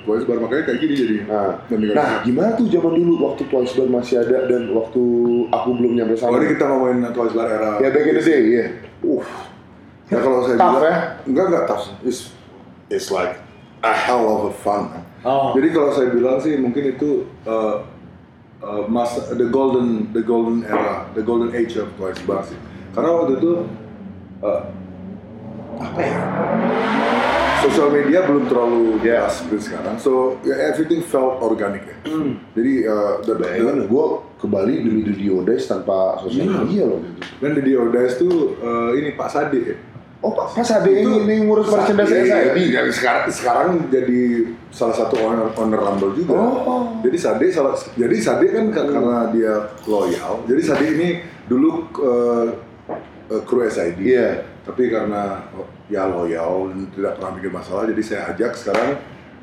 Twice 0.06 0.26
bar 0.30 0.38
makanya 0.38 0.64
kayak 0.64 0.80
gini 0.80 0.94
jadi. 0.94 1.16
Nah, 1.26 1.50
nah, 1.98 2.10
gimana 2.22 2.50
tuh 2.54 2.66
zaman 2.70 2.94
dulu 2.94 3.14
waktu 3.26 3.42
Twice 3.50 3.74
Bar 3.74 3.90
masih 3.90 4.16
ada 4.22 4.38
dan 4.46 4.64
waktu 4.70 5.02
aku 5.50 5.70
belum 5.74 5.92
nyampe 5.98 6.14
Oh 6.14 6.20
sana? 6.22 6.38
ini 6.38 6.48
kita 6.54 6.64
ngomongin 6.70 7.10
Twice 7.10 7.34
bar 7.34 7.50
era. 7.50 7.72
Ya 7.82 7.90
back 7.90 8.06
in 8.06 8.16
the 8.16 8.22
day, 8.22 8.42
iya. 8.46 8.66
Uh. 9.02 9.26
Ya 10.08 10.22
kalau 10.22 10.46
saya 10.46 10.56
bilang, 10.56 10.78
ya? 10.78 10.96
enggak 11.26 11.46
enggak 11.50 11.64
tough. 11.66 11.86
It's, 12.06 12.30
it's 12.86 13.10
like 13.10 13.42
a 13.84 13.92
hell 13.92 14.24
of 14.26 14.42
a 14.50 14.54
fun. 14.56 14.88
Oh. 15.24 15.52
Jadi 15.54 15.68
kalau 15.72 15.92
saya 15.92 16.08
bilang 16.10 16.40
sih 16.40 16.56
mungkin 16.56 16.96
itu 16.96 17.28
uh, 17.44 17.84
uh, 18.60 18.84
masa 18.88 19.32
the 19.32 19.48
golden 19.48 20.12
the 20.12 20.20
golden 20.20 20.64
era, 20.64 21.08
the 21.12 21.22
golden 21.22 21.52
age 21.52 21.76
of 21.76 21.92
Twice 21.96 22.20
Bar 22.24 22.44
sih. 22.44 22.60
Karena 22.92 23.12
waktu 23.14 23.40
itu 23.40 23.52
uh, 24.40 24.62
apa 25.80 26.00
ya? 26.00 26.18
Sosial 27.64 27.96
media 27.96 28.28
belum 28.28 28.52
terlalu 28.52 29.00
Ya. 29.00 29.24
jelas 29.24 29.40
seperti 29.40 29.72
sekarang, 29.72 29.96
so 29.96 30.36
ya, 30.44 30.52
everything 30.68 31.00
felt 31.00 31.40
organic 31.40 31.88
ya. 31.88 31.96
Jadi 32.52 32.74
uh, 32.84 33.24
the, 33.24 33.40
the- 33.40 33.40
Bayangin, 33.40 33.88
gue 33.88 34.06
ke 34.36 34.46
Bali 34.52 34.84
demi 34.84 35.00
di 35.00 35.16
Diodais 35.16 35.64
tanpa 35.64 36.20
sosial 36.20 36.52
Iya. 36.52 36.60
media 36.60 36.84
loh. 36.84 37.00
Gitu. 37.00 37.20
dan 37.40 37.52
di 37.56 37.62
Diodais 37.64 38.14
tuh 38.20 38.60
uh, 38.60 38.92
ini 38.92 39.16
Pak 39.16 39.30
Sade 39.32 39.60
ya. 39.64 39.78
Oh 40.24 40.32
pas 40.32 40.56
ada 40.56 40.88
ini, 40.88 41.04
ini 41.28 41.36
ngurus 41.44 41.68
merchandise 41.68 42.08
Sade, 42.08 42.56
SID. 42.56 42.72
yang 42.72 42.88
sekarang 42.96 43.24
sekarang 43.28 43.70
jadi 43.92 44.22
salah 44.72 44.96
satu 44.96 45.20
owner 45.20 45.52
owner 45.52 45.84
Rumble 45.84 46.16
juga. 46.16 46.40
Oh. 46.40 46.96
Jadi 47.04 47.18
Sade 47.20 47.52
salah 47.52 47.76
jadi 48.00 48.16
Sade 48.24 48.48
kan 48.56 48.72
ka- 48.72 48.88
karena 48.88 49.28
dia 49.36 49.68
loyal. 49.84 50.48
Jadi 50.48 50.62
Sade 50.64 50.86
ini 50.96 51.10
dulu 51.44 51.92
uh, 52.00 52.56
uh, 53.36 53.42
kru 53.44 53.68
SID. 53.68 54.00
Iya. 54.00 54.48
Tapi 54.64 54.88
karena 54.88 55.44
oh, 55.60 55.68
ya 55.92 56.08
loyal 56.08 56.72
dan 56.72 56.88
tidak 56.96 57.20
pernah 57.20 57.32
bikin 57.36 57.52
masalah, 57.52 57.84
jadi 57.92 58.02
saya 58.08 58.22
ajak 58.32 58.56
sekarang 58.56 58.90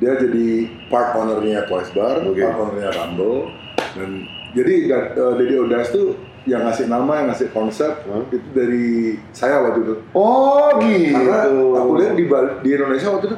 dia 0.00 0.16
jadi 0.16 0.48
part 0.88 1.12
ownernya 1.12 1.68
Twice 1.68 1.92
Bar, 1.92 2.24
Oke. 2.24 2.40
part 2.40 2.56
ownernya 2.56 2.90
Rumble. 2.96 3.52
Dan 4.00 4.24
jadi 4.56 4.72
eh, 4.88 5.32
Dede 5.36 5.56
Odas 5.60 5.92
tuh 5.92 6.16
yang 6.48 6.64
ngasih 6.64 6.88
nama, 6.88 7.20
yang 7.20 7.28
ngasih 7.28 7.48
konsep 7.52 7.92
Hah? 8.08 8.24
itu 8.32 8.48
dari 8.56 9.20
saya 9.36 9.60
waktu 9.60 9.84
itu. 9.84 9.94
Oh 10.16 10.72
gitu. 10.80 11.12
Karena 11.12 11.52
aku 11.76 11.90
lihat 12.00 12.14
di, 12.16 12.24
di 12.64 12.68
Indonesia 12.72 13.08
waktu 13.12 13.26
itu 13.28 13.36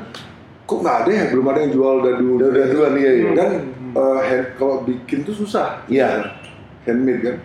kok 0.63 0.79
nggak 0.79 0.97
ada 1.05 1.11
ya, 1.11 1.25
belum 1.35 1.47
ada 1.51 1.59
yang 1.67 1.73
jual 1.75 1.95
dadu. 2.01 2.31
Dadu-daduan, 2.39 2.93
iya, 2.97 3.11
iya. 3.11 3.31
Dan 3.35 3.51
eh, 3.99 4.21
hand- 4.23 4.53
kalau 4.55 4.87
bikin 4.87 5.27
tuh 5.27 5.35
susah. 5.35 5.83
Iya. 5.91 6.39
Handmade 6.87 7.21
kan. 7.27 7.37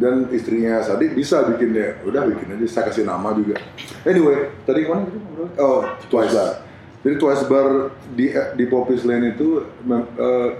Dan 0.00 0.32
istrinya 0.32 0.80
Sadik 0.80 1.12
bisa 1.12 1.44
bikinnya. 1.52 2.00
Udah 2.08 2.24
bikin 2.24 2.56
aja, 2.56 2.64
saya 2.64 2.88
kasih 2.88 3.04
nama 3.04 3.36
juga. 3.36 3.60
Anyway, 4.08 4.48
tadi 4.64 4.88
mana 4.88 5.04
gitu? 5.04 5.20
Oh, 5.60 5.84
Twice 6.08 6.32
Bar. 6.32 6.64
Jadi 7.04 7.14
Twice 7.20 7.44
Bar 7.44 7.68
di 8.16 8.32
di 8.32 8.64
Popis 8.70 9.04
Lane 9.04 9.36
itu 9.36 9.68
eh, 10.16 10.50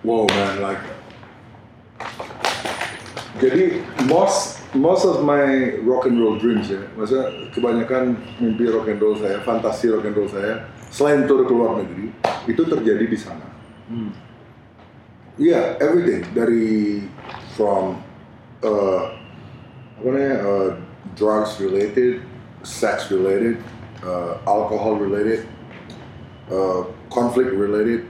wow 0.00 0.24
man 0.24 0.54
like 0.64 0.84
jadi 3.40 3.80
most 4.06 4.60
most 4.76 5.08
of 5.08 5.24
my 5.24 5.74
rock 5.82 6.06
and 6.06 6.20
roll 6.20 6.36
dreams 6.36 6.70
ya, 6.70 6.84
maksudnya 6.94 7.50
kebanyakan 7.50 8.14
mimpi 8.38 8.68
rock 8.68 8.86
and 8.86 9.00
roll 9.00 9.16
saya, 9.16 9.40
fantasi 9.42 9.90
rock 9.90 10.04
and 10.06 10.14
roll 10.14 10.28
saya, 10.28 10.68
selain 10.92 11.24
tur 11.24 11.42
ke 11.48 11.52
luar 11.56 11.80
negeri, 11.80 12.12
itu 12.46 12.62
terjadi 12.68 13.04
di 13.08 13.18
sana. 13.18 13.46
Iya, 15.40 15.80
everything 15.80 16.20
dari 16.36 17.08
from 17.56 17.96
uh, 18.60 19.16
apa 19.96 20.06
namanya 20.06 20.34
uh, 20.44 20.68
drugs 21.16 21.56
related, 21.62 22.20
sex 22.60 23.08
related, 23.08 23.56
uh, 24.04 24.36
alcohol 24.44 25.00
related, 25.00 25.48
uh, 26.52 26.84
conflict 27.08 27.56
related. 27.56 28.04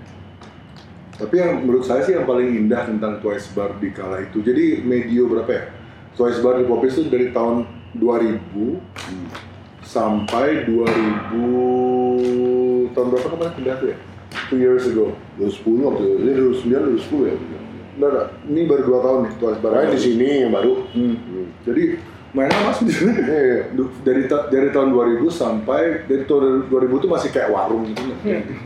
Tapi 1.21 1.37
yang 1.37 1.61
menurut 1.61 1.85
saya 1.85 2.01
sih 2.01 2.17
yang 2.17 2.25
paling 2.25 2.49
indah 2.49 2.89
tentang 2.89 3.21
Twice 3.21 3.53
Bar 3.53 3.77
di 3.77 3.93
kala 3.93 4.25
itu. 4.25 4.41
Jadi 4.41 4.81
medio 4.81 5.29
berapa 5.29 5.53
ya? 5.53 5.69
Twice 6.17 6.41
Bar 6.41 6.57
di 6.57 6.65
Popis 6.65 6.97
itu 6.97 7.13
dari 7.13 7.29
tahun 7.29 7.69
2000 8.01 9.85
sampai 9.85 10.65
2000 10.65 12.97
tahun 12.97 13.07
berapa 13.13 13.29
kemarin 13.37 13.53
pindah 13.53 13.77
tuh 13.77 13.93
ya? 13.93 14.01
Two 14.49 14.57
years 14.57 14.89
ago. 14.89 15.13
2010 15.37 15.85
waktu 15.85 16.09
itu. 16.09 16.17
Ini 16.25 16.33
2009 16.65 16.89
2010 17.05 17.29
ya. 17.29 17.37
Enggak, 17.37 17.61
enggak. 18.01 18.33
Ini 18.49 18.61
baru 18.65 18.83
dua 18.89 19.05
tahun 19.05 19.21
nih 19.21 19.33
Twice 19.37 19.61
Bar. 19.61 19.77
Makanya 19.77 19.93
di 19.93 20.01
sini 20.01 20.49
yang 20.49 20.57
baru. 20.57 20.73
Hmm. 20.97 21.21
Jadi 21.69 22.01
mainnya 22.31 22.71
sini. 22.71 22.93
Iya. 22.95 23.75
Du- 23.75 23.91
dari 24.03 24.31
ta- 24.31 24.47
dari 24.47 24.71
tahun 24.71 24.95
2000 24.95 25.27
sampai 25.29 26.07
dari 26.07 26.23
tahun 26.25 26.71
2000 26.71 27.03
tuh 27.03 27.11
masih 27.11 27.31
kayak 27.31 27.51
warung 27.51 27.83
gitu 27.85 28.07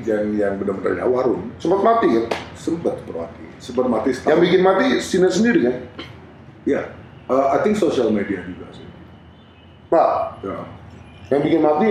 yang 0.04 0.24
yang 0.36 0.52
benar-benar 0.56 1.00
ya 1.00 1.06
warung 1.06 1.48
Sempat 1.56 1.80
mati 1.80 2.08
kan? 2.12 2.24
sempat 2.54 2.96
mati 3.08 3.44
sempat 3.56 3.86
mati 3.88 4.08
Yang 4.12 4.18
setahun. 4.20 4.40
bikin 4.44 4.60
mati 4.60 4.86
Sinar 5.00 5.32
sendiri 5.32 5.60
kan? 5.64 5.76
ya 6.64 6.80
uh, 7.26 7.56
I 7.56 7.64
think 7.64 7.76
social 7.76 8.08
media 8.08 8.44
juga 8.44 8.68
sih 8.70 8.84
Pak, 9.88 10.08
ya 10.44 10.56
yang 11.32 11.40
bikin 11.40 11.60
mati 11.60 11.88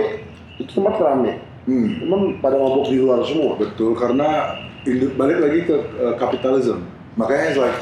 itu 0.54 0.70
tempat 0.70 0.94
rame. 0.96 1.42
hmm, 1.66 2.06
Cuman 2.06 2.20
pada 2.38 2.54
ngobok 2.54 2.86
di 2.86 3.02
luar 3.02 3.18
semua. 3.26 3.58
betul 3.58 3.98
karena 3.98 4.54
balik 5.16 5.38
lagi 5.40 5.60
ke 5.64 5.74
uh, 5.98 6.14
kapitalisme 6.14 6.86
makanya 7.14 7.44
it's 7.48 7.58
like 7.58 7.78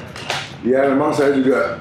ya 0.63 0.89
memang 0.89 1.11
saya 1.11 1.35
juga 1.35 1.77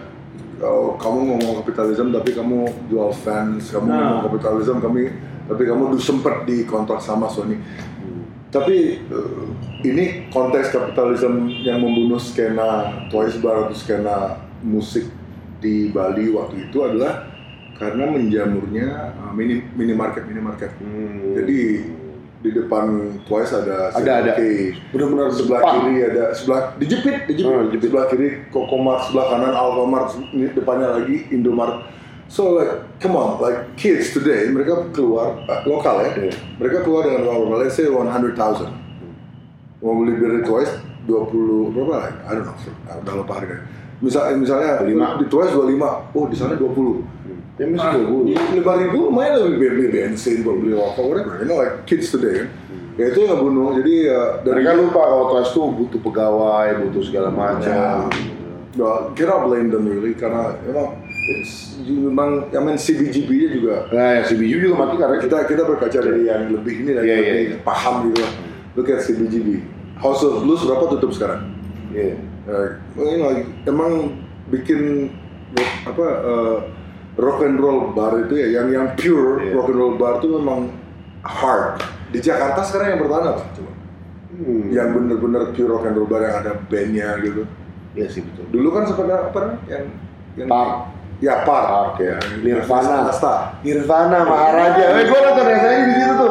kamu 0.98 1.20
ngomong 1.34 1.54
kapitalisme 1.66 2.14
tapi 2.14 2.32
kamu 2.38 2.70
jual 2.88 3.10
fans 3.10 3.74
kamu 3.74 3.86
Nah. 3.90 3.98
ngomong 3.98 4.22
kapitalisme 4.30 4.80
kami 4.80 5.04
tapi 5.50 5.64
kamu 5.66 5.82
dulu 5.92 6.02
sempet 6.02 6.46
di 6.46 6.64
kontrak 6.70 7.02
sama 7.02 7.26
Sony 7.28 7.58
tapi 8.52 9.00
eh, 9.00 9.46
ini 9.88 10.28
konteks 10.30 10.76
kapitalisme 10.76 11.50
yang 11.64 11.82
membunuh 11.82 12.20
skena 12.20 12.92
Twice 13.08 13.40
Bar 13.40 13.72
atau 13.72 13.76
skena 13.76 14.44
musik 14.62 15.08
di 15.64 15.90
Bali 15.90 16.30
waktu 16.36 16.68
itu 16.68 16.84
adalah 16.84 17.32
karena 17.82 18.06
menjamurnya 18.14 19.18
uh, 19.18 19.34
mini 19.34 19.66
minimarket 19.74 20.30
minimarket. 20.30 20.70
Jadi 21.34 21.82
di 22.42 22.50
depan 22.50 22.86
Twice 23.24 23.54
ada 23.54 23.94
Ada, 23.94 24.12
ada. 24.26 24.34
Benar-benar 24.90 25.30
sebelah 25.30 25.62
kiri 25.62 26.02
ada 26.02 26.34
sebelah 26.34 26.74
dijepit 26.76 27.30
dijepit, 27.30 27.54
Oh, 27.54 27.62
dijepit. 27.70 27.88
sebelah 27.88 28.06
kiri 28.10 28.30
Kokomart 28.50 29.08
sebelah 29.08 29.26
kanan 29.30 29.54
Alfamart 29.54 30.10
ini 30.34 30.50
depannya 30.50 30.98
lagi 30.98 31.30
Indomart 31.30 31.86
so 32.26 32.58
like 32.58 32.74
come 32.98 33.14
on 33.14 33.38
like 33.38 33.78
kids 33.78 34.10
today 34.12 34.50
mereka 34.50 34.90
keluar 34.90 35.38
uh, 35.46 35.62
lokal 35.68 36.02
ya 36.02 36.18
Iya. 36.18 36.34
mereka 36.58 36.82
keluar 36.82 37.06
dengan 37.06 37.30
uang 37.30 37.54
let's 37.60 37.78
say 37.78 37.86
100,000 37.86 38.34
mau 39.82 39.94
beli 39.98 40.14
bir 40.18 40.42
di 40.42 40.44
Twice 40.46 40.74
20 41.06 41.74
berapa 41.74 41.94
lah 41.94 42.10
I 42.26 42.32
don't 42.34 42.46
know 42.46 42.56
udah 43.02 43.14
lupa 43.18 43.34
harganya 43.38 43.66
misalnya 44.02 44.34
misalnya 44.38 44.70
25. 44.82 45.22
di 45.22 45.26
Twice 45.30 45.52
25 45.54 46.18
oh 46.18 46.26
di 46.26 46.38
sana 46.38 46.54
20 46.58 47.41
Ya 47.62 47.70
mesti 47.70 47.88
dua 47.94 48.06
puluh. 48.10 48.34
lima 48.34 48.74
ribu 48.82 48.98
lumayan 49.14 49.38
lebih 49.46 49.70
beli, 49.70 49.86
bensin 49.94 50.42
buat 50.42 50.58
beli 50.58 50.74
rokok 50.74 51.04
whatever 51.06 51.38
you 51.38 51.46
know 51.46 51.62
like 51.62 51.86
kids 51.86 52.10
today 52.10 52.42
kan 52.42 52.48
ya 52.98 53.06
itu 53.14 53.20
yang 53.22 53.38
bunuh 53.38 53.78
jadi 53.78 53.94
ya 54.10 54.22
dari 54.42 54.66
Mereka 54.66 54.82
lupa 54.82 55.02
kalau 55.06 55.26
Twice 55.30 55.52
tuh 55.54 55.70
butuh 55.70 56.00
pegawai, 56.02 56.68
butuh 56.86 57.04
segala 57.06 57.30
macam. 57.30 58.10
Well, 58.72 59.12
cannot 59.14 59.52
blame 59.52 59.68
them 59.68 59.84
really 59.84 60.16
karena 60.16 60.56
emang 60.64 60.96
it's, 61.28 61.76
memang 61.86 62.48
I 62.56 62.60
mean 62.64 62.80
CBGB-nya 62.80 63.48
juga 63.52 63.76
Nah, 63.92 64.24
ya 64.24 64.32
Biju 64.32 64.58
juga 64.64 64.76
mati 64.80 64.96
karena 64.96 65.18
kita 65.20 65.38
kita 65.44 65.62
berkaca 65.68 66.00
dari 66.00 66.24
yang 66.24 66.56
lebih 66.56 66.88
ini 66.88 66.92
lagi 66.96 67.04
Iya, 67.04 67.18
iya, 67.20 67.32
lebih 67.36 67.48
iya. 67.52 67.58
paham 67.68 67.96
gitu. 68.10 68.24
Look 68.80 68.88
at 68.88 69.04
CBGB. 69.04 69.48
House 70.00 70.24
of 70.24 70.48
Blues 70.48 70.64
berapa 70.64 70.88
tutup 70.98 71.12
sekarang? 71.12 71.52
Iya. 71.92 72.16
Eh, 72.48 72.68
ini 72.96 73.22
lagi 73.22 73.44
emang 73.68 74.18
bikin 74.48 75.12
apa 75.84 76.06
eh, 76.24 76.58
rock 77.22 77.46
and 77.46 77.62
roll 77.62 77.94
bar 77.94 78.18
itu 78.18 78.34
ya 78.34 78.48
yang 78.60 78.68
yang 78.74 78.88
pure 78.98 79.46
Iya. 79.46 79.54
rock 79.54 79.70
and 79.70 79.78
roll 79.78 79.94
bar 79.96 80.18
itu 80.18 80.28
memang 80.34 80.74
hard. 81.22 81.78
Di 82.10 82.20
Jakarta 82.20 82.66
sekarang 82.66 82.98
yang 82.98 83.00
bertahan 83.06 83.26
apa? 83.32 83.44
Coba. 83.54 83.72
Hmm. 84.32 84.64
Yang 84.74 84.88
bener-bener 84.98 85.42
pure 85.54 85.70
rock 85.70 85.86
and 85.86 85.96
roll 85.96 86.10
bar 86.10 86.26
yang 86.26 86.36
ada 86.42 86.52
bandnya 86.66 87.10
gitu. 87.22 87.46
Iya 87.94 88.08
sih 88.10 88.26
betul. 88.26 88.46
Dulu 88.50 88.68
kan 88.74 88.84
ada 88.90 89.16
apa 89.30 89.40
yang 89.70 89.86
yang 90.40 90.48
Park. 90.50 90.72
Ya 91.22 91.46
Park. 91.46 91.66
Park, 91.70 91.94
ya. 92.02 92.18
Nirvana. 92.42 93.06
Asta. 93.06 93.62
Nirvana 93.62 94.26
Maharaja. 94.26 94.98
Eh, 94.98 95.06
gue 95.06 95.20
nonton 95.22 95.46
rasanya 95.46 95.80
di 95.86 95.94
situ 95.94 96.14
tuh. 96.18 96.30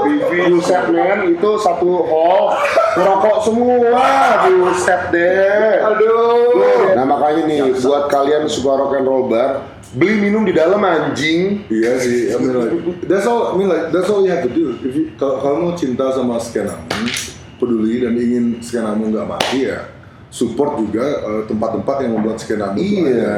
Buset 0.50 0.84
men, 0.90 1.18
itu 1.30 1.50
satu 1.62 1.90
hall 2.10 2.58
rokok 2.98 3.36
semua. 3.46 4.02
Buset 4.50 5.14
deh. 5.14 5.78
Aduh. 5.84 6.96
Nah 6.98 7.06
makanya 7.06 7.42
nih, 7.46 7.60
buat 7.78 8.10
kalian 8.10 8.50
suka 8.50 8.72
rock 8.82 8.98
and 8.98 9.06
roll 9.06 9.30
bar, 9.30 9.62
beli 9.90 10.14
minum 10.20 10.46
di 10.46 10.54
dalam 10.54 10.78
anjing. 10.80 11.66
Iya 11.66 11.92
sih, 11.98 12.30
I 12.30 12.36
mean 12.38 12.54
like 12.54 12.72
that's 13.06 13.26
all. 13.26 13.50
I 13.50 13.54
mean 13.58 13.68
like 13.68 13.90
that's 13.90 14.06
all 14.06 14.22
you 14.22 14.30
have 14.30 14.46
to 14.46 14.52
do. 14.52 14.78
If 14.80 14.94
you, 14.94 15.04
kalau 15.14 15.42
kamu 15.42 15.74
cinta 15.74 16.14
sama 16.14 16.38
skenamu, 16.38 17.10
peduli 17.58 18.02
dan 18.02 18.14
ingin 18.14 18.44
skenamu 18.62 19.10
nggak 19.10 19.26
mati 19.26 19.66
ya, 19.66 19.90
support 20.30 20.78
juga 20.78 21.02
eh, 21.02 21.42
tempat-tempat 21.50 21.96
yang 22.06 22.12
membuat 22.18 22.38
skenamu. 22.38 22.78
Iya. 22.78 23.34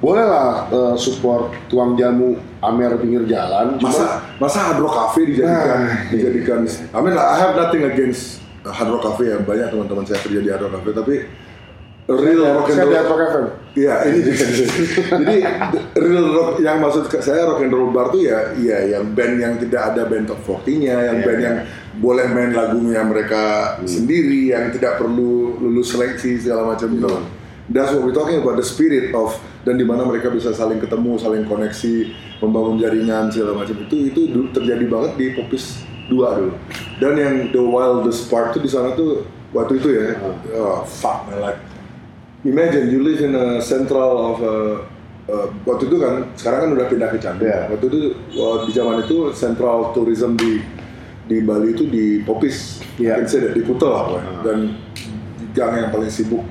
Boleh 0.00 0.24
lah 0.24 0.66
eh, 0.72 0.94
support 0.96 1.52
tuang 1.68 1.94
jamu 1.94 2.40
Amer 2.58 2.94
pinggir 2.96 3.26
jalan. 3.28 3.76
Cuma 3.76 3.90
Masa 3.90 4.06
masa 4.38 4.58
Hard 4.70 4.80
Rock 4.80 4.94
Cafe 4.96 5.28
dijadikan 5.28 5.78
Nah. 5.82 5.94
dijadikan. 6.08 6.58
I 6.94 6.98
mean 7.02 7.14
I 7.14 7.36
have 7.36 7.52
nothing 7.54 7.84
against 7.84 8.40
Hard 8.62 8.88
Rock 8.88 9.02
Cafe 9.04 9.28
ya 9.28 9.38
banyak 9.42 9.68
teman-teman 9.68 10.06
saya 10.06 10.22
kerja 10.22 10.40
di 10.40 10.48
Hard 10.48 10.62
Rock 10.64 10.72
Cafe 10.80 10.90
tapi 10.94 11.14
real 12.08 12.42
rock 12.54 12.68
and 12.70 12.78
roll. 12.82 12.92
Rock 12.92 13.22
FM. 13.30 13.46
Iya, 13.72 13.94
ini 14.10 14.18
juga. 14.26 14.44
Jadi 15.16 15.36
real 15.96 16.26
rock 16.34 16.60
yang 16.60 16.82
maksud 16.82 17.08
saya 17.22 17.46
rock 17.46 17.62
and 17.62 17.72
roll 17.72 17.94
bar 17.94 18.10
tuh 18.10 18.26
ya, 18.26 18.52
iya 18.58 18.98
yang 18.98 19.14
band 19.14 19.38
yang 19.38 19.54
tidak 19.56 19.94
ada 19.94 20.04
band 20.10 20.28
top 20.28 20.40
40-nya, 20.44 20.96
yang 21.08 21.18
Iya, 21.22 21.26
band 21.26 21.38
iya. 21.40 21.46
yang 21.46 21.56
boleh 22.02 22.26
main 22.32 22.50
lagunya 22.52 23.00
mereka 23.06 23.76
sendiri, 23.86 24.52
yang 24.52 24.72
tidak 24.74 24.98
perlu 24.98 25.56
lulus 25.60 25.94
seleksi 25.94 26.42
segala 26.42 26.74
macam 26.74 26.90
gitu. 26.90 27.08
That's 27.72 27.94
what 27.94 28.02
we're 28.04 28.16
talking 28.16 28.42
about 28.42 28.58
the 28.58 28.66
spirit 28.66 29.14
of 29.14 29.38
dan 29.62 29.78
di 29.78 29.86
mana 29.86 30.02
mereka 30.02 30.28
bisa 30.28 30.50
saling 30.50 30.82
ketemu, 30.82 31.16
saling 31.22 31.46
koneksi, 31.46 32.10
membangun 32.42 32.82
jaringan 32.82 33.30
segala 33.30 33.62
macam 33.62 33.78
itu 33.78 34.10
itu 34.10 34.20
terjadi 34.50 34.84
banget 34.90 35.12
di 35.14 35.26
Popis 35.38 35.86
2 36.10 36.18
dulu. 36.18 36.52
Dan 36.98 37.12
yang 37.14 37.34
the 37.54 37.62
wildest 37.62 38.26
part 38.26 38.50
tuh 38.52 38.60
di 38.60 38.68
sana 38.68 38.92
tuh 38.98 39.22
waktu 39.54 39.78
itu 39.78 39.88
ya, 39.94 40.18
oh, 40.58 40.82
fuck 40.84 41.24
man 41.30 41.38
like 41.40 41.60
Imagine 42.42 42.90
you 42.90 43.06
live 43.06 43.22
in 43.22 43.38
a 43.38 43.62
central 43.62 44.34
of 44.34 44.36
a, 44.42 44.54
uh, 45.30 45.46
waktu 45.62 45.86
itu 45.86 45.96
kan 46.02 46.26
sekarang 46.34 46.58
kan 46.66 46.70
udah 46.74 46.86
pindah 46.90 47.08
ke 47.14 47.18
Candi. 47.22 47.46
Iya. 47.46 47.70
Waktu 47.70 47.84
itu 47.86 47.98
uh, 48.34 48.66
di 48.66 48.70
zaman 48.74 49.06
itu 49.06 49.30
central 49.30 49.94
tourism 49.94 50.34
di 50.34 50.58
di 51.30 51.38
Bali 51.46 51.70
itu 51.70 51.86
di 51.86 52.26
Popis, 52.26 52.82
yeah. 52.98 53.22
say 53.30 53.46
that, 53.46 53.54
di 53.54 53.62
Kuta 53.62 53.86
lah 53.86 54.02
pokoknya. 54.10 54.32
Dan 54.42 54.58
gang 55.54 55.72
yang 55.78 55.88
paling 55.94 56.10
sibuk, 56.10 56.42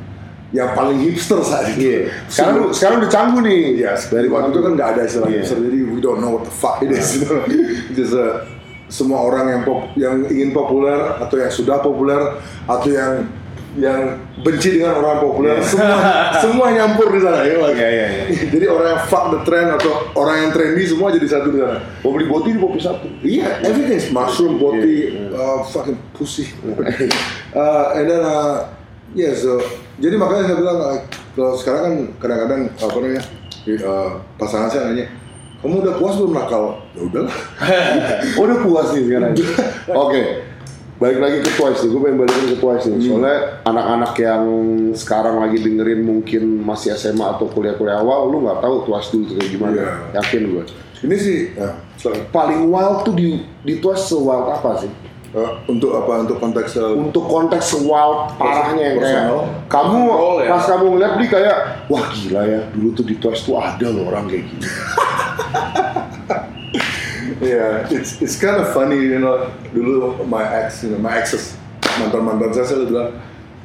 yang 0.56 0.72
paling 0.72 0.96
hipster 1.04 1.44
saat 1.52 1.76
itu. 1.76 1.84
Iya. 1.84 2.00
Sekarang 2.32 2.72
sekarang 2.72 2.96
udah 3.04 3.12
canggung 3.12 3.44
nih. 3.44 3.84
Iya, 3.84 3.92
dari 4.08 4.28
waktu 4.32 4.48
itu 4.56 4.62
kan 4.64 4.72
nggak 4.80 4.90
ada 4.96 5.02
istilah 5.04 5.28
Iya. 5.28 5.44
hipster, 5.44 5.60
jadi 5.60 5.80
we 5.92 6.00
don't 6.00 6.24
know 6.24 6.40
what 6.40 6.48
the 6.48 6.56
fuck 6.56 6.80
it 6.80 6.96
is. 6.96 7.20
Just 8.00 8.16
uh, 8.16 8.48
semua 8.88 9.28
orang 9.28 9.46
yang 9.52 9.62
pop, 9.68 9.92
yang 10.00 10.24
ingin 10.32 10.56
populer 10.56 11.20
atau 11.20 11.36
yang 11.36 11.52
sudah 11.52 11.84
populer 11.84 12.40
atau 12.64 12.88
yang 12.88 13.28
yang 13.80 14.20
benci 14.44 14.76
dengan 14.76 15.00
orang 15.00 15.24
populer 15.24 15.56
semua 15.64 16.36
semua 16.44 16.68
nyampur 16.76 17.08
di 17.16 17.24
sana 17.24 17.40
ya. 17.48 17.56
Iya, 17.56 17.70
iya, 17.72 17.88
iya. 17.88 18.08
jadi 18.52 18.66
orang 18.68 18.88
yang 18.98 19.02
fuck 19.08 19.32
the 19.32 19.40
trend 19.48 19.70
atau 19.80 20.12
orang 20.20 20.36
yang 20.44 20.50
trendy 20.52 20.84
semua 20.84 21.08
jadi 21.16 21.28
satu 21.32 21.56
di 21.56 21.60
sana 21.64 21.80
Mau 22.04 22.12
beli 22.12 22.28
boti 22.28 22.52
di 22.52 22.60
kopi 22.60 22.80
satu. 22.84 23.08
Iya, 23.24 23.64
everything 23.64 23.96
is 23.96 24.12
mushroom, 24.12 24.60
boti, 24.60 25.16
uh, 25.32 25.64
fucking 25.72 25.96
pussy. 26.12 26.52
uh, 27.56 27.96
and 27.96 28.12
then, 28.12 28.20
uh, 28.20 28.68
yeah, 29.16 29.32
so 29.32 29.64
jadi 30.04 30.20
makanya 30.20 30.52
saya 30.52 30.58
bilang 30.60 30.78
uh, 30.82 31.00
kalau 31.38 31.54
sekarang 31.56 31.82
kan 31.86 31.96
kadang-kadang 32.20 32.62
apa 32.76 32.98
namanya 33.00 33.24
uh, 33.88 34.10
pasangan 34.36 34.68
saya 34.68 34.92
nanya, 34.92 35.08
kamu 35.64 35.80
udah 35.80 35.94
puas 35.96 36.16
belum 36.20 36.34
nakal? 36.36 36.64
Ya 36.98 37.02
udahlah. 37.08 37.36
Oh, 38.36 38.44
udah 38.50 38.58
puas 38.66 38.88
nih 38.98 39.04
sekarang. 39.08 39.32
Oke. 40.04 40.51
Balik 41.02 41.18
lagi 41.18 41.38
ke 41.42 41.50
Twice 41.58 41.82
nih, 41.82 41.90
gue 41.90 42.02
pengen 42.06 42.18
balikin 42.22 42.46
ke 42.54 42.58
Twice 42.62 42.86
nih. 42.86 43.00
Soalnya 43.10 43.38
anak-anak 43.66 44.14
yang 44.22 44.44
sekarang 44.94 45.42
lagi 45.42 45.58
dengerin 45.58 46.06
mungkin 46.06 46.62
masih 46.62 46.94
SMA 46.94 47.26
atau 47.26 47.50
kuliah-kuliah 47.50 48.06
awal, 48.06 48.30
lu 48.30 48.46
nggak 48.46 48.62
tahu 48.62 48.86
Twice 48.86 49.10
dulu 49.10 49.34
tuh 49.34 49.36
kayak 49.42 49.50
gimana. 49.50 49.74
Iya. 49.82 49.92
Yakin 50.22 50.42
gue. 50.54 50.64
Ini 51.02 51.16
sih, 51.18 51.40
ya, 51.58 51.74
sorry. 51.98 52.22
Paling 52.30 52.70
wild 52.70 53.02
tuh 53.02 53.18
di 53.18 53.42
di 53.66 53.82
Twice 53.82 54.14
se-wild 54.14 54.46
apa 54.46 54.78
sih? 54.78 54.94
Uh, 55.34 55.58
untuk 55.66 55.90
apa? 55.98 56.22
Untuk 56.22 56.38
konteks 56.38 56.78
uh, 56.78 56.94
Untuk 56.94 57.26
konteks 57.26 57.82
wild 57.82 58.38
parahnya 58.38 58.94
yang 58.94 58.98
kayak 59.02 59.24
kamu 59.74 60.00
Roll 60.06 60.44
ya. 60.44 60.50
pas 60.54 60.64
kamu 60.70 60.86
ngeliat 60.92 61.14
dia 61.18 61.30
kayak 61.32 61.58
wah 61.88 62.04
gila 62.12 62.42
ya 62.44 62.62
dulu 62.76 62.88
tuh 62.94 63.06
di 63.10 63.16
Twice 63.18 63.48
tuh 63.48 63.58
ada 63.58 63.90
loh 63.90 64.06
orang 64.06 64.30
kayak 64.30 64.46
gini. 64.46 64.70
Yeah, 67.42 67.90
it's 67.90 68.22
it's 68.22 68.38
kind 68.38 68.62
of 68.62 68.70
funny, 68.70 69.02
you 69.02 69.18
know. 69.18 69.50
Dulu 69.74 70.22
my 70.30 70.46
ex, 70.46 70.86
you 70.86 70.94
know, 70.94 71.02
my 71.02 71.18
exes, 71.18 71.58
mantan 71.98 72.22
mantan 72.22 72.54
saya 72.54 72.70
selalu 72.70 72.86
bilang, 72.94 73.10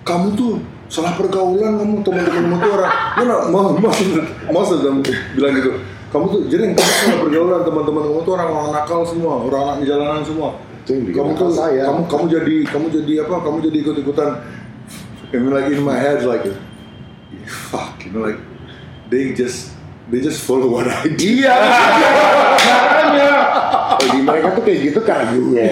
kamu 0.00 0.28
tuh 0.32 0.52
salah 0.88 1.12
pergaulan 1.12 1.76
kamu 1.76 2.00
teman-temanmu 2.00 2.56
tuh 2.56 2.72
orang, 2.72 2.94
you 3.20 3.26
know, 3.28 3.38
most 3.52 3.76
most 3.84 4.00
most 4.48 4.70
of 4.72 4.80
them 4.80 5.04
bilang 5.36 5.60
gitu. 5.60 5.76
Kamu 6.08 6.24
tuh 6.32 6.40
jadi 6.48 6.72
kamu 6.72 6.88
salah 7.04 7.18
pergaulan 7.20 7.60
teman-teman 7.68 8.02
kamu 8.08 8.20
tuh 8.24 8.32
orang 8.32 8.48
orang 8.48 8.70
nakal 8.72 9.00
semua, 9.04 9.44
orang 9.44 9.62
anak 9.68 9.76
di 9.84 9.86
jalanan 9.92 10.24
semua. 10.24 10.50
Kamu 10.88 11.30
tuh, 11.36 11.52
saya. 11.52 11.92
kamu 11.92 12.00
kamu 12.08 12.24
jadi 12.32 12.56
kamu 12.72 12.86
jadi 12.88 13.12
apa? 13.28 13.36
Kamu 13.44 13.56
jadi 13.60 13.76
ikut 13.84 13.96
ikutan. 14.00 14.30
I 15.34 15.36
mean, 15.36 15.52
like 15.52 15.68
in 15.68 15.84
my 15.84 16.00
head 16.00 16.24
like, 16.24 16.48
fuck, 17.44 18.00
you 18.00 18.14
know, 18.14 18.24
like 18.24 18.40
they 19.12 19.36
just 19.36 19.75
they 20.10 20.20
just 20.20 20.42
follow 20.46 20.70
what 20.70 20.86
I 20.86 21.10
do. 21.10 21.26
Iya, 21.42 21.54
makanya. 21.56 23.30
Di 24.12 24.20
mereka 24.22 24.54
tuh 24.54 24.62
kayak 24.62 24.80
gitu 24.92 25.00
kan 25.02 25.34
gue. 25.34 25.66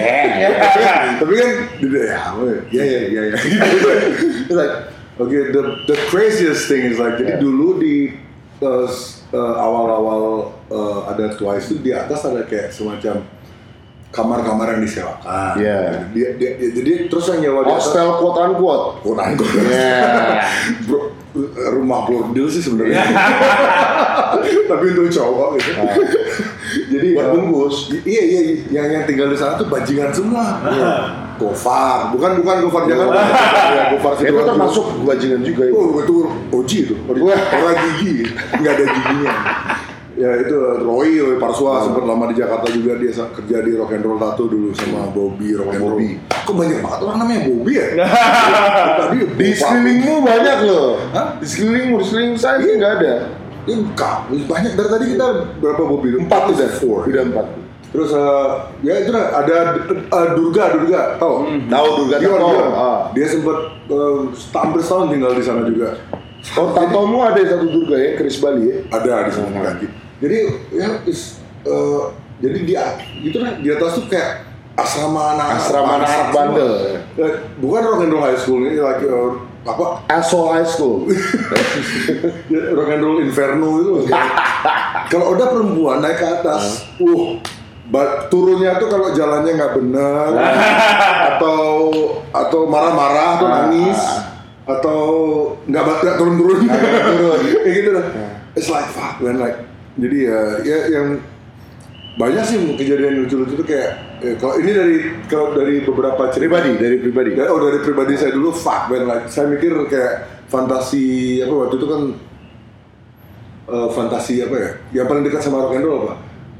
tapi 1.15 1.33
kan 1.39 1.49
ya 1.87 2.19
ya 2.67 2.83
ya 2.83 2.99
ya 3.07 3.21
ya 3.31 3.37
It's 4.49 4.51
like 4.51 4.91
okay 5.15 5.55
the 5.55 5.87
the 5.87 5.97
craziest 6.11 6.67
thing 6.67 6.83
is 6.91 6.99
like 6.99 7.15
jadi 7.15 7.39
dulu 7.39 7.79
di 7.79 8.11
uh, 8.59 8.87
uh, 9.31 9.55
awal-awal 9.55 10.51
uh, 10.67 10.99
ada 11.11 11.31
twice 11.39 11.71
itu 11.71 11.79
di 11.79 11.91
atas 11.95 12.27
ada 12.27 12.43
kayak 12.43 12.75
semacam 12.75 13.23
kamar-kamar 14.15 14.71
yang 14.71 14.81
disewakan 14.81 15.53
Yeah. 15.55 16.07
dia, 16.09 16.31
dia, 16.33 16.55
dia- 16.55 16.71
jadi 16.71 16.91
terus 17.05 17.27
yang 17.27 17.39
nyewa 17.43 17.61
di 17.61 17.69
atas 17.69 17.91
Hostel 17.91 18.07
quote 18.15 18.39
unquote. 18.41 18.85
kurang 19.01 19.35
Yeah. 19.67 20.47
Bro, 20.87 21.11
rumah 21.75 22.07
bordil 22.07 22.47
sih 22.47 22.63
sebenarnya 22.63 23.03
tapi 24.71 24.85
untuk 24.89 25.11
cowok 25.11 25.59
gitu 25.59 25.71
jadi 26.87 27.07
Buat 27.11 27.25
uh, 27.25 27.31
bungkus. 27.33 27.75
iya 28.01 28.23
iya 28.23 28.41
iya. 28.41 28.55
yang 28.71 28.87
yang 28.89 29.03
tinggal 29.03 29.27
di 29.27 29.35
sana 29.35 29.55
tuh 29.55 29.67
bajingan 29.67 30.09
semua 30.09 30.63
Gofar 31.35 32.15
bukan 32.15 32.39
bukan 32.39 32.55
Gofar 32.63 32.83
Jakarta 32.87 33.19
ya 33.69 33.83
Gofar 33.91 34.11
Itu 34.15 34.21
Sidoarjo. 34.25 34.47
termasuk 34.47 34.85
bajingan 35.03 35.41
juga 35.43 35.61
ya. 35.65 35.71
oh 35.71 35.99
itu 35.99 36.15
Oji 36.53 36.77
itu 36.81 36.95
orang 37.05 37.75
gigi 37.93 38.31
nggak 38.55 38.71
ada 38.71 38.85
giginya 38.87 39.33
ya 40.15 40.31
itu 40.39 40.55
Roy 40.79 41.19
Roy 41.19 41.35
Parswa 41.35 41.83
sempat 41.83 42.07
lama 42.07 42.31
di 42.31 42.39
Jakarta 42.39 42.71
juga 42.71 42.95
dia 42.95 43.11
kerja 43.11 43.57
di 43.59 43.71
Rock 43.75 43.91
and 43.99 44.03
Roll 44.07 44.19
Tattoo 44.19 44.47
dulu 44.47 44.71
sama 44.71 45.11
Bobby 45.11 45.51
Rock 45.51 45.75
and 45.75 45.83
Roll 45.83 45.99
Bobby. 45.99 46.09
kok 46.23 46.55
banyak 46.55 46.79
banget 46.79 46.99
orang 47.03 47.17
namanya 47.19 47.41
Bobby 47.51 47.73
ya 47.75 47.87
tadi 49.03 49.17
Di 49.35 49.47
sekelilingmu 49.51 50.15
banyak 50.23 50.57
loh. 50.63 50.87
Hah? 51.11 51.27
Di 51.37 51.45
sekelilingmu, 51.45 51.95
di 51.99 52.05
sekeliling 52.07 52.35
saya 52.39 52.57
sih 52.63 52.71
nggak 52.79 52.93
ada. 53.01 53.13
Ya, 53.65 53.73
enggak, 53.81 54.15
banyak 54.29 54.73
dari 54.77 54.89
tadi 54.93 55.05
kita 55.17 55.27
berapa 55.57 55.81
Bobby? 55.83 56.13
Empat 56.15 56.53
udah. 56.53 56.69
Four. 56.77 57.09
Udah 57.09 57.23
empat. 57.25 57.47
Terus 57.89 58.11
eh, 58.11 58.47
ya 58.83 58.93
itu 59.01 59.11
lah 59.15 59.25
ada 59.39 59.55
eh, 59.87 60.27
Durga 60.35 60.63
Durga 60.75 61.01
tahu? 61.15 61.47
Tahu 61.71 61.87
Durga 62.03 62.15
Dion. 62.21 62.39
Dion. 62.39 62.67
Ah. 62.75 63.01
Dia 63.15 63.25
sempat 63.27 63.57
eh, 63.89 64.19
hampir 64.53 64.79
setahun 64.83 65.07
tinggal 65.11 65.31
di 65.33 65.43
sana 65.43 65.63
juga. 65.65 65.97
Oh, 66.53 66.69
tatomu 66.77 67.25
ada 67.25 67.41
satu 67.41 67.65
Durga 67.65 67.97
ya, 67.97 68.09
Chris 68.21 68.37
Bali 68.37 68.69
ya. 68.69 68.75
Ada 68.93 69.27
di 69.27 69.31
sana 69.33 69.49
Hmm. 69.49 70.04
Jadi 70.15 70.37
ya 70.71 70.87
is, 71.03 71.39
eh, 71.61 72.03
jadi 72.37 72.57
dia 72.63 72.83
itu 73.17 73.37
lah 73.37 73.55
di 73.55 73.67
atas 73.67 73.95
tuh 73.95 74.05
kayak 74.05 74.47
asrama 74.73 75.35
anak 75.35 75.47
Asrama 75.57 75.91
anak 75.97 76.09
bandel. 76.29 76.71
Eh, 77.15 77.33
bukan 77.57 77.81
rock 77.81 78.01
and 78.01 78.11
roll 78.11 78.23
high 78.23 78.35
school 78.35 78.59
ini 78.61 78.75
like 78.75 79.01
eh, 79.01 79.31
apa? 79.65 79.85
Asshole 80.07 80.51
High 80.53 80.67
School. 80.67 81.03
Ya, 82.45 82.61
rock 82.71 82.89
and 82.89 83.01
roll 83.01 83.17
inferno 83.19 83.69
itu 83.81 83.91
kalau 85.11 85.33
udah 85.33 85.47
perempuan 85.49 85.99
naik 85.99 86.17
ke 86.17 86.27
atas 86.31 86.85
uh 86.95 87.37
ba- 87.85 88.25
turunnya 88.27 88.77
tuh 88.77 88.87
kalau 88.87 89.09
jalannya 89.11 89.51
nggak 89.53 89.73
benar 89.75 90.29
atau 91.33 91.65
atau 92.29 92.59
marah-marah 92.65 93.37
atau 93.37 93.47
nangis 93.47 93.99
atau 94.65 95.01
nggak 95.65 95.83
ba- 95.83 96.01
nggak 96.01 96.15
turun-turun. 96.15 96.57
Turun 96.65 97.39
kayak 97.61 97.73
gitu 97.75 97.89
lah 97.91 98.05
it's 98.53 98.69
like 98.69 98.87
fuck 98.87 99.17
man 99.19 99.37
like 99.37 99.57
jadi 99.95 100.17
ya 100.21 100.39
ya 100.61 100.77
yang 100.91 101.07
banyak 102.15 102.43
sih 102.43 102.57
kejadian 102.75 103.23
lucu-lucu 103.23 103.53
tuh 103.55 103.67
kayak 103.67 103.91
eh, 104.19 104.35
kalau 104.35 104.55
ini 104.55 104.71
dari 104.71 104.97
kalau 105.25 105.51
dari 105.51 105.83
beberapa 105.83 106.29
cerita 106.29 106.47
Pribadi, 106.55 106.71
dari 106.75 106.95
pribadi. 106.97 107.29
Ya, 107.35 107.51
oh 107.51 107.59
dari 107.59 107.79
pribadi 107.79 108.15
saya 108.15 108.31
dulu 108.31 108.51
fuck 108.51 108.87
man 108.87 109.03
like 109.03 109.27
saya 109.27 109.47
mikir 109.47 109.75
kayak 109.85 110.13
fantasi 110.47 111.03
apa 111.41 111.53
waktu 111.57 111.75
itu 111.75 111.87
kan 111.87 112.01
eh, 113.67 113.87
fantasi 113.91 114.33
apa 114.41 114.55
ya 114.55 114.69
yang 114.93 115.05
paling 115.05 115.23
dekat 115.23 115.41
sama 115.41 115.59
rock 115.61 115.75
and 115.75 115.83
roll 115.83 116.01
apa 116.05 116.15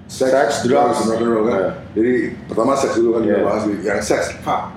Sex, 0.05 0.61
drugs. 0.61 1.01
and 1.01 1.09
rock 1.09 1.19
and 1.19 1.31
roll 1.31 1.43
kan 1.43 1.55
Yeah. 1.55 1.71
jadi 1.95 2.13
pertama 2.45 2.77
seks 2.77 2.93
dulu 2.95 3.09
kan 3.11 3.21
kita 3.23 3.33
Yeah. 3.33 3.45
bahas 3.45 3.63
yang 3.81 3.99
seks 3.99 4.25
fuck 4.41 4.69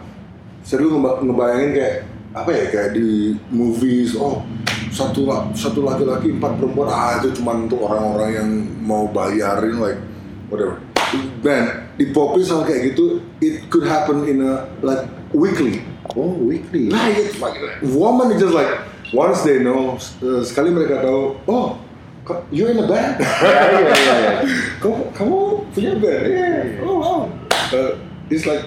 saya 0.62 0.76
dulu 0.78 0.96
ngeba- 0.96 1.20
ngebayangin 1.20 1.70
kayak 1.74 1.94
apa 2.32 2.50
ya 2.50 2.64
kayak 2.70 2.88
di 2.92 3.08
movies 3.50 4.14
oh 4.14 4.40
satu 4.90 5.28
satu 5.54 5.84
laki-laki 5.84 6.34
empat 6.36 6.58
perempuan 6.58 6.88
ah 6.90 7.20
itu 7.20 7.32
cuma 7.38 7.56
untuk 7.56 7.84
orang-orang 7.84 8.30
yang 8.34 8.48
mau 8.82 9.08
bayarin 9.08 9.76
like 9.80 10.00
whatever 10.52 10.80
man 11.40 11.88
di 11.96 12.12
popis 12.12 12.52
hal 12.52 12.64
kayak 12.68 12.92
gitu 12.92 13.24
it 13.40 13.64
could 13.72 13.88
happen 13.88 14.24
in 14.28 14.44
a 14.44 14.68
like 14.84 15.04
weekly 15.32 15.80
Oh, 16.16 16.32
weekly. 16.40 16.88
Nah, 16.88 17.08
it's 17.08 17.36
fucking 17.36 17.94
woman 17.94 18.32
is 18.32 18.40
just 18.40 18.54
like 18.54 18.80
once 19.12 19.42
they 19.44 19.60
know 19.60 20.00
uh, 20.24 20.40
sekali 20.40 20.72
mereka 20.72 21.04
tahu, 21.04 21.36
oh, 21.44 21.76
you 22.48 22.68
in 22.72 22.80
a 22.80 22.86
band? 22.88 23.20
Iya, 23.20 23.60
iya, 23.76 23.92
iya. 23.92 24.32
kamu 24.80 25.12
kamu 25.12 25.38
punya 25.72 25.92
band? 26.00 26.24
Yeah. 26.24 26.84
Oh 26.84 26.96
wow. 26.96 27.20
Uh, 27.72 27.92
it's 28.32 28.48
like 28.48 28.64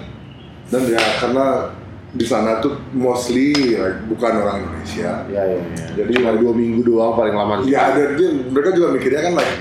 dan 0.70 0.86
ya 0.86 1.02
karena 1.18 1.74
di 2.12 2.26
sana 2.28 2.60
tuh 2.60 2.76
mostly 2.92 3.56
like, 3.72 4.04
bukan 4.04 4.32
orang 4.44 4.56
Indonesia. 4.68 5.24
Iya, 5.32 5.42
iya, 5.48 5.58
iya. 5.64 5.86
Jadi 5.96 6.10
cuma 6.20 6.36
dua 6.36 6.52
minggu 6.52 6.80
doang 6.84 7.16
paling 7.16 7.32
lama. 7.32 7.64
Ya 7.64 7.92
ada 7.92 8.12
dia 8.12 8.28
mereka 8.52 8.76
juga 8.76 8.92
mikirnya 8.92 9.32
kan 9.32 9.34
like 9.40 9.52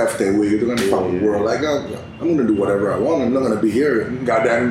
FTW 0.00 0.38
gitu 0.56 0.64
kan 0.70 0.76
fuck 0.88 1.04
the 1.08 1.18
iya. 1.18 1.24
world 1.24 1.44
like 1.44 1.60
ah, 1.66 1.84
I'm 2.20 2.32
gonna 2.32 2.48
do 2.48 2.56
whatever 2.56 2.92
I 2.92 2.98
want 3.00 3.26
I'm 3.26 3.32
not 3.34 3.44
gonna 3.44 3.60
be 3.60 3.68
here 3.68 4.08
nggak 4.24 4.36
ada 4.44 4.48
yang 4.48 4.66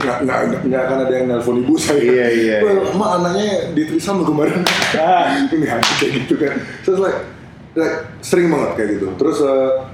nggak 0.00 0.16
nggak 0.26 0.38
nggak 0.66 0.82
akan 0.88 0.98
ada 1.06 1.12
yang 1.14 1.26
nelpon 1.30 1.56
ibu 1.62 1.74
saya 1.78 2.02
Iya, 2.02 2.26
iya. 2.32 2.56
well, 2.64 2.90
emak 2.90 3.10
anaknya 3.20 3.50
di 3.76 3.82
Trisam 3.86 4.26
kemarin 4.26 4.60
nggak 5.52 5.74
ada 5.78 5.92
kayak 6.00 6.12
gitu 6.24 6.34
kan 6.40 6.52
so 6.82 6.96
it's 6.96 7.02
like 7.02 7.18
like 7.78 7.96
sering 8.24 8.48
banget 8.50 8.70
kayak 8.74 8.88
gitu 8.98 9.06
terus 9.20 9.38
uh, 9.44 9.86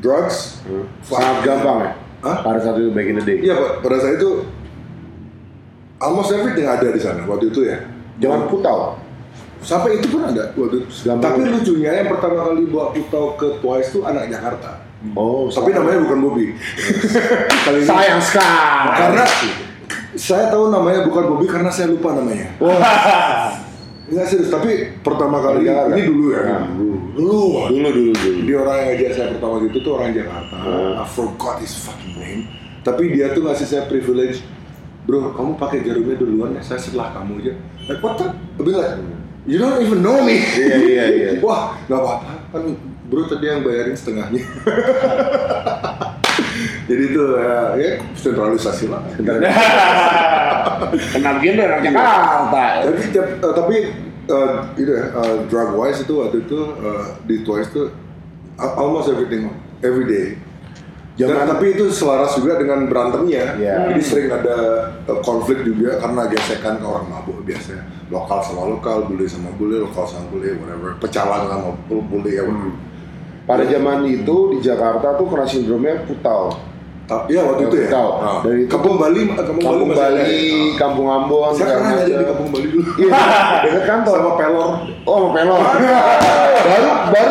drugs 0.00 0.60
fuck. 1.06 1.20
Sangat 1.20 1.38
gampang 1.46 1.78
ya. 1.84 1.92
Hah? 2.24 2.36
Pada 2.40 2.58
saat 2.64 2.80
itu 2.80 2.88
back 2.96 3.04
in 3.04 3.16
the 3.20 3.24
day. 3.24 3.38
iya 3.44 3.56
pada 3.84 4.00
saat 4.00 4.16
itu 4.16 4.48
almost 5.98 6.30
everything 6.30 6.64
ada 6.64 6.86
di 6.86 6.98
sana 6.98 7.22
waktu 7.24 7.48
itu 7.48 7.64
ya 7.64 7.78
Jangan 8.14 8.46
putau. 8.46 8.94
sampai 9.58 9.96
itu 9.96 10.06
pun 10.08 10.22
ada 10.22 10.54
waktu 10.54 10.76
itu. 10.78 10.90
Gampang. 11.02 11.24
tapi 11.24 11.40
lucunya 11.44 11.90
yang 11.96 12.08
pertama 12.08 12.46
kali 12.46 12.62
bawa 12.66 12.86
Putau 12.90 13.34
ke 13.34 13.58
Twice 13.58 13.90
itu 13.90 14.00
anak 14.02 14.28
Jakarta 14.28 14.80
Oh, 15.12 15.52
tapi 15.52 15.68
namanya 15.70 16.00
bukan 16.00 16.18
Bobby 16.18 16.56
kali 17.64 17.78
ini 17.78 17.84
sayang 17.84 18.20
sekali. 18.20 18.88
karena 18.96 19.24
saya 20.14 20.48
tahu 20.48 20.70
namanya 20.70 21.04
bukan 21.04 21.24
Bobby 21.28 21.44
karena 21.44 21.68
saya 21.68 21.88
lupa 21.88 22.14
namanya 22.14 22.48
Enggak 24.04 24.28
serius, 24.28 24.52
tapi 24.52 25.00
pertama 25.00 25.40
kali 25.40 25.64
Jakarta. 25.64 25.96
ini 25.96 26.04
dulu 26.04 26.26
ya. 26.28 26.42
Nah, 26.44 26.68
dulu. 26.68 26.96
Dulu. 27.16 27.40
dulu 27.72 27.88
dulu 27.88 28.12
dulu. 28.12 28.38
Dia 28.44 28.56
orang 28.60 28.76
yang 28.76 28.86
ngajak 28.92 29.10
saya 29.10 29.26
pertama 29.32 29.54
itu 29.64 29.78
tuh 29.80 29.92
orang 29.96 30.10
Jakarta. 30.12 30.56
Hmm. 30.60 30.92
I 30.94 31.04
forgot 31.08 31.56
his 31.56 31.72
fucking 31.74 32.14
name. 32.14 32.42
Tapi 32.84 33.02
dia 33.10 33.32
tuh 33.32 33.48
ngasih 33.48 33.64
saya 33.64 33.82
privilege 33.88 34.44
bro 35.04 35.32
kamu 35.36 35.60
pakai 35.60 35.84
jarumnya 35.84 36.16
duluan 36.16 36.56
ya 36.56 36.62
saya 36.64 36.80
setelah 36.80 37.12
kamu 37.12 37.44
aja. 37.44 37.52
Like 37.88 38.00
what 38.00 38.16
the? 38.16 38.26
I 38.32 38.60
be 38.64 38.72
like 38.72 38.96
you 39.44 39.60
don't 39.60 39.76
even 39.84 40.00
know 40.00 40.24
me. 40.24 40.40
Iya, 40.40 40.76
iya, 40.80 41.04
iya. 41.12 41.28
wah 41.44 41.76
nggak 41.84 42.00
apa-apa. 42.00 42.32
Kan 42.52 42.62
bro 43.08 43.28
tadi 43.28 43.46
yang 43.46 43.60
bayarin 43.60 43.92
setengahnya. 43.92 44.40
Jadi 46.84 47.02
itu 47.10 47.22
ya, 47.40 47.72
ya 47.80 47.90
sentralisasi 48.12 48.92
lah. 48.92 49.00
Kena 51.12 51.30
begini 51.40 51.60
orang 51.64 51.80
Jakarta. 51.80 52.64
tapi 52.84 53.02
tiap- 53.10 53.36
eh, 53.40 53.52
tapi 53.56 53.76
eh, 54.28 54.54
itu 54.76 54.90
ya 54.92 55.04
drug 55.48 55.70
wise 55.76 56.04
itu 56.04 56.14
waktu 56.20 56.44
itu 56.44 56.58
eh, 56.80 57.04
di 57.24 57.36
Twice 57.40 57.68
itu 57.72 57.82
almost 58.56 59.08
everything 59.10 59.48
every 59.80 60.06
day 60.06 60.26
Dan, 61.14 61.30
Jangan- 61.30 61.46
tapi 61.48 61.66
itu 61.70 61.84
selaras 61.88 62.34
juga 62.34 62.58
dengan 62.58 62.90
berantemnya 62.90 63.54
Iya. 63.54 63.86
jadi 63.86 64.02
sering 64.02 64.28
ada 64.28 64.56
eh, 65.00 65.18
konflik 65.22 65.62
juga 65.62 65.94
karena 65.96 66.26
gesekan 66.26 66.74
ke 66.76 66.84
orang 66.84 67.06
mabuk 67.06 67.38
biasanya 67.42 67.82
lokal 68.08 68.42
sama 68.42 68.66
lokal 68.66 69.06
bully 69.06 69.22
sama 69.24 69.54
bully 69.54 69.78
lokal 69.78 70.02
sama 70.04 70.26
bully 70.28 70.58
whatever 70.58 70.98
pecalang 70.98 71.46
sama 71.46 71.70
bully 71.86 72.34
ya 72.34 72.42
Hmm. 72.42 72.74
Pada 73.44 73.62
zaman 73.62 74.02
itu 74.04 74.36
di 74.50 74.58
Jakarta 74.58 75.14
tuh 75.14 75.28
kena 75.28 75.44
sindromnya 75.44 76.00
putau. 76.02 76.48
Ta- 77.04 77.28
Iya 77.28 77.44
waktu 77.44 77.68
itu 77.68 77.76
ya. 77.76 77.88
Tahu. 77.92 78.10
Nah. 78.16 78.40
Dari 78.40 78.56
itu- 78.58 78.72
Kampung 78.72 78.96
Bali, 78.96 79.20
Kampung, 79.28 79.60
Kampung 79.60 79.90
Bali, 79.92 80.16
ya? 80.16 80.80
Kampung 80.80 81.06
Ambon, 81.06 81.52
Saya 81.52 81.76
pernah 81.76 81.92
di. 82.00 82.12
Kampung 82.16 82.48
Bali 82.48 82.68
dulu. 82.72 82.90
Iya, 82.96 83.12
dekat 83.68 83.84
kantor. 83.84 84.16
Sama 84.16 84.32
pelor. 84.34 84.70
Oh, 85.04 85.16
sama 85.20 85.28
pelor. 85.30 85.60
baru 86.64 86.90
baru 87.12 87.28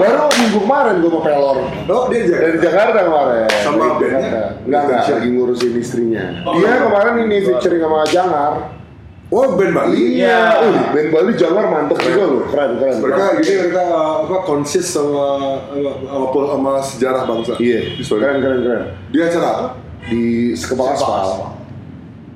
baru 0.00 0.26
minggu 0.34 0.58
kemarin 0.64 0.94
gue 1.00 1.10
sama 1.10 1.20
pelor. 1.22 1.56
Oh 1.90 2.04
dia 2.10 2.20
jaga. 2.26 2.40
Dari 2.42 2.58
Jakarta 2.58 2.98
kemarin. 3.06 3.46
Sama 3.62 3.76
bandnya? 3.78 4.08
Jakarta. 4.08 4.40
Enggak 4.64 4.82
Siapa? 4.84 5.12
lagi 5.14 5.28
ngurusin 5.30 5.72
istrinya. 5.78 6.24
Oh, 6.42 6.52
Dia 6.58 6.66
iya. 6.66 6.74
kemarin 6.86 7.14
ini 7.28 7.36
featuring 7.44 7.82
sama 7.82 7.98
Jangar. 8.10 8.52
Oh 9.32 9.46
band 9.56 9.72
Bali. 9.72 10.02
Iya. 10.20 10.38
Uh, 10.62 10.74
band 10.92 11.08
Bali 11.10 11.32
Jangar 11.38 11.64
mantep 11.70 11.98
juga 12.02 12.22
loh. 12.26 12.44
Keren 12.50 12.70
keren. 12.78 12.96
Mereka 13.00 13.24
gini 13.40 13.54
mereka 13.66 13.82
uh, 13.88 14.14
apa 14.26 14.36
konsis 14.44 14.86
sama 14.86 15.26
sama, 15.70 16.26
sama, 16.30 16.46
sama 16.50 16.70
sejarah 16.82 17.22
bangsa. 17.24 17.52
Iya. 17.62 17.80
Keren 18.02 18.36
keren 18.42 18.58
keren. 18.62 18.82
Di 19.14 19.18
acara 19.22 19.48
apa? 19.48 19.66
Di 20.10 20.52
Sekepal 20.52 20.92
Aspal. 20.92 21.53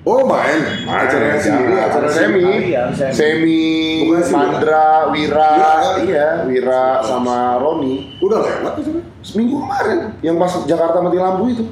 Oh 0.08 0.24
main. 0.24 0.88
Acaranya 0.88 1.36
sendiri. 1.36 1.68
Jangan. 1.68 1.88
Acara 1.92 2.08
semi, 2.08 2.44
Iya, 2.64 2.82
semi. 2.96 3.12
semi, 3.12 3.60
Bukan 4.08 4.22
sih, 4.24 4.32
Mandra, 4.32 4.88
Wira, 5.12 5.50
Iya. 5.52 5.90
iya, 6.00 6.26
Wira 6.48 6.84
sama 7.04 7.60
Roni. 7.60 8.16
Udah 8.18 8.40
lewat 8.40 8.80
itu. 8.80 9.04
Seminggu 9.20 9.60
kemarin, 9.60 10.16
yang 10.24 10.40
pas 10.40 10.56
Jakarta 10.64 11.04
mati 11.04 11.18
lampu 11.18 11.52
itu, 11.52 11.64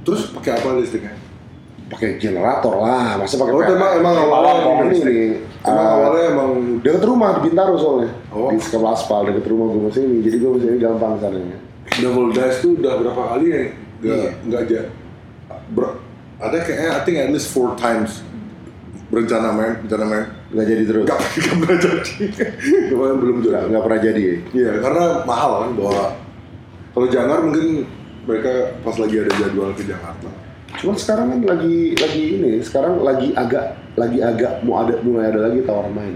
Terus 0.00 0.32
pakai 0.32 0.56
apa 0.56 0.80
listriknya? 0.80 1.12
pakai 1.84 2.16
generator 2.16 2.80
lah, 2.80 3.20
masa 3.20 3.36
pakai 3.36 3.52
Oh, 3.52 3.60
emang- 3.60 3.94
emang 4.00 4.14
awalnya 4.16 4.88
ini, 4.90 5.36
Emang 5.60 5.84
uh, 5.84 5.94
awalnya 5.94 6.24
emang 6.32 6.50
dekat 6.80 7.04
rumah 7.04 7.36
di 7.36 7.40
Bintaro 7.44 7.76
soalnya, 7.76 8.08
Oh. 8.28 8.48
di 8.48 8.56
sekolah 8.56 8.92
aspal 8.92 9.28
dekat 9.28 9.44
rumah 9.46 9.68
gue 9.68 9.82
masih 9.84 10.02
ini, 10.02 10.24
jadi 10.24 10.36
gue 10.40 10.50
masih 10.56 10.68
ini 10.72 10.78
gampang 10.80 11.20
sananya. 11.20 11.56
Double 12.00 12.32
Dash 12.32 12.64
tuh 12.64 12.80
udah 12.80 12.92
berapa 12.98 13.22
kali 13.30 13.46
ya? 13.46 13.60
Nggak, 14.00 14.16
Iya. 14.16 14.30
nggak 14.42 14.60
aja. 14.64 14.80
Ber- 15.70 15.96
ada 16.50 16.56
kayaknya, 16.60 16.90
I 16.94 17.00
think 17.04 17.16
at 17.18 17.30
least 17.32 17.48
four 17.50 17.74
times 17.76 18.20
berencana 19.12 19.54
main, 19.54 19.72
berencana 19.84 20.06
main. 20.10 20.24
Nggak 20.54 20.66
jadi 20.70 20.82
terus, 20.86 21.04
Nggak, 21.06 21.20
nggak 21.38 21.56
pernah 21.62 21.78
jadi. 21.78 22.14
Kemarin 22.90 23.16
belum 23.18 23.36
jadi. 23.42 23.64
nggak 23.70 23.84
pernah 23.84 24.00
jadi. 24.00 24.22
ya? 24.22 24.34
Iya, 24.54 24.70
karena 24.82 25.04
mahal 25.26 25.50
kan 25.66 25.70
bawa. 25.78 26.06
Kalau 26.94 27.06
Jangar 27.10 27.38
mungkin 27.42 27.66
mereka 28.24 28.52
pas 28.86 28.96
lagi 28.96 29.16
ada 29.18 29.32
jadwal 29.34 29.70
ke 29.74 29.82
Jakarta. 29.82 30.30
Cuman 30.78 30.96
sekarang 30.98 31.26
kan 31.30 31.40
lagi 31.46 31.94
lagi 31.94 32.22
ini, 32.38 32.52
sekarang 32.62 33.02
lagi 33.02 33.30
agak 33.34 33.78
lagi 33.94 34.18
agak 34.18 34.62
mau 34.66 34.82
ada 34.82 34.98
mulai 35.06 35.30
ada 35.30 35.50
lagi 35.50 35.62
tawaran 35.62 35.94
main. 35.94 36.14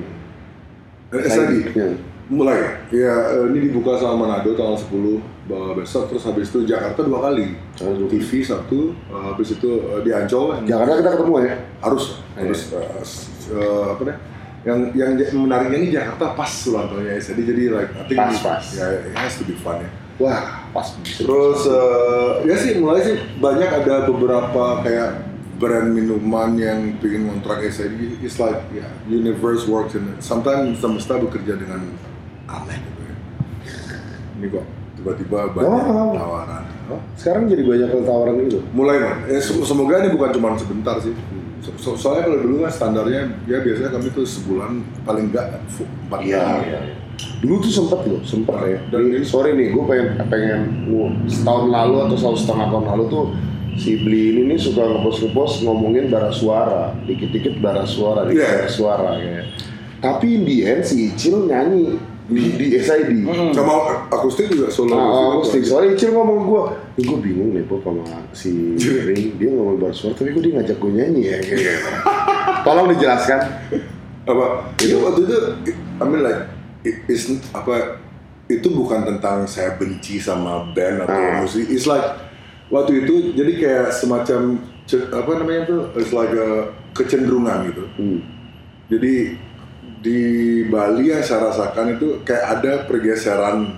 Eh, 1.14 1.22
SID 1.24 1.52
Ya. 1.72 1.88
Mulai. 2.28 2.60
Eh, 2.88 3.08
ini 3.48 3.58
dibuka 3.66 3.96
sama 3.96 4.24
Manado 4.24 4.52
tanggal 4.52 4.76
10 4.76 5.18
bahwa 5.44 5.72
besok 5.74 6.08
terus 6.08 6.22
habis 6.22 6.48
itu 6.48 6.62
Jakarta 6.62 7.00
dua 7.00 7.24
kali. 7.24 7.56
20. 7.74 8.04
TV 8.06 8.30
satu, 8.42 8.92
eh, 8.94 9.22
habis 9.24 9.48
itu 9.50 9.70
eh, 9.88 10.00
di 10.02 10.10
Ancol 10.12 10.60
Jakarta 10.62 10.92
kita 10.96 11.10
ketemu 11.16 11.32
ya. 11.42 11.54
harus 11.80 12.04
harus 12.34 12.60
eh, 12.70 13.00
s- 13.00 13.26
eh, 13.48 13.84
apa 13.88 14.02
deh 14.04 14.16
yang 14.60 14.78
yang 14.92 15.10
menariknya 15.38 15.78
ini 15.78 15.88
Jakarta 15.90 16.34
pas 16.34 16.50
ulang 16.66 16.86
tahunnya 16.86 17.14
SID 17.16 17.38
jadi 17.42 17.62
like 17.72 17.90
I 17.90 18.02
think 18.04 18.18
Pas, 18.18 18.34
it- 18.34 18.44
pas. 18.44 18.64
ya 18.74 18.86
it 19.02 19.14
has 19.14 19.34
to 19.36 19.44
be 19.44 19.54
fun 19.54 19.80
ya. 19.80 19.88
Wah, 20.18 20.66
pas. 20.68 20.98
Terus 21.00 21.60
eh, 21.64 22.30
ya 22.44 22.54
sih 22.54 22.76
mulai 22.76 23.00
sih 23.00 23.16
banyak 23.38 23.70
ada 23.72 24.04
beberapa 24.04 24.82
kayak 24.82 25.24
brand 25.56 25.90
minuman 25.90 26.54
yang 26.54 26.78
bikin 26.98 27.24
kontrak 27.26 27.64
SID. 27.64 28.18
It's 28.20 28.36
like 28.36 28.58
ya 28.68 28.84
universe 29.06 29.64
works 29.64 29.94
and 29.94 30.18
sometimes 30.18 30.76
semesta 30.76 31.16
bekerja 31.16 31.56
dengan 31.56 31.86
aneh 32.48 32.78
ya. 32.78 33.12
Ini 34.34 34.46
kok 34.48 34.64
tiba-tiba 34.94 35.38
banyak 35.48 35.68
apa-apa. 35.68 36.14
tawaran. 36.14 36.62
Oh, 36.88 37.00
Sekarang 37.14 37.44
jadi 37.46 37.62
banyak 37.62 37.88
tawaran 38.00 38.34
gitu. 38.42 38.58
mulai 38.72 38.96
man. 38.98 39.16
Eh, 39.26 39.38
se- 39.38 39.54
semoga 39.60 40.00
ini 40.00 40.10
bukan 40.10 40.30
cuma 40.32 40.48
sebentar 40.54 40.96
sih. 40.98 41.12
So- 41.58 41.74
so- 41.76 41.98
soalnya 41.98 42.24
kalau 42.24 42.38
dulu 42.40 42.54
kan 42.62 42.70
standarnya 42.70 43.20
ya 43.44 43.58
biasanya 43.60 43.90
kami 43.90 44.08
tuh 44.10 44.22
sebulan 44.22 44.70
paling 45.02 45.28
enggak 45.28 45.58
empat 45.60 46.18
Iya, 46.22 46.38
kali. 46.38 46.64
iya. 46.64 46.80
Dulu 47.38 47.54
tuh 47.60 47.72
sempet 47.72 48.00
loh, 48.06 48.22
sempet 48.22 48.54
ya. 48.64 48.78
Dan- 48.88 49.10
Dan 49.10 49.22
sorry 49.22 49.52
nih, 49.52 49.70
gue 49.70 49.84
pengen 49.84 50.06
pengen 50.24 50.60
mau 50.86 51.10
setahun 51.26 51.66
lalu 51.68 51.96
atau 52.00 52.16
satu 52.16 52.36
setengah 52.36 52.66
tahun 52.68 52.84
lalu 52.88 53.04
tuh 53.08 53.24
si 53.74 53.98
Bli 53.98 54.22
ini 54.32 54.42
nih 54.48 54.58
suka 54.58 54.82
ngepost-ngepost 54.82 55.62
ngomongin 55.62 56.06
bara 56.08 56.30
suara, 56.30 56.94
dikit-dikit 57.04 57.58
bara 57.58 57.82
suara, 57.82 58.22
dikit 58.24 58.38
bara 58.40 58.68
suara 58.68 59.08
kayak. 59.14 59.44
Tapi 59.98 60.28
the 60.40 60.56
end 60.64 60.82
si 60.82 61.10
Icil 61.10 61.42
nyanyi 61.44 61.98
di, 62.28 62.42
di 62.54 62.66
SID. 62.76 63.24
Sama 63.50 63.72
akustik 64.06 64.46
juga 64.48 64.68
solo. 64.68 64.92
Nah, 64.92 65.08
akustik. 65.34 65.64
Soalnya 65.64 65.96
Icil 65.96 66.12
ngomong 66.12 66.38
gue, 66.44 66.62
eh, 66.94 67.02
gue 67.02 67.18
bingung 67.18 67.50
nih 67.50 67.64
Bob 67.64 67.80
sama 67.80 68.04
si 68.30 68.76
Ring, 69.08 69.34
dia 69.34 69.48
ngomong 69.50 69.76
bara 69.78 69.90
suara, 69.90 70.12
tapi 70.12 70.30
kok 70.30 70.42
dia 70.42 70.52
ngajak 70.54 70.76
gue 70.76 70.90
nyanyi 70.92 71.22
ya. 71.26 71.38
Tolong 72.64 72.92
dijelaskan. 72.92 73.40
apa 74.28 74.44
itu 74.76 75.00
waktu 75.00 75.24
itu 75.24 75.36
I 75.72 76.04
mean 76.04 76.20
like 76.20 76.44
it- 76.84 77.00
apa 77.48 77.96
itu 78.44 78.68
bukan 78.68 79.00
tentang 79.02 79.48
saya 79.48 79.72
benci 79.74 80.20
sama 80.20 80.68
band 80.72 81.00
atau 81.00 81.16
Ah. 81.16 81.40
musik 81.40 81.64
it's 81.64 81.88
like 81.88 82.04
waktu 82.68 83.08
itu 83.08 83.32
jadi 83.32 83.52
kayak 83.56 83.86
semacam 83.88 84.60
apa 85.08 85.30
namanya 85.32 85.62
tuh 85.64 85.80
it's 85.96 86.12
like 86.12 86.28
a 86.30 86.68
kecenderungan 86.92 87.72
gitu 87.72 87.88
Hmm. 87.96 88.20
jadi 88.86 89.40
di 90.08 90.20
Bali 90.64 91.12
yang 91.12 91.20
saya 91.20 91.52
rasakan 91.52 91.94
itu 91.94 92.24
kayak 92.24 92.44
ada 92.56 92.72
pergeseran 92.84 93.76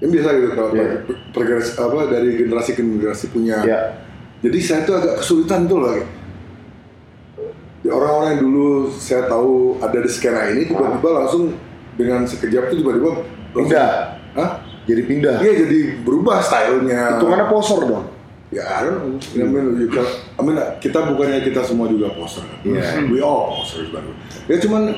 yang 0.00 0.10
biasa 0.10 0.28
gitu 0.32 0.48
kalau 0.50 0.70
Iya. 0.72 1.04
per- 1.04 1.20
pergeres 1.30 1.76
apa 1.76 2.08
dari 2.08 2.30
generasi 2.34 2.72
ke 2.72 2.80
generasi 2.80 3.28
punya 3.28 3.60
Ya. 3.60 3.92
jadi 4.40 4.58
saya 4.58 4.80
tuh 4.82 4.96
agak 4.96 5.20
kesulitan 5.20 5.68
tuh 5.68 5.78
loh. 5.78 5.92
Ya, 7.82 7.92
Orang-orang 7.92 8.28
yang 8.32 8.42
dulu 8.42 8.68
saya 8.92 9.26
tahu 9.26 9.76
ada 9.78 9.98
di 9.98 10.06
skena 10.06 10.46
ini 10.48 10.64
tiba-tiba 10.64 11.08
langsung 11.12 11.50
dengan 11.94 12.22
sekejap 12.22 12.70
tuh 12.70 12.78
tiba-tiba 12.78 13.10
Pindah. 13.52 13.90
Hah? 14.32 14.50
Jadi 14.82 15.02
pindah. 15.04 15.36
Iya 15.38 15.52
jadi 15.62 15.78
berubah 16.00 16.40
stylenya. 16.40 17.20
Hitungannya 17.20 17.46
posor 17.46 17.80
dong. 17.84 18.04
Ya, 18.52 18.68
I 18.68 18.84
don't 18.84 19.00
know. 19.00 19.16
I 19.16 19.48
mean, 19.48 19.80
you 19.80 19.88
can- 19.88 20.12
I 20.36 20.42
mean, 20.44 20.60
kita 20.76 21.08
bukannya 21.08 21.40
kita 21.40 21.64
semua 21.64 21.88
juga 21.88 22.12
poser 22.12 22.44
kan? 22.44 22.60
Iya. 22.68 23.08
We 23.08 23.24
all 23.24 23.48
posers 23.56 23.88
baru. 23.88 24.12
Ya 24.44 24.60
cuman 24.60 24.92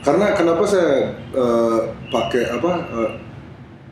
karena 0.00 0.30
kenapa 0.32 0.62
saya 0.62 1.10
eh, 1.34 1.78
pakai 2.06 2.54
apa 2.54 2.70
eh, 2.86 3.10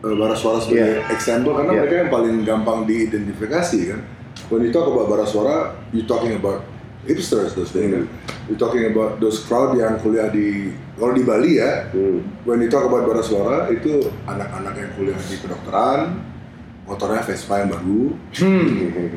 eh, 0.07 0.15
bara 0.15 0.39
suara 0.39 0.63
sebagai 0.63 1.03
Iya. 1.03 1.11
example 1.11 1.51
karena 1.51 1.75
Iya. 1.75 1.79
mereka 1.83 1.95
yang 1.99 2.11
paling 2.11 2.37
gampang 2.47 2.87
diidentifikasi 2.87 3.79
kan. 3.91 4.01
When 4.49 4.63
you 4.63 4.71
talk 4.71 4.87
about 4.87 5.11
bara 5.11 5.27
suara, 5.27 5.75
you 5.91 6.07
talking 6.07 6.39
about 6.39 6.63
hipsters 7.03 7.59
those 7.59 7.75
days 7.75 7.91
kan. 7.91 8.07
You 8.47 8.55
talking 8.55 8.87
about 8.87 9.19
those 9.19 9.43
crowd 9.43 9.75
yang 9.75 9.99
kuliah 9.99 10.31
di 10.31 10.71
kalau 10.95 11.11
di 11.11 11.27
Bali 11.27 11.59
ya. 11.59 11.91
Hmm. 11.91 12.23
When 12.47 12.63
you 12.63 12.71
talk 12.71 12.87
about 12.87 13.03
bara 13.03 13.19
suara 13.19 13.67
itu 13.67 13.99
anak-anak 14.31 14.75
yang 14.79 14.91
kuliah 14.95 15.19
di 15.19 15.43
kedokteran, 15.43 16.23
motornya 16.83 17.23
Vespa 17.23 17.63
yang 17.63 17.71
baru, 17.71 18.11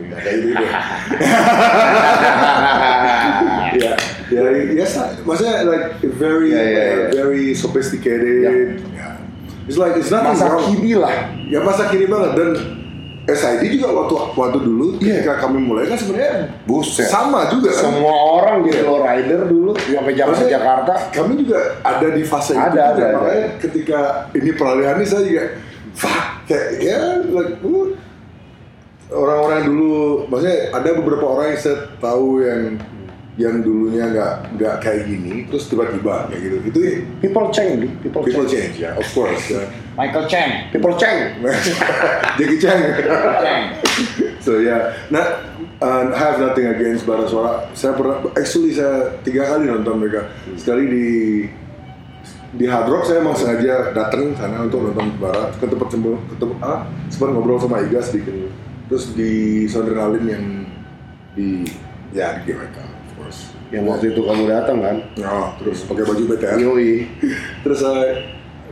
Ya, 0.06 0.16
kayak 0.16 0.38
gitu 0.38 0.54
deh. 0.54 0.70
ya, 3.82 3.92
ya, 4.32 4.42
yes, 4.72 4.94
maksudnya 5.26 5.66
like 5.66 5.86
very, 6.16 6.54
Ya, 6.54 6.62
ya, 6.62 6.64
ya. 6.64 6.86
uh, 6.86 7.10
very 7.12 7.46
sophisticated. 7.54 8.80
Ya. 8.94 9.18
It's 9.66 9.76
like 9.76 9.98
it's 9.98 10.14
not 10.14 10.24
Masa 10.24 10.46
kini 10.70 10.94
lah. 10.94 11.12
Ya 11.50 11.60
masa 11.60 11.90
kini 11.90 12.06
banget 12.06 12.32
dan 12.38 12.50
SID 13.26 13.74
juga 13.74 13.90
waktu 13.98 14.14
waktu 14.38 14.60
dulu 14.62 15.02
Iya. 15.02 15.26
ketika 15.26 15.42
kami 15.42 15.58
mulai 15.58 15.90
kan 15.90 15.98
sebenarnya 15.98 16.54
Buset. 16.70 17.10
sama 17.10 17.50
juga 17.50 17.74
kan. 17.74 17.90
Semua 17.90 18.14
orang 18.14 18.62
jadi 18.62 18.86
low 18.86 19.02
rider 19.02 19.50
dulu 19.50 19.74
sampai 19.74 20.14
Jakarta 20.14 20.38
Maksudnya, 20.38 20.54
Jakarta. 20.62 20.94
Kami 21.10 21.34
juga 21.42 21.58
ada 21.82 22.08
di 22.14 22.22
fase 22.22 22.54
itu 22.54 22.62
Ada, 22.62 22.70
juga. 22.70 22.86
ada, 22.86 23.02
ada. 23.02 23.18
Makanya 23.18 23.46
ketika 23.58 24.00
ini 24.38 24.52
peralihan 24.54 25.02
ini 25.02 25.08
saya 25.10 25.26
juga 25.26 25.44
fuck 25.96 26.46
kayak 26.46 26.84
ya 26.84 27.00
like 27.32 27.58
uh, 27.64 27.90
orang-orang 29.10 29.56
yang 29.64 29.68
dulu 29.72 29.96
maksudnya 30.30 30.60
ada 30.76 30.90
beberapa 30.94 31.26
orang 31.26 31.48
yang 31.56 31.60
saya 31.62 31.78
tahu 31.98 32.44
yang 32.44 32.78
yang 33.36 33.60
dulunya 33.60 34.16
nggak 34.16 34.34
nggak 34.56 34.76
kayak 34.80 35.12
gini 35.12 35.44
terus 35.52 35.68
tiba-tiba 35.68 36.32
kayak 36.32 36.40
gitu 36.40 36.58
itu 36.72 36.80
People 37.20 37.52
change, 37.52 37.84
people, 38.00 38.24
people 38.24 38.48
change. 38.48 38.80
change 38.80 38.88
ya 38.88 38.96
of 38.96 39.08
course 39.12 39.52
ya. 39.52 39.64
Michael 39.96 40.28
Chang. 40.28 40.68
People 40.76 40.96
change. 41.00 41.40
Jackie 42.40 42.60
Chan 42.60 42.80
Chang. 43.40 43.64
so 44.40 44.60
ya 44.60 44.68
yeah. 44.68 44.82
nah 45.12 45.26
uh, 45.84 46.12
I 46.12 46.16
have 46.16 46.40
nothing 46.40 46.68
against 46.68 47.04
Bara 47.04 47.28
Suara 47.28 47.68
saya 47.76 47.96
pernah 47.96 48.24
actually 48.36 48.72
saya 48.72 49.20
tiga 49.24 49.48
kali 49.52 49.68
nonton 49.68 50.00
mereka 50.00 50.32
sekali 50.56 50.84
di 50.88 51.08
di 52.56 52.66
Hard 52.72 52.88
Rock 52.88 53.04
saya 53.04 53.20
emang 53.20 53.36
sengaja 53.36 53.92
datang 53.92 54.32
sana 54.40 54.64
untuk 54.64 54.88
nonton 54.88 55.12
Bara 55.20 55.52
ke 55.60 55.68
tempat 55.68 55.92
sembuh 55.92 56.16
ketemu 56.32 56.54
ah 56.64 56.88
sempat 57.12 57.28
ngobrol 57.36 57.60
sama 57.60 57.84
Iga 57.84 58.00
sedikit. 58.00 58.32
Terus 58.88 59.12
di 59.12 59.66
Soundernalin 59.68 60.26
yang 60.26 60.46
di 61.36 61.68
ya 62.16 62.40
di 62.40 62.48
GWK 62.48 62.78
of 62.80 63.12
course. 63.20 63.52
Yang 63.76 63.84
waktu 63.92 64.06
itu 64.16 64.22
kamu 64.24 64.44
datang 64.48 64.78
kan? 64.80 64.98
oh, 65.26 65.48
terus 65.60 65.84
pakai 65.84 66.04
baju 66.08 66.24
BTR 66.32 66.60
Yoi. 66.64 66.92
terus 67.66 67.80
saya 67.84 68.24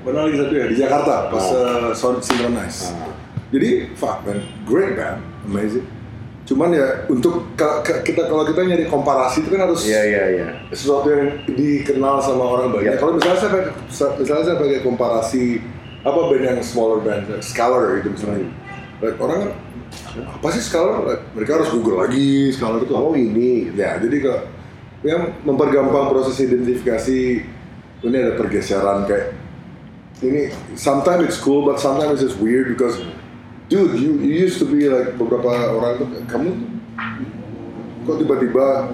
mana 0.04 0.28
lagi 0.28 0.38
satu 0.40 0.54
ya? 0.56 0.66
Di 0.72 0.76
Jakarta 0.80 1.28
pas 1.28 1.46
uh, 1.52 1.92
Sound 1.92 2.24
Synchronize. 2.24 2.96
Ah. 2.96 3.12
jadi 3.52 3.92
fuck 4.00 4.24
man 4.24 4.40
great 4.64 4.96
band 4.96 5.20
amazing 5.46 5.86
cuman 6.54 6.70
ya 6.70 6.86
untuk 7.10 7.50
ka- 7.58 7.82
ka- 7.82 8.06
kita 8.06 8.30
kalau 8.30 8.46
kita 8.46 8.62
nyari 8.62 8.86
komparasi 8.86 9.42
itu 9.42 9.50
kan 9.50 9.66
harus 9.66 9.82
Iya, 9.84 10.02
iya, 10.06 10.24
iya. 10.30 10.48
sesuatu 10.70 11.10
yang 11.10 11.26
dikenal 11.50 12.22
sama 12.22 12.46
orang 12.46 12.70
banyak 12.70 12.94
Iya. 12.94 13.02
kalau 13.02 13.18
misalnya 13.18 13.40
saya 13.42 13.52
pakai 13.52 13.66
sa- 13.90 14.14
misalnya 14.14 14.44
saya 14.46 14.58
pakai 14.62 14.80
komparasi 14.82 15.44
apa 16.04 16.20
band 16.30 16.44
yang 16.46 16.60
smaller 16.62 17.02
band 17.02 17.26
kayak 17.26 17.42
Scalar 17.42 17.98
gitu 17.98 18.14
misalnya 18.14 18.54
like, 19.02 19.18
orang 19.18 19.38
kan 19.40 19.52
apa 20.14 20.48
sih 20.52 20.62
Scalar 20.62 21.02
Like, 21.02 21.24
mereka 21.34 21.52
harus 21.58 21.70
Google 21.70 21.98
lagi 22.00 22.50
Scalar 22.50 22.78
itu 22.80 22.94
apa 22.94 23.02
Oh 23.04 23.18
ini. 23.18 23.74
Ya, 23.74 23.98
jadi 23.98 24.18
ke 24.20 24.34
yang 25.04 25.36
mempergampang 25.42 26.08
proses 26.08 26.38
identifikasi 26.38 27.20
ini 28.00 28.16
ada 28.16 28.36
pergeseran 28.36 29.04
kayak 29.04 29.36
ini 30.20 30.48
sometimes 30.74 31.24
it's 31.26 31.36
cool 31.36 31.64
but 31.64 31.76
sometimes 31.76 32.16
it's 32.16 32.32
just 32.32 32.40
weird 32.40 32.68
because 32.68 32.96
dude 33.74 33.98
you, 33.98 34.22
you 34.22 34.46
used 34.46 34.62
to 34.62 34.70
be 34.70 34.86
like 34.86 35.18
beberapa 35.18 35.50
orang 35.74 35.98
tuh 35.98 36.08
kamu 36.30 36.54
kok 38.06 38.22
tiba-tiba 38.22 38.94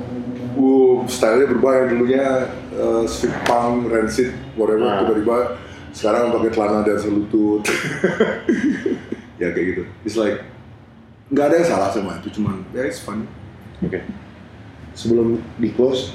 uh, 0.56 0.96
stylenya 1.04 1.52
berubah 1.52 1.84
yang 1.84 1.88
dulunya 1.92 2.48
uh, 2.80 3.04
street 3.04 3.36
punk, 3.44 3.92
rancid, 3.92 4.32
whatever 4.56 4.88
Nah. 4.88 5.04
tiba-tiba 5.04 5.60
sekarang 5.92 6.32
pakai 6.32 6.52
celana 6.56 6.80
dan 6.88 6.96
selutut 6.96 7.68
ya 9.42 9.52
kayak 9.52 9.66
gitu 9.76 9.84
it's 10.08 10.16
like 10.16 10.40
nggak 11.28 11.52
ada 11.52 11.56
yang 11.60 11.68
salah 11.68 11.92
sama 11.92 12.24
itu 12.24 12.40
cuman 12.40 12.64
ya 12.72 12.88
it's 12.88 13.04
fun 13.04 13.28
Oke. 13.80 13.96
Sebelum 14.92 15.40
di 15.56 15.72
close, 15.72 16.12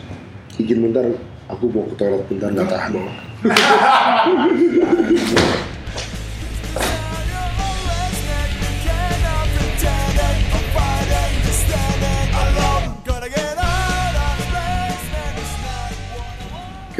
izin 0.60 0.84
bentar. 0.84 1.16
Aku 1.48 1.72
mau 1.72 1.88
ke 1.88 1.96
toilet 1.96 2.28
bentar 2.28 2.52
nggak 2.52 2.68
tahan. 2.68 2.92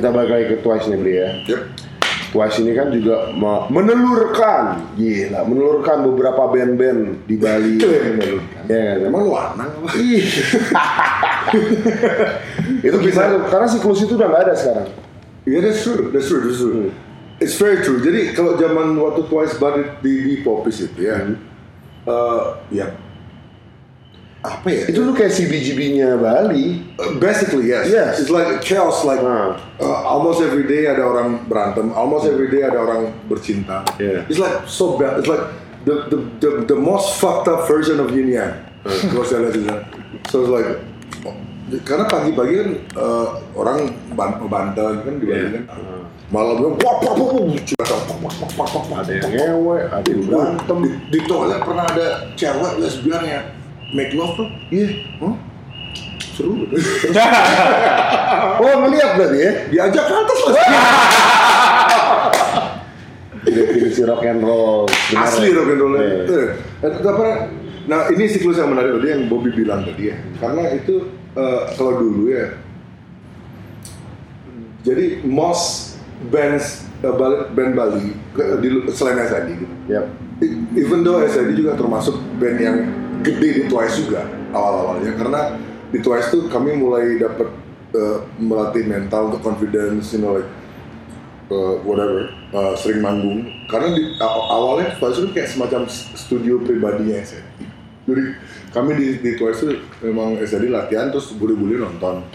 Kita 0.05 0.13
balik 0.13 0.37
lagi 0.37 0.47
ke 0.53 0.57
Twice 0.61 0.93
nih 0.93 0.99
Bri 1.01 1.15
ya. 1.17 1.29
Yep. 1.49 1.61
Twice 2.37 2.61
ini 2.61 2.77
kan 2.77 2.93
juga 2.93 3.33
me- 3.33 3.73
menelurkan, 3.73 4.85
gila, 5.01 5.49
menelurkan 5.49 6.05
beberapa 6.05 6.45
band-band 6.53 7.25
di 7.25 7.41
Bali. 7.41 7.81
Menelurkan. 7.81 8.69
Ya, 8.69 9.01
kan? 9.01 9.09
Emang? 9.09 9.33
Ih. 9.97 10.29
itu 12.85 12.97
tuh? 13.01 13.13
Karena 13.49 13.65
siklus 13.65 14.05
itu 14.05 14.21
udah 14.21 14.29
nggak 14.29 14.45
ada 14.45 14.53
sekarang. 14.53 14.93
Iya, 15.49 15.73
that's 15.73 15.81
true, 15.81 16.13
that's 16.13 16.29
true, 16.29 16.45
that's 16.45 16.61
true. 16.61 16.93
It's 17.41 17.57
very 17.57 17.81
true. 17.81 18.05
Jadi 18.05 18.37
kalau 18.37 18.61
zaman 18.61 19.01
waktu 19.01 19.25
Twice 19.25 19.57
Buddy 19.57 19.89
di, 20.05 20.13
di 20.21 20.35
Popis 20.45 20.85
itu 20.85 21.01
ya, 21.01 21.33
eh, 22.05 22.43
ya 22.77 22.93
apa 24.45 24.69
ya? 24.69 24.85
Itu 24.93 25.09
tuh 25.09 25.17
kayak 25.17 25.33
CBGB-nya 25.33 26.21
Bali. 26.21 26.85
Uh, 27.01 27.17
basically 27.17 27.73
yes. 27.73 27.89
Yes. 27.89 28.21
It's 28.21 28.29
like 28.29 28.61
chaos. 28.61 29.01
Like 29.01 29.25
Ah. 29.25 29.57
uh, 29.81 30.01
almost 30.05 30.45
every 30.45 30.69
day 30.69 30.85
ada 30.85 31.01
orang 31.01 31.49
berantem. 31.49 31.89
Almost 31.97 32.29
every 32.29 32.53
day 32.53 32.61
ada 32.61 32.77
orang 32.77 33.09
bercinta. 33.25 33.81
Yeah. 33.97 34.29
It's 34.29 34.37
like 34.37 34.69
so 34.69 35.01
bad. 35.01 35.17
It's 35.17 35.27
like 35.27 35.49
the 35.89 36.13
the 36.13 36.19
the, 36.45 36.51
the 36.69 36.79
most 36.79 37.17
fucked 37.17 37.49
up 37.49 37.65
version 37.65 37.97
of 37.99 38.13
Yin 38.13 38.29
Yang. 38.29 38.53
Kalau 38.85 39.25
saya 39.25 39.49
lihat 39.49 39.57
itu. 39.57 39.73
So 40.29 40.45
it's 40.45 40.53
like 40.53 40.69
karena 41.89 42.05
pagi-pagi 42.05 42.53
kan 42.61 42.69
uh, 43.01 43.27
orang 43.57 43.97
ban 44.13 44.37
bantal 44.45 45.01
kan 45.01 45.15
di 45.17 45.25
Bali 45.25 45.49
kan. 45.57 45.65
Malamnya 46.29 46.69
wah 46.85 46.97
wah 47.01 47.15
wah 47.17 47.31
wah 47.33 49.01
Ada 49.01 49.13
yang 49.13 49.33
ngewe, 49.33 49.77
ada 49.89 50.09
yang 50.09 50.23
berantem. 50.29 50.77
di, 50.85 50.91
di 51.09 51.21
toilet 51.25 51.61
pernah 51.65 51.85
ada 51.89 52.07
cewek 52.37 52.73
lesbian 52.77 53.23
yang 53.25 53.45
make 53.95 54.13
love 54.13 54.35
tuh. 54.35 54.49
Iya. 54.69 54.89
Hah? 55.23 55.35
Seru. 56.35 56.55
Oh 58.55 58.87
ngeliat 58.87 59.19
berarti 59.19 59.39
ya? 59.39 59.53
Diajak 59.67 60.05
ke 60.07 60.15
atas 60.15 60.39
lah. 60.41 60.55
Definisi 63.45 64.03
rock 64.03 64.25
and 64.25 64.41
roll. 64.41 64.87
Benar 65.11 65.27
asli 65.27 65.51
rock 65.51 65.69
and 65.69 65.81
roll 65.81 65.95
Iya. 65.99 66.17
itu. 66.23 66.39
Dan 66.81 66.93
apa? 67.03 67.27
Nah 67.85 68.09
ini 68.09 68.25
siklus 68.25 68.57
yang 68.57 68.73
menarik 68.73 68.97
tadi 68.97 69.09
yang 69.11 69.23
Bobby 69.27 69.51
bilang 69.53 69.85
tadi 69.85 70.11
ya. 70.11 70.17
Karena 70.39 70.71
itu 70.73 70.95
eh, 71.35 71.61
kalau 71.75 71.99
dulu 71.99 72.31
ya. 72.31 72.57
Jadi 74.83 75.25
most 75.27 75.99
bands 76.31 76.87
eh, 77.03 77.15
band 77.53 77.73
Bali 77.75 78.15
di, 78.63 78.69
selain 78.95 79.19
SID 79.21 79.49
gitu. 79.61 79.75
Yap. 79.91 80.07
E- 80.41 80.63
Even 80.79 81.03
though 81.03 81.21
SID 81.21 81.53
juga 81.53 81.75
termasuk 81.75 82.17
band 82.39 82.59
yang 82.59 82.77
gede 83.25 83.49
di 83.59 83.63
Twice 83.67 84.05
juga 84.05 84.29
awal-awalnya 84.53 85.13
karena 85.17 85.41
di 85.91 85.99
Twice 86.05 86.29
tuh 86.31 86.47
kami 86.53 86.77
mulai 86.77 87.17
dapat 87.17 87.49
eh, 87.97 88.19
melatih 88.37 88.85
mental 88.85 89.33
untuk 89.33 89.41
confidence, 89.41 90.13
you 90.13 90.21
know 90.21 90.37
like 90.37 90.51
uh, 91.51 91.79
whatever, 91.87 92.31
uh, 92.51 92.75
sering 92.75 93.01
manggung. 93.01 93.47
Karena 93.71 93.95
di 93.95 94.03
aw- 94.21 94.49
awalnya 94.51 94.99
Twice 94.99 95.23
itu 95.23 95.29
kayak 95.31 95.49
semacam 95.51 95.87
studio 95.91 96.61
pribadinya 96.63 97.23
SID. 97.23 97.45
Jadi 98.05 98.25
kami 98.75 98.91
di, 98.99 99.07
di 99.23 99.31
Twice 99.39 99.65
itu 99.65 99.75
memang 100.05 100.37
SID 100.43 100.69
latihan 100.69 101.09
terus 101.09 101.33
bule-bule 101.35 101.81
nonton, 101.81 102.27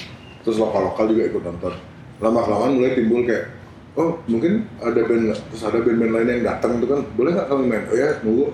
terus 0.41 0.57
lokal-lokal 0.57 1.11
juga 1.11 1.29
ikut 1.29 1.43
nonton. 1.45 1.73
Lama 2.19 2.39
kelamaan 2.43 2.75
mulai 2.75 2.97
timbul 2.97 3.23
kayak 3.23 3.55
oh 3.97 4.21
mungkin 4.27 4.67
ada 4.79 5.01
band 5.03 5.35
terus 5.51 5.63
ada 5.65 5.79
band-band 5.83 6.13
lain 6.15 6.27
yang 6.39 6.43
datang 6.45 6.79
itu 6.79 6.87
kan 6.87 6.99
boleh 7.15 7.31
nggak 7.35 7.47
kami 7.47 7.63
main? 7.67 7.83
Oh 7.91 7.97
ya 7.97 8.09
nunggu. 8.23 8.47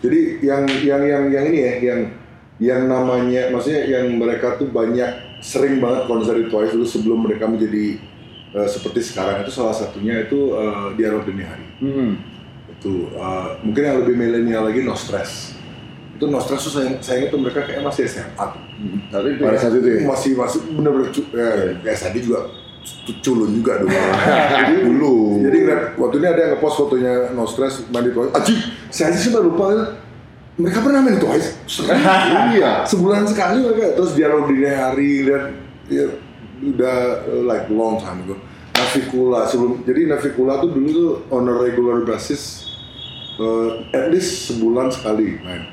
Jadi 0.00 0.20
yang 0.40 0.62
yang 0.80 1.02
yang 1.02 1.24
yang 1.28 1.44
ini 1.46 1.58
ya 1.60 1.74
yang 1.82 2.00
yang 2.56 2.80
namanya 2.86 3.48
maksudnya 3.48 3.84
yang 3.84 4.16
mereka 4.16 4.56
tuh 4.56 4.68
banyak 4.68 5.08
sering 5.40 5.76
banget 5.76 6.04
konser 6.04 6.36
di 6.36 6.46
Twice 6.46 6.72
dulu 6.72 6.84
sebelum 6.84 7.18
mereka 7.22 7.44
menjadi 7.44 7.96
eh, 8.50 8.68
seperti 8.68 9.00
sekarang 9.02 9.40
itu 9.40 9.50
salah 9.50 9.72
satunya 9.72 10.20
itu 10.20 10.52
eh, 10.52 10.86
di 10.94 11.02
Arab 11.02 11.24
Dini 11.24 11.40
Hari 11.40 11.66
Hmm. 11.80 12.12
itu 12.70 12.92
eh, 13.10 13.48
mungkin 13.60 13.82
yang 13.82 13.98
lebih 13.98 14.14
milenial 14.14 14.64
lagi 14.64 14.80
No 14.80 14.92
Stress 14.92 15.56
itu 16.12 16.24
No 16.24 16.36
Stress 16.36 16.62
tuh 16.62 16.72
saya 16.74 16.88
saya 17.00 17.16
ingat 17.18 17.30
tuh 17.30 17.40
mereka 17.40 17.60
kayak 17.62 17.80
masih 17.80 18.04
SMA 18.04 18.28
tuh. 18.36 18.60
Tapi 19.08 19.26
itu 19.30 19.40
Pada 19.40 19.56
saat 19.56 19.72
itu 19.74 19.88
ya? 19.90 20.04
masih 20.04 20.32
masih 20.34 20.60
bener-bener 20.70 21.08
cu- 21.10 21.30
ya, 21.32 21.48
ya 21.80 21.92
tadi 21.94 22.18
juga 22.20 22.40
culun 23.20 23.50
juga 23.60 23.82
dulu. 23.82 23.92
jadi 23.92 24.74
Dulu. 24.86 25.14
Jadi 25.44 25.56
ngeliat, 25.64 25.82
waktu 25.98 26.16
ini 26.22 26.26
ada 26.26 26.40
yang 26.40 26.50
ngepost 26.56 26.76
fotonya 26.78 27.12
No 27.34 27.44
Stress 27.44 27.74
main 27.90 28.04
di 28.06 28.12
Twice. 28.14 28.32
Aji, 28.36 28.54
saya 28.88 29.06
aja 29.12 29.18
sih 29.18 29.30
udah 29.34 29.42
lupa. 29.44 29.64
Mereka 30.60 30.78
pernah 30.84 31.00
main 31.02 31.16
di 31.18 31.22
Twice. 31.22 31.48
iya. 32.56 32.84
Sebulan 32.86 33.26
sekali 33.28 33.64
mereka. 33.64 33.96
Terus 33.98 34.12
dialog 34.16 34.48
dini 34.48 34.70
hari 34.70 35.26
lihat 35.26 35.44
ya, 35.90 36.04
udah 36.60 36.98
uh, 37.26 37.42
like 37.44 37.66
long 37.72 37.98
time 38.00 38.24
ago. 38.24 38.36
Navikula 38.76 39.44
sebelum 39.44 39.84
jadi 39.84 40.08
Navikula 40.08 40.56
tuh 40.64 40.72
dulu 40.72 40.88
tuh 40.88 41.10
on 41.28 41.44
a 41.44 41.52
regular 41.52 42.00
basis 42.08 42.72
uh, 43.36 43.84
at 43.92 44.08
least 44.08 44.48
sebulan 44.48 44.88
sekali 44.88 45.36
main. 45.44 45.68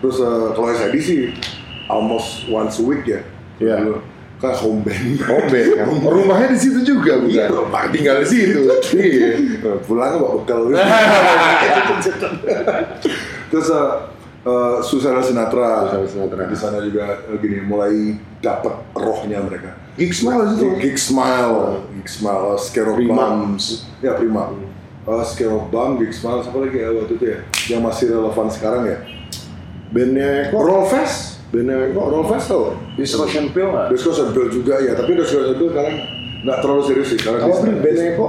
Terus 0.00 0.20
uh, 0.20 0.52
kalau 0.52 0.68
SID 0.72 0.96
sih 1.00 1.20
almost 1.88 2.48
once 2.52 2.80
a 2.80 2.84
week 2.84 3.04
ya. 3.08 3.20
Iya. 3.60 3.76
Dulu. 3.84 4.19
Kan 4.40 4.56
home 4.56 4.80
band. 4.80 5.20
Home 5.20 5.48
band 5.52 5.70
kan? 5.76 5.86
Rumahnya 6.16 6.48
di 6.56 6.58
situ 6.58 6.80
juga 6.80 7.20
bukan? 7.20 7.36
Iya, 7.36 7.52
rumah. 7.52 7.92
tinggal 7.92 8.24
di 8.24 8.28
situ. 8.28 8.60
iya. 8.96 9.36
pulang 9.84 10.16
bawa 10.16 10.40
bekal 10.40 10.60
terus 13.50 13.66
uh, 13.66 14.06
uh, 14.46 14.78
Susana 14.78 15.18
Sinatra 15.18 15.90
Susana 15.90 16.06
Sinatra. 16.06 16.46
di 16.46 16.56
sana 16.56 16.78
juga 16.78 17.18
uh, 17.26 17.36
gini 17.42 17.66
mulai 17.66 18.14
dapat 18.38 18.78
rohnya 18.94 19.42
mereka 19.42 19.74
Gig 19.98 20.14
Smile 20.14 20.54
itu. 20.54 20.78
Gig 20.78 20.96
Smile 20.96 21.82
Gig 21.98 22.08
Smile 22.08 22.54
uh, 22.54 22.58
Scare 22.58 22.94
of. 22.94 22.98
Bombs 23.02 23.90
ya 23.98 24.14
Prima 24.14 24.54
uh, 25.04 25.24
Scare 25.26 25.50
of 25.50 25.66
Bomb 25.74 25.98
Gig 25.98 26.14
Smile 26.14 26.46
siapa 26.46 26.62
lagi 26.62 26.78
ya 26.78 26.88
waktu 26.94 27.12
itu 27.18 27.24
ya 27.26 27.38
yang 27.74 27.82
masih 27.82 28.14
relevan 28.14 28.46
sekarang 28.48 28.86
ya 28.86 28.98
Bandnya 29.90 30.54
Rollfest, 30.54 31.39
bandnya 31.50 31.74
Eko, 31.86 32.02
Rollfest 32.08 32.46
tau? 32.48 32.74
Discussion 32.94 33.50
pill 33.50 33.68
nggak? 33.68 33.86
Disco 33.90 34.10
Sample 34.10 34.48
juga 34.48 34.78
ya, 34.78 34.94
tapi 34.94 35.14
Disco 35.14 35.42
Sample 35.42 35.68
sekarang 35.68 35.94
nggak 36.40 36.58
terlalu 36.58 36.82
serius 36.84 37.08
sih 37.08 37.18
karena 37.18 37.38
di- 37.42 37.52
sih 37.52 37.72
bandnya 37.76 38.04
Eko? 38.14 38.26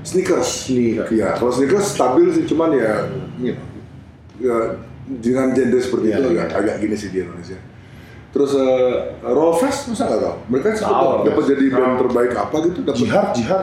sneakers. 0.00 0.48
Sneakers. 0.64 1.08
Iya, 1.10 1.28
kalau 1.34 1.52
sneakers 1.52 1.86
stabil 1.90 2.26
sih, 2.32 2.44
cuman 2.46 2.72
ya, 2.72 2.92
know, 3.52 3.66
ya 4.40 4.56
dengan 5.10 5.50
genre 5.50 5.76
seperti 5.76 6.06
Iya, 6.08 6.16
itu 6.16 6.28
iya. 6.30 6.40
agak, 6.40 6.48
agak 6.56 6.74
gini 6.78 6.94
sih 6.94 7.08
di 7.08 7.18
Indonesia. 7.20 7.58
Terus 8.30 8.54
uh, 8.54 8.92
Rollfest 9.20 9.90
masa 9.90 10.06
nggak 10.06 10.20
tau? 10.22 10.34
Mereka 10.46 10.66
sempat 10.72 11.26
dapat 11.26 11.44
jadi 11.50 11.64
band 11.68 11.94
terbaik 11.98 12.32
apa 12.32 12.56
gitu? 12.62 12.78
Dapat 12.80 12.96
Jihad, 12.96 13.26
Jihad. 13.34 13.62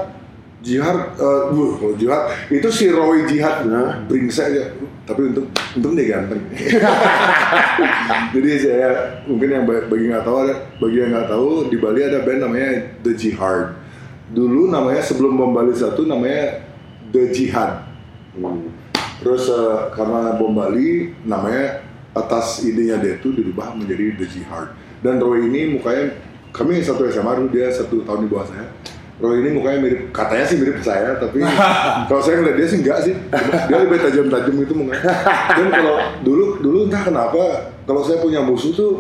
Jihad, 0.58 0.98
uh, 1.16 1.54
wuh, 1.56 1.80
kalau 1.80 1.96
Jihad 1.96 2.22
itu 2.50 2.68
si 2.68 2.92
Roy 2.92 3.24
Jihad, 3.24 3.64
Nah. 3.64 4.04
brengsek 4.06 4.52
aja. 4.52 4.64
Tapi 5.08 5.22
untung, 5.32 5.48
untung 5.80 5.96
dia 5.96 6.20
ganteng. 6.20 6.44
Jadi 8.36 8.50
saya 8.60 9.24
mungkin 9.24 9.48
yang 9.48 9.64
ba- 9.64 9.88
bagi 9.88 10.12
nggak 10.12 10.28
tahu 10.28 10.38
ada, 10.44 10.56
bagi 10.84 10.98
yang 11.00 11.12
nggak 11.16 11.28
tahu 11.32 11.72
di 11.72 11.78
Bali 11.80 12.04
ada 12.04 12.20
band 12.28 12.44
namanya 12.44 12.70
The 13.08 13.16
Jihad. 13.16 13.72
Dulu 14.36 14.68
namanya 14.68 15.00
sebelum 15.00 15.40
Bom 15.40 15.56
Bali 15.56 15.72
satu 15.72 16.04
namanya 16.04 16.68
The 17.16 17.32
Jihad. 17.32 17.88
Hmm. 18.36 18.68
Terus 19.24 19.48
eh, 19.48 19.80
karena 19.96 20.36
Bom 20.36 20.52
Bali 20.52 21.16
namanya 21.24 21.88
atas 22.12 22.68
idenya 22.68 23.00
dia 23.00 23.16
itu 23.16 23.32
dirubah 23.32 23.72
menjadi 23.80 24.12
The 24.20 24.28
Jihad. 24.28 24.76
Dan 25.00 25.24
Roy 25.24 25.48
ini 25.48 25.80
mukanya 25.80 26.20
kami 26.52 26.84
satu 26.84 27.08
SMA 27.08 27.32
dulu 27.32 27.50
dia 27.56 27.72
satu 27.72 28.04
tahun 28.04 28.28
di 28.28 28.30
bawah 28.30 28.48
saya. 28.52 28.68
Roy 29.18 29.42
ini 29.42 29.50
mukanya 29.52 29.82
mirip, 29.82 30.02
katanya 30.12 30.46
sih 30.46 30.58
mirip 30.58 30.78
saya, 30.80 31.18
tapi 31.18 31.42
kalau 32.10 32.22
saya 32.22 32.38
ngeliat 32.38 32.56
dia 32.56 32.68
sih 32.68 32.80
enggak 32.80 33.00
sih. 33.02 33.14
Dia 33.66 33.78
lebih 33.80 33.98
tajam-tajam 34.00 34.56
itu 34.56 34.74
mukanya. 34.74 35.10
Dan 35.50 35.68
kalau 35.72 35.96
dulu 36.22 36.46
dulu 36.60 36.78
entah 36.86 37.02
kenapa 37.02 37.42
kalau 37.84 38.02
saya 38.02 38.18
punya 38.18 38.40
musuh 38.40 38.70
tuh 38.72 38.94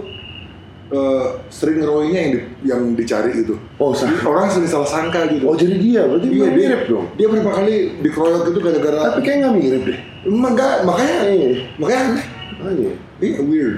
eh, 0.87 1.25
sering 1.47 1.79
Roy-nya 1.79 2.17
yang, 2.17 2.31
di- 2.33 2.45
yang 2.65 2.81
dicari 2.93 3.29
gitu. 3.35 3.61
Oh, 3.77 3.91
sa- 3.91 4.09
orang 4.23 4.49
sering 4.49 4.65
salah 4.65 4.87
sangka 4.87 5.29
gitu. 5.29 5.45
Oh 5.45 5.53
jadi 5.53 5.75
dia, 5.75 6.01
berarti 6.03 6.27
Iya, 6.27 6.33
dia 6.39 6.49
mirip 6.51 6.81
dong. 6.87 7.05
Dia 7.13 7.27
berapa 7.27 7.51
kali 7.53 7.75
dikeroyok 8.01 8.43
itu 8.47 8.59
gara-gara 8.59 8.99
Tapi 9.11 9.21
kayak 9.21 9.37
nggak 9.39 9.53
mirip 9.55 9.81
deh. 9.85 9.99
Emang 10.25 10.53
enggak, 10.53 10.75
makanya 10.81 11.15
Iya. 11.25 11.49
makanya 11.77 12.01
aneh. 12.09 12.25
Oh, 12.57 12.71
iya. 12.71 12.93
Iya 13.19 13.37
weird. 13.43 13.77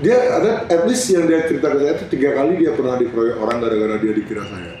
Dia 0.00 0.16
ada 0.32 0.50
at 0.66 0.82
least 0.84 1.06
yang 1.08 1.26
dia 1.26 1.46
cerita 1.46 1.70
ke 1.70 1.78
saya 1.78 1.94
itu 1.94 2.04
tiga 2.10 2.34
kali 2.34 2.58
dia 2.58 2.74
pernah 2.74 2.96
dikeroyok 2.96 3.36
orang 3.38 3.56
gara-gara 3.60 3.94
dia 3.96 4.10
dikira 4.10 4.42
saya. 4.42 4.74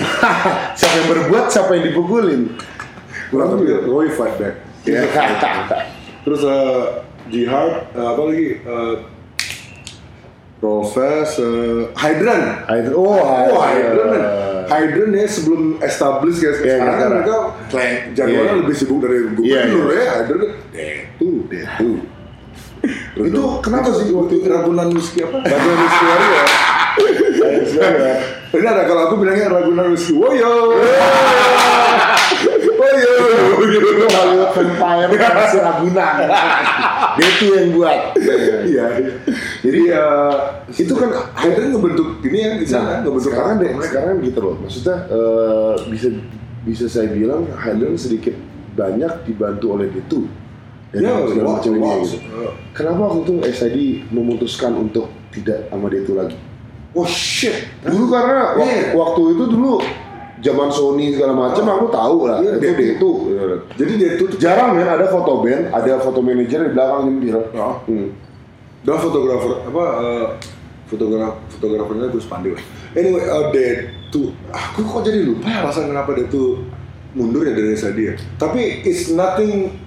Siapa 0.78 0.94
yang 0.98 1.08
berbuat, 1.12 1.44
siapa 1.52 1.70
yang 1.76 1.84
dipukulin. 1.92 2.42
Kurang 3.28 3.48
tapi 3.56 3.64
Roy 3.88 4.08
fight 4.12 4.34
back. 4.40 4.54
Iya. 4.84 5.02
Terus 6.24 6.42
eh, 6.44 6.82
Jihad, 7.32 7.92
eh, 7.94 8.06
apa 8.06 8.20
lagi? 8.28 8.48
Uh, 8.62 8.94
eh, 10.62 11.24
Hydran. 11.96 12.42
Hydran. 12.70 12.94
Oh, 12.94 13.18
Oh, 13.18 13.62
Hydran. 13.62 14.08
Hydran. 14.14 14.22
Hydran 14.70 15.10
ya 15.12 15.26
sebelum 15.26 15.62
establish 15.82 16.38
kayak 16.40 16.54
Iya, 16.54 16.56
sekarang 16.56 16.94
sekarang. 16.94 17.12
mereka 17.12 17.36
jadwalnya 18.14 18.52
Iya. 18.54 18.60
lebih 18.62 18.74
sibuk 18.78 18.98
dari 19.02 19.18
gubernur 19.34 19.44
Iya, 19.44 19.60
iya. 19.92 20.04
ya. 20.06 20.12
Hydran 20.22 20.40
itu, 20.42 21.28
itu. 21.50 21.88
Itu 23.22 23.42
kenapa 23.62 23.88
sih 23.94 24.10
waktu 24.10 24.32
itu? 24.42 24.46
Ragunan 24.50 24.88
Whisky 24.90 25.22
apa? 25.22 25.38
Bagian 25.42 25.76
Wisnuari 25.78 26.26
ya. 26.26 26.44
Ini 28.52 28.66
ada 28.68 28.84
kalau 28.84 29.08
aku 29.08 29.14
bilangnya 29.24 29.48
Ragunan 29.48 29.96
Whisky. 29.96 30.12
Woyo. 30.12 30.76
Woyo. 32.76 33.14
Itu 33.62 34.06
Hollywood 34.12 34.50
Vampire 34.52 35.08
versi 35.08 35.58
Ragunan. 35.58 36.14
Dia 37.16 37.26
itu 37.28 37.44
yang 37.52 37.68
buat. 37.76 37.98
Iya. 38.68 38.86
Jadi 39.62 39.80
ya 39.88 40.04
itu 40.68 40.94
kan 40.96 41.10
Hydran 41.38 41.70
ngebentuk 41.76 42.08
ini 42.24 42.38
ya 42.40 42.50
di 42.58 42.66
sana, 42.66 43.00
Nah, 43.00 43.06
ngebentuk 43.06 43.32
sekarang 43.32 43.54
deh, 43.60 43.72
sekarang 43.80 44.14
gitu 44.24 44.38
loh. 44.40 44.54
Maksudnya 44.60 44.96
eh, 45.08 45.74
bisa 45.88 46.08
bisa 46.62 46.84
saya 46.88 47.08
bilang 47.12 47.46
Hydran 47.52 47.96
sedikit 47.96 48.34
banyak 48.76 49.28
dibantu 49.28 49.66
oleh 49.76 49.88
itu. 49.92 50.28
Dan 50.92 51.08
Ya, 51.08 51.24
segala 51.24 51.56
macam 51.56 51.72
ini 51.72 51.88
gitu. 52.04 52.16
Kenapa 52.76 53.00
waktu 53.08 53.20
itu 53.24 53.34
SID 53.48 53.78
memutuskan 54.12 54.76
untuk 54.76 55.08
tidak 55.32 55.64
sama 55.72 55.88
dia 55.88 56.04
itu 56.04 56.12
lagi? 56.12 56.36
Oh 56.92 57.08
shit. 57.08 57.68
Dulu 57.84 58.12
karena 58.12 58.52
Iya. 58.60 58.92
waktu 58.92 59.22
itu 59.32 59.44
dulu 59.48 59.80
zaman 60.42 60.68
Sony 60.68 61.14
segala 61.16 61.32
macam 61.32 61.64
Oh. 61.64 61.74
aku 61.80 61.86
tahu 61.88 62.16
lah. 62.28 62.38
Iya, 62.44 62.52
itu 62.60 62.68
dia- 62.76 62.92
itu. 62.98 63.10
Jadi 63.80 63.92
dia 63.96 64.10
itu 64.20 64.24
Jarang 64.36 64.76
kan 64.76 64.88
ada 65.00 65.06
foto 65.08 65.40
band, 65.40 65.72
ada 65.72 65.92
foto 66.02 66.20
manajer 66.20 66.68
di 66.68 66.70
belakang 66.76 67.08
nyempil. 67.08 67.36
Oh. 67.56 67.76
Hmm. 67.88 68.08
dan 68.82 68.98
fotografer 68.98 69.62
apa 69.62 69.84
eh, 70.02 70.26
fotograf 70.90 71.38
fotografernya 71.54 72.10
Gus 72.10 72.26
Pandi 72.26 72.50
lah. 72.50 72.62
Anyway, 72.98 73.22
uh, 73.24 73.48
dia 73.54 73.94
tuh 74.10 74.34
aku 74.50 74.82
kok 74.82 75.06
jadi 75.06 75.22
lupa 75.24 75.48
ya 75.48 75.64
alasan 75.64 75.88
kenapa 75.88 76.12
dia 76.12 76.26
tuh 76.26 76.66
mundur 77.14 77.46
ya 77.46 77.54
dari 77.54 77.78
dia. 77.78 78.12
Tapi 78.36 78.82
it's 78.82 79.14
nothing 79.14 79.78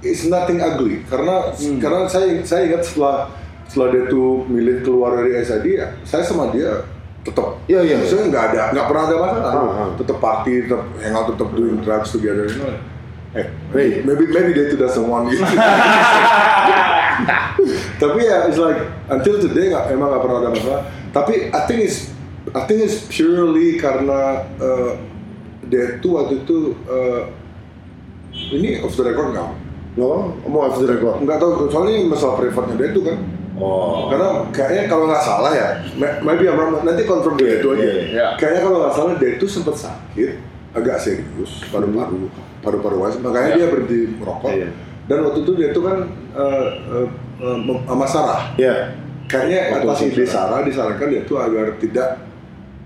it's 0.00 0.30
nothing 0.30 0.62
ugly 0.62 1.02
karena 1.10 1.50
karena 1.82 2.06
saya 2.06 2.38
saya 2.46 2.70
ingat 2.70 2.86
setelah 2.86 3.28
setelah 3.66 3.88
dia 3.90 4.02
tuh 4.06 4.46
milih 4.46 4.80
keluar 4.80 5.16
dari 5.16 5.36
SID 5.38 5.66
ya, 5.74 5.86
saya 6.02 6.22
sama 6.22 6.50
dia 6.50 6.86
tetap 7.20 7.58
Iya, 7.66 7.82
iya. 7.82 7.94
maksudnya 7.98 8.30
nggak 8.30 8.44
ada 8.50 8.62
nggak 8.70 8.86
pernah 8.86 9.02
ada 9.04 9.16
masalah 9.18 9.50
Ah, 9.66 9.82
ah. 9.82 9.90
tetap 9.94 10.16
party 10.16 10.52
tetap 10.62 10.82
hangout 10.96 11.26
tetap 11.30 11.48
doing 11.52 11.76
drugs 11.80 12.10
together 12.10 12.46
you 12.46 12.56
know. 12.56 12.70
eh 13.34 13.46
Hey. 13.68 14.00
maybe 14.00 14.24
maybe 14.26 14.54
dia 14.54 14.70
doesn't 14.72 15.04
want 15.04 15.28
you 15.28 15.42
tapi 17.96 18.20
ya 18.22 18.46
it's 18.46 18.56
like 18.56 18.78
until 19.08 19.36
today 19.38 19.72
nggak 19.72 19.90
emang 19.90 20.08
nggak 20.08 20.22
pernah 20.22 20.38
ada 20.40 20.50
masalah 20.52 20.80
tapi 21.10 21.48
I 21.50 21.60
think 21.66 21.80
it's 21.82 22.12
I 22.52 22.62
think 22.64 22.84
it's 22.84 23.04
purely 23.08 23.76
karena 23.76 24.44
uh, 24.56 24.94
dia 25.66 25.98
tuh 25.98 26.22
waktu 26.22 26.46
itu 26.46 26.76
uh, 26.86 27.26
ini 28.52 28.78
off 28.80 28.94
the 28.94 29.04
record 29.04 29.34
nggak 29.34 29.50
No, 29.96 30.28
mau 30.44 30.68
off 30.68 30.76
the 30.76 30.84
record. 30.86 31.24
nggak 31.24 31.40
tahu 31.40 31.72
soalnya 31.72 32.04
masalah 32.04 32.36
privatnya 32.36 32.76
dia 32.76 32.88
tuh 32.92 33.02
kan 33.02 33.16
Oh. 33.56 34.12
karena 34.12 34.28
kayaknya 34.50 34.82
kalau 34.84 35.08
nggak 35.08 35.20
salah 35.20 35.48
ya 35.50 35.68
ma- 35.96 36.20
maybe 36.22 36.44
I'm 36.44 36.54
wrong, 36.54 36.84
nanti 36.84 37.02
confirm 37.02 37.36
dia 37.36 37.56
itu 37.56 37.72
aja 37.72 37.80
iya, 37.80 37.94
iya. 38.06 38.26
kayaknya 38.36 38.60
kalau 38.62 38.78
nggak 38.84 38.94
salah 38.94 39.12
dia 39.16 39.30
itu 39.32 39.46
sempat 39.46 39.76
sakit 39.76 40.32
agak 40.72 40.96
serius 41.00 41.64
paru-paru 41.66 42.28
paru-paru 42.60 42.96
makanya 43.18 43.48
Iya. 43.48 43.56
dia 43.56 43.66
berhenti 43.72 43.98
merokok 44.14 44.50
Iya. 44.52 44.68
dan 45.06 45.18
waktu 45.24 45.38
itu 45.40 45.52
dia 45.54 45.68
tuh 45.72 45.82
kan 45.82 45.96
uh, 46.36 46.66
uh, 47.40 47.56
uh, 47.64 48.06
Sarah 48.06 48.52
Ya. 48.56 48.92
kayaknya 49.24 49.72
Waktu 49.72 49.88
atas 49.88 50.00
itu 50.02 50.12
ide 50.14 50.24
Sarah. 50.24 50.60
Disarankan 50.62 51.08
dia 51.08 51.22
tuh 51.24 51.36
agar 51.36 51.74
tidak 51.80 52.08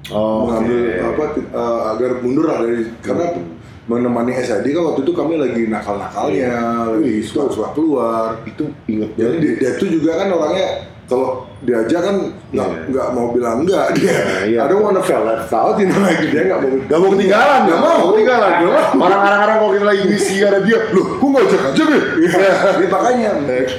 Oh, 0.08 0.48
mengambil 0.48 0.80
oke. 0.80 0.96
apa 1.12 1.24
ti- 1.36 1.50
uh, 1.52 1.80
agar 1.92 2.10
mundur 2.24 2.48
lah 2.48 2.64
dari 2.64 2.88
karena 2.98 3.24
Hmm. 3.30 3.59
Menemani 3.90 4.32
SID 4.38 4.66
kan 4.70 4.82
waktu 4.86 5.00
itu 5.02 5.12
kami 5.12 5.34
lagi 5.34 5.66
nakal-nakalnya 5.66 6.54
lagi 6.94 7.18
Iya. 7.18 7.26
suka-suka 7.26 7.74
keluar 7.74 8.38
itu 8.46 8.70
inget 8.86 9.10
jadi 9.18 9.34
dia, 9.42 9.52
dia 9.58 9.70
tuh 9.74 9.90
juga 9.90 10.14
kan 10.14 10.30
orangnya 10.30 10.68
kalau 11.10 11.42
diajak 11.66 12.06
kan 12.06 12.16
nggak 12.54 12.68
Iya. 12.70 12.86
nggak 12.86 13.08
mau 13.10 13.34
bilang 13.34 13.66
enggak 13.66 13.98
dia 13.98 14.14
iya. 14.46 14.62
I 14.62 14.70
don't 14.70 14.86
wanna 14.86 15.02
feel 15.02 15.26
left 15.26 15.50
out 15.50 15.74
know 15.82 15.98
like 15.98 16.22
dia 16.22 16.46
nggak 16.46 16.62
mau 16.62 16.70
Gak 16.86 16.98
mau 17.02 17.10
ketinggalan, 17.10 17.60
gak 17.66 17.80
mau 17.82 17.98
ketinggalan. 18.14 18.52
Nggak 18.62 18.72
mau. 18.94 19.02
Orang-orang 19.10 19.56
kalau 19.58 19.70
kita 19.74 19.86
lagi 19.90 20.02
ngisi 20.06 20.34
ada 20.42 20.58
dia, 20.62 20.78
loh, 20.90 21.06
kok 21.18 21.26
nggak 21.26 21.44
ajak 21.50 21.62
aja 21.70 21.82
nih? 21.86 22.02
Iya, 22.18 22.38
ini 22.78 22.86
makanya 22.86 23.30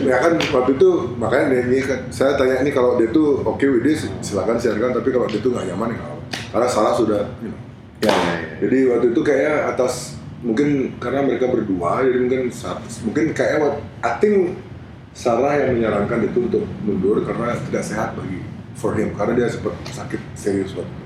ya 0.04 0.16
kan 0.20 0.32
waktu 0.52 0.72
itu 0.76 0.90
makanya 1.16 1.46
dia 1.52 1.62
ini 1.72 1.78
kan 1.84 2.00
saya 2.12 2.32
tanya 2.36 2.56
ini 2.60 2.72
kalau 2.72 3.00
dia 3.00 3.08
tuh 3.10 3.40
oke 3.44 3.64
with 3.64 3.84
this 3.84 4.12
silakan 4.20 4.60
siarkan 4.60 4.92
tapi 4.92 5.08
kalau 5.10 5.28
dia 5.32 5.40
tuh 5.40 5.52
nggak 5.56 5.72
nyaman 5.72 5.96
ya 5.96 5.98
nggak 6.04 6.18
karena 6.52 6.68
salah 6.68 6.92
sudah 6.92 7.32
you 7.40 7.48
know. 7.48 7.71
Ya, 8.02 8.10
ya, 8.10 8.18
ya. 8.18 8.36
jadi 8.60 8.78
waktu 8.90 9.06
itu 9.14 9.22
kayak 9.22 9.56
atas 9.72 10.18
mungkin 10.42 10.98
karena 10.98 11.22
mereka 11.22 11.46
berdua 11.46 12.02
jadi 12.02 12.18
mungkin 12.18 12.42
saat, 12.50 12.82
mungkin 13.02 13.30
kayak 13.32 13.62
what- 13.62 13.82
I 14.02 14.18
think 14.18 14.58
Sarah 15.12 15.60
yang 15.60 15.78
menyarankan 15.78 16.24
itu 16.26 16.50
untuk 16.50 16.64
mundur 16.82 17.22
karena 17.22 17.54
tidak 17.62 17.84
sehat 17.84 18.16
bagi 18.16 18.42
for 18.74 18.96
him 18.96 19.14
karena 19.14 19.38
dia 19.38 19.48
sempat 19.48 19.76
sakit 19.86 20.18
serius 20.34 20.74
waktu. 20.74 20.98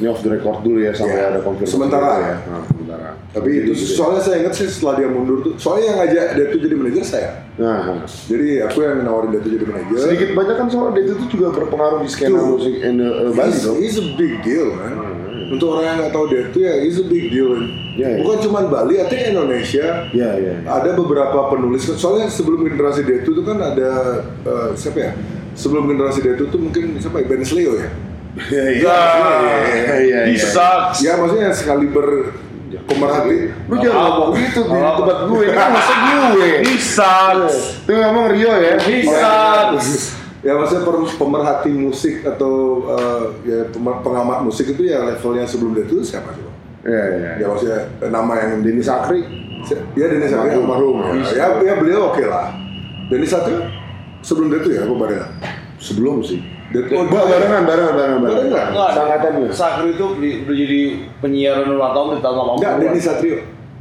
Ini 0.00 0.08
off 0.08 0.24
the 0.24 0.32
record 0.32 0.64
dulu 0.64 0.80
ya 0.80 0.96
sampai 0.96 1.12
Iya. 1.12 1.28
ada 1.28 1.40
konfirmasi. 1.44 1.70
Sementara 1.70 2.08
gitu 2.08 2.24
ya. 2.24 2.36
Nah, 2.40 2.62
sementara. 2.64 3.08
Tapi 3.30 3.48
Jadi 3.52 3.60
itu 3.60 3.72
gitu 3.76 3.84
ya. 3.84 3.96
soalnya 4.00 4.22
saya 4.24 4.36
ingat 4.40 4.54
sih 4.56 4.66
setelah 4.66 4.94
dia 4.96 5.08
mundur 5.12 5.38
tuh 5.44 5.52
soalnya 5.54 5.84
yang 5.86 5.98
ngajak 6.00 6.24
dia 6.32 6.44
tuh 6.48 6.58
jadi 6.58 6.74
manajer 6.74 7.04
saya. 7.04 7.30
Nah, 7.60 7.78
Jadi 8.08 8.48
aku 8.64 8.78
yang 8.80 8.96
nawarin 9.04 9.28
dia 9.28 9.40
tuh 9.44 9.52
jadi 9.52 9.64
manajer. 9.68 9.96
sedikit 10.00 10.30
banyak 10.32 10.56
kan 10.56 10.66
soal 10.66 10.88
dia 10.90 11.04
itu 11.04 11.24
juga 11.28 11.46
berpengaruh 11.52 12.00
di 12.00 12.08
skena 12.08 12.40
Tuh. 12.40 12.48
musik 12.56 12.74
in 12.80 12.96
uh, 12.96 13.28
Bali 13.36 13.52
He's, 13.84 14.00
a 14.00 14.04
big 14.16 14.32
deal 14.40 14.72
kan. 14.72 14.94
Untuk 15.50 15.66
orang 15.74 15.84
yang 15.84 15.96
nggak 16.06 16.12
tahu 16.14 16.24
dia 16.30 16.42
tuh 16.54 16.62
ya 16.62 16.74
he's 16.78 17.02
a 17.02 17.06
big 17.10 17.26
deal. 17.34 17.58
Iya, 17.98 18.16
iya. 18.16 18.18
Bukan 18.22 18.38
cuma 18.46 18.70
Bali, 18.70 19.02
artinya 19.02 19.26
Indonesia. 19.34 20.06
Ya, 20.14 20.30
ya. 20.38 20.54
Ada 20.62 20.94
beberapa 20.94 21.50
penulis 21.50 21.90
soalnya 21.98 22.30
sebelum 22.30 22.62
generasi 22.70 23.02
dia 23.02 23.26
itu 23.26 23.34
tuh 23.34 23.42
kan 23.42 23.58
ada 23.58 24.22
eh, 24.46 24.68
siapa 24.78 24.98
ya? 24.98 25.12
Sebelum 25.58 25.90
generasi 25.90 26.22
dia 26.22 26.38
itu 26.38 26.46
tuh 26.46 26.62
mungkin 26.62 27.02
siapa 27.02 27.18
ya? 27.20 27.26
Ben 27.26 27.42
Sleo 27.42 27.74
ya. 27.76 27.90
Iya, 28.30 28.64
iya, 28.78 28.98
iya, 29.98 30.18
He 30.30 30.38
iya. 30.38 30.38
sucks. 30.38 31.02
Ya 31.02 31.18
maksudnya 31.18 31.50
sekali 31.50 31.90
ber 31.90 32.30
pemerhati 32.90 33.38
lu 33.70 33.74
jangan 33.78 34.02
ngomong 34.14 34.30
gitu 34.38 34.60
di 34.66 34.78
tempat 34.78 35.18
gue 35.26 35.42
ini 35.42 35.54
kan 35.54 35.68
masa 35.74 35.94
gue 36.06 36.50
Bisa. 36.66 37.14
itu 37.86 37.92
ngomong 37.94 38.26
Rio 38.30 38.52
ya 38.54 38.74
Bisa. 38.82 39.34
Ya 40.40 40.56
maksudnya 40.56 40.82
pemerhati 41.14 41.70
musik 41.70 42.24
atau 42.24 42.54
eh, 42.88 43.24
ya 43.44 43.58
pengamat 43.76 44.40
musik 44.40 44.72
itu 44.72 44.88
ya 44.88 45.04
levelnya 45.04 45.44
sebelum 45.44 45.76
dia 45.76 45.84
itu 45.84 46.00
siapa 46.00 46.32
sih? 46.32 46.40
Bang? 46.40 46.56
ya 46.80 47.02
ya 47.12 47.30
Ya 47.36 47.46
maksudnya 47.46 47.78
nama 48.08 48.32
yang 48.40 48.64
Denny 48.64 48.80
Sakri 48.80 49.20
Ya 49.92 50.08
Denny 50.08 50.24
Satrio 50.24 50.64
almarhum 50.64 50.96
ya. 51.20 51.28
ya. 51.28 51.46
Ya 51.60 51.74
beliau 51.76 52.08
oke 52.08 52.24
lah. 52.24 52.56
Denny 53.12 53.28
Satrio 53.28 53.60
sebelum 54.24 54.48
dia 54.48 54.60
itu 54.60 54.70
ya 54.72 54.80
apa 54.88 54.94
barengan? 54.96 55.30
sebelum 55.76 56.20
sih 56.24 56.40
Dia 56.70 56.86
Oh, 56.92 57.04
barengan, 57.04 57.66
barengan, 57.66 57.92
barengan, 57.92 58.18
Barengan? 58.22 58.66
Enggak, 58.72 58.88
Sangkatan 58.96 59.32
ya? 59.44 59.48
Sakri 59.52 59.88
itu 59.92 60.04
udah 60.06 60.54
jadi 60.56 60.80
penyiaran 61.20 61.68
ulang 61.68 61.92
tahun 61.92 62.06
di 62.16 62.20
tahun 62.22 62.36
80 62.36 62.56
Enggak, 62.56 62.74
Denny 62.78 63.00
Satrio. 63.00 63.38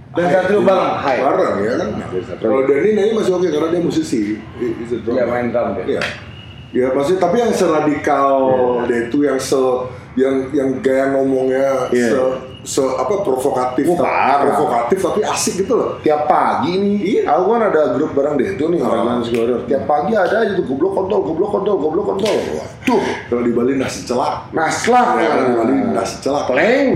Dan 0.10 0.26
Satrio 0.26 0.60
bareng, 0.66 0.96
hai. 1.00 1.18
Bareng 1.22 1.54
ya 1.62 1.74
kan. 1.78 1.88
Kalau 2.42 2.60
Denny 2.66 2.90
nanya 2.98 3.14
masih 3.14 3.32
oke 3.38 3.48
karena 3.48 3.68
dia 3.70 3.80
musisi. 3.80 4.22
Iya, 5.06 5.24
main 5.24 5.54
drum 5.54 5.70
dia. 5.78 5.84
Iya. 5.86 6.02
Ya 6.70 6.94
maksudnya 6.94 7.22
tapi 7.26 7.42
yang 7.42 7.50
seradikal 7.50 8.38
dia 8.86 9.10
itu 9.10 9.26
yang 9.26 9.42
se 9.42 9.58
yang 10.14 10.54
yang 10.54 10.70
gaya 10.86 11.16
ngomongnya 11.18 11.90
Iya. 11.90 12.10
se 12.14 12.22
se 12.70 12.86
apa 12.86 13.26
provokatif 13.26 13.90
Wah, 13.90 14.06
parah. 14.06 14.38
provokatif 14.46 15.02
tapi 15.02 15.26
asik 15.26 15.66
gitu 15.66 15.74
loh. 15.74 15.98
tiap 16.06 16.30
pagi 16.30 16.78
nih, 16.78 17.26
aku 17.26 17.44
kan 17.50 17.62
ada 17.74 17.98
grup 17.98 18.14
bareng 18.14 18.38
deh 18.38 18.54
itu 18.54 18.70
nih 18.70 18.78
orang 18.78 19.26
yang 19.26 19.26
Warrior. 19.26 19.62
Tiap 19.66 19.84
pagi 19.90 20.14
ada 20.14 20.46
aja 20.46 20.54
tuh 20.54 20.66
goblok 20.70 20.94
kontol, 20.94 21.20
goblok 21.26 21.50
kontol, 21.50 21.76
goblok 21.82 22.06
kontol. 22.14 22.36
Tuh, 22.86 23.02
Kalau 23.26 23.42
di 23.42 23.52
Bali 23.58 23.74
nasi 23.74 24.06
celak. 24.06 24.54
naslah 24.54 25.18
Ya, 25.18 25.28
kalau 25.34 25.46
di 25.50 25.56
Bali 25.58 25.74
nasi 25.98 26.16
celak. 26.22 26.46
Pleng. 26.46 26.90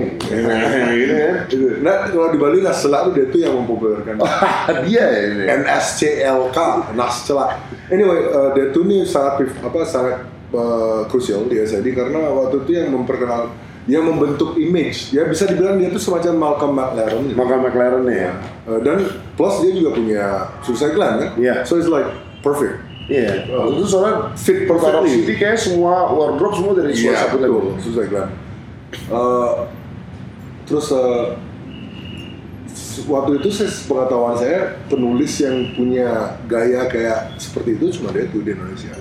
gitu 1.01 1.13
kan. 1.17 1.35
Gitu. 1.49 1.67
Nah, 1.81 1.95
kalau 2.05 2.29
di 2.29 2.37
Bali 2.37 2.57
nasi 2.61 2.79
celak 2.85 3.01
tuh 3.09 3.13
dia 3.17 3.25
tuh 3.33 3.39
yang 3.41 3.53
mempopulerkan. 3.57 4.15
Dia 4.85 5.05
ya. 5.09 5.57
NSCLK, 5.63 6.57
nas 6.93 7.25
celak. 7.25 7.57
Anyway, 7.89 8.29
uh, 8.29 8.53
dia 8.53 8.69
tuh 8.69 8.85
nih 8.85 9.05
sangat 9.09 9.49
apa 9.63 9.79
sangat 9.89 10.21
uh, 10.53 11.01
krusial 11.09 11.49
di 11.49 11.57
SID 11.61 11.97
karena 11.97 12.29
waktu 12.29 12.61
itu 12.61 12.71
yang 12.77 12.93
memperkenal 12.93 13.49
yang 13.83 14.07
membentuk 14.07 14.55
image 14.55 15.11
ya 15.11 15.27
bisa 15.27 15.43
dibilang 15.43 15.75
dia 15.75 15.91
tuh 15.91 15.99
semacam 15.99 16.33
Malcolm 16.39 16.71
McLaren 16.71 17.21
gitu. 17.27 17.35
Maka 17.35 17.53
McLaren 17.59 18.03
ya. 18.07 18.31
Uh, 18.63 18.79
dan 18.79 19.03
plus 19.35 19.59
dia 19.59 19.71
juga 19.75 19.89
punya 19.91 20.23
Suicide 20.63 20.95
Gland 20.95 21.15
kan 21.19 21.29
Iya. 21.35 21.67
so 21.67 21.75
it's 21.75 21.91
like 21.91 22.07
perfect 22.39 22.79
Iya. 23.11 23.43
Waktu 23.51 23.71
itu 23.75 23.85
soalnya 23.91 24.31
fit 24.39 24.63
perfectly 24.63 25.11
City 25.11 25.35
kayak 25.35 25.59
semua 25.59 26.07
wardrobe 26.07 26.55
semua 26.55 26.73
dari 26.79 26.95
Iya, 26.95 27.11
suara 27.11 27.19
satu 27.27 27.37
lagu. 27.43 27.59
Suicide 27.83 28.07
Gland. 28.07 28.31
Uh, 29.11 29.51
terus 30.63 30.87
uh, 30.95 31.35
waktu 33.11 33.43
itu 33.43 33.49
saya 33.51 33.67
pengetahuan 33.89 34.35
saya 34.39 34.59
penulis 34.87 35.33
yang 35.43 35.75
punya 35.75 36.39
gaya 36.47 36.87
kayak 36.87 37.35
seperti 37.35 37.75
itu 37.75 37.99
cuma 37.99 38.15
dia 38.15 38.23
tuh 38.31 38.39
di 38.39 38.55
Indonesia. 38.55 38.95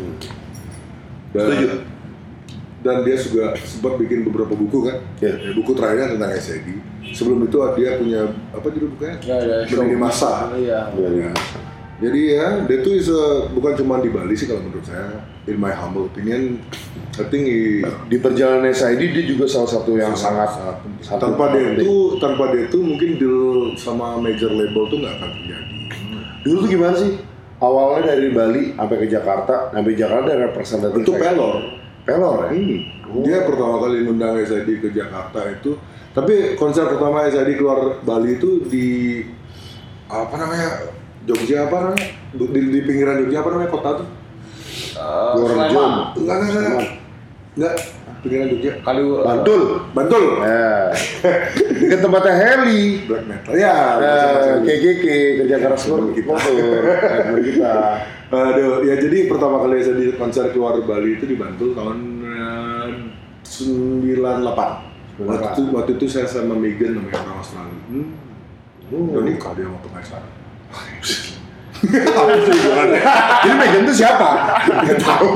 Dan, 1.30 1.46
Setuju. 1.46 1.68
Dan 2.82 3.02
dia 3.02 3.14
juga 3.14 3.54
sempat 3.58 3.94
bikin 3.96 4.26
beberapa 4.26 4.52
buku 4.52 4.78
kan, 4.84 4.98
Iya. 5.18 5.34
Ya, 5.38 5.50
buku 5.54 5.70
terakhirnya 5.72 6.18
tentang 6.18 6.30
SID. 6.34 6.68
Sebelum 7.14 7.46
itu 7.46 7.56
dia 7.78 7.90
punya 7.96 8.20
apa 8.50 8.66
judul 8.68 8.94
bukunya? 8.94 9.14
Ya, 9.22 9.36
ya, 9.38 9.56
show. 9.64 9.86
Masa. 9.94 10.50
Iya. 10.54 10.90
Iya. 10.92 11.30
Jadi 12.02 12.34
ya, 12.34 12.66
dia 12.66 12.78
tuh 12.82 12.98
is 12.98 13.06
a- 13.06 13.46
bukan 13.48 13.78
cuma 13.78 14.02
di 14.02 14.10
Bali 14.10 14.34
sih 14.34 14.50
kalau 14.50 14.66
menurut 14.66 14.82
saya. 14.82 15.22
In 15.46 15.54
my 15.54 15.70
humble 15.70 16.06
opinion, 16.06 16.58
I 17.14 17.24
think 17.26 17.46
he, 17.46 17.82
Di 18.06 18.18
perjalanan 18.18 18.66
SID 18.66 19.10
dia 19.10 19.22
juga 19.22 19.46
salah 19.46 19.70
satu 19.70 19.94
yang 19.94 20.10
sangat 20.12 20.50
satu 20.98 21.18
tanpa 21.20 21.50
dia 21.50 21.78
itu 21.78 22.18
tanpa 22.18 22.50
dia 22.50 22.66
itu 22.66 22.78
mungkin 22.78 23.18
deal 23.18 23.38
sama 23.74 24.18
major 24.18 24.50
label 24.50 24.86
tuh 24.86 24.98
nggak 24.98 25.14
akan 25.14 25.30
terjadi. 25.30 25.76
Dulu 26.42 26.56
tuh 26.58 26.70
gimana 26.70 26.94
sih? 26.94 27.12
Awalnya 27.58 28.02
dari 28.08 28.34
Bali 28.34 28.62
sampai 28.74 28.96
ke 28.98 29.06
Jakarta, 29.06 29.70
sampai 29.70 29.94
Jakarta 29.94 30.26
ada 30.26 30.42
representatif. 30.42 30.98
Itu 31.06 31.14
saya. 31.14 31.22
pelor. 31.30 31.54
Pelor 32.02 32.50
ya? 32.50 32.50
Hmm. 32.50 32.80
Oh. 33.12 33.22
Dia 33.22 33.38
pertama 33.44 33.74
kali 33.84 34.08
ngundang 34.08 34.40
SID 34.42 34.68
ke 34.80 34.88
Jakarta 34.90 35.44
itu, 35.52 35.76
tapi 36.16 36.56
konser 36.56 36.88
pertama 36.88 37.28
SID 37.28 37.60
keluar 37.60 38.00
Bali 38.02 38.40
itu 38.40 38.64
di 38.66 39.20
apa 40.08 40.34
namanya 40.36 40.68
Jogja 41.22 41.70
apa 41.70 41.76
namanya 41.88 42.06
di, 42.34 42.60
di 42.72 42.80
pinggiran 42.82 43.22
Jogja 43.22 43.38
apa 43.44 43.50
namanya 43.54 43.70
kota 43.70 43.90
tuh? 44.02 44.08
Gorjum. 45.38 45.68
Sleman. 45.68 45.92
Enggak 46.16 46.36
enggak 46.40 46.52
enggak 46.52 46.86
enggak 47.52 47.74
pinggiran 48.22 48.46
Jogja. 48.54 48.72
Kali 48.86 49.02
Bantul. 49.02 49.62
Bantul. 49.92 50.24
Ya. 50.46 50.94
Dekat 51.82 52.00
tempatnya 52.00 52.34
Heli. 52.38 52.82
Black 53.10 53.24
metal. 53.26 53.50
Ya. 53.58 53.76
Nah, 53.98 54.62
KGK 54.62 55.04
kerja 55.42 55.56
keras 55.58 55.82
motor 55.90 56.14
Kita. 56.14 56.34
Kita. 57.42 57.74
Aduh, 58.32 58.80
ya 58.80 58.96
jadi 58.96 59.28
pertama 59.28 59.60
kali 59.60 59.84
saya 59.84 60.00
di 60.00 60.16
konser 60.16 60.48
keluar 60.56 60.80
Bali 60.80 61.20
itu 61.20 61.28
di 61.28 61.36
Bantul 61.36 61.76
tahun 61.76 62.24
eh, 62.24 62.88
98. 63.44 65.20
Waktu 65.20 65.48
itu, 65.52 65.62
waktu 65.76 65.90
itu 66.00 66.06
saya 66.08 66.24
sama 66.24 66.56
Megan 66.56 66.96
namanya 66.96 67.20
orang 67.20 67.44
Australia. 67.44 67.76
Hmm. 67.92 68.08
Oh. 68.88 69.20
Nikah 69.20 69.52
dia 69.52 69.68
sama 69.68 69.78
pengacara. 69.84 70.28
Jadi 73.42 73.54
Megan 73.58 73.82
itu 73.84 73.94
siapa? 74.00 74.28
Gak 74.64 74.96
tahu. 75.02 75.28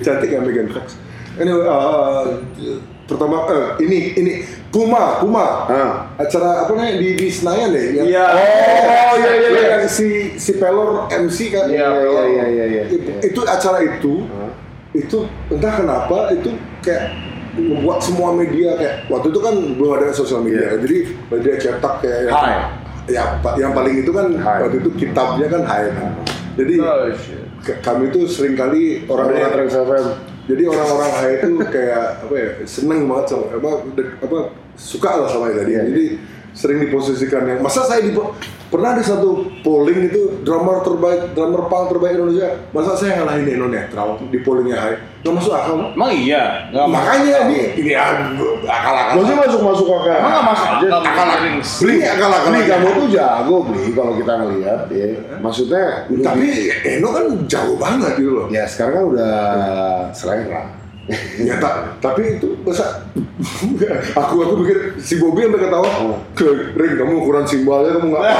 Cantik 0.00 0.30
ya 0.32 0.40
Megan 0.40 0.72
Fox. 0.72 0.96
Anyway, 1.34 1.66
uh, 1.66 2.22
pertama 3.04 3.44
eh, 3.48 3.66
ini 3.82 3.98
ini 4.14 4.32
Puma 4.70 5.18
Puma 5.18 5.66
Ah. 5.66 5.92
acara 6.16 6.62
apa 6.62 6.72
namanya 6.72 6.96
di, 6.96 7.14
di 7.14 7.28
Senayan 7.28 7.68
deh 7.70 7.86
yang- 7.92 8.08
Iya. 8.08 8.24
Oh, 8.24 9.14
iya, 9.14 9.30
iya, 9.34 9.48
iya. 9.50 9.66
yang 9.76 9.84
si 9.84 10.08
si 10.34 10.56
Pelor 10.56 11.06
MC 11.08 11.50
kan 11.50 11.68
Iya, 11.68 11.90
iya, 11.92 12.22
iya, 12.24 12.44
iya, 12.48 12.64
iya. 12.66 12.82
itu, 13.20 13.40
acara 13.42 13.78
itu 13.80 14.24
itu 14.90 15.18
entah 15.48 15.74
kenapa 15.74 16.30
itu 16.30 16.54
kayak 16.80 17.12
membuat 17.54 17.98
semua 17.98 18.30
media 18.30 18.74
kayak 18.74 19.06
waktu 19.06 19.26
itu 19.28 19.38
kan 19.38 19.54
belum 19.74 19.90
ada 19.92 20.10
sosial 20.10 20.40
media 20.40 20.70
Iya. 20.70 20.78
jadi 20.80 20.96
media 21.28 21.54
cetak 21.56 21.94
kayak 22.00 22.18
yang- 22.24 22.34
Hai. 22.34 22.54
ya 23.06 23.24
yang 23.56 23.70
paling 23.70 24.00
itu 24.00 24.10
kan 24.10 24.26
Hai. 24.34 24.64
waktu 24.64 24.80
itu 24.80 24.90
kitabnya 24.96 25.46
kan 25.46 25.62
Hai 25.62 25.84
kan 25.88 26.10
jadi 26.54 26.74
Oh, 26.80 27.10
shit. 27.12 27.42
kami 27.80 28.08
itu 28.08 28.24
sering 28.24 28.54
kali 28.54 29.02
Orang-orang. 29.04 29.66
Jadi 30.44 30.62
orang-orang 30.68 31.12
Hai 31.16 31.30
itu 31.40 31.50
kayak 31.56 32.04
apa 32.28 32.34
ya 32.36 32.48
seneng 32.68 33.08
banget 33.08 33.32
sama 33.32 33.44
apa 33.56 33.70
apa 34.20 34.38
suka 34.76 35.10
lah 35.24 35.28
sama 35.30 35.48
tadi. 35.54 35.72
Iya, 35.72 35.82
jadi 35.88 36.04
sering 36.54 36.78
diposisikan 36.86 37.42
yang 37.48 37.60
masa 37.64 37.82
saya 37.88 38.04
di 38.04 38.14
pernah 38.74 38.98
ada 38.98 39.04
satu 39.06 39.46
polling 39.62 40.10
itu 40.10 40.42
drummer 40.42 40.82
terbaik 40.82 41.30
drummer 41.38 41.70
punk 41.70 41.94
terbaik 41.94 42.18
Indonesia 42.18 42.50
masa 42.74 42.98
saya 42.98 43.22
ngalahin 43.22 43.46
Eno 43.54 43.70
Netral 43.70 44.18
di 44.26 44.38
pollingnya 44.42 44.78
Hai 44.82 45.14
nggak 45.24 45.34
masuk 45.40 45.52
akal. 45.56 45.74
Emang 45.96 46.12
iya. 46.12 46.68
Nggak 46.68 46.84
makanya 46.92 47.32
masuk. 47.32 47.48
ini 47.48 47.60
ini 47.80 47.92
aduh, 47.96 48.60
akal-akal 48.68 49.14
Maksudnya 49.16 49.38
masuk-masuk 49.40 49.86
akal. 49.88 50.16
Emang 50.20 50.32
nggak 50.36 50.46
masuk 50.52 50.66
akal. 50.68 51.00
akal-akal 51.00 51.48
beli 51.80 51.96
akal-akal 52.04 52.50
Beli 52.52 52.62
kamu 52.68 52.88
tuh 52.92 53.06
jago 53.08 53.56
beli 53.64 53.84
kalau 53.96 54.12
kita 54.20 54.32
ngelihat 54.36 54.80
ya. 54.92 55.06
Maksudnya 55.40 55.84
udah 56.12 56.24
tapi 56.28 56.48
Eno 56.84 57.08
kan 57.08 57.24
jauh 57.48 57.76
banget 57.80 58.12
gitu 58.20 58.32
loh 58.36 58.46
ya 58.52 58.68
sekarang 58.68 58.92
kan 58.92 59.04
udah 59.16 59.34
selera. 60.12 60.83
Ya, 61.36 61.60
tak, 61.60 62.00
tapi 62.00 62.40
itu 62.40 62.56
masa 62.64 63.04
aku 64.20 64.34
aku 64.40 64.54
pikir 64.64 64.96
si 64.96 65.20
Bobby 65.20 65.44
sampai 65.44 65.60
ketawa, 65.60 65.88
Oh. 66.00 66.16
ke 66.32 66.48
Ring 66.72 66.96
kamu 66.96 67.12
ukuran 67.20 67.44
simbalnya 67.44 67.92
kamu 67.94 68.08
nggak 68.08 68.24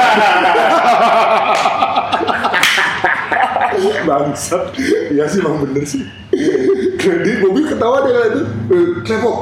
bangsat, 4.06 4.62
iya 5.10 5.24
sih 5.26 5.40
emang 5.40 5.60
bener 5.60 5.84
sih. 5.84 6.02
Di 7.00 7.32
Bobby 7.40 7.66
ketawa 7.66 8.06
dia 8.06 8.20
itu, 8.30 8.42
eh, 8.70 8.88
Klepok, 9.02 9.38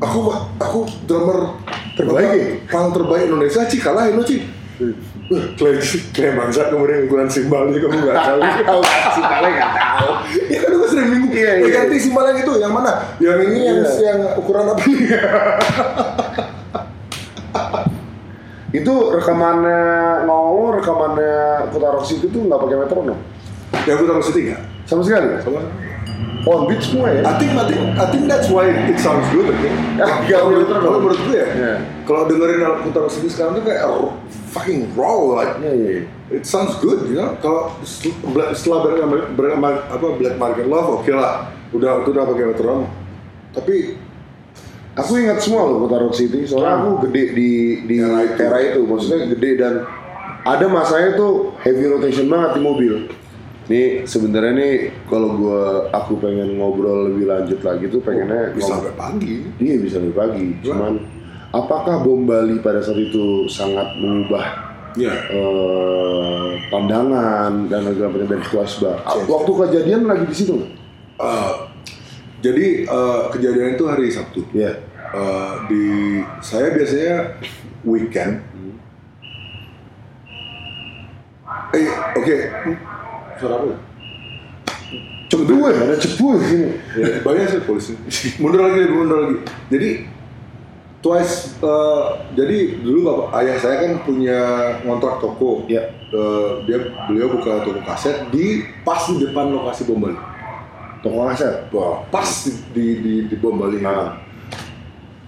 aku 0.00 0.18
aku 0.56 0.78
drummer 1.04 1.52
Terbaik 1.94 2.26
ya? 2.26 2.46
punk 2.66 2.90
terbaik 2.90 3.30
Indonesia 3.30 3.62
Ci 3.64 3.78
kalahin 3.78 4.18
lo 4.18 4.22
Ci. 4.26 4.42
Klaim, 5.56 5.78
klaim 6.10 6.34
bangsat 6.36 6.68
kemudian 6.68 7.06
ukuran 7.06 7.26
simbalnya 7.26 7.78
kamu 7.78 7.96
nggak 7.96 8.18
tahu. 8.18 8.40
Simbalnya 9.16 9.50
nggak 9.50 9.72
tahu. 9.72 10.08
Ya 10.46 10.58
kan 10.60 10.70
gue 10.74 10.88
sering 10.88 11.08
bingung. 11.08 11.32
Iya, 11.32 11.50
Eh, 11.50 11.56
iya. 11.62 11.74
ganti 11.74 11.96
simbal 11.98 12.24
yang 12.28 12.38
itu, 12.38 12.52
yang 12.56 12.72
mana? 12.72 12.92
Yang 13.16 13.38
ini 13.46 13.58
yang 13.62 13.78
Iya. 13.80 13.90
yang 14.04 14.20
ukuran 14.36 14.64
apa 14.68 14.82
nih? 14.82 15.00
Itu 18.74 18.94
rekamannya 19.14 19.80
ngomong 20.26 20.82
rekamannya 20.82 21.34
Kota 21.70 21.88
Rock 21.94 22.04
City 22.04 22.26
tuh 22.26 22.42
nggak 22.42 22.58
pakai 22.58 22.76
metronom 22.76 23.18
yang 23.84 23.98
gue 23.98 24.06
taruh 24.06 24.22
situ 24.22 24.38
nggak? 24.48 24.62
sama 24.84 25.02
sekali. 25.02 25.26
On 26.44 26.68
beat 26.68 26.84
semua 26.84 27.08
ya. 27.08 27.24
I 27.24 27.32
think, 27.40 27.56
I 27.56 27.64
think, 27.64 27.80
I 27.96 28.06
think 28.12 28.24
that's 28.28 28.52
why 28.52 28.68
it 28.68 29.00
sounds 29.00 29.24
good. 29.32 29.48
Think. 29.64 29.72
Ya, 29.96 30.04
Kalau 30.04 30.20
iya, 30.28 30.38
menurut- 30.44 30.68
kalau 30.76 30.98
menurut 31.00 31.20
gue 31.24 31.36
ya, 31.40 31.48
Iya. 31.48 31.74
kalau 32.04 32.28
dengerin 32.28 32.60
Kuta 32.84 33.00
City 33.08 33.28
sekarang 33.32 33.56
tuh 33.56 33.64
kayak 33.64 33.80
r- 33.88 34.12
fucking 34.52 34.92
raw, 34.92 35.40
like 35.40 35.56
Iya 35.64 35.72
iya. 35.72 35.88
iya. 35.88 36.02
it 36.36 36.44
sounds 36.44 36.76
good, 36.84 37.08
you 37.08 37.16
know. 37.16 37.32
Kalau 37.40 37.72
setelah 38.52 38.84
Black, 38.84 39.32
Black, 39.36 39.56
apa 39.88 40.06
Black 40.20 40.36
Market 40.36 40.66
Love, 40.68 41.00
oke 41.00 41.12
lah, 41.16 41.48
udah 41.72 42.04
itu 42.04 42.08
udah 42.12 42.24
pakai 42.28 42.44
metronom. 42.52 42.86
Tapi 43.54 43.76
Aku 44.94 45.18
ingat 45.18 45.42
semua 45.42 45.66
loh 45.66 45.90
Rock 45.90 46.14
City, 46.14 46.46
soalnya 46.46 46.78
aku 46.78 47.10
gede 47.10 47.34
di 47.34 47.50
di 47.82 47.98
Era 47.98 48.22
era 48.30 48.58
itu. 48.62 48.78
itu. 48.78 48.80
maksudnya 48.86 49.26
gede 49.26 49.50
dan 49.58 49.74
ada 50.46 50.66
masanya 50.70 51.18
tuh 51.18 51.50
heavy 51.66 51.90
rotation 51.90 52.30
banget 52.30 52.54
di 52.54 52.60
mobil. 52.62 53.10
Nih 53.64 54.04
sebenarnya 54.04 54.52
nih 54.54 54.74
kalau 55.08 55.40
gua 55.40 55.62
aku 55.88 56.20
pengen 56.20 56.60
ngobrol 56.60 57.08
lebih 57.08 57.24
lanjut 57.24 57.64
lagi 57.64 57.88
tuh 57.88 58.04
pengennya 58.04 58.52
bisa 58.52 58.76
ngobrol- 58.76 58.92
sampai 58.92 58.94
pagi. 58.94 59.34
Iya 59.56 59.74
bisa 59.80 59.96
lebih 59.98 60.14
pagi. 60.14 60.46
Cuman 60.60 60.92
apakah 61.48 62.04
bom 62.04 62.28
Bali 62.28 62.60
pada 62.60 62.84
saat 62.84 62.98
itu 62.98 63.48
sangat 63.48 63.96
mengubah 63.96 64.44
Iya. 64.94 65.10
eh, 65.10 66.48
pandangan 66.68 67.66
dan 67.66 67.80
macam 67.82 68.14
dari? 68.14 68.38
Change. 68.38 69.26
Waktu 69.26 69.50
kejadian 69.58 70.06
lagi 70.06 70.24
di 70.24 70.36
situ? 70.36 70.54
Eh, 71.16 71.52
jadi 72.38 72.66
eh, 72.84 73.22
kejadian 73.32 73.74
itu 73.74 73.84
hari 73.88 74.12
Sabtu. 74.12 74.44
Iya. 74.52 74.76
Eh, 75.10 75.52
di 75.66 75.84
saya 76.38 76.68
biasanya 76.70 77.16
weekend. 77.82 78.44
Eh, 81.72 81.88
oke. 82.14 82.38
Suara 83.38 83.54
apa? 83.58 83.66
ya? 83.70 83.78
Ya, 85.74 85.82
ada 85.90 85.96
cepu 85.98 86.38
di 86.38 86.46
sini. 86.46 86.68
Ya, 86.94 87.06
banyak 87.26 87.46
sih 87.50 87.60
polisi. 87.66 87.92
Mundur 88.38 88.60
lagi, 88.70 88.86
mundur 88.86 89.18
lagi. 89.18 89.36
Jadi 89.72 89.88
twice. 91.02 91.58
eh, 91.58 92.06
jadi 92.38 92.58
dulu 92.80 92.98
bapak 93.02 93.28
ayah 93.42 93.56
saya 93.58 93.76
kan 93.82 93.92
punya 94.06 94.40
ngontrak 94.86 95.18
toko. 95.18 95.66
Iya. 95.66 95.90
Eh, 96.14 96.50
dia 96.70 96.78
beliau 97.10 97.34
buka 97.34 97.66
toko 97.66 97.82
kaset 97.82 98.30
di 98.30 98.62
pas 98.86 99.02
di 99.10 99.18
depan 99.26 99.50
lokasi 99.50 99.82
bom 99.90 99.98
Bali. 99.98 100.18
Toko 101.02 101.26
kaset. 101.26 101.66
Wah, 101.74 102.06
pas 102.14 102.28
di 102.46 102.52
di, 102.70 102.86
di, 103.02 103.14
di 103.26 103.36
bom 103.40 103.58
Bali. 103.58 103.82
Nah. 103.82 104.22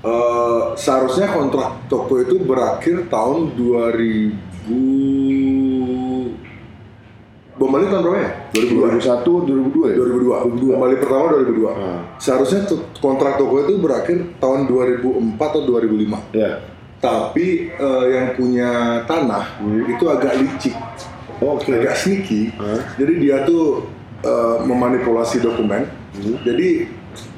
Eh, 0.07 0.65
seharusnya 0.79 1.35
kontrak 1.35 1.91
toko 1.91 2.23
itu 2.23 2.39
berakhir 2.39 3.11
tahun 3.11 3.59
2000 3.59 5.16
Bom 7.57 7.73
Bali 7.73 7.89
tahun 7.89 8.05
berapa 8.05 8.21
ya? 8.21 8.31
2002 8.53 9.01
2001, 9.01 9.49
2002 9.73 9.89
ya? 9.89 9.97
2002. 9.97 10.69
Bom 10.69 10.81
Bali 10.85 10.97
pertama 11.01 11.25
2002. 11.41 11.73
Ah. 11.73 12.01
Seharusnya 12.21 12.61
kontrak 13.01 13.41
toko 13.41 13.65
itu 13.65 13.81
berakhir 13.81 14.19
tahun 14.37 14.69
2004 14.69 15.41
atau 15.41 15.63
2005. 15.65 16.37
Ya. 16.37 16.61
Tapi 17.01 17.73
eh, 17.73 18.05
yang 18.13 18.37
punya 18.37 18.71
tanah 19.09 19.57
itu 19.89 20.05
agak 20.05 20.37
licik, 20.37 20.77
Oke. 21.41 21.73
agak 21.73 21.97
sneaky. 21.97 22.53
Hah? 22.61 22.81
Jadi 23.01 23.13
dia 23.25 23.45
tuh 23.49 23.89
eh, 24.21 24.57
memanipulasi 24.61 25.41
dokumen. 25.41 25.89
Jadi 26.45 26.89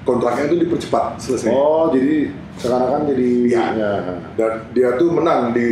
kontraknya 0.02 0.50
itu 0.50 0.66
dipercepat 0.66 1.18
selesai. 1.22 1.50
Oh, 1.54 1.94
jadi 1.94 2.34
sekarang 2.58 2.90
kan 2.90 3.02
jadi 3.06 3.28
Iya. 3.54 3.64
ya. 3.78 3.92
dan 4.34 4.52
dia 4.74 4.98
tuh 4.98 5.14
menang 5.14 5.54
di 5.54 5.68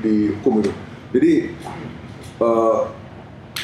di 0.00 0.32
hukum 0.40 0.64
itu. 0.64 0.72
Jadi 1.12 1.32
eh, 2.40 2.78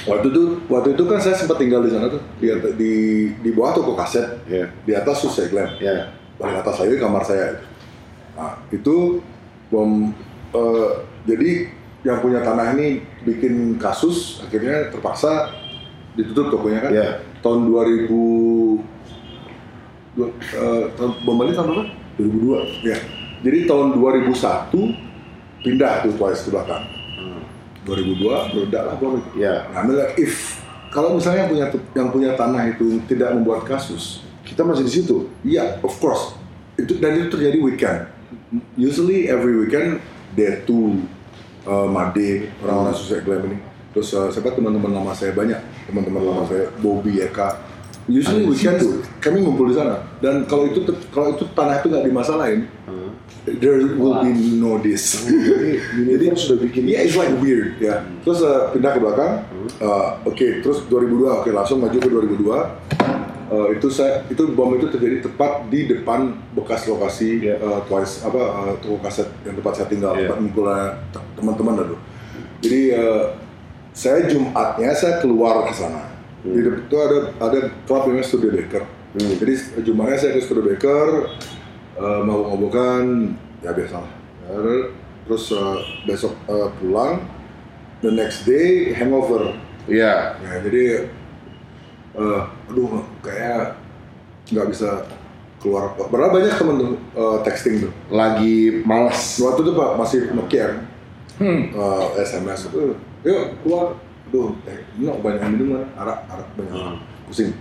waktu 0.05 0.27
itu 0.29 0.43
waktu 0.67 0.89
itu 0.93 1.03
kan 1.05 1.19
saya 1.19 1.35
sempat 1.35 1.57
tinggal 1.57 1.81
di 1.81 1.91
sana 1.91 2.07
tuh 2.07 2.21
di 2.39 2.47
di 2.77 2.93
di 3.35 3.51
bawah 3.51 3.73
toko 3.73 3.93
kaset 3.93 4.45
Ya. 4.45 4.69
di 4.85 4.93
atas 4.93 5.19
Susai 5.19 5.49
Glen 5.49 5.67
Ya. 5.79 6.13
paling 6.37 6.55
atas 6.55 6.79
lagi 6.79 6.95
kamar 6.97 7.25
saya. 7.25 7.59
Nah 8.37 8.63
itu 8.69 9.19
bom 9.69 10.13
eh, 10.53 10.89
jadi 11.25 11.51
yang 12.07 12.23
punya 12.23 12.41
tanah 12.41 12.73
ini 12.73 13.03
bikin 13.23 13.75
kasus 13.77 14.39
akhirnya 14.41 14.89
terpaksa 14.89 15.51
ditutup 16.15 16.51
tokonya 16.51 16.81
kan 16.81 16.93
Ya. 16.95 17.09
tahun 17.41 17.67
2000 17.67 18.79
dua- 20.15 20.35
eh, 20.35 20.85
tahun 20.95 21.11
bom 21.23 21.37
Bali 21.37 21.53
tahun 21.53 21.67
berapa? 21.69 21.85
2002. 22.19 22.59
Ya. 22.83 22.99
Jadi 23.39 23.59
tahun 23.67 23.95
2001 23.95 24.95
pindah 25.63 26.03
tuh 26.03 26.13
twice 26.15 26.43
ke 26.43 26.51
belakang. 26.51 26.83
2002 27.89 28.53
meledak 28.53 28.83
lah 28.85 28.95
bom 29.01 29.17
itu. 29.17 29.31
Ya. 29.41 29.65
Nah, 29.73 29.81
meledak 29.89 30.13
if 30.21 30.61
kalau 30.93 31.17
misalnya 31.17 31.45
yang 31.45 31.51
punya 31.51 31.67
yang 31.97 32.09
punya 32.13 32.31
tanah 32.37 32.63
itu 32.69 33.01
tidak 33.09 33.33
membuat 33.37 33.65
kasus, 33.65 34.25
Kita 34.45 34.65
masih 34.65 34.85
di 34.89 34.93
situ. 34.93 35.29
iya, 35.45 35.77
of 35.85 35.93
course. 36.01 36.33
Itu 36.77 36.97
dan 37.01 37.21
itu 37.21 37.29
terjadi 37.33 37.61
weekend. 37.61 38.01
Usually 38.77 39.29
every 39.29 39.53
weekend 39.61 40.01
there 40.33 40.65
to 40.65 40.97
uh, 41.69 41.85
Made, 41.85 42.49
orang-orang 42.65 42.97
susah 42.97 43.21
Glam 43.21 43.45
ini. 43.53 43.59
Terus 43.93 44.09
uh, 44.17 44.33
siapa 44.33 44.57
teman-teman 44.57 44.89
lama 44.89 45.13
saya 45.13 45.37
banyak, 45.37 45.61
teman-teman 45.89 46.23
lama 46.25 46.43
saya, 46.49 46.73
Bobby, 46.81 47.21
Eka. 47.21 47.61
Usually 48.09 48.49
di 48.49 48.57
weekend 48.57 49.05
kami 49.21 49.45
ngumpul 49.45 49.69
di 49.69 49.77
sana. 49.77 50.01
Dan 50.25 50.49
kalau 50.49 50.65
itu 50.65 50.81
kalau 51.13 51.37
itu 51.37 51.45
tanah 51.53 51.85
itu 51.85 51.93
nggak 51.93 52.05
dimasalahin, 52.09 52.65
there 53.47 53.81
will 53.97 54.21
be 54.21 54.33
no 54.57 54.77
this. 54.79 55.25
Jadi 56.09 56.25
sudah 56.33 56.59
bikin 56.61 56.83
Iya, 56.85 56.99
it's 57.05 57.17
like 57.17 57.33
weird 57.41 57.81
ya. 57.81 58.05
Terus 58.23 58.45
uh, 58.45 58.73
pindah 58.73 58.93
ke 58.93 59.01
belakang. 59.01 59.33
Uh, 59.81 60.21
Oke, 60.25 60.61
terus 60.61 60.85
2002. 60.87 61.41
Oke, 61.43 61.51
langsung 61.51 61.81
maju 61.81 61.97
ke 61.97 62.09
2002. 62.09 62.45
Uh, 63.49 63.73
itu 63.73 63.89
saya 63.89 64.29
itu 64.29 64.45
bom 64.53 64.77
itu 64.77 64.93
terjadi 64.93 65.25
tepat 65.25 65.73
di 65.73 65.89
depan 65.89 66.37
bekas 66.53 66.85
lokasi 66.85 67.41
Iya. 67.49 67.57
uh, 67.57 67.81
twice 67.89 68.21
apa 68.21 68.37
uh, 68.45 68.73
toko 68.77 69.01
kaset 69.01 69.25
yang 69.41 69.57
tempat 69.57 69.73
saya 69.73 69.89
tinggal 69.89 70.13
Iya. 70.13 70.29
tempat 70.29 70.37
ngumpulnya 70.45 70.85
te- 71.09 71.27
teman-teman 71.33 71.75
dulu. 71.81 71.97
Jadi 72.61 72.81
uh, 72.93 73.25
saya 73.97 74.29
Jumatnya 74.29 74.93
saya 74.93 75.25
keluar 75.25 75.65
ke 75.65 75.73
sana. 75.73 76.13
Di 76.45 76.61
depan 76.61 76.85
itu 76.85 76.97
ada 77.01 77.19
ada 77.41 77.59
klub 77.89 78.05
namanya 78.05 78.29
Studio 78.29 78.53
Baker. 78.53 78.85
Hmm. 79.17 79.33
Jadi 79.41 79.53
Jumatnya 79.81 80.19
saya 80.21 80.37
ke 80.37 80.45
Studio 80.45 80.69
Baker 80.69 81.33
uh, 81.99 82.21
mau 82.23 82.55
ngobokan 82.55 83.35
ya 83.61 83.75
biasa 83.75 83.99
Terus 85.29 85.45
uh, 85.53 85.77
besok 86.09 86.33
uh, 86.49 86.73
pulang, 86.81 87.21
the 88.01 88.09
next 88.09 88.49
day 88.49 88.97
hangover. 88.97 89.53
Iya. 89.85 90.41
Ya, 90.41 90.53
jadi 90.65 91.13
uh, 92.17 92.49
aduh 92.73 93.05
kayak 93.21 93.77
nggak 94.49 94.67
bisa 94.73 95.05
keluar. 95.61 95.93
Padahal 96.01 96.33
banyak 96.33 96.55
temen 96.57 96.77
tuh 96.81 96.93
uh, 97.13 97.39
texting 97.45 97.85
tuh. 97.85 97.93
Lagi 98.09 98.81
malas. 98.89 99.37
Waktu 99.37 99.69
itu 99.69 99.73
pak 99.77 99.91
masih 100.01 100.21
Nokia 100.33 100.65
kan? 100.73 100.81
Hmm. 101.39 101.71
uh, 101.71 102.19
SMS 102.19 102.67
itu, 102.73 102.99
yuk 103.23 103.43
keluar. 103.63 103.95
Aduh, 104.29 104.53
eh, 104.69 104.85
ini 104.99 105.09
banyak 105.09 105.41
yang 105.41 105.53
minum 105.57 105.69
kan? 105.81 105.85
Arak, 106.05 106.19
arak 106.29 106.49
banyak 106.57 106.73
orang. 106.73 106.99
Pusing. 107.29 107.53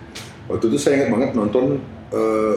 Waktu 0.48 0.66
itu 0.72 0.78
saya 0.80 0.94
ingat 1.04 1.10
banget 1.12 1.30
nonton 1.36 1.66
uh, 2.12 2.56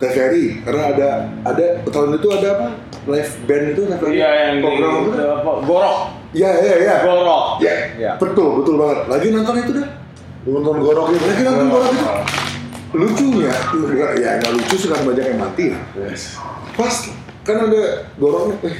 TVRI 0.00 0.64
karena 0.64 0.82
ada 0.88 1.08
ada 1.44 1.64
tahun 1.84 2.16
itu 2.16 2.28
ada 2.30 2.48
apa 2.50 2.66
live 3.06 3.32
band 3.44 3.64
itu 3.70 3.82
TVRI 3.86 4.12
Iya 4.14 4.30
yang 4.40 4.54
di 4.54 4.62
program 4.62 4.90
apa? 4.90 5.12
apa? 5.36 5.52
Gorok. 5.62 5.98
Iya 6.30 6.50
iya 6.56 6.74
iya. 6.78 6.94
Gorok. 7.02 7.44
Ya, 7.60 7.74
Iya. 7.94 8.12
betul 8.16 8.48
betul 8.58 8.74
banget. 8.76 8.98
Lagi 9.06 9.26
nonton 9.28 9.54
itu 9.58 9.72
dah. 9.76 9.88
Nonton 10.42 10.76
gorok 10.80 11.06
itu. 11.10 11.20
Lagi 11.22 11.42
nonton 11.42 11.66
gorok 11.68 11.90
itu. 11.90 12.06
Lucunya, 12.90 13.54
enggak, 13.70 14.10
ya 14.18 14.30
nggak 14.36 14.52
lucu 14.52 14.74
sih 14.74 14.88
kan 14.88 15.04
banyak 15.04 15.22
yang 15.24 15.38
mati. 15.38 15.64
ya. 15.68 15.78
Yes. 16.00 16.34
Pas 16.74 16.94
kan 17.40 17.56
ada 17.62 17.82
goroknya, 18.16 18.56
eh, 18.64 18.76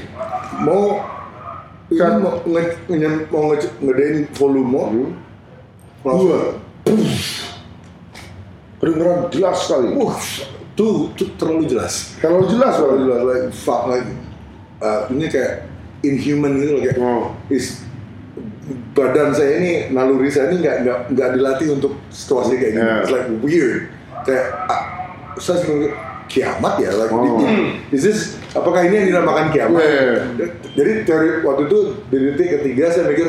mau 0.59 0.99
kan 1.87 2.19
mau 2.19 2.35
nge, 2.41 2.61
nge- 2.87 3.27
mau 3.27 3.43
nge, 3.47 3.71
ngedein 3.79 4.27
volume, 4.33 5.15
langsung, 6.01 6.59
Kedengeran 8.77 9.29
jelas 9.29 9.57
sekali. 9.61 9.93
uh, 9.93 10.11
tuh, 10.81 11.13
tuh 11.13 11.29
terlalu 11.37 11.69
jelas, 11.69 12.17
Kalau 12.17 12.49
jelas 12.49 12.73
terlalu 12.81 13.05
jelas, 13.05 13.21
like 13.21 13.45
fuck 13.53 13.85
like, 13.85 14.09
uh, 14.81 15.05
ini 15.13 15.29
kayak 15.29 15.69
inhuman 16.01 16.57
gitu 16.57 16.71
loh 16.73 16.81
kayak, 16.81 16.97
Oh. 16.97 17.37
is 17.53 17.85
badan 18.97 19.29
saya 19.35 19.61
ini 19.61 19.71
naluri 19.93 20.31
saya 20.31 20.49
ini 20.49 20.63
nggak 20.63 20.75
nggak 20.85 20.99
nggak 21.13 21.29
dilatih 21.37 21.67
untuk 21.77 21.93
situasi 22.09 22.57
kayak 22.57 22.71
gini. 22.73 22.81
Yeah. 22.81 23.01
It's 23.05 23.13
like 23.13 23.27
weird. 23.45 23.93
Kayak 24.25 24.47
ah, 24.69 24.83
saya 25.37 25.61
selalu 25.61 25.93
kiamat 26.31 26.73
ya. 26.81 26.89
Like, 26.95 27.11
Oh. 27.13 27.37
is 27.93 28.01
this 28.01 28.41
apakah 28.57 28.87
ini 28.87 29.05
yang 29.05 29.07
dinamakan 29.13 29.53
kiamat? 29.53 29.85
Yeah. 29.85 30.49
Jadi 30.73 30.91
teori 31.05 31.45
waktu 31.45 31.67
itu 31.69 31.79
di 32.09 32.17
detik 32.31 32.47
ketiga 32.61 32.89
saya 32.89 33.05
mikir 33.11 33.27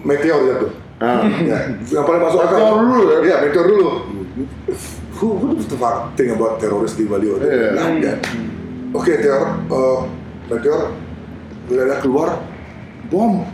meteor 0.00 0.40
jatuh. 0.48 0.72
Ah. 1.02 1.26
ya, 1.42 1.58
yang 1.90 2.06
paling 2.06 2.22
masuk 2.22 2.40
akal. 2.40 2.56
Meteor 2.56 2.78
dulu 2.86 3.02
ya? 3.04 3.18
Iya, 3.20 3.36
meteor 3.44 3.66
dulu. 3.66 3.88
Who, 4.34 5.38
who 5.38 5.54
the 5.54 5.78
fuck 5.78 6.18
think 6.18 6.34
about 6.34 6.58
teroris 6.58 6.98
di 6.98 7.06
Bali 7.06 7.30
waktu 7.30 7.46
itu? 7.46 7.54
Iya. 7.54 7.68
Nggak 7.70 7.86
ada. 7.86 8.12
Oke, 8.94 9.12
teor, 9.22 9.42
uh, 9.70 10.00
meteor, 10.50 10.90
mendadak 11.70 11.98
keluar, 12.02 12.42
bom, 13.10 13.46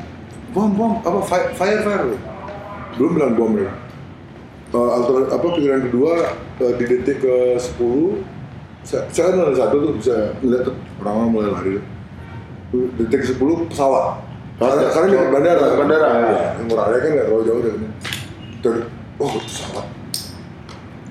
bom, 0.56 0.68
bom, 0.72 0.92
apa 1.04 1.20
fire, 1.28 1.52
fire, 1.52 1.80
fire. 1.84 2.16
Belum 2.96 3.12
bilang 3.12 3.32
bom 3.36 3.52
ya. 3.60 3.68
Uh, 4.72 4.88
alter, 4.88 5.28
apa 5.28 5.46
pikiran 5.52 5.84
kedua 5.84 6.12
uh, 6.64 6.72
di 6.80 6.84
detik 6.88 7.26
ke 7.26 7.58
10 7.58 8.22
saya, 8.86 9.02
saya 9.12 9.34
kan 9.34 9.50
ada 9.50 9.54
satu 9.58 9.76
tuh 9.82 9.92
bisa 9.98 10.16
lihat 10.46 10.62
tuh 10.62 10.76
orang-orang 11.02 11.30
mulai 11.34 11.50
lari 11.50 11.72
detik 13.02 13.26
ke 13.26 13.34
10 13.34 13.66
pesawat 13.66 14.22
karena, 14.62 14.86
karena 14.94 15.06
di 15.10 15.16
bandara 15.18 15.66
Bandara. 15.74 16.08
ya, 16.22 16.42
yang 16.54 16.66
murah 16.70 16.86
kan 16.86 17.10
nggak 17.10 17.26
terlalu 17.26 17.44
jauh 17.50 17.60
dari 17.66 17.78
Terus, 18.62 18.86
oh 19.18 19.28
pesawat 19.42 19.86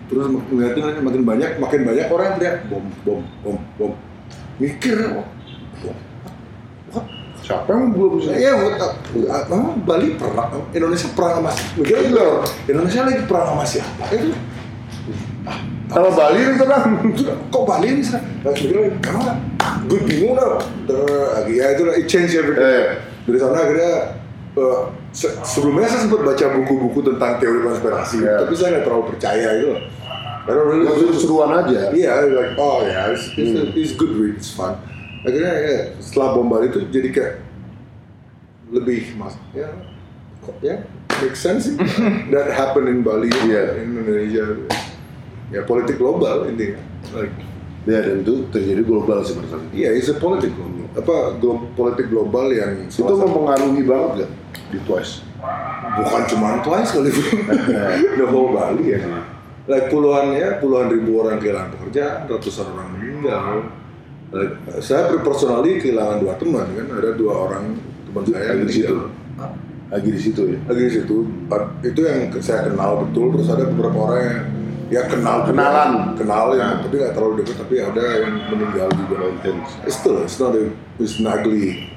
terus 0.09 0.25
ngeliatin 0.25 0.83
aja 0.83 0.99
makin 0.99 1.21
banyak 1.23 1.51
makin 1.57 1.79
banyak 1.85 2.05
orang 2.09 2.25
yang 2.25 2.37
teriak 2.37 2.57
bom 2.65 2.85
bom 3.03 3.21
bom 3.39 3.57
bom 3.77 3.91
mikir 4.57 4.97
bom 5.09 5.27
Siapa 7.39 7.65
yang 7.71 7.97
belum 7.97 8.21
bisa? 8.21 8.29
Iya, 8.37 8.53
uh, 8.53 8.93
memang 9.49 9.81
Bali 9.81 10.13
perang, 10.13 10.69
Indonesia 10.69 11.09
perang 11.17 11.41
sama 11.41 11.49
mikir 11.73 12.13
loh. 12.13 12.45
Indonesia 12.69 13.01
lagi 13.01 13.25
perang 13.25 13.45
sama 13.49 13.63
siapa? 13.65 14.05
Itu 14.13 14.37
Kalau 15.89 16.13
Bali 16.13 16.45
itu 16.45 16.53
tenang. 16.61 17.01
kok 17.49 17.63
Bali 17.65 17.87
ini 17.89 18.01
sih? 18.05 18.21
Mikir 18.45 18.93
karena 19.01 19.33
gue 19.81 19.99
bingung. 20.05 20.37
Ter- 20.37 21.49
Ya 21.49 21.73
itu 21.73 21.89
it 21.89 22.05
change 22.05 22.37
everything. 22.37 22.61
Eh. 22.61 23.01
Dari 23.25 23.37
sana 23.41 23.57
akhirnya 23.57 23.93
uh, 24.55 24.89
se- 25.11 25.35
sebelumnya 25.41 25.85
saya 25.85 26.05
sempat 26.05 26.21
baca 26.23 26.45
buku-buku 26.55 26.99
tentang 27.03 27.37
teori 27.37 27.59
konspirasi, 27.61 28.23
Iya. 28.23 28.45
tapi 28.45 28.53
saya 28.53 28.67
nggak 28.73 28.85
terlalu 28.85 29.03
percaya 29.09 29.49
itu. 29.57 29.69
Karena 30.39 30.61
really 30.65 30.85
Itu 30.87 31.13
seruan 31.13 31.51
aja. 31.53 31.93
Iya, 31.93 32.11
like, 32.25 32.53
oh 32.57 32.81
ya, 32.81 33.13
it's, 33.13 33.29
it's, 33.35 33.53
it's 33.75 33.93
good 33.93 34.15
read, 34.15 34.33
it's 34.33 34.49
fun. 34.49 34.79
Akhirnya 35.21 35.53
ya, 35.53 35.77
setelah 35.99 36.33
bom 36.33 36.47
Bali 36.47 36.71
itu 36.71 36.79
jadi 36.89 37.09
kayak 37.11 37.33
lebih 38.69 39.17
mas, 39.17 39.33
ya, 39.51 39.69
kok 40.39 40.55
ya, 40.61 40.85
make 41.19 41.35
sense 41.35 41.67
sih. 41.67 41.75
That 42.33 42.49
happen 42.49 42.85
in 42.85 43.01
Bali, 43.01 43.29
Iya. 43.45 43.81
in 43.81 43.97
Indonesia. 43.97 44.45
Ya 45.49 45.65
politik 45.65 45.97
global 45.97 46.45
intinya. 46.45 46.77
Like, 47.13 47.33
Ya 47.87 48.05
dan 48.05 48.21
itu 48.21 48.43
terjadi 48.51 48.83
global 48.85 49.23
sih 49.23 49.33
iya, 49.71 49.95
it's 49.95 50.11
a 50.11 50.13
politik 50.13 50.51
global. 50.53 50.78
Apa 50.97 51.37
glo- 51.37 51.69
politik 51.73 52.09
global 52.09 52.49
yang 52.49 52.89
Itu 52.89 53.13
mempengaruhi 53.13 53.83
banget 53.85 54.25
gak 54.25 54.31
di 54.69 54.79
Twice? 54.85 55.25
bukan 55.89 56.21
cuma 56.29 56.59
Twice 56.61 56.91
kali 56.93 57.09
itu, 57.09 57.23
the 58.19 58.25
whole 58.27 58.53
Bali 58.53 58.93
ya. 58.93 58.99
Like 59.69 59.89
puluhan 59.93 60.33
ya, 60.33 60.57
puluhan 60.57 60.89
ribu 60.89 61.21
orang 61.21 61.37
kehilangan 61.37 61.77
pekerjaan, 61.77 62.25
ratusan 62.25 62.65
orang 62.73 62.89
meninggal. 62.97 63.69
Like, 64.29 64.53
saya 64.81 65.09
personally 65.21 65.81
kehilangan 65.81 66.21
dua 66.21 66.33
teman 66.37 66.65
kan, 66.73 66.87
ada 66.89 67.13
dua 67.17 67.33
orang 67.49 67.77
teman 68.05 68.23
saya 68.25 68.57
di 68.57 68.69
situ. 68.69 68.95
Lagi 69.89 70.09
di 70.09 70.21
situ 70.21 70.41
ya. 70.53 70.59
Lagi 70.69 70.83
di 70.85 70.93
situ, 70.93 71.17
itu 71.81 71.99
yang 72.05 72.29
saya 72.41 72.69
kenal 72.69 73.05
betul. 73.05 73.33
Terus 73.37 73.49
ada 73.49 73.65
beberapa 73.69 73.97
orang 74.09 74.21
yang 74.21 74.39
ya 74.89 75.05
kenal 75.05 75.45
juga. 75.45 75.53
Kenalan. 75.53 75.89
kenal 76.17 76.45
ya, 76.57 76.65
Nah. 76.65 76.77
tapi 76.81 76.93
nggak 76.97 77.13
terlalu 77.13 77.33
dekat. 77.41 77.55
Tapi 77.61 77.75
ada 77.81 78.03
yang 78.25 78.33
meninggal 78.49 78.87
juga. 78.93 79.15
It's 79.85 79.95
still, 79.97 80.17
it's 80.25 80.37
not, 80.41 80.53
a, 80.57 80.73
it's 80.97 81.17
not 81.21 81.41
ugly. 81.41 81.89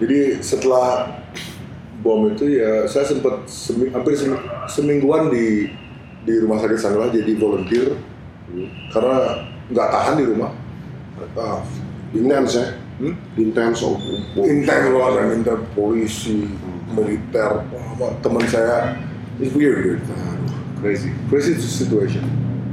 Jadi 0.00 0.40
setelah 0.40 1.20
bom 2.00 2.24
itu 2.32 2.56
ya 2.56 2.88
saya 2.88 3.04
sempat 3.04 3.44
semi- 3.44 3.92
hampir 3.92 4.16
semi- 4.16 4.40
semingguan 4.64 5.28
di 5.28 5.68
di 6.24 6.32
rumah 6.40 6.56
sakit 6.56 6.80
Sanglah 6.80 7.12
jadi 7.12 7.36
volunteer 7.36 7.96
karena 8.92 9.44
nggak 9.68 9.88
tahan 9.92 10.14
di 10.16 10.24
rumah. 10.24 10.50
Ah. 11.36 11.60
Intens 12.16 12.56
ya. 12.56 12.66
Hmm? 13.00 13.14
Intens. 13.36 13.80
Oh, 13.80 13.96
oh. 14.36 14.44
Intens 14.44 14.92
banget, 14.92 15.12
kan, 15.14 15.26
intens 15.32 15.62
polisi, 15.72 16.48
militer, 16.92 17.64
wah, 17.96 18.12
teman 18.20 18.44
saya, 18.44 18.98
it's 19.40 19.54
weird, 19.56 20.04
crazy, 20.80 21.10
crazy 21.28 21.54
situation. 21.56 22.24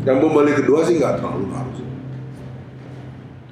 Yang 0.01 0.17
bom 0.19 0.31
Bali 0.31 0.51
kedua 0.51 0.81
sih 0.81 0.95
nggak 0.95 1.19
terlalu 1.19 1.45
ngaruh. 1.47 1.73
sih. 1.73 1.85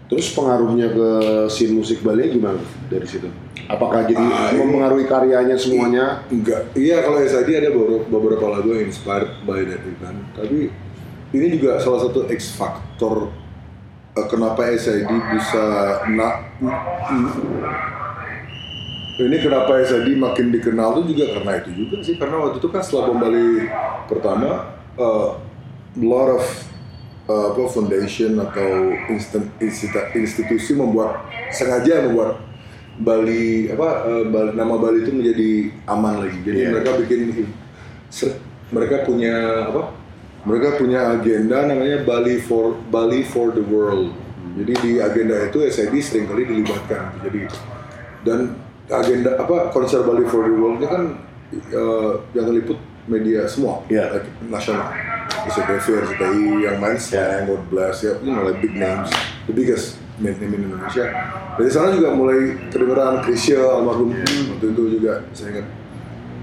Terus 0.05 0.27
pengaruhnya 0.31 0.87
ke 0.89 1.07
scene 1.47 1.73
musik 1.73 1.99
Bali 1.99 2.29
gimana 2.29 2.61
dari 2.87 3.03
situ? 3.03 3.27
Apakah 3.65 4.05
jadi 4.05 4.21
Ah, 4.21 4.53
ini- 4.53 4.61
mempengaruhi 4.61 5.03
karyanya 5.03 5.57
semuanya? 5.57 6.21
Enggak, 6.29 6.69
iya 6.73 7.01
kalau 7.01 7.17
SID 7.19 7.49
ada 7.51 7.69
beberapa, 7.69 8.05
beberapa 8.07 8.45
lagu 8.51 8.69
yang 8.69 8.85
inspired 8.85 9.41
by 9.41 9.65
that 9.65 9.81
event. 9.81 10.21
Tapi 10.31 10.69
ini 11.33 11.45
juga 11.51 11.81
salah 11.81 12.05
satu 12.05 12.29
X 12.29 12.53
factor 12.53 13.33
eh, 14.13 14.27
kenapa 14.29 14.69
SID 14.69 15.09
bisa 15.09 15.63
na, 16.07 16.45
ini 19.17 19.37
kenapa 19.39 19.79
SID 19.79 20.19
makin 20.19 20.51
dikenal 20.51 20.99
tuh 20.99 21.05
juga 21.07 21.39
karena 21.39 21.51
itu 21.63 21.69
juga 21.73 22.03
sih 22.03 22.15
karena 22.19 22.35
waktu 22.37 22.59
itu 22.59 22.67
kan 22.67 22.81
setelah 22.83 23.03
bom 23.07 23.19
Bali 23.19 23.63
pertama 24.05 24.49
eh, 24.95 25.29
lot 26.01 26.35
of 26.35 26.45
apa 27.25 27.57
foundation 27.73 28.37
atau 28.37 28.93
institusi 30.13 30.77
membuat 30.77 31.25
sengaja 31.49 32.05
membuat 32.05 32.37
Bali 32.95 33.67
apa 33.67 33.89
eh, 34.07 34.25
Bali- 34.29 34.53
nama 34.53 34.75
Bali 34.77 35.03
itu 35.03 35.11
menjadi 35.11 35.51
aman 35.87 36.21
lagi. 36.21 36.39
Jadi 36.45 36.57
Iya. 36.59 36.69
mereka 36.71 36.91
bikin 36.99 37.21
mereka 38.71 38.95
punya 39.03 39.35
apa? 39.67 39.91
Mereka 40.45 40.77
punya 40.77 41.09
agenda 41.11 41.65
namanya 41.65 42.05
Bali 42.05 42.37
for 42.37 42.77
Bali 42.93 43.25
for 43.25 43.49
the 43.51 43.63
World. 43.63 44.13
Jadi 44.55 44.73
di 44.79 44.91
agenda 45.01 45.35
itu 45.43 45.59
SID 45.65 45.95
sering 45.99 46.25
kali 46.29 46.45
dilibatkan. 46.45 47.19
Jadi 47.25 47.49
dan 48.23 48.53
agenda 48.87 49.33
apa 49.37 49.73
konser 49.73 50.05
Bali 50.05 50.25
for 50.29 50.45
the 50.45 50.53
World 50.53 50.77
itu 50.77 50.87
kan 50.87 51.03
eh, 51.53 52.11
yang 52.33 52.45
meliput 52.49 52.77
media 53.05 53.45
semua, 53.45 53.85
Iya. 53.85 54.17
like, 54.17 54.29
nasional. 54.49 54.89
SCTV, 55.45 55.85
RCTI, 56.05 56.45
yang 56.65 56.77
main 56.81 56.97
Slang, 56.97 57.45
God 57.45 57.69
Bless, 57.69 58.01
ya, 58.01 58.17
you 58.21 58.33
know, 58.33 58.41
like 58.41 58.57
big 58.61 58.73
names, 58.73 59.13
the 59.45 59.53
biggest 59.53 60.01
name 60.17 60.33
name 60.41 60.57
in 60.57 60.61
Indonesia. 60.69 61.05
Dari 61.53 61.69
sana 61.69 61.93
juga 61.93 62.17
mulai 62.17 62.57
kedengeran 62.73 63.21
Krisya 63.21 63.61
almarhum 63.61 64.09
waktu 64.17 64.65
itu 64.73 64.83
juga 64.97 65.21
saya 65.37 65.61
ingat. 65.61 65.67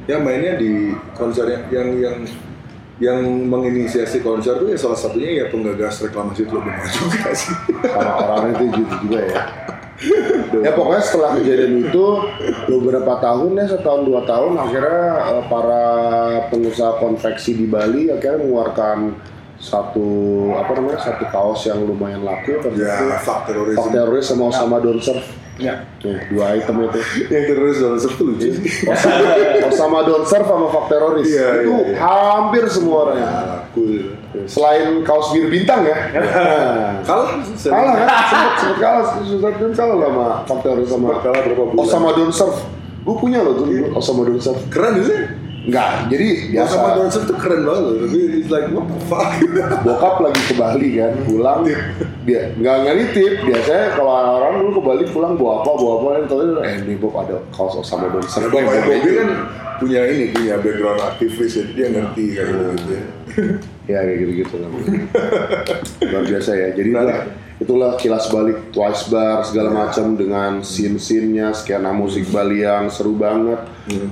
Ya 0.06 0.16
mainnya 0.18 0.54
di 0.54 0.94
konser 1.14 1.46
yang 1.50 1.62
yang 1.70 1.88
yang, 1.98 2.16
yang 2.98 3.18
menginisiasi 3.50 4.22
konser 4.22 4.62
itu 4.62 4.70
ya 4.70 4.78
salah 4.78 4.98
satunya 4.98 5.30
ya 5.42 5.44
penggagas 5.50 5.98
reklamasi 6.02 6.46
Teluk 6.46 6.62
Benua 6.62 6.86
juga 6.86 7.30
sih. 7.34 7.54
Sama 7.86 8.38
orang 8.38 8.54
itu 8.54 8.64
gitu 8.82 8.94
juga 9.02 9.18
ya. 9.18 9.40
Ya 10.62 10.70
pokoknya 10.74 11.02
setelah 11.02 11.30
kejadian 11.38 11.86
itu 11.88 12.04
beberapa 12.68 13.12
tahun 13.22 13.58
ya 13.58 13.66
setahun 13.70 14.02
dua 14.06 14.20
tahun 14.26 14.52
akhirnya 14.58 15.02
eh, 15.38 15.44
para 15.46 15.84
pengusaha 16.50 16.98
konveksi 16.98 17.54
di 17.56 17.66
Bali 17.70 18.10
akhirnya 18.10 18.42
mengeluarkan 18.42 18.98
satu 19.62 20.10
apa 20.58 20.74
namanya 20.74 20.98
satu 20.98 21.24
kaos 21.30 21.70
yang 21.70 21.86
lumayan 21.86 22.26
laku. 22.26 22.58
Terus 22.58 22.82
Ya, 22.82 22.98
itu 22.98 23.06
fuck 23.78 23.94
teroris 23.94 24.26
sama 24.26 24.50
Osama 24.50 24.82
Don 24.82 24.98
Surf 24.98 25.41
Ya. 25.62 25.74
Tuh, 26.02 26.18
dua 26.34 26.58
item 26.58 26.90
itu. 26.90 27.00
Yang 27.32 27.44
teroris 27.54 27.76
dalam 27.78 27.98
lucu. 28.02 28.48
Sih. 28.58 28.90
Osama, 28.90 29.26
Osama 29.70 29.98
Don 30.02 30.22
Surf 30.26 30.46
sama 30.50 30.66
Fuck 30.74 30.86
teroris. 30.90 31.26
Iya, 31.30 31.48
itu 31.62 31.70
iya, 31.70 31.86
iya. 31.86 31.96
hampir 32.02 32.64
semua 32.66 32.96
orang. 33.06 33.16
Ya, 33.22 33.30
cool. 33.70 34.18
selain 34.48 35.06
kaos 35.06 35.30
bir 35.30 35.46
bintang 35.46 35.86
ya. 35.86 35.96
Kalah, 37.06 37.30
kalah 37.74 37.94
kan? 37.94 38.08
Sempet 38.26 38.54
sempet 38.58 38.78
kalah. 38.82 39.04
Kan 39.54 39.72
kalah 39.72 39.96
lah 39.96 40.10
sama 40.10 40.26
Fuck 40.50 40.60
teroris 40.66 40.88
sama 40.90 41.06
Sempat 41.06 41.22
kalah 41.22 41.40
berapa 41.46 41.62
bulan. 41.70 41.82
Osama 41.86 42.10
Don 42.18 42.32
Surf 42.34 42.56
gue 43.02 43.16
punya 43.18 43.42
loh 43.42 43.58
tuh 43.58 43.66
dulu 43.66 43.86
Osama 43.98 44.22
Don 44.26 44.38
Surf 44.42 44.58
Keren 44.70 44.98
sih. 45.06 45.20
Enggak 45.62 45.90
jadi 46.10 46.28
biasa. 46.50 46.74
Osama 46.74 46.90
Johnson 46.98 47.22
tuh 47.28 47.36
keren 47.38 47.62
banget 47.62 47.82
loh. 47.86 47.94
Tapi 48.02 48.18
it's 48.38 48.50
like 48.50 48.66
what 48.74 48.86
the 48.90 48.98
fuck. 49.06 49.30
bokap 49.86 50.14
lagi 50.24 50.40
ke 50.50 50.54
Bali 50.58 50.88
kan 50.98 51.12
pulang. 51.22 51.60
Dia 52.26 52.40
nggak 52.58 52.76
nggak 52.82 52.94
nitip. 52.98 53.32
Biasanya 53.46 53.86
kalau 53.94 54.12
orang 54.42 54.52
dulu 54.62 54.70
ke 54.78 54.82
Bali 54.82 55.04
pulang 55.10 55.32
bawa 55.38 55.62
apa 55.62 55.70
bawa 55.78 55.92
apa. 55.98 56.08
Kan 56.12 56.24
tahu 56.26 56.40
eh 56.62 56.74
ini 56.82 56.94
Bob 56.98 57.14
ada 57.14 57.36
kaos 57.54 57.78
Don 57.78 58.24
Surf 58.26 58.50
Bapaknya 58.50 58.82
Bobby 58.86 59.10
kan 59.14 59.28
punya 59.82 60.00
ini, 60.06 60.30
punya 60.30 60.54
background 60.62 61.00
aktivis 61.02 61.58
jadi 61.58 61.72
dia 61.74 61.86
ngerti 61.90 62.24
kayak 62.38 62.46
gitu 62.54 62.92
ya. 62.94 63.04
ya 63.90 63.98
kayak 64.06 64.18
gitu 64.22 64.32
gitu 64.46 64.54
lah 64.62 64.68
luar 66.06 66.24
biasa 66.26 66.50
ya. 66.54 66.68
Jadi 66.70 66.88
itulah, 66.94 67.18
itulah 67.58 67.90
kilas 67.98 68.30
balik 68.30 68.70
Twice 68.70 69.10
Bar 69.10 69.42
segala 69.42 69.74
macam 69.74 70.14
dengan 70.14 70.62
scene-scene-nya 70.62 71.50
skena 71.54 71.90
musik 71.90 72.30
Bali 72.30 72.62
yang 72.62 72.86
seru 72.86 73.18
banget. 73.18 73.58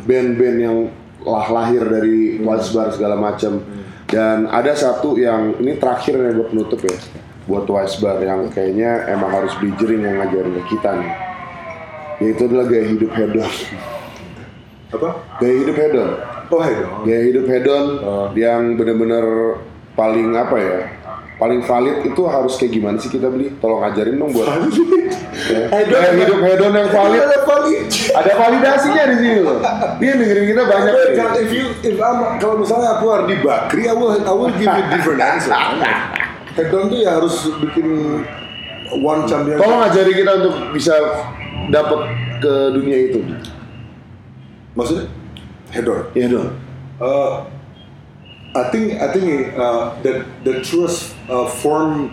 Band-band 0.07 0.59
yang 0.59 0.77
lah 1.23 1.47
lahir 1.47 1.83
dari 1.83 2.39
Twice 2.39 2.71
Bar 2.71 2.89
segala 2.91 3.15
macam 3.15 3.61
dan 4.07 4.47
ada 4.47 4.73
satu 4.73 5.15
yang 5.15 5.55
ini 5.57 5.77
terakhir 5.77 6.17
nih 6.17 6.35
buat 6.35 6.49
penutup 6.51 6.81
ya 6.81 6.97
buat 7.45 7.65
Twice 7.65 7.99
Bar 7.99 8.19
yang 8.21 8.49
kayaknya 8.49 9.09
emang 9.09 9.31
harus 9.31 9.53
beli 9.57 9.73
jering 9.77 10.03
yang 10.03 10.17
ngajarin 10.19 10.55
ke 10.57 10.65
kita 10.71 10.91
nih 10.97 11.13
yaitu 12.21 12.43
adalah 12.47 12.67
gaya 12.67 12.85
hidup 12.87 13.11
hedon 13.13 13.53
Apa? 14.91 15.09
gaya 15.39 15.55
hidup 15.57 15.77
hedon 15.77 16.11
Oh 16.51 16.59
dong. 16.59 17.07
gaya 17.07 17.23
hidup 17.23 17.47
hedon 17.47 17.85
Oh. 18.03 18.27
yang 18.35 18.75
bener-bener 18.75 19.23
paling 19.95 20.35
apa 20.35 20.57
ya 20.59 20.79
paling 21.41 21.65
valid 21.65 22.05
itu 22.05 22.23
harus 22.23 22.55
kayak 22.55 22.69
gimana 22.71 22.97
sih 22.97 23.09
kita 23.09 23.27
beli 23.27 23.49
tolong 23.57 23.81
ajarin 23.81 24.15
dong 24.15 24.29
buat 24.29 24.45
ya. 25.49 25.81
gaya 25.89 26.13
hidup 26.15 26.39
hedon 26.39 26.69
yang 26.71 26.91
valid 26.91 27.17
Ada 27.19 27.39
valid. 27.43 27.85
ada 28.13 28.33
validasinya 28.37 29.03
di 29.09 29.17
sini 29.17 29.39
loh 29.41 29.57
dia 29.97 30.13
dengerin 30.15 30.47
kita 30.47 30.63
banyak 30.63 30.93
nih. 30.93 31.13
kalau 31.17 31.35
if 31.35 31.51
you 31.51 31.65
if 31.81 31.97
I'm, 31.97 32.19
kalau 32.37 32.61
misalnya 32.61 32.95
aku 32.95 33.09
Ardi 33.09 33.41
Bakri, 33.41 33.89
I 33.89 33.95
will 33.95 34.13
I 34.13 34.31
will 34.31 34.53
give 34.53 34.69
you 34.69 34.85
different 34.91 35.19
answer. 35.19 35.57
Hedon 36.61 36.91
tuh 36.91 36.99
ya 36.99 37.17
harus 37.17 37.35
bikin 37.57 37.87
one 39.01 39.25
champion. 39.25 39.57
tolong 39.57 39.81
ajari 39.81 40.13
kita 40.13 40.31
untuk 40.37 40.55
bisa 40.71 40.93
dapat 41.69 42.05
ke 42.39 42.53
dunia 42.71 42.99
itu 43.07 43.23
Maksudnya 44.71 45.07
hedon. 45.71 46.05
ya 46.13 46.27
dong 46.27 46.51
Eh, 47.01 47.33
I 48.51 48.65
think 48.75 48.99
I 48.99 49.09
think 49.15 49.55
uh, 49.55 49.95
the 50.03 50.27
the 50.43 50.59
truest 50.67 51.15
uh, 51.31 51.47
form 51.47 52.11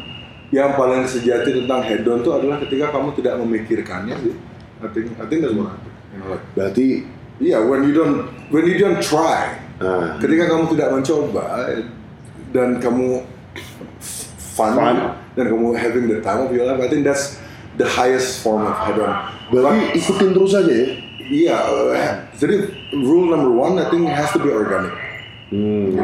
yang 0.54 0.78
paling 0.78 1.04
sejati 1.10 1.66
tentang 1.66 1.82
hedon 1.82 2.22
itu 2.22 2.30
adalah 2.30 2.62
ketika 2.62 2.94
kamu 2.94 3.10
tidak 3.18 3.42
memikirkannya 3.42 4.16
sih. 4.22 4.36
I 4.78 4.88
think 4.94 5.18
I 5.18 5.26
think 5.26 5.42
that's 5.42 5.58
what 5.58 5.74
I 5.74 5.78
think. 5.82 5.96
You 6.14 6.18
know, 6.22 6.30
like, 6.38 6.44
Berarti 6.54 6.88
yeah, 7.42 7.60
when 7.66 7.90
you 7.90 7.94
don't 7.98 8.30
when 8.54 8.70
you 8.70 8.78
don't 8.78 9.02
try, 9.02 9.58
Nah. 9.78 10.18
ketika 10.18 10.50
kamu 10.50 10.74
tidak 10.74 10.90
mencoba 10.94 11.46
dan 12.50 12.82
kamu 12.82 13.22
fun, 14.58 14.74
Fun. 14.74 14.98
dan 15.38 15.46
kamu 15.50 15.74
having 15.78 16.06
the 16.10 16.18
time 16.22 16.46
of 16.46 16.50
your 16.50 16.66
life, 16.66 16.82
I 16.82 16.90
think 16.90 17.06
that's 17.06 17.38
the 17.78 17.86
highest 17.86 18.42
form 18.42 18.66
of 18.66 18.74
hedon. 18.86 19.14
berarti 19.50 19.98
ikutin 19.98 20.38
terus 20.38 20.54
aja 20.54 20.70
ya. 20.70 20.90
Iya, 21.28 21.58
uh, 21.60 22.14
jadi 22.40 22.72
rule 22.94 23.36
number 23.36 23.52
one 23.52 23.76
I 23.78 23.90
think 23.92 24.08
has 24.08 24.32
to 24.34 24.40
be 24.40 24.48
organic. 24.50 24.96
Hmm. 25.48 25.96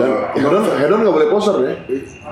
Dan 0.00 0.10
hedon 0.32 0.64
hedon 0.72 0.98
nggak 1.04 1.16
boleh 1.20 1.28
poser 1.28 1.54
ya. 1.68 1.74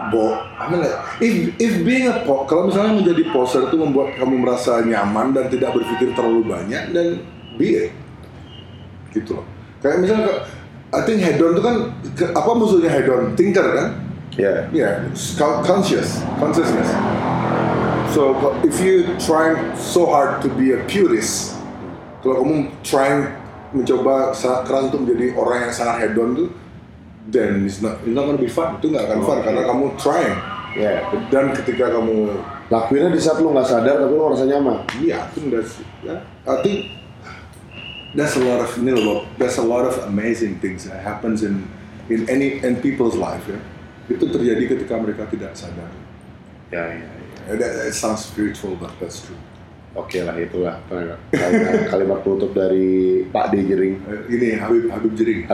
Bo, 0.09 0.33
I 0.33 0.65
mean, 0.73 0.81
like, 0.81 0.97
if 1.21 1.35
if 1.61 1.73
being 1.85 2.09
a 2.09 2.25
po, 2.25 2.49
kalau 2.49 2.73
misalnya 2.73 2.97
menjadi 2.97 3.29
poser 3.37 3.69
itu 3.69 3.77
membuat 3.77 4.17
kamu 4.17 4.41
merasa 4.41 4.81
nyaman 4.81 5.37
dan 5.37 5.53
tidak 5.53 5.77
berpikir 5.77 6.17
terlalu 6.17 6.41
banyak, 6.49 6.97
dan 6.97 7.21
be 7.61 7.85
it. 7.85 7.93
Gitu 9.13 9.37
loh. 9.37 9.45
Kayak 9.85 10.09
misalnya, 10.09 10.33
I 10.89 11.01
think 11.05 11.21
hedon 11.21 11.53
itu 11.53 11.63
kan 11.63 11.77
ke- 12.17 12.33
apa 12.33 12.51
musuhnya 12.57 12.89
hedon? 12.89 13.37
Thinker 13.37 13.67
kan? 13.77 13.89
Ya. 14.41 14.67
Ya, 14.73 15.05
yeah, 15.05 15.63
conscious, 15.69 16.25
consciousness. 16.41 16.89
So 18.17 18.35
if 18.65 18.81
you 18.81 19.13
trying 19.21 19.77
so 19.77 20.09
hard 20.09 20.41
to 20.41 20.49
be 20.49 20.73
a 20.73 20.81
purist, 20.89 21.61
kalau 22.25 22.41
kamu 22.41 22.73
trying 22.81 23.29
mencoba 23.75 24.31
sangat 24.31 24.71
keras 24.71 24.83
untuk 24.89 25.05
menjadi 25.05 25.35
orang 25.35 25.59
yang 25.69 25.75
sangat 25.75 25.97
hedon 26.07 26.31
tuh, 26.39 26.49
then 27.29 27.67
it's 27.67 27.83
not 27.83 27.99
it's 28.07 28.15
not 28.15 28.25
gonna 28.31 28.41
be 28.41 28.49
fun. 28.49 28.79
Itu 28.79 28.95
nggak 28.95 29.05
akan 29.11 29.21
fun 29.27 29.39
karena 29.43 29.63
kamu 29.67 29.85
trying. 29.99 30.39
Ya. 30.75 31.07
Dan 31.31 31.55
ketika 31.55 31.87
kamu, 31.95 32.35
Lakuinnya 32.67 33.15
di 33.15 33.21
saat 33.23 33.39
lu 33.39 33.55
nggak 33.55 33.69
sadar 33.69 34.01
tapi 34.01 34.11
lu 34.11 34.27
ngerasa 34.27 34.47
nyaman. 34.49 34.83
yeah, 34.99 35.23
I 35.23 35.29
think 35.31 35.55
that's, 35.55 35.79
yeah, 36.03 36.25
I 36.49 36.59
think 36.65 36.91
that's 38.19 38.35
a 38.35 38.43
lot 38.43 38.59
of 38.65 38.71
you 38.81 38.91
know, 38.91 39.23
that's 39.39 39.61
a 39.61 39.67
lot 39.67 39.87
of 39.87 39.95
amazing 40.11 40.59
things 40.59 40.89
that 40.89 40.99
happens 40.99 41.47
in 41.47 41.69
in 42.11 42.27
any 42.27 42.59
in 42.65 42.81
people's 42.83 43.15
life 43.15 43.45
ya. 43.47 43.61
Itu 44.11 44.27
terjadi 44.33 44.67
ketika 44.67 44.99
mereka 44.99 45.31
tidak 45.31 45.55
sadar. 45.55 45.93
Ya, 46.75 46.91
ya, 46.91 47.05
ya. 47.05 47.09
Uh, 47.45 47.57
That, 47.61 47.73
that 47.77 47.93
sounds 47.93 48.25
spiritual, 48.25 48.73
but 48.81 48.91
that's 48.99 49.21
true. 49.21 49.37
Oke 49.95 50.27
lah 50.27 50.35
itulah 50.35 50.75
kalimat, 50.91 51.19
kalimat 51.87 52.19
penutup 52.27 52.51
dari 52.51 53.23
Pak 53.31 53.55
D 53.55 53.63
Jering. 53.63 53.95
Ini 54.27 54.59
Habib 54.59 54.91
Habib 54.91 55.15
Jering. 55.15 55.47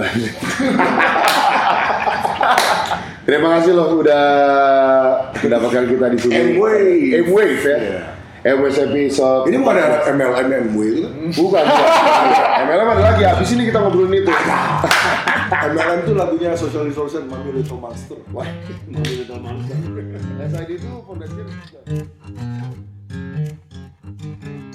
Terima 3.29 3.61
kasih 3.61 3.77
loh 3.77 4.01
udah 4.01 4.25
mendapatkan 5.45 5.85
kita 5.87 6.07
di 6.09 6.19
sini. 6.19 6.57
M-Wave. 6.57 7.21
M-Wave 7.29 7.61
ya. 7.63 7.77
Iya. 7.77 8.01
M-Wave 8.41 8.79
episode. 8.89 9.45
Ini 9.53 9.61
bukan 9.61 9.77
ada 9.77 10.09
MLM 10.09 10.73
MW 10.73 10.79
itu. 10.89 11.05
Bukan. 11.37 11.61
MLM 12.65 12.89
ada 12.97 13.03
lagi. 13.13 13.23
Habis 13.29 13.53
ini 13.53 13.69
kita 13.69 13.85
ngobrolin 13.85 14.25
itu. 14.25 14.33
MLM 15.53 15.99
itu 16.09 16.13
lagunya 16.17 16.57
Social 16.57 16.89
Resource 16.89 17.21
Mami 17.29 17.53
Little 17.61 17.77
Monster. 17.77 18.17
Wah, 18.33 18.49
SID 20.49 20.71
itu 20.81 20.91
fondasinya 21.05 21.45
Mm-hmm. 24.23 24.70